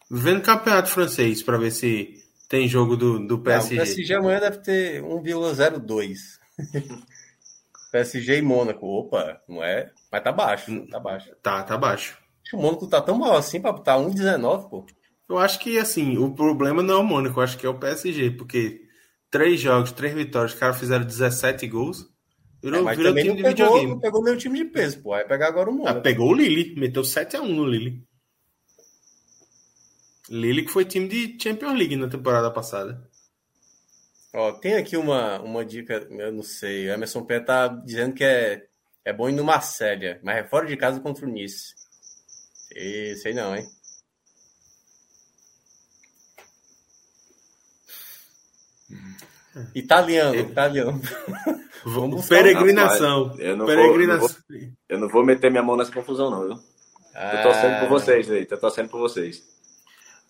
Vendo 0.09 0.41
campeonato 0.41 0.89
francês 0.89 1.41
para 1.41 1.57
ver 1.57 1.71
se 1.71 2.23
tem 2.49 2.67
jogo 2.67 2.97
do, 2.97 3.25
do 3.25 3.39
PSG. 3.39 3.75
Não, 3.75 3.83
o 3.83 3.85
PSG 3.85 4.13
amanhã 4.13 4.39
deve 4.39 4.57
ter 4.57 5.01
1,02. 5.01 6.39
PSG 7.95 8.39
e 8.39 8.41
Mônaco. 8.41 8.85
Opa, 8.85 9.41
não 9.47 9.63
é? 9.63 9.89
Mas 10.11 10.22
tá 10.22 10.31
baixo, 10.31 10.85
tá 10.88 10.99
baixo. 10.99 11.31
Tá, 11.41 11.63
tá 11.63 11.77
baixo. 11.77 12.17
O 12.53 12.57
Mônaco 12.57 12.88
tá 12.88 13.01
tão 13.01 13.17
mal 13.17 13.38
assim 13.38 13.61
pra 13.61 13.72
botar 13.72 13.97
1,19, 13.97 14.69
pô. 14.69 14.85
Eu 15.30 15.38
acho 15.38 15.59
que, 15.59 15.80
assim, 15.80 16.17
o 16.17 16.35
problema 16.35 16.84
não 16.84 16.95
é 16.95 16.97
o 16.97 17.03
Mônaco, 17.03 17.39
eu 17.39 17.43
acho 17.43 17.57
que 17.57 17.65
é 17.65 17.69
o 17.69 17.80
PSG, 17.80 18.31
porque 18.31 18.81
três 19.31 19.59
jogos, 19.59 19.93
três 19.93 20.13
vitórias, 20.13 20.53
os 20.53 20.59
caras 20.59 20.77
fizeram 20.77 21.05
17 21.05 21.65
gols. 21.67 22.05
Virou, 22.61 22.81
é, 22.81 22.84
mas 22.84 22.97
virou 22.97 23.15
time 23.15 23.30
não 23.30 23.35
de 23.35 23.43
pegou, 23.43 23.65
videogame. 23.65 23.91
Não 23.91 23.99
pegou 23.99 24.23
meu 24.23 24.38
time 24.38 24.57
de 24.59 24.65
peso, 24.65 25.01
pô. 25.01 25.11
Vai 25.11 25.26
pegar 25.26 25.47
agora 25.47 25.69
o 25.69 25.73
Mônaco. 25.73 25.97
Ah, 25.97 26.01
pegou 26.01 26.30
o 26.30 26.34
Lille, 26.35 26.76
meteu 26.77 27.01
7x1 27.01 27.47
no 27.47 27.65
Lille. 27.65 28.03
Lille 30.30 30.65
que 30.65 30.72
foi 30.72 30.84
time 30.84 31.07
de 31.07 31.38
Champions 31.41 31.77
League 31.77 31.95
na 31.95 32.09
temporada 32.09 32.51
passada. 32.51 33.09
Ó, 34.38 34.52
tem 34.52 34.76
aqui 34.76 34.98
uma, 34.98 35.40
uma 35.40 35.64
dica, 35.64 36.06
eu 36.12 36.32
não 36.34 36.44
sei. 36.44 36.90
O 36.90 36.94
Emerson 36.94 37.24
Pé 37.24 37.40
tá 37.40 37.70
dizendo 37.70 38.14
que 38.14 38.24
é, 38.24 38.66
é 39.06 39.14
bom 39.14 39.30
ir 39.30 39.32
no 39.32 39.45
Marcélia, 39.45 40.20
mas 40.22 40.36
é 40.36 40.44
fora 40.44 40.66
de 40.66 40.76
casa 40.76 40.99
contra 40.99 41.26
o 41.26 41.30
Nice. 41.30 41.74
Sei, 42.68 43.16
sei 43.16 43.34
não, 43.34 43.56
hein? 43.56 43.66
Italiano, 49.74 50.36
italiano. 50.36 51.02
Vamos 51.86 52.28
Peregrinação. 52.28 53.28
Rapaz, 53.28 53.40
eu, 53.40 53.56
não 53.56 53.66
Peregrinação. 53.66 54.28
Vou, 54.28 54.57
eu, 54.57 54.60
não 54.60 54.68
vou, 54.68 54.80
eu 54.90 54.99
não 54.99 55.07
vou 55.07 55.26
meter 55.26 55.49
minha 55.49 55.64
mão 55.64 55.78
nessa 55.78 55.94
confusão, 55.94 56.30
não, 56.30 56.45
viu? 56.45 56.60
Ah... 57.14 57.38
Tô 57.38 57.44
torcendo 57.44 57.80
por 57.80 57.88
vocês 57.88 58.30
aí, 58.30 58.45
tô 58.45 58.57
torcendo 58.57 58.90
por 58.90 58.99
vocês. 58.99 59.41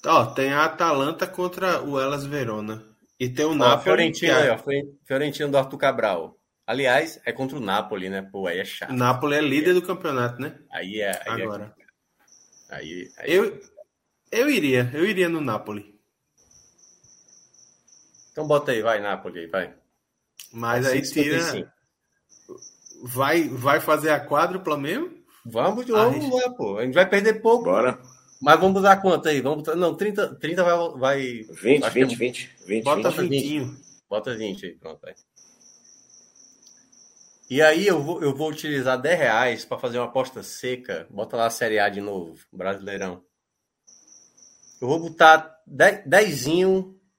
Ó, 0.06 0.28
tem 0.28 0.54
a 0.54 0.66
Atalanta 0.66 1.26
contra 1.26 1.82
o 1.82 2.00
Elas 2.00 2.24
Verona. 2.24 2.95
E 3.20 3.30
tem 3.30 3.46
o 3.46 3.52
ó, 3.52 3.56
Napoli. 3.56 3.84
Fiorentina, 3.84 4.40
é... 4.40 4.52
ó, 4.52 4.58
Fiorentina 5.06 5.50
do 5.50 5.58
Arthur 5.58 5.78
Cabral. 5.78 6.40
Aliás, 6.68 7.22
é 7.26 7.32
contra 7.32 7.58
o 7.58 7.62
Napoli, 7.62 8.10
né? 8.10 8.24
Pô, 8.24 8.48
aí 8.48 8.60
é 8.60 8.66
chato. 8.66 8.92
Napoli 8.92 9.36
é 9.36 9.42
líder 9.42 9.74
do 9.74 9.82
campeonato, 9.82 10.42
né? 10.42 10.60
Aí 10.72 11.00
é. 11.00 11.22
Aí 11.26 11.42
é 11.42 11.44
Agora. 11.44 11.76
É... 11.80 12.76
Aí, 12.76 13.12
aí, 13.18 13.34
eu, 13.34 13.62
eu 14.32 14.50
iria, 14.50 14.90
eu 14.94 15.06
iria 15.06 15.30
no 15.30 15.40
Napoli. 15.40 15.96
Então 18.32 18.48
bota 18.48 18.72
aí, 18.72 18.82
vai, 18.82 19.00
Napoli 19.00 19.42
aí, 19.42 19.48
vai. 19.48 19.74
Mas 20.52 20.86
aí 20.88 21.02
tira. 21.02 21.72
Vai, 23.04 23.48
vai 23.48 23.80
fazer 23.80 24.10
a 24.10 24.26
quádrupla 24.26 24.78
mesmo? 24.78 25.24
Vamos, 25.46 25.86
vamos 25.86 26.30
lá, 26.34 26.50
pô. 26.56 26.80
A 26.80 26.84
gente 26.84 26.96
vai 26.96 27.08
perder 27.08 27.42
pouco. 27.42 27.66
Bora. 27.66 28.02
Mas 28.46 28.60
vamos 28.60 28.78
usar 28.78 28.98
quanto 28.98 29.28
aí? 29.28 29.42
Vamos 29.42 29.64
botar, 29.64 29.76
não, 29.76 29.96
30, 29.96 30.36
30 30.36 30.64
vai. 30.64 31.00
vai 31.00 31.22
20, 31.50 31.56
20, 31.56 31.84
é, 31.84 31.90
20, 31.90 32.50
20. 32.68 32.84
Bota 32.84 33.10
20. 33.10 33.30
20. 33.30 33.78
Bota 34.08 34.36
20 34.36 34.66
aí, 34.68 34.76
pronto. 34.76 35.08
Aí. 35.08 35.16
E 37.50 37.60
aí 37.60 37.88
eu 37.88 38.04
vou, 38.04 38.22
eu 38.22 38.36
vou 38.36 38.52
utilizar 38.52 39.02
10 39.02 39.18
reais 39.18 39.66
para 39.66 39.80
fazer 39.80 39.98
uma 39.98 40.06
aposta 40.06 40.44
seca. 40.44 41.08
Bota 41.10 41.36
lá 41.36 41.48
a 41.48 41.50
Série 41.50 41.80
A 41.80 41.90
de 41.90 42.02
novo, 42.02 42.38
Brasileirão. 42.54 43.24
Eu 44.80 44.90
vou 44.90 45.00
botar 45.00 45.60
10, 45.66 46.06
10 46.06 46.46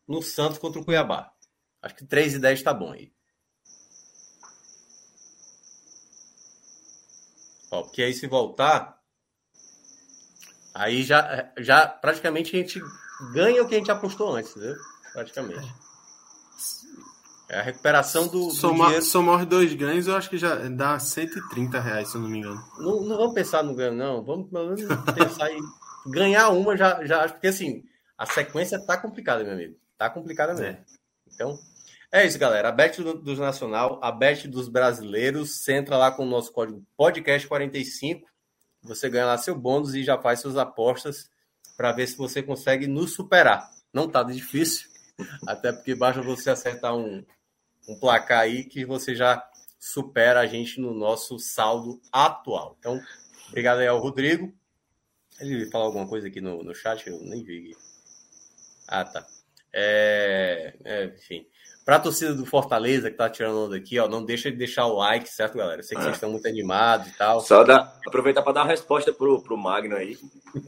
no 0.07 0.23
Santos 0.23 0.59
contra 0.59 0.81
o 0.81 0.85
Cuiabá. 0.85 1.33
Acho 1.83 1.97
que 1.97 2.07
3 2.07 2.35
e 2.35 2.39
10 2.39 2.63
tá 2.63 2.73
bom 2.73 2.93
aí. 2.93 3.11
Ó, 7.73 7.83
porque 7.83 8.03
aí 8.03 8.15
se 8.15 8.29
voltar, 8.29 8.96
Aí 10.77 11.03
já, 11.03 11.51
já 11.57 11.87
praticamente 11.87 12.55
a 12.55 12.59
gente 12.59 12.83
ganha 13.33 13.63
o 13.63 13.67
que 13.67 13.75
a 13.75 13.79
gente 13.79 13.91
apostou 13.91 14.37
antes, 14.37 14.55
né? 14.57 14.75
Praticamente. 15.15 15.67
É 17.49 17.61
a 17.61 17.63
recuperação 17.63 18.29
do, 18.29 18.51
somar, 18.51 18.89
dinheiro. 18.89 19.05
Somar 19.07 19.41
os 19.41 19.47
dois 19.47 19.73
ganhos, 19.73 20.07
eu 20.07 20.15
acho 20.15 20.29
que 20.29 20.37
já 20.37 20.55
dá 20.69 20.99
130 20.99 21.81
reais, 21.81 22.11
se 22.11 22.17
eu 22.17 22.21
não 22.21 22.29
me 22.29 22.39
engano. 22.39 22.63
Não, 22.79 23.01
não 23.01 23.17
vamos 23.17 23.35
pensar 23.35 23.63
no 23.63 23.75
ganho, 23.75 23.95
não. 23.95 24.23
Vamos 24.23 24.51
pensar 25.15 25.51
em 25.51 25.63
ganhar 26.11 26.51
uma 26.51 26.77
já, 26.77 27.03
já 27.07 27.25
acho, 27.25 27.35
porque 27.35 27.47
assim, 27.47 27.83
a 28.19 28.27
sequência 28.27 28.79
tá 28.85 28.99
complicada, 28.99 29.45
meu 29.45 29.55
amigo. 29.55 29.77
Tá 29.97 30.11
complicada 30.11 30.53
mesmo. 30.53 30.67
É. 30.67 30.85
Então, 31.33 31.59
é 32.13 32.27
isso, 32.27 32.39
galera. 32.39 32.69
A 32.69 32.73
Bet 32.73 33.03
dos 33.03 33.39
Nacional, 33.39 33.99
a 34.03 34.13
Bet 34.13 34.47
dos 34.47 34.69
Brasileiros. 34.69 35.63
Você 35.63 35.73
entra 35.73 35.97
lá 35.97 36.13
com 36.13 36.23
o 36.23 36.29
nosso 36.29 36.53
código 36.53 36.85
podcast45 37.01 38.21
você 38.87 39.09
ganha 39.09 39.27
lá 39.27 39.39
seu 39.39 39.55
bônus 39.55 39.95
e 39.95 40.03
já 40.05 40.19
faz 40.19 40.41
suas 40.41 40.57
apostas 40.57 41.31
para 41.77 41.93
ver 41.93 42.07
se 42.07 42.17
você 42.17 42.43
consegue 42.43 42.87
nos 42.87 43.15
superar. 43.15 43.71
Não 43.93 44.09
tá 44.09 44.23
difícil, 44.23 44.89
até 45.47 45.73
porque 45.73 45.95
basta 45.95 46.23
você 46.23 46.51
acertar 46.51 46.97
um, 46.97 47.25
um 47.89 47.99
placar 47.99 48.41
aí 48.41 48.65
que 48.65 48.85
você 48.85 49.15
já 49.15 49.43
supera 49.79 50.41
a 50.41 50.47
gente 50.47 50.81
no 50.81 50.95
nosso 50.95 51.39
saldo 51.39 52.01
atual. 52.11 52.77
Então, 52.79 53.01
obrigado 53.49 53.79
aí 53.79 53.87
ao 53.87 54.01
Rodrigo. 54.01 54.53
Ele 55.39 55.71
falar 55.71 55.85
alguma 55.85 56.09
coisa 56.09 56.29
aqui 56.29 56.41
no, 56.41 56.63
no 56.63 56.75
chat, 56.75 57.07
eu 57.07 57.21
nem 57.21 57.43
vi. 57.45 57.77
Ah, 58.89 59.05
tá. 59.05 59.27
É, 59.79 60.73
é, 60.85 61.05
enfim. 61.05 61.47
Para 61.85 61.97
a 61.97 62.01
torcida 62.01 62.35
do 62.35 62.47
Fortaleza 62.47 63.11
que 63.11 63.17
tá 63.17 63.29
tirando 63.29 63.67
onda 63.67 63.77
aqui, 63.77 63.99
ó, 63.99 64.09
não 64.09 64.25
deixa 64.25 64.51
de 64.51 64.57
deixar 64.57 64.87
o 64.87 64.97
like, 64.97 65.29
certo, 65.29 65.59
galera? 65.59 65.81
Eu 65.81 65.85
sei 65.85 65.97
que 65.97 66.01
é. 66.01 66.05
vocês 66.05 66.17
estão 66.17 66.31
muito 66.31 66.49
animados 66.49 67.09
e 67.09 67.17
tal. 67.17 67.41
Só 67.41 67.63
dá, 67.63 67.93
aproveitar 68.07 68.43
para 68.43 68.53
dar 68.53 68.63
uma 68.63 68.71
resposta 68.71 69.13
pro, 69.13 69.43
pro 69.43 69.57
Magno 69.57 69.95
aí. 69.95 70.17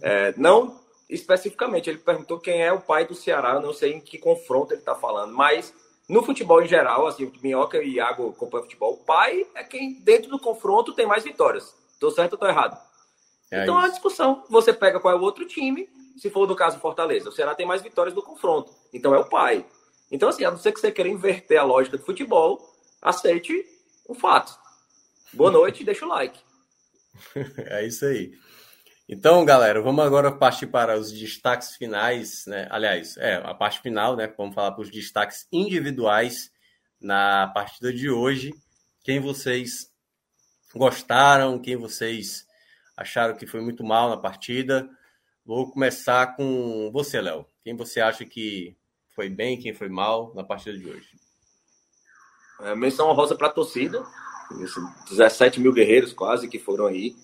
É, 0.03 0.35
não 0.37 0.87
especificamente, 1.09 1.89
ele 1.89 1.99
perguntou 1.99 2.39
quem 2.39 2.63
é 2.63 2.71
o 2.71 2.81
pai 2.81 3.07
do 3.07 3.15
Ceará, 3.15 3.55
eu 3.55 3.63
não 3.63 3.73
sei 3.73 3.95
em 3.95 4.01
que 4.01 4.19
confronto 4.19 4.75
ele 4.75 4.81
está 4.81 4.95
falando, 4.95 5.33
mas 5.33 5.73
no 6.09 6.23
futebol 6.23 6.63
em 6.63 6.69
geral, 6.69 7.07
assim, 7.07 7.25
o 7.25 7.33
Minhoca 7.43 7.83
e 7.83 7.95
Iago 7.95 8.29
acompanham 8.29 8.65
futebol, 8.65 8.93
o 8.93 9.05
pai 9.05 9.47
é 9.55 9.65
quem 9.65 9.95
dentro 10.03 10.31
do 10.31 10.39
confronto 10.39 10.93
tem 10.93 11.07
mais 11.07 11.25
vitórias. 11.25 11.75
Tô 11.99 12.11
certo 12.11 12.35
ou 12.35 12.39
tô 12.39 12.47
errado? 12.47 12.79
É 13.51 13.63
então 13.63 13.75
isso. 13.75 13.83
é 13.83 13.87
uma 13.87 13.91
discussão. 13.91 14.45
Você 14.51 14.73
pega 14.73 15.01
qual 15.01 15.15
é 15.15 15.17
o 15.17 15.23
outro 15.23 15.47
time, 15.47 15.89
se 16.19 16.31
for 16.31 16.47
do 16.47 16.57
caso 16.57 16.79
Fortaleza. 16.79 17.29
O 17.29 17.33
Ceará 17.33 17.55
tem 17.55 17.67
mais 17.67 17.81
vitórias 17.81 18.15
no 18.15 18.23
confronto. 18.23 18.75
Então 18.93 19.15
é 19.15 19.19
o 19.19 19.29
pai. 19.29 19.65
Então, 20.11 20.29
assim, 20.29 20.45
a 20.45 20.51
não 20.51 20.59
ser 20.59 20.73
que 20.73 20.81
você 20.81 20.91
queira 20.91 21.09
inverter 21.09 21.61
a 21.61 21.65
lógica 21.65 21.97
do 21.97 22.05
futebol, 22.05 22.59
aceite 23.01 23.65
o 24.07 24.15
fato. 24.15 24.53
Boa 25.33 25.51
noite 25.51 25.85
deixa 25.85 26.05
o 26.05 26.09
like. 26.09 26.39
é 27.67 27.87
isso 27.87 28.05
aí. 28.05 28.33
Então, 29.09 29.45
galera, 29.45 29.81
vamos 29.81 30.05
agora 30.05 30.31
partir 30.31 30.67
para 30.67 30.99
os 30.99 31.13
destaques 31.13 31.77
finais, 31.77 32.45
né? 32.47 32.67
Aliás, 32.71 33.17
é, 33.17 33.37
a 33.37 33.55
parte 33.55 33.81
final, 33.81 34.17
né? 34.17 34.33
Vamos 34.37 34.55
falar 34.55 34.73
para 34.73 34.83
os 34.83 34.91
destaques 34.91 35.47
individuais 35.53 36.51
na 37.01 37.49
partida 37.49 37.93
de 37.93 38.11
hoje. 38.11 38.53
Quem 39.03 39.21
vocês 39.21 39.91
gostaram, 40.75 41.59
quem 41.59 41.77
vocês 41.77 42.47
acharam 42.97 43.37
que 43.37 43.47
foi 43.47 43.61
muito 43.61 43.85
mal 43.85 44.11
na 44.11 44.17
partida. 44.17 44.89
Vou 45.49 45.71
começar 45.71 46.37
com 46.37 46.91
você, 46.93 47.23
Léo. 47.23 47.47
Quem 47.65 47.75
você 47.75 48.03
acha 48.03 48.23
que 48.23 48.77
foi 49.15 49.31
bem, 49.31 49.59
quem 49.59 49.73
foi 49.73 49.89
mal 49.89 50.31
na 50.35 50.45
partida 50.45 50.77
de 50.77 50.87
hoje? 50.87 51.09
É, 52.61 52.75
menção 52.75 53.11
rosa 53.15 53.35
para 53.35 53.47
a 53.47 53.51
torcida, 53.51 54.05
17 55.09 55.59
mil 55.59 55.73
guerreiros 55.73 56.13
quase 56.13 56.49
que 56.49 56.59
foram 56.59 56.85
aí. 56.85 57.17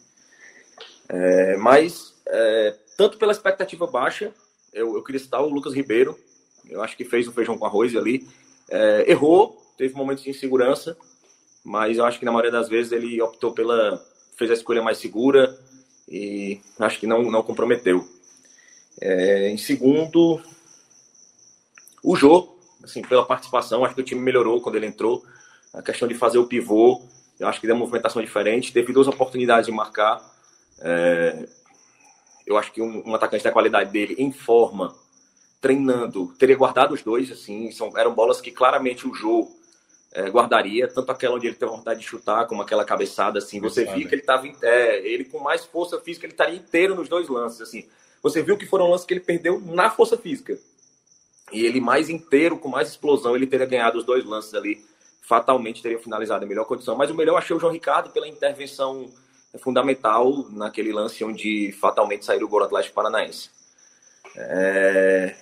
É, 1.06 1.58
mas, 1.58 2.14
é, 2.26 2.74
tanto 2.96 3.18
pela 3.18 3.30
expectativa 3.30 3.86
baixa, 3.86 4.32
eu, 4.72 4.96
eu, 4.96 5.04
queria 5.04 5.20
citar 5.20 5.42
o 5.42 5.50
Lucas 5.50 5.74
Ribeiro, 5.74 6.18
eu 6.64 6.82
acho 6.82 6.96
que 6.96 7.04
fez 7.04 7.28
o 7.28 7.32
feijão 7.32 7.58
com 7.58 7.66
arroz 7.66 7.94
ali. 7.94 8.26
É, 8.70 9.10
errou, 9.10 9.62
teve 9.76 9.92
momentos 9.94 10.24
de 10.24 10.30
insegurança, 10.30 10.96
mas 11.62 11.98
eu 11.98 12.06
acho 12.06 12.18
que 12.18 12.24
na 12.24 12.32
maioria 12.32 12.52
das 12.52 12.70
vezes 12.70 12.90
ele 12.90 13.20
optou 13.20 13.52
pela. 13.52 14.02
fez 14.38 14.50
a 14.50 14.54
escolha 14.54 14.80
mais 14.80 14.96
segura 14.96 15.54
e 16.08 16.60
acho 16.78 17.00
que 17.00 17.06
não, 17.06 17.22
não 17.22 17.42
comprometeu. 17.42 18.06
É, 19.00 19.48
em 19.50 19.56
segundo, 19.56 20.40
o 22.02 22.16
Jô, 22.16 22.56
assim, 22.82 23.02
pela 23.02 23.24
participação, 23.24 23.84
acho 23.84 23.94
que 23.94 24.00
o 24.00 24.04
time 24.04 24.20
melhorou 24.20 24.60
quando 24.60 24.76
ele 24.76 24.86
entrou. 24.86 25.24
A 25.72 25.82
questão 25.82 26.06
de 26.06 26.14
fazer 26.14 26.38
o 26.38 26.46
pivô, 26.46 27.02
eu 27.38 27.48
acho 27.48 27.60
que 27.60 27.66
deu 27.66 27.74
uma 27.74 27.80
movimentação 27.80 28.22
diferente. 28.22 28.72
Teve 28.72 28.92
duas 28.92 29.08
oportunidades 29.08 29.66
de 29.66 29.72
marcar. 29.72 30.20
É... 30.80 31.48
Eu 32.46 32.58
acho 32.58 32.72
que 32.72 32.82
um, 32.82 33.02
um, 33.08 33.14
atacante 33.14 33.42
da 33.42 33.50
qualidade 33.50 33.90
dele, 33.90 34.14
em 34.18 34.30
forma, 34.30 34.94
treinando, 35.60 36.34
teria 36.38 36.56
guardado 36.56 36.92
os 36.92 37.02
dois, 37.02 37.32
assim, 37.32 37.72
são, 37.72 37.96
eram 37.96 38.14
bolas 38.14 38.40
que 38.40 38.50
claramente 38.50 39.08
o 39.08 39.14
jogo 39.14 39.50
é, 40.14 40.30
guardaria, 40.30 40.86
tanto 40.86 41.10
aquela 41.10 41.34
onde 41.34 41.48
ele 41.48 41.56
tem 41.56 41.68
vontade 41.68 42.00
de 42.00 42.06
chutar, 42.06 42.46
como 42.46 42.62
aquela 42.62 42.84
cabeçada, 42.84 43.38
assim, 43.40 43.60
você 43.60 43.84
viu 43.84 44.08
que 44.08 44.14
ele 44.14 44.22
estava, 44.22 44.46
é, 44.62 45.06
ele 45.06 45.24
com 45.24 45.40
mais 45.40 45.64
força 45.64 46.00
física, 46.00 46.24
ele 46.24 46.32
estaria 46.32 46.56
inteiro 46.56 46.94
nos 46.94 47.08
dois 47.08 47.28
lances, 47.28 47.60
assim, 47.60 47.88
você 48.22 48.40
viu 48.40 48.56
que 48.56 48.64
foram 48.64 48.88
lances 48.88 49.04
que 49.04 49.12
ele 49.12 49.20
perdeu 49.20 49.60
na 49.60 49.90
força 49.90 50.16
física, 50.16 50.56
e 51.52 51.66
ele 51.66 51.80
mais 51.80 52.08
inteiro, 52.08 52.56
com 52.56 52.68
mais 52.68 52.88
explosão, 52.88 53.34
ele 53.34 53.46
teria 53.46 53.66
ganhado 53.66 53.98
os 53.98 54.04
dois 54.04 54.24
lances 54.24 54.54
ali, 54.54 54.80
fatalmente 55.20 55.82
teria 55.82 55.98
finalizado 55.98 56.44
em 56.44 56.48
melhor 56.48 56.64
condição, 56.64 56.96
mas 56.96 57.10
o 57.10 57.14
melhor 57.14 57.36
achei 57.36 57.56
o 57.56 57.58
João 57.58 57.72
Ricardo 57.72 58.10
pela 58.10 58.28
intervenção 58.28 59.10
fundamental 59.58 60.46
naquele 60.50 60.92
lance 60.92 61.24
onde 61.24 61.72
fatalmente 61.72 62.24
saiu 62.24 62.46
o 62.46 62.48
gol 62.48 62.60
do 62.60 62.66
Atlético 62.66 62.94
Paranaense. 62.94 63.50
É, 64.36 65.34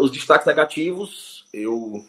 os 0.00 0.10
destaques 0.10 0.46
negativos, 0.46 1.46
eu 1.52 2.04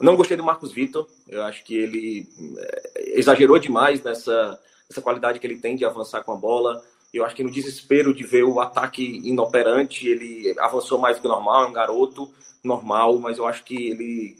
não 0.00 0.16
gostei 0.16 0.36
do 0.36 0.44
Marcos 0.44 0.72
Vitor. 0.72 1.08
Eu 1.26 1.42
acho 1.42 1.64
que 1.64 1.76
ele 1.76 2.28
é, 2.58 3.18
exagerou 3.18 3.58
demais 3.58 4.02
nessa, 4.02 4.58
nessa 4.88 5.02
qualidade 5.02 5.38
que 5.38 5.46
ele 5.46 5.58
tem 5.58 5.76
de 5.76 5.84
avançar 5.84 6.22
com 6.22 6.32
a 6.32 6.36
bola. 6.36 6.82
Eu 7.12 7.24
acho 7.24 7.34
que 7.34 7.42
no 7.42 7.50
desespero 7.50 8.14
de 8.14 8.24
ver 8.24 8.44
o 8.44 8.60
ataque 8.60 9.02
inoperante, 9.24 10.06
ele 10.06 10.54
avançou 10.58 10.98
mais 10.98 11.16
do 11.16 11.22
que 11.22 11.28
normal, 11.28 11.64
é 11.64 11.66
um 11.68 11.72
garoto 11.72 12.32
normal, 12.62 13.18
mas 13.18 13.38
eu 13.38 13.46
acho 13.46 13.64
que 13.64 13.74
ele 13.74 14.36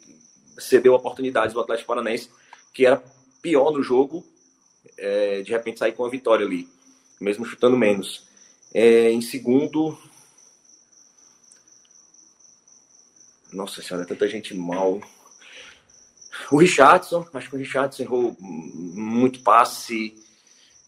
cedeu 0.58 0.94
oportunidades 0.94 1.54
do 1.54 1.60
Atlético 1.60 1.88
Paranaense, 1.88 2.30
que 2.74 2.84
era 2.84 3.02
pior 3.40 3.72
no 3.72 3.82
jogo, 3.82 4.24
é, 4.96 5.42
de 5.42 5.50
repente 5.50 5.78
sair 5.78 5.92
com 5.92 6.04
a 6.04 6.10
vitória 6.10 6.44
ali, 6.44 6.68
mesmo 7.20 7.44
chutando 7.44 7.76
menos. 7.76 8.26
É, 8.74 9.10
em 9.10 9.20
segundo, 9.22 9.96
nossa 13.52 13.80
senhora, 13.80 14.06
tanta 14.06 14.28
gente 14.28 14.54
mal. 14.54 15.00
O 16.50 16.56
Richardson, 16.58 17.26
acho 17.34 17.50
que 17.50 17.56
o 17.56 17.58
Richardson 17.58 18.02
errou 18.02 18.36
muito 18.40 19.40
passe. 19.40 20.14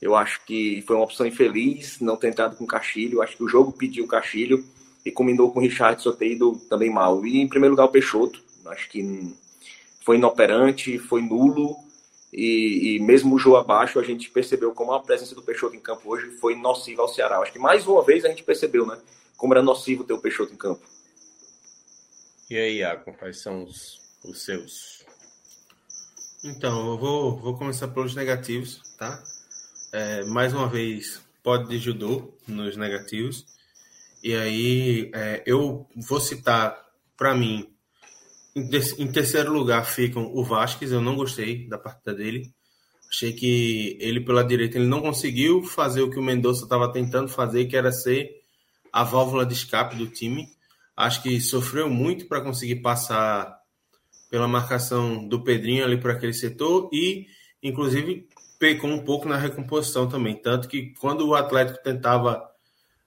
Eu 0.01 0.14
acho 0.16 0.44
que 0.44 0.82
foi 0.86 0.97
uma 0.97 1.05
opção 1.05 1.27
infeliz 1.27 2.01
não 2.01 2.16
ter 2.16 2.28
entrado 2.28 2.56
com 2.56 2.64
o 2.64 2.68
Castilho. 2.68 3.22
Acho 3.22 3.36
que 3.36 3.44
o 3.44 3.48
jogo 3.48 3.72
pediu 3.72 4.05
o 4.05 4.09
Castilho 4.09 4.64
e 5.05 5.10
combinou 5.10 5.52
com 5.52 5.59
o 5.60 5.62
Richardson 5.62 6.12
ter 6.12 6.32
ido 6.32 6.56
também 6.68 6.90
mal. 6.90 7.24
E 7.27 7.39
em 7.40 7.48
primeiro 7.48 7.74
lugar 7.74 7.86
o 7.86 7.90
Peixoto. 7.90 8.43
Acho 8.66 8.89
que 8.89 9.35
foi 10.05 10.16
inoperante, 10.16 10.98
foi 10.98 11.22
nulo. 11.22 11.77
E, 12.32 12.97
e 12.97 13.01
mesmo 13.01 13.35
o 13.35 13.39
jogo 13.39 13.56
abaixo, 13.56 13.98
a 13.98 14.05
gente 14.05 14.31
percebeu 14.31 14.72
como 14.72 14.93
a 14.93 15.01
presença 15.01 15.35
do 15.35 15.43
Peixoto 15.43 15.74
em 15.74 15.81
campo 15.81 16.09
hoje 16.10 16.31
foi 16.39 16.55
nociva 16.55 17.02
ao 17.02 17.09
Ceará. 17.09 17.39
Acho 17.39 17.52
que 17.52 17.59
mais 17.59 17.86
uma 17.86 18.02
vez 18.02 18.24
a 18.24 18.28
gente 18.28 18.44
percebeu, 18.44 18.86
né? 18.86 18.97
Como 19.36 19.52
era 19.52 19.62
nocivo 19.62 20.05
ter 20.05 20.12
o 20.12 20.20
Peixoto 20.20 20.52
em 20.52 20.56
campo. 20.56 20.82
E 22.48 22.56
aí, 22.56 22.78
Iago, 22.78 23.12
quais 23.12 23.39
são 23.39 23.64
os, 23.64 24.01
os 24.24 24.43
seus? 24.43 24.99
Então, 26.42 26.92
eu 26.92 26.98
vou, 26.98 27.36
vou 27.36 27.58
começar 27.58 27.88
pelos 27.88 28.14
negativos, 28.14 28.80
tá? 28.96 29.22
É, 29.92 30.24
mais 30.24 30.54
uma 30.54 30.66
vez, 30.66 31.20
pode 31.42 31.68
de 31.68 31.78
judô 31.78 32.34
nos 32.48 32.78
negativos. 32.78 33.44
E 34.22 34.34
aí, 34.34 35.10
é, 35.12 35.42
eu 35.44 35.86
vou 35.94 36.18
citar, 36.18 36.78
para 37.14 37.34
mim, 37.34 37.70
em, 38.56 39.12
terceiro 39.12 39.52
lugar 39.52 39.84
ficam 39.84 40.34
o 40.34 40.42
Vasquez, 40.42 40.90
eu 40.92 41.02
não 41.02 41.14
gostei 41.14 41.68
da 41.68 41.76
partida 41.76 42.14
dele. 42.14 42.50
Achei 43.10 43.34
que 43.34 43.98
ele 44.00 44.20
pela 44.20 44.42
direita 44.42 44.78
ele 44.78 44.86
não 44.86 45.02
conseguiu 45.02 45.62
fazer 45.62 46.00
o 46.00 46.10
que 46.10 46.18
o 46.18 46.22
Mendonça 46.22 46.64
estava 46.64 46.90
tentando 46.90 47.28
fazer, 47.28 47.66
que 47.66 47.76
era 47.76 47.92
ser 47.92 48.30
a 48.90 49.04
válvula 49.04 49.44
de 49.44 49.52
escape 49.52 49.94
do 49.96 50.06
time. 50.06 50.48
Acho 50.96 51.22
que 51.22 51.38
sofreu 51.38 51.90
muito 51.90 52.26
para 52.26 52.40
conseguir 52.40 52.76
passar 52.76 53.59
pela 54.31 54.47
marcação 54.47 55.27
do 55.27 55.43
Pedrinho 55.43 55.85
ali 55.85 56.01
para 56.01 56.12
aquele 56.12 56.32
setor 56.32 56.89
e, 56.93 57.27
inclusive, 57.61 58.28
pecou 58.59 58.89
um 58.89 59.05
pouco 59.05 59.28
na 59.28 59.36
recomposição 59.36 60.09
também. 60.09 60.36
Tanto 60.36 60.69
que 60.69 60.94
quando 61.01 61.27
o 61.27 61.35
Atlético 61.35 61.82
tentava 61.82 62.48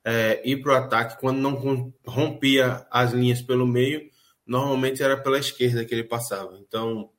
é, 0.04 0.42
ir 0.44 0.62
para 0.62 0.74
o 0.74 0.76
ataque, 0.76 1.20
quando 1.20 1.38
não 1.38 1.94
rompia 2.06 2.86
as 2.92 3.14
linhas 3.14 3.42
pelo 3.42 3.66
meio, 3.66 4.12
normalmente 4.46 5.02
era 5.02 5.16
pela 5.16 5.40
esquerda 5.40 5.86
que 5.86 5.96
ele 5.96 6.04
passava. 6.04 6.60
Então, 6.60 7.10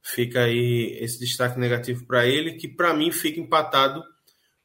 fica 0.00 0.44
aí 0.44 0.96
esse 1.00 1.18
destaque 1.18 1.58
negativo 1.58 2.06
para 2.06 2.24
ele, 2.24 2.52
que 2.52 2.68
para 2.68 2.94
mim 2.94 3.10
fica 3.10 3.40
empatado 3.40 4.04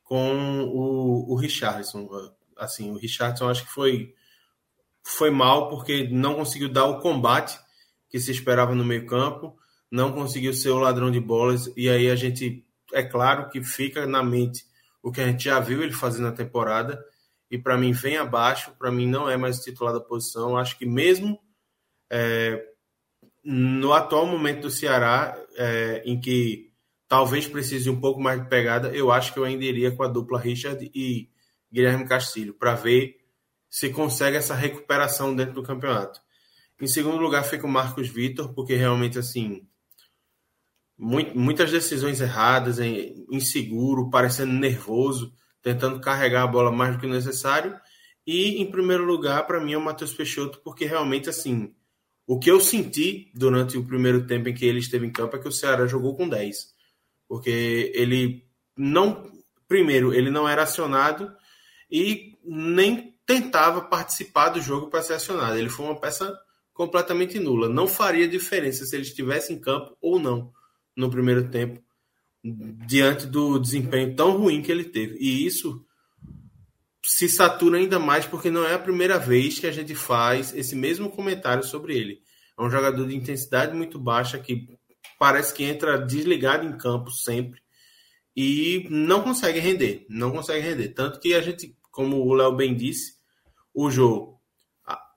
com 0.04 0.62
o, 0.66 1.34
o 1.34 1.36
Richardson. 1.36 2.08
Assim, 2.56 2.92
o 2.92 2.98
Richardson 2.98 3.50
acho 3.50 3.66
que 3.66 3.72
foi, 3.72 4.14
foi 5.04 5.32
mal 5.32 5.70
porque 5.70 6.08
não 6.12 6.36
conseguiu 6.36 6.70
dar 6.70 6.86
o 6.86 7.00
combate 7.00 7.58
que 8.10 8.20
se 8.20 8.32
esperava 8.32 8.74
no 8.74 8.86
meio-campo, 8.86 9.58
não 9.92 10.12
conseguiu 10.12 10.54
ser 10.54 10.70
o 10.70 10.80
ladrão 10.80 11.10
de 11.10 11.20
bolas, 11.20 11.72
e 11.76 11.90
aí 11.90 12.10
a 12.10 12.16
gente, 12.16 12.66
é 12.94 13.04
claro 13.04 13.50
que 13.50 13.64
fica 13.64 14.06
na 14.06 14.24
mente 14.24 14.66
o 15.02 15.12
que 15.12 15.22
a 15.22 15.26
gente 15.26 15.46
já 15.46 15.60
viu 15.60 15.82
ele 15.82 15.94
fazer 15.94 16.22
na 16.22 16.32
temporada, 16.32 17.04
e 17.50 17.58
para 17.58 17.78
mim 17.78 17.94
vem 17.94 18.18
abaixo, 18.18 18.76
para 18.78 18.92
mim 18.92 19.08
não 19.08 19.30
é 19.30 19.38
mais 19.38 19.60
titular 19.60 19.94
da 19.94 20.02
posição. 20.02 20.58
Acho 20.58 20.78
que 20.78 20.86
mesmo 20.86 21.40
é, 22.12 22.62
no 23.44 23.94
atual 23.94 24.26
momento 24.26 24.64
do 24.64 24.70
Ceará, 24.70 25.38
é, 25.56 26.04
em 26.06 26.20
que 26.20 26.70
talvez 27.08 27.48
precise 27.48 27.90
um 27.90 28.00
pouco 28.00 28.20
mais 28.20 28.42
de 28.42 28.50
pegada, 28.50 28.90
eu 28.90 29.12
acho 29.12 29.34
que 29.34 29.40
eu 29.40 29.46
ainda 29.46 29.64
iria 29.64 29.92
com 29.92 30.04
a 30.04 30.08
dupla 30.08 30.40
Richard 30.40 30.92
e 30.94 31.30
Guilherme 31.72 32.06
Castilho, 32.06 32.54
para 32.54 32.76
ver 32.76 33.18
se 33.70 33.90
consegue 33.90 34.38
essa 34.38 34.54
recuperação 34.54 35.36
dentro 35.36 35.54
do 35.54 35.64
campeonato. 35.64 36.22
Em 36.80 36.88
segundo 36.88 37.18
lugar 37.18 37.44
fica 37.44 37.66
o 37.66 37.70
Marcos 37.70 38.08
Vitor, 38.08 38.54
porque 38.54 38.76
realmente, 38.76 39.18
assim, 39.18 39.68
muitas 40.98 41.72
decisões 41.72 42.22
erradas, 42.22 42.78
inseguro, 43.32 44.10
parecendo 44.10 44.54
nervoso, 44.54 45.34
tentando 45.62 46.00
carregar 46.00 46.44
a 46.44 46.48
bola 46.48 46.72
mais 46.72 46.94
do 46.96 47.00
que 47.00 47.08
necessário. 47.08 47.80
E, 48.26 48.62
em 48.62 48.70
primeiro 48.70 49.06
lugar, 49.06 49.48
para 49.48 49.60
mim, 49.60 49.74
é 49.74 49.78
o 49.78 49.82
Matheus 49.82 50.14
Peixoto, 50.14 50.60
porque 50.64 50.86
realmente, 50.86 51.30
assim, 51.30 51.74
o 52.28 52.38
que 52.38 52.52
eu 52.52 52.60
senti 52.60 53.32
durante 53.34 53.78
o 53.78 53.86
primeiro 53.86 54.28
tempo 54.28 54.50
em 54.50 54.54
que 54.54 54.66
ele 54.66 54.80
esteve 54.80 55.08
em 55.08 55.12
campo 55.12 55.36
é 55.36 55.40
que 55.40 55.48
o 55.48 55.52
Ceará 55.52 55.88
jogou 55.88 56.16
com 56.16 56.28
10. 56.28 56.76
Porque 57.28 57.92
ele 57.96 58.46
não. 58.76 59.32
Primeiro, 59.68 60.14
ele 60.14 60.30
não 60.30 60.48
era 60.48 60.64
acionado 60.64 61.34
e 61.90 62.38
nem 62.44 63.18
tentava 63.26 63.82
participar 63.82 64.50
do 64.50 64.62
jogo 64.62 64.90
para 64.90 65.02
ser 65.02 65.14
acionado. 65.14 65.58
Ele 65.58 65.70
foi 65.70 65.86
uma 65.86 66.00
peça 66.00 66.38
completamente 66.78 67.40
nula. 67.40 67.68
Não 67.68 67.88
faria 67.88 68.28
diferença 68.28 68.86
se 68.86 68.96
ele 68.96 69.04
estivesse 69.04 69.52
em 69.52 69.60
campo 69.60 69.98
ou 70.00 70.20
não 70.20 70.54
no 70.96 71.10
primeiro 71.10 71.50
tempo, 71.50 71.82
diante 72.44 73.28
do 73.28 73.60
desempenho 73.60 74.16
tão 74.16 74.38
ruim 74.38 74.62
que 74.62 74.72
ele 74.72 74.86
teve. 74.86 75.18
E 75.20 75.46
isso 75.46 75.84
se 77.04 77.28
satura 77.28 77.78
ainda 77.78 78.00
mais 78.00 78.26
porque 78.26 78.50
não 78.50 78.66
é 78.66 78.74
a 78.74 78.80
primeira 78.80 79.18
vez 79.18 79.60
que 79.60 79.68
a 79.68 79.72
gente 79.72 79.96
faz 79.96 80.54
esse 80.56 80.76
mesmo 80.76 81.10
comentário 81.10 81.64
sobre 81.64 81.98
ele. 81.98 82.22
É 82.58 82.62
um 82.62 82.70
jogador 82.70 83.08
de 83.08 83.16
intensidade 83.16 83.76
muito 83.76 84.00
baixa 84.00 84.40
que 84.40 84.68
parece 85.20 85.54
que 85.54 85.64
entra 85.64 85.98
desligado 85.98 86.66
em 86.66 86.78
campo 86.78 87.12
sempre 87.12 87.60
e 88.36 88.88
não 88.90 89.22
consegue 89.22 89.60
render, 89.60 90.06
não 90.10 90.32
consegue 90.32 90.68
render. 90.68 90.90
Tanto 90.90 91.20
que 91.20 91.34
a 91.34 91.42
gente, 91.42 91.76
como 91.92 92.18
o 92.18 92.34
Léo 92.34 92.56
bem 92.56 92.76
disse, 92.76 93.14
o 93.74 93.90
jogo 93.90 94.37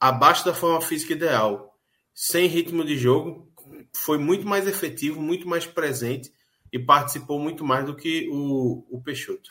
abaixo 0.01 0.45
da 0.45 0.55
forma 0.55 0.81
física 0.81 1.13
ideal, 1.13 1.79
sem 2.15 2.49
ritmo 2.49 2.85
de 2.85 2.97
jogo, 2.97 3.53
foi 3.95 4.19
muito 4.19 4.47
mais 4.47 4.67
efetivo, 4.67 5.21
muito 5.21 5.47
mais 5.47 5.67
presente 5.67 6.33
e 6.73 6.79
participou 6.79 7.39
muito 7.39 7.65
mais 7.65 7.85
do 7.85 7.95
que 7.95 8.29
o, 8.31 8.87
o 8.91 9.03
Peixoto. 9.03 9.51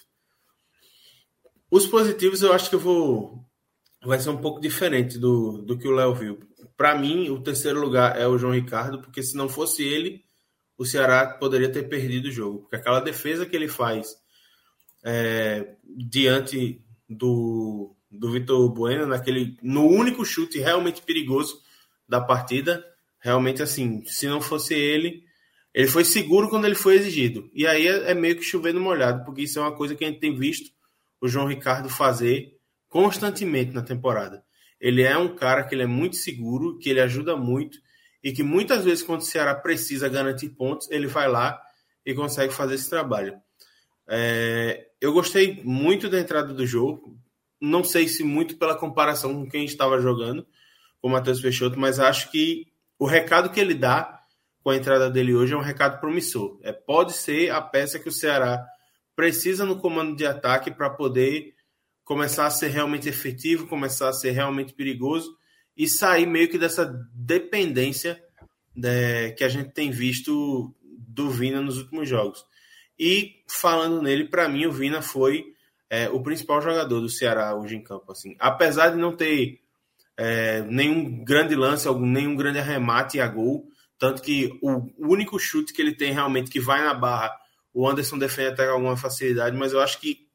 Os 1.70 1.86
positivos 1.86 2.42
eu 2.42 2.52
acho 2.52 2.70
que 2.70 2.76
eu 2.76 2.80
vou. 2.80 3.46
Vai 4.04 4.20
ser 4.20 4.30
um 4.30 4.38
pouco 4.38 4.60
diferente 4.60 5.20
do, 5.20 5.62
do 5.62 5.78
que 5.78 5.88
o 5.88 5.92
Léo 5.92 6.16
viu. 6.16 6.40
Para 6.76 6.98
mim, 6.98 7.30
o 7.30 7.42
terceiro 7.42 7.80
lugar 7.80 8.18
é 8.18 8.26
o 8.26 8.38
João 8.38 8.54
Ricardo, 8.54 9.02
porque 9.02 9.22
se 9.22 9.36
não 9.36 9.50
fosse 9.50 9.84
ele, 9.84 10.24
o 10.78 10.86
Ceará 10.86 11.28
poderia 11.28 11.70
ter 11.70 11.84
perdido 11.90 12.30
o 12.30 12.32
jogo. 12.32 12.60
Porque 12.60 12.78
aquela 12.78 13.02
defesa 13.02 13.46
que 13.46 13.56
ele 13.56 13.68
faz 13.68 14.16
é, 15.04 15.76
diante 15.84 16.82
do, 17.10 17.94
do 18.10 18.32
Vitor 18.32 18.68
Bueno 18.70 19.06
naquele 19.06 19.58
no 19.62 19.86
único 19.86 20.26
chute 20.26 20.60
realmente 20.60 21.02
perigoso 21.02 21.62
da 22.08 22.20
partida. 22.20 22.84
Realmente 23.20 23.62
assim, 23.62 24.04
se 24.06 24.28
não 24.28 24.42
fosse 24.42 24.74
ele, 24.74 25.24
ele 25.74 25.88
foi 25.88 26.04
seguro 26.04 26.50
quando 26.50 26.66
ele 26.66 26.76
foi 26.76 26.96
exigido. 26.96 27.50
E 27.54 27.68
aí 27.68 27.88
é, 27.88 28.12
é 28.12 28.14
meio 28.14 28.36
que 28.36 28.44
chover 28.44 28.74
no 28.74 28.80
molhado, 28.80 29.24
porque 29.26 29.42
isso 29.42 29.60
é 29.60 29.62
uma 29.62 29.76
coisa 29.76 29.96
que 29.96 30.04
a 30.04 30.08
gente 30.08 30.20
tem 30.20 30.36
visto 30.36 30.72
o 31.22 31.28
João 31.28 31.48
Ricardo 31.48 31.90
fazer 31.90 32.58
constantemente 32.88 33.74
na 33.74 33.82
temporada. 33.82 34.44
Ele 34.80 35.04
é 35.04 35.18
um 35.18 35.36
cara 35.36 35.64
que 35.64 35.76
ele 35.76 35.84
é 35.84 35.88
muito 35.88 36.16
seguro, 36.16 36.78
que 36.80 36.90
ele 36.90 37.02
ajuda 37.02 37.36
muito 37.36 37.78
e 38.24 38.32
que 38.32 38.44
muitas 38.44 38.84
vezes 38.84 39.04
quando 39.04 39.22
o 39.22 39.26
Ceará 39.26 39.54
precisa 39.54 40.10
garantir 40.10 40.50
pontos, 40.50 40.90
ele 40.90 41.08
vai 41.08 41.28
lá 41.28 41.62
e 42.06 42.14
consegue 42.14 42.54
fazer 42.54 42.76
esse 42.76 42.90
trabalho. 42.90 43.40
É, 44.08 44.88
eu 45.00 45.14
gostei 45.14 45.62
muito 45.64 46.10
da 46.10 46.20
entrada 46.20 46.54
do 46.54 46.66
jogo, 46.66 47.18
não 47.62 47.84
sei 47.84 48.08
se 48.08 48.24
muito 48.24 48.58
pela 48.58 48.78
comparação 48.78 49.34
com 49.34 49.50
quem 49.50 49.66
estava 49.66 50.00
jogando, 50.00 50.46
com 51.02 51.08
o 51.08 51.12
Matheus 51.12 51.42
Peixoto, 51.42 51.80
mas 51.80 52.00
acho 52.00 52.32
que 52.32 52.68
o 52.98 53.06
recado 53.06 53.50
que 53.50 53.60
ele 53.60 53.74
dá 53.74 54.20
com 54.62 54.70
a 54.70 54.76
entrada 54.76 55.10
dele 55.10 55.34
hoje 55.34 55.54
é 55.54 55.58
um 55.58 55.62
recado 55.62 56.00
promissor. 56.00 56.60
É, 56.64 56.72
pode 56.72 57.14
ser 57.14 57.52
a 57.52 57.62
peça 57.62 58.00
que 58.00 58.10
o 58.10 58.12
Ceará 58.12 58.66
precisa 59.16 59.66
no 59.66 59.80
comando 59.80 60.16
de 60.16 60.26
ataque 60.26 60.72
para 60.72 60.90
poder 60.90 61.54
começar 62.04 62.46
a 62.46 62.52
ser 62.52 62.70
realmente 62.70 63.08
efetivo, 63.08 63.68
começar 63.68 64.10
a 64.10 64.14
ser 64.14 64.32
realmente 64.32 64.74
perigoso 64.74 65.38
e 65.78 65.88
sair 65.88 66.26
meio 66.26 66.50
que 66.50 66.58
dessa 66.58 66.86
dependência 67.14 68.22
né, 68.76 69.32
que 69.32 69.44
a 69.44 69.50
gente 69.50 69.72
tem 69.72 69.92
visto 69.92 70.76
do 70.82 71.30
Vina 71.30 71.62
nos 71.62 71.78
últimos 71.78 72.08
jogos. 72.08 72.46
E 72.98 73.44
falando 73.48 74.02
nele, 74.02 74.26
para 74.26 74.50
mim 74.50 74.66
o 74.66 74.72
Vina 74.72 75.02
foi 75.02 75.54
é, 75.90 76.10
o 76.10 76.22
principal 76.22 76.62
jogador 76.62 77.02
do 77.02 77.10
Ceará 77.10 77.56
hoje 77.56 77.76
em 77.76 77.84
campo. 77.84 78.12
Assim, 78.12 78.36
apesar 78.40 78.90
de 78.90 78.98
não 78.98 79.16
ter 79.16 79.60
é, 80.16 80.62
nenhum 80.64 81.24
grande 81.24 81.56
lance, 81.56 81.90
nenhum 81.96 82.36
grande 82.36 82.60
arremate 82.60 83.20
a 83.20 83.28
gol. 83.28 83.68
Tanto 83.98 84.22
que 84.22 84.58
o 84.62 84.90
único 84.98 85.38
chute 85.40 85.74
que 85.74 85.82
ele 85.82 85.94
tem 85.94 86.14
realmente 86.14 86.50
que 86.50 86.60
vai 86.60 86.82
na 86.84 86.94
barra, 86.94 87.36
o 87.74 87.88
Anderson 87.88 88.18
defende 88.18 88.50
até 88.50 88.66
com 88.66 88.74
alguma 88.74 88.96
facilidade, 88.96 89.58
mas 89.58 89.74
eu 89.74 89.82
acho 89.82 90.00
que 90.00 90.28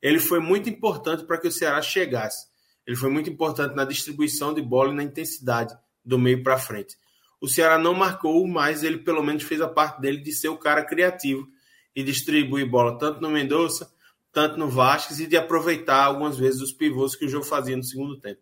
ele 0.00 0.20
foi 0.20 0.38
muito 0.38 0.68
importante 0.68 1.24
para 1.24 1.38
que 1.38 1.48
o 1.48 1.52
Ceará 1.52 1.82
chegasse. 1.82 2.46
Ele 2.86 2.96
foi 2.96 3.10
muito 3.10 3.28
importante 3.28 3.74
na 3.74 3.84
distribuição 3.84 4.54
de 4.54 4.62
bola 4.62 4.92
e 4.92 4.96
na 4.96 5.02
intensidade 5.02 5.76
do 6.04 6.18
meio 6.18 6.42
para 6.42 6.58
frente. 6.58 6.96
O 7.40 7.48
Ceará 7.48 7.78
não 7.78 7.92
marcou, 7.92 8.46
mas 8.46 8.82
ele 8.82 8.98
pelo 8.98 9.22
menos 9.22 9.42
fez 9.42 9.60
a 9.60 9.68
parte 9.68 10.00
dele 10.00 10.18
de 10.18 10.32
ser 10.32 10.48
o 10.48 10.56
cara 10.56 10.84
criativo 10.84 11.46
e 11.94 12.02
distribuir 12.02 12.68
bola 12.68 12.96
tanto 12.98 13.20
no 13.20 13.28
Mendonça, 13.28 13.90
tanto 14.38 14.56
no 14.56 14.68
Vasquez 14.68 15.18
e 15.18 15.26
de 15.26 15.36
aproveitar 15.36 16.04
algumas 16.04 16.38
vezes 16.38 16.60
os 16.60 16.72
pivôs 16.72 17.16
que 17.16 17.24
o 17.24 17.28
jogo 17.28 17.44
fazia 17.44 17.76
no 17.76 17.82
segundo 17.82 18.20
tempo. 18.20 18.40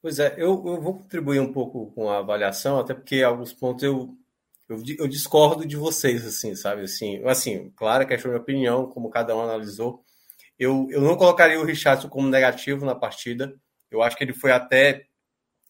Pois 0.00 0.18
é, 0.18 0.32
eu, 0.38 0.64
eu 0.66 0.80
vou 0.80 0.94
contribuir 0.94 1.40
um 1.40 1.52
pouco 1.52 1.92
com 1.92 2.08
a 2.08 2.20
avaliação, 2.20 2.78
até 2.78 2.94
porque 2.94 3.22
alguns 3.22 3.52
pontos 3.52 3.82
eu, 3.82 4.16
eu, 4.66 4.82
eu 4.98 5.06
discordo 5.06 5.66
de 5.66 5.76
vocês, 5.76 6.24
assim, 6.24 6.56
sabe? 6.56 6.84
Assim, 6.84 7.22
assim, 7.26 7.70
claro 7.76 8.10
é 8.10 8.14
a 8.14 8.28
minha 8.28 8.40
opinião, 8.40 8.86
como 8.86 9.10
cada 9.10 9.36
um 9.36 9.42
analisou. 9.42 10.02
Eu, 10.58 10.88
eu 10.90 11.02
não 11.02 11.18
colocaria 11.18 11.60
o 11.60 11.64
Richardson 11.64 12.08
como 12.08 12.26
negativo 12.26 12.86
na 12.86 12.94
partida. 12.94 13.54
Eu 13.90 14.02
acho 14.02 14.16
que 14.16 14.24
ele 14.24 14.32
foi 14.32 14.52
até. 14.52 15.04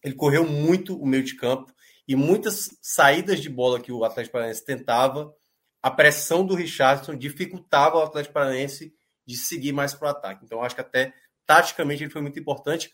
Ele 0.01 0.15
correu 0.15 0.47
muito 0.47 0.95
o 0.97 1.05
meio 1.05 1.23
de 1.23 1.35
campo 1.35 1.73
e 2.07 2.15
muitas 2.15 2.69
saídas 2.81 3.41
de 3.41 3.49
bola 3.49 3.81
que 3.81 3.91
o 3.91 4.05
Atlético 4.05 4.31
Paranaense 4.31 4.63
tentava, 4.63 5.35
a 5.81 5.89
pressão 5.89 6.45
do 6.45 6.55
Richardson 6.55 7.15
dificultava 7.15 7.97
o 7.97 8.03
Atlético 8.03 8.33
Paranaense 8.33 8.93
de 9.25 9.35
seguir 9.35 9.71
mais 9.71 9.93
para 9.93 10.07
o 10.07 10.11
ataque. 10.11 10.45
Então, 10.45 10.61
acho 10.61 10.75
que 10.75 10.81
até 10.81 11.13
taticamente 11.45 12.03
ele 12.03 12.11
foi 12.11 12.21
muito 12.21 12.39
importante. 12.39 12.93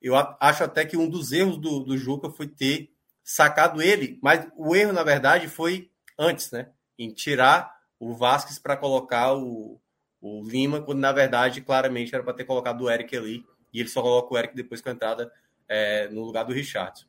Eu 0.00 0.14
acho 0.16 0.62
até 0.62 0.84
que 0.84 0.96
um 0.96 1.08
dos 1.08 1.32
erros 1.32 1.56
do, 1.56 1.80
do 1.80 1.96
Juca 1.96 2.30
foi 2.30 2.46
ter 2.46 2.90
sacado 3.24 3.82
ele, 3.82 4.18
mas 4.22 4.46
o 4.56 4.76
erro, 4.76 4.92
na 4.92 5.02
verdade, 5.02 5.48
foi 5.48 5.90
antes, 6.18 6.50
né? 6.52 6.70
Em 6.98 7.12
tirar 7.12 7.74
o 7.98 8.14
Vasquez 8.14 8.58
para 8.58 8.76
colocar 8.76 9.34
o, 9.34 9.80
o 10.20 10.42
Lima, 10.44 10.80
quando 10.80 11.00
na 11.00 11.12
verdade, 11.12 11.60
claramente, 11.60 12.14
era 12.14 12.22
para 12.22 12.34
ter 12.34 12.44
colocado 12.44 12.82
o 12.82 12.90
Eric 12.90 13.16
ali, 13.16 13.44
e 13.72 13.80
ele 13.80 13.88
só 13.88 14.02
coloca 14.02 14.32
o 14.32 14.38
Eric 14.38 14.54
depois 14.54 14.80
com 14.80 14.90
a 14.90 14.92
entrada 14.92 15.32
é, 15.68 16.08
no 16.08 16.22
lugar 16.22 16.44
do 16.44 16.52
Richardson. 16.52 17.06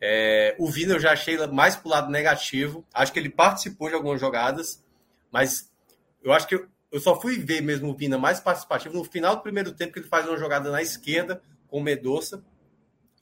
É, 0.00 0.54
o 0.58 0.70
Vina 0.70 0.94
eu 0.94 1.00
já 1.00 1.12
achei 1.12 1.36
mais 1.48 1.76
pro 1.76 1.88
lado 1.88 2.10
negativo. 2.10 2.86
Acho 2.92 3.12
que 3.12 3.18
ele 3.18 3.30
participou 3.30 3.88
de 3.88 3.94
algumas 3.94 4.20
jogadas, 4.20 4.84
mas 5.30 5.70
eu 6.22 6.32
acho 6.32 6.46
que 6.46 6.54
eu, 6.54 6.68
eu 6.90 7.00
só 7.00 7.20
fui 7.20 7.38
ver 7.38 7.60
mesmo 7.60 7.90
o 7.90 7.96
Vina 7.96 8.18
mais 8.18 8.40
participativo 8.40 8.94
no 8.94 9.04
final 9.04 9.36
do 9.36 9.42
primeiro 9.42 9.72
tempo, 9.72 9.92
que 9.92 9.98
ele 9.98 10.08
faz 10.08 10.26
uma 10.26 10.36
jogada 10.36 10.70
na 10.70 10.82
esquerda, 10.82 11.42
com 11.66 11.78
o 11.78 11.82
Medoça. 11.82 12.42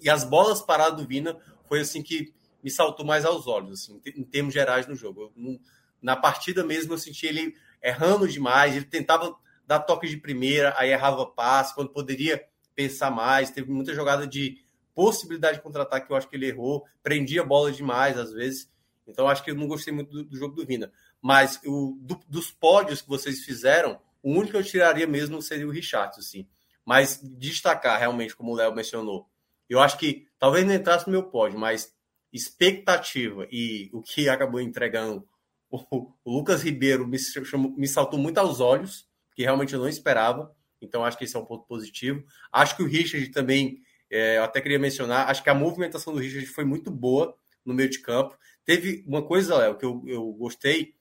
E 0.00 0.10
as 0.10 0.24
bolas 0.24 0.60
paradas 0.60 1.00
do 1.00 1.06
Vina 1.06 1.36
foi 1.68 1.80
assim 1.80 2.02
que 2.02 2.32
me 2.62 2.70
saltou 2.70 3.06
mais 3.06 3.24
aos 3.24 3.46
olhos, 3.46 3.80
assim, 3.80 4.00
em 4.16 4.24
termos 4.24 4.52
gerais 4.52 4.86
no 4.86 4.94
jogo. 4.94 5.32
Eu, 5.36 5.60
na 6.02 6.16
partida 6.16 6.64
mesmo 6.64 6.92
eu 6.92 6.98
senti 6.98 7.26
ele 7.26 7.54
errando 7.82 8.28
demais, 8.28 8.74
ele 8.74 8.84
tentava 8.84 9.34
dar 9.66 9.80
toque 9.80 10.08
de 10.08 10.16
primeira, 10.16 10.74
aí 10.76 10.90
errava 10.90 11.26
passe, 11.26 11.74
quando 11.74 11.90
poderia 11.90 12.44
pensar 12.74 13.10
mais, 13.10 13.50
teve 13.50 13.70
muita 13.70 13.94
jogada 13.94 14.26
de 14.26 14.64
possibilidade 14.96 15.58
de 15.58 15.62
contra-ataque 15.62 16.06
que 16.06 16.12
eu 16.12 16.16
acho 16.16 16.28
que 16.28 16.34
ele 16.34 16.48
errou, 16.48 16.84
prendia 17.02 17.42
a 17.42 17.44
bola 17.44 17.70
demais 17.70 18.18
às 18.18 18.32
vezes, 18.32 18.68
então 19.06 19.28
acho 19.28 19.44
que 19.44 19.52
eu 19.52 19.54
não 19.54 19.68
gostei 19.68 19.92
muito 19.92 20.10
do, 20.10 20.24
do 20.24 20.36
jogo 20.36 20.56
do 20.56 20.66
Vina. 20.66 20.90
Mas 21.22 21.60
o, 21.64 21.96
do, 22.00 22.18
dos 22.28 22.50
pódios 22.50 23.02
que 23.02 23.08
vocês 23.08 23.44
fizeram, 23.44 24.00
o 24.20 24.32
único 24.32 24.52
que 24.52 24.56
eu 24.56 24.64
tiraria 24.64 25.06
mesmo 25.06 25.40
seria 25.40 25.68
o 25.68 25.70
Richard, 25.70 26.18
assim. 26.18 26.48
Mas 26.84 27.20
destacar 27.22 28.00
realmente, 28.00 28.34
como 28.34 28.52
o 28.52 28.56
Léo 28.56 28.74
mencionou, 28.74 29.28
eu 29.68 29.80
acho 29.80 29.98
que 29.98 30.26
talvez 30.38 30.66
não 30.66 30.74
entrasse 30.74 31.06
no 31.06 31.12
meu 31.12 31.24
pódio, 31.24 31.58
mas 31.58 31.94
expectativa 32.32 33.46
e 33.50 33.90
o 33.92 34.02
que 34.02 34.28
acabou 34.30 34.60
entregando 34.60 35.26
o, 35.70 36.12
Lucas 36.24 36.62
Ribeiro 36.62 37.06
me, 37.06 37.18
chamou, 37.18 37.72
me 37.72 37.88
saltou 37.88 38.18
muito 38.18 38.38
aos 38.38 38.60
olhos, 38.60 39.06
que 39.34 39.42
realmente 39.42 39.74
eu 39.74 39.80
não 39.80 39.88
esperava. 39.88 40.54
Então 40.80 41.04
acho 41.04 41.16
que 41.16 41.24
esse 41.24 41.36
é 41.36 41.38
um 41.38 41.44
ponto 41.44 41.66
positivo. 41.66 42.24
Acho 42.52 42.76
que 42.76 42.82
o 42.82 42.86
Richard 42.86 43.28
também, 43.30 43.80
é, 44.10 44.38
eu 44.38 44.44
até 44.44 44.60
queria 44.60 44.78
mencionar, 44.78 45.28
acho 45.28 45.42
que 45.42 45.50
a 45.50 45.54
movimentação 45.54 46.12
do 46.12 46.20
Richard 46.20 46.46
foi 46.46 46.64
muito 46.64 46.90
boa 46.90 47.36
no 47.64 47.74
meio 47.74 47.88
de 47.88 47.98
campo. 47.98 48.36
Teve 48.64 49.04
uma 49.06 49.22
coisa, 49.22 49.56
Léo, 49.56 49.76
que 49.76 49.84
eu, 49.84 50.02
eu 50.06 50.24
gostei. 50.32 50.94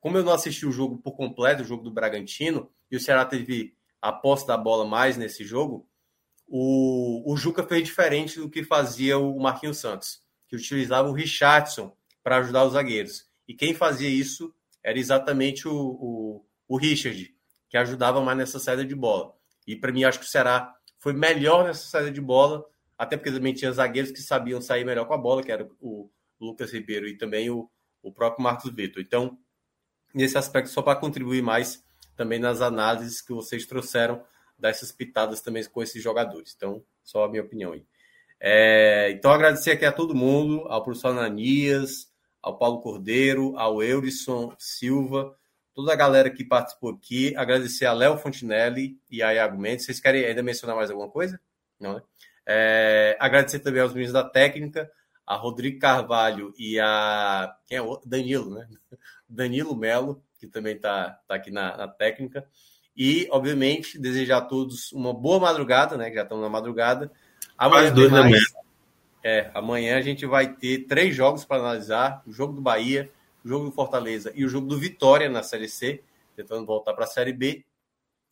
Como 0.00 0.16
eu 0.16 0.24
não 0.24 0.32
assisti 0.32 0.66
o 0.66 0.72
jogo 0.72 0.98
por 0.98 1.12
completo, 1.12 1.62
o 1.62 1.66
jogo 1.66 1.82
do 1.82 1.90
Bragantino, 1.90 2.70
e 2.90 2.96
o 2.96 3.00
Ceará 3.00 3.24
teve 3.24 3.74
a 4.00 4.12
posse 4.12 4.46
da 4.46 4.56
bola 4.56 4.86
mais 4.86 5.16
nesse 5.16 5.44
jogo, 5.44 5.88
o, 6.46 7.30
o 7.30 7.36
Juca 7.36 7.62
fez 7.62 7.84
diferente 7.84 8.38
do 8.38 8.48
que 8.48 8.64
fazia 8.64 9.18
o 9.18 9.38
Marquinhos 9.38 9.78
Santos, 9.78 10.22
que 10.48 10.56
utilizava 10.56 11.08
o 11.08 11.12
Richardson 11.12 11.94
para 12.22 12.38
ajudar 12.38 12.64
os 12.64 12.72
zagueiros. 12.72 13.26
E 13.46 13.54
quem 13.54 13.74
fazia 13.74 14.08
isso 14.08 14.54
era 14.82 14.98
exatamente 14.98 15.68
o, 15.68 15.74
o, 15.74 16.46
o 16.66 16.76
Richard, 16.78 17.34
que 17.68 17.76
ajudava 17.76 18.20
mais 18.22 18.38
nessa 18.38 18.58
saída 18.58 18.84
de 18.84 18.94
bola. 18.94 19.34
E 19.66 19.76
para 19.76 19.92
mim, 19.92 20.04
acho 20.04 20.20
que 20.20 20.24
o 20.24 20.28
Ceará 20.28 20.74
foi 20.98 21.12
melhor 21.12 21.64
nessa 21.64 21.88
saída 21.88 22.10
de 22.10 22.20
bola, 22.20 22.64
até 22.96 23.16
porque 23.16 23.30
também 23.30 23.54
tinha 23.54 23.72
zagueiros 23.72 24.10
que 24.10 24.20
sabiam 24.20 24.60
sair 24.60 24.84
melhor 24.84 25.06
com 25.06 25.14
a 25.14 25.18
bola, 25.18 25.42
que 25.42 25.52
era 25.52 25.68
o 25.80 26.10
Lucas 26.40 26.72
Ribeiro 26.72 27.06
e 27.06 27.16
também 27.16 27.50
o, 27.50 27.70
o 28.02 28.12
próprio 28.12 28.42
Marcos 28.42 28.72
Vitor. 28.74 29.02
Então, 29.02 29.38
nesse 30.12 30.36
aspecto, 30.36 30.70
só 30.70 30.82
para 30.82 30.98
contribuir 30.98 31.42
mais 31.42 31.84
também 32.16 32.38
nas 32.38 32.60
análises 32.60 33.20
que 33.20 33.32
vocês 33.32 33.64
trouxeram 33.66 34.22
dessas 34.58 34.90
pitadas 34.90 35.40
também 35.40 35.64
com 35.64 35.82
esses 35.82 36.02
jogadores. 36.02 36.52
Então, 36.56 36.82
só 37.02 37.24
a 37.24 37.28
minha 37.28 37.42
opinião 37.42 37.72
aí. 37.72 37.84
É, 38.40 39.10
então, 39.12 39.30
agradecer 39.30 39.70
aqui 39.70 39.84
a 39.84 39.92
todo 39.92 40.14
mundo, 40.14 40.64
ao 40.68 40.82
professor 40.82 41.08
Ananias, 41.08 42.12
ao 42.42 42.58
Paulo 42.58 42.80
Cordeiro, 42.80 43.56
ao 43.56 43.82
Eurisson 43.82 44.54
Silva, 44.58 45.37
toda 45.78 45.92
a 45.92 45.96
galera 45.96 46.28
que 46.28 46.42
participou 46.42 46.90
aqui. 46.90 47.36
Agradecer 47.36 47.86
a 47.86 47.92
Léo 47.92 48.18
Fontinelli 48.18 48.98
e 49.08 49.22
a 49.22 49.32
Iago 49.32 49.56
Mendes. 49.56 49.86
Vocês 49.86 50.00
querem 50.00 50.24
ainda 50.24 50.42
mencionar 50.42 50.74
mais 50.74 50.90
alguma 50.90 51.08
coisa? 51.08 51.38
Não, 51.78 51.94
né? 51.94 52.02
É, 52.44 53.16
agradecer 53.20 53.60
também 53.60 53.80
aos 53.80 53.92
meninos 53.92 54.12
da 54.12 54.24
técnica, 54.24 54.90
a 55.24 55.36
Rodrigo 55.36 55.78
Carvalho 55.78 56.52
e 56.58 56.80
a. 56.80 57.54
Quem 57.64 57.78
é 57.78 57.80
o 57.80 57.96
Danilo, 58.04 58.56
né? 58.56 58.66
Danilo 59.28 59.76
Melo, 59.76 60.20
que 60.40 60.48
também 60.48 60.74
está 60.74 61.10
tá 61.28 61.36
aqui 61.36 61.52
na, 61.52 61.76
na, 61.76 61.86
técnica. 61.86 62.44
E, 62.96 63.28
obviamente, 63.30 64.00
desejar 64.00 64.38
a 64.38 64.40
todos 64.40 64.90
uma 64.90 65.14
boa 65.14 65.38
madrugada, 65.38 65.96
né? 65.96 66.08
Que 66.08 66.16
já 66.16 66.22
estão 66.24 66.40
na 66.40 66.48
madrugada. 66.48 67.08
Amanhã, 67.56 67.92
dois 67.92 68.10
mais, 68.10 68.42
é, 69.22 69.48
amanhã 69.54 69.96
a 69.96 70.02
gente 70.02 70.26
vai 70.26 70.52
ter 70.56 70.88
três 70.88 71.14
jogos 71.14 71.44
para 71.44 71.62
analisar: 71.62 72.20
o 72.26 72.32
jogo 72.32 72.54
do 72.54 72.60
Bahia, 72.60 73.08
o 73.44 73.48
jogo 73.48 73.66
do 73.66 73.72
Fortaleza 73.72 74.32
e 74.34 74.44
o 74.44 74.48
jogo 74.48 74.66
do 74.66 74.78
Vitória 74.78 75.28
na 75.28 75.42
Série 75.42 75.68
C, 75.68 76.02
tentando 76.36 76.66
voltar 76.66 76.92
para 76.94 77.04
a 77.04 77.08
Série 77.08 77.32
B. 77.32 77.64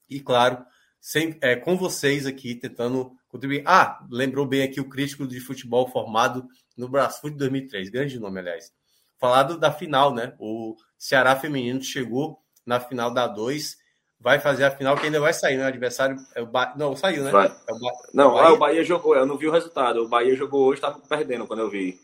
E, 0.08 0.20
claro, 0.20 0.64
sem, 1.00 1.36
é, 1.40 1.56
com 1.56 1.76
vocês 1.76 2.26
aqui, 2.26 2.54
tentando 2.54 3.12
contribuir. 3.28 3.62
Ah, 3.66 4.04
lembrou 4.10 4.46
bem 4.46 4.62
aqui 4.62 4.80
o 4.80 4.88
crítico 4.88 5.26
de 5.26 5.40
futebol 5.40 5.88
formado 5.88 6.46
no 6.76 6.88
Brasfoot 6.88 7.36
2003, 7.36 7.90
grande 7.90 8.18
nome, 8.18 8.40
aliás. 8.40 8.72
Falado 9.18 9.58
da 9.58 9.72
final, 9.72 10.14
né? 10.14 10.34
O 10.38 10.76
Ceará 10.98 11.36
Feminino 11.36 11.82
chegou 11.82 12.38
na 12.64 12.80
final 12.80 13.12
da 13.12 13.26
2, 13.26 13.76
vai 14.20 14.40
fazer 14.40 14.64
a 14.64 14.70
final 14.70 14.96
que 14.96 15.06
ainda 15.06 15.20
vai 15.20 15.32
sair, 15.32 15.56
né? 15.56 15.64
O 15.64 15.68
adversário 15.68 16.16
é 16.34 16.42
o 16.42 16.46
ba... 16.46 16.74
Não, 16.76 16.96
saiu, 16.96 17.22
né? 17.22 17.30
É 17.30 17.32
o 17.72 17.78
ba... 17.78 17.92
Não, 18.12 18.28
o 18.28 18.34
Bahia... 18.34 18.48
Ah, 18.48 18.52
o 18.52 18.58
Bahia 18.58 18.84
jogou, 18.84 19.14
eu 19.14 19.26
não 19.26 19.38
vi 19.38 19.46
o 19.46 19.52
resultado. 19.52 20.02
O 20.02 20.08
Bahia 20.08 20.34
jogou 20.34 20.66
hoje, 20.66 20.78
estava 20.78 20.98
perdendo 20.98 21.46
quando 21.46 21.60
eu 21.60 21.70
vi. 21.70 22.00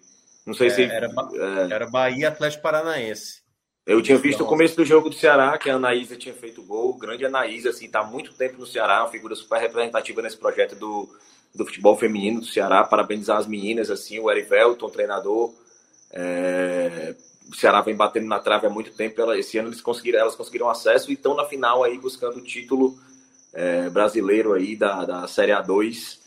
Não 0.47 0.55
sei 0.55 0.69
é, 0.69 0.71
se. 0.71 0.83
Era, 0.83 1.07
é... 1.07 1.73
era 1.73 1.91
Bahia 1.91 2.29
Atlético 2.29 2.63
Paranaense. 2.63 3.43
Eu 3.85 4.01
tinha 4.01 4.17
visto 4.17 4.37
então... 4.37 4.47
o 4.47 4.49
começo 4.49 4.77
do 4.77 4.85
jogo 4.85 5.09
do 5.09 5.17
Ceará, 5.17 5.59
que 5.59 5.69
a 5.69 5.75
Anaísa 5.75 6.17
tinha 6.17 6.35
feito 6.35 6.63
gol. 6.63 6.97
Grande 6.97 7.25
Anaísa, 7.25 7.71
assim, 7.71 7.89
tá 7.89 8.01
há 8.01 8.05
muito 8.05 8.33
tempo 8.35 8.59
no 8.59 8.67
Ceará, 8.67 9.03
uma 9.03 9.11
figura 9.11 9.35
super 9.35 9.61
representativa 9.61 10.23
nesse 10.23 10.37
projeto 10.37 10.77
do, 10.77 11.09
do 11.53 11.65
futebol 11.65 11.97
feminino 11.97 12.41
do 12.41 12.47
Ceará. 12.47 12.85
Parabenizar 12.85 13.39
as 13.39 13.47
meninas, 13.47 13.91
assim, 13.91 14.21
o 14.21 14.31
Erivelton, 14.31 14.89
treinador. 14.89 15.53
É, 16.13 17.15
o 17.51 17.57
Ceará 17.57 17.81
vem 17.81 17.97
batendo 17.97 18.29
na 18.29 18.39
trave 18.39 18.69
há 18.69 18.71
muito 18.71 18.93
tempo. 18.93 19.21
Ela, 19.21 19.37
esse 19.37 19.59
ano 19.59 19.69
eles 19.69 19.81
conseguiram, 19.81 20.21
elas 20.21 20.37
conseguiram 20.37 20.71
acesso 20.71 21.11
e 21.11 21.15
estão 21.15 21.35
na 21.35 21.45
final 21.45 21.83
aí 21.83 21.99
buscando 21.99 22.37
o 22.37 22.45
título 22.45 22.97
é, 23.53 23.91
brasileiro 23.91 24.53
aí 24.53 24.77
da, 24.77 25.05
da 25.05 25.27
Série 25.27 25.51
A2. 25.51 26.22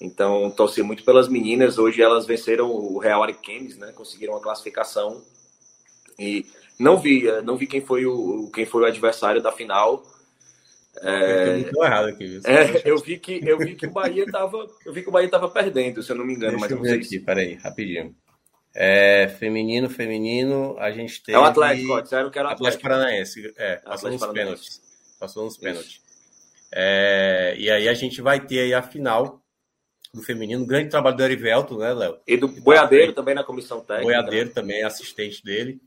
Então, 0.00 0.50
torci 0.50 0.82
muito 0.82 1.04
pelas 1.04 1.28
meninas. 1.28 1.78
Hoje 1.78 2.00
elas 2.00 2.26
venceram 2.26 2.70
o 2.70 2.98
Real 2.98 3.22
Ariquemes, 3.22 3.76
né? 3.76 3.92
Conseguiram 3.92 4.36
a 4.36 4.40
classificação. 4.40 5.22
E 6.18 6.46
não 6.78 6.98
vi, 6.98 7.24
não 7.42 7.56
vi 7.56 7.66
quem 7.66 7.80
foi 7.80 8.06
o, 8.06 8.50
quem 8.54 8.64
foi 8.64 8.82
o 8.82 8.86
adversário 8.86 9.42
da 9.42 9.50
final. 9.50 10.04
É, 11.00 11.64
eu 11.74 11.84
errado 11.84 12.08
aqui. 12.08 12.40
É, 12.44 12.82
eu 12.88 12.98
vi 12.98 13.18
que 13.18 13.40
eu 13.44 13.58
vi 13.58 13.74
que 13.74 13.86
o 13.86 13.90
Bahia 13.90 14.24
estava, 14.24 14.66
eu 14.84 14.92
vi 14.92 15.02
que 15.02 15.08
o 15.08 15.12
Bahia 15.12 15.28
tava 15.28 15.48
perdendo, 15.48 16.02
se 16.02 16.10
eu 16.10 16.16
não 16.16 16.24
me 16.24 16.34
engano, 16.34 16.58
Deixa 16.58 16.62
mas 16.62 16.70
eu 16.70 16.80
ver 16.80 17.00
aqui, 17.00 17.20
peraí, 17.20 17.54
rapidinho. 17.54 18.14
É, 18.74 19.28
feminino, 19.38 19.88
feminino, 19.88 20.76
a 20.78 20.90
gente 20.90 21.22
tem. 21.22 21.34
É 21.34 21.38
o 21.38 21.44
Atlético, 21.44 21.92
ó, 21.92 22.00
disseram 22.00 22.30
que 22.30 22.38
era 22.38 22.48
o 22.48 22.52
Atlético. 22.52 22.86
Atlético 22.86 23.00
Paranaense, 23.00 23.54
é, 23.56 23.76
passou 23.76 24.10
nos 24.10 24.26
pênaltis. 24.26 24.82
Passou 25.20 25.44
nos 25.44 25.56
pênaltis. 25.56 26.00
É, 26.72 27.54
e 27.58 27.70
aí 27.70 27.88
a 27.88 27.94
gente 27.94 28.20
vai 28.20 28.44
ter 28.44 28.60
aí 28.60 28.74
a 28.74 28.82
final 28.82 29.40
do 30.18 30.24
feminino, 30.24 30.66
grande 30.66 30.90
trabalho 30.90 31.16
do 31.16 31.22
Erivelto, 31.22 31.78
né, 31.78 31.92
Léo? 31.94 32.18
E 32.26 32.36
do 32.36 32.48
Boiadeiro 32.48 33.12
também 33.12 33.34
na 33.34 33.44
comissão 33.44 33.80
técnica. 33.80 34.04
Boiadeiro 34.04 34.50
também, 34.50 34.82
assistente 34.82 35.42
dele. 35.42 35.80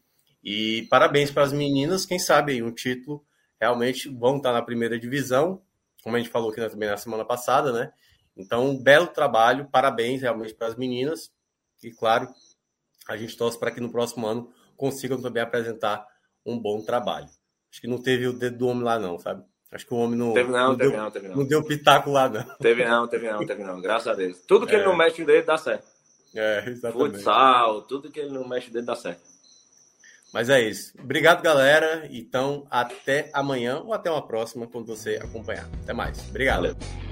E 0.44 0.88
parabéns 0.90 1.30
para 1.30 1.44
as 1.44 1.54
meninas, 1.54 2.06
quem 2.06 2.18
sabe 2.18 2.54
aí, 2.54 2.64
um 2.64 2.72
título 2.72 3.24
realmente 3.60 4.10
vão 4.10 4.38
estar 4.38 4.52
na 4.52 4.62
primeira 4.62 4.98
divisão, 5.00 5.62
como 6.04 6.16
a 6.16 6.20
gente 6.20 6.32
falou 6.32 6.50
aqui 6.50 6.68
também 6.68 6.90
na 6.90 6.98
semana 6.98 7.24
passada, 7.24 7.72
né? 7.72 7.92
Então, 8.36 8.70
um 8.70 8.82
belo 8.82 9.08
trabalho, 9.08 9.70
parabéns 9.70 10.22
realmente 10.22 10.54
para 10.54 10.68
as 10.68 10.76
meninas. 10.76 11.32
E 11.84 11.92
claro, 11.92 12.28
a 13.08 13.16
gente 13.18 13.38
torce 13.38 13.60
para 13.60 13.70
que 13.70 13.80
no 13.80 13.92
próximo 13.92 14.26
ano 14.26 14.52
consigam 14.76 15.22
também 15.22 15.44
apresentar 15.44 16.06
um 16.46 16.58
bom 16.58 16.82
trabalho. 16.82 17.30
Acho 17.72 17.82
que 17.82 17.88
não 17.88 18.02
teve 18.02 18.26
o 18.28 18.34
dedo 18.34 18.58
do 18.58 18.68
homem 18.68 18.84
lá, 18.84 18.98
não, 18.98 19.20
sabe? 19.20 19.44
Acho 19.72 19.88
que 19.88 19.94
o 19.94 19.98
homem 19.98 20.18
não. 20.18 20.34
Teve 20.34 20.52
não, 20.52 20.70
não 20.70 20.78
teve 20.78 20.92
deu, 20.92 21.00
não, 21.00 21.12
teve 21.12 21.28
não. 21.30 21.36
Não 21.38 21.46
deu 21.46 21.64
pitaco 21.64 22.12
lá, 22.12 22.28
não. 22.28 22.44
Teve 22.60 22.84
não, 22.84 23.08
teve 23.08 23.32
não, 23.32 23.46
teve 23.46 23.64
não. 23.64 23.82
Graças 23.82 24.08
a 24.08 24.14
Deus. 24.14 24.40
Tudo 24.46 24.68
que 24.68 24.76
é. 24.76 24.80
ele 24.80 24.86
não 24.86 24.96
mexe 24.96 25.22
o 25.22 25.26
dedo 25.26 25.46
dá 25.46 25.58
certo. 25.58 25.88
É, 26.36 26.64
exatamente. 26.68 27.16
Futsal, 27.16 27.82
tudo 27.84 28.12
que 28.12 28.20
ele 28.20 28.32
não 28.32 28.48
mexe 28.48 28.70
o 28.70 28.74
dedo 28.74 28.86
dá 28.86 28.96
certo. 28.96 29.22
Mas 30.34 30.50
é 30.50 30.62
isso. 30.62 30.94
Obrigado, 31.00 31.42
galera. 31.42 32.08
Então, 32.10 32.66
até 32.70 33.30
amanhã 33.34 33.80
ou 33.80 33.94
até 33.94 34.10
uma 34.10 34.26
próxima, 34.26 34.68
quando 34.68 34.88
você 34.88 35.20
acompanhar. 35.22 35.70
Até 35.84 35.94
mais. 35.94 36.20
Obrigado. 36.30 36.58
Valeu. 36.58 37.11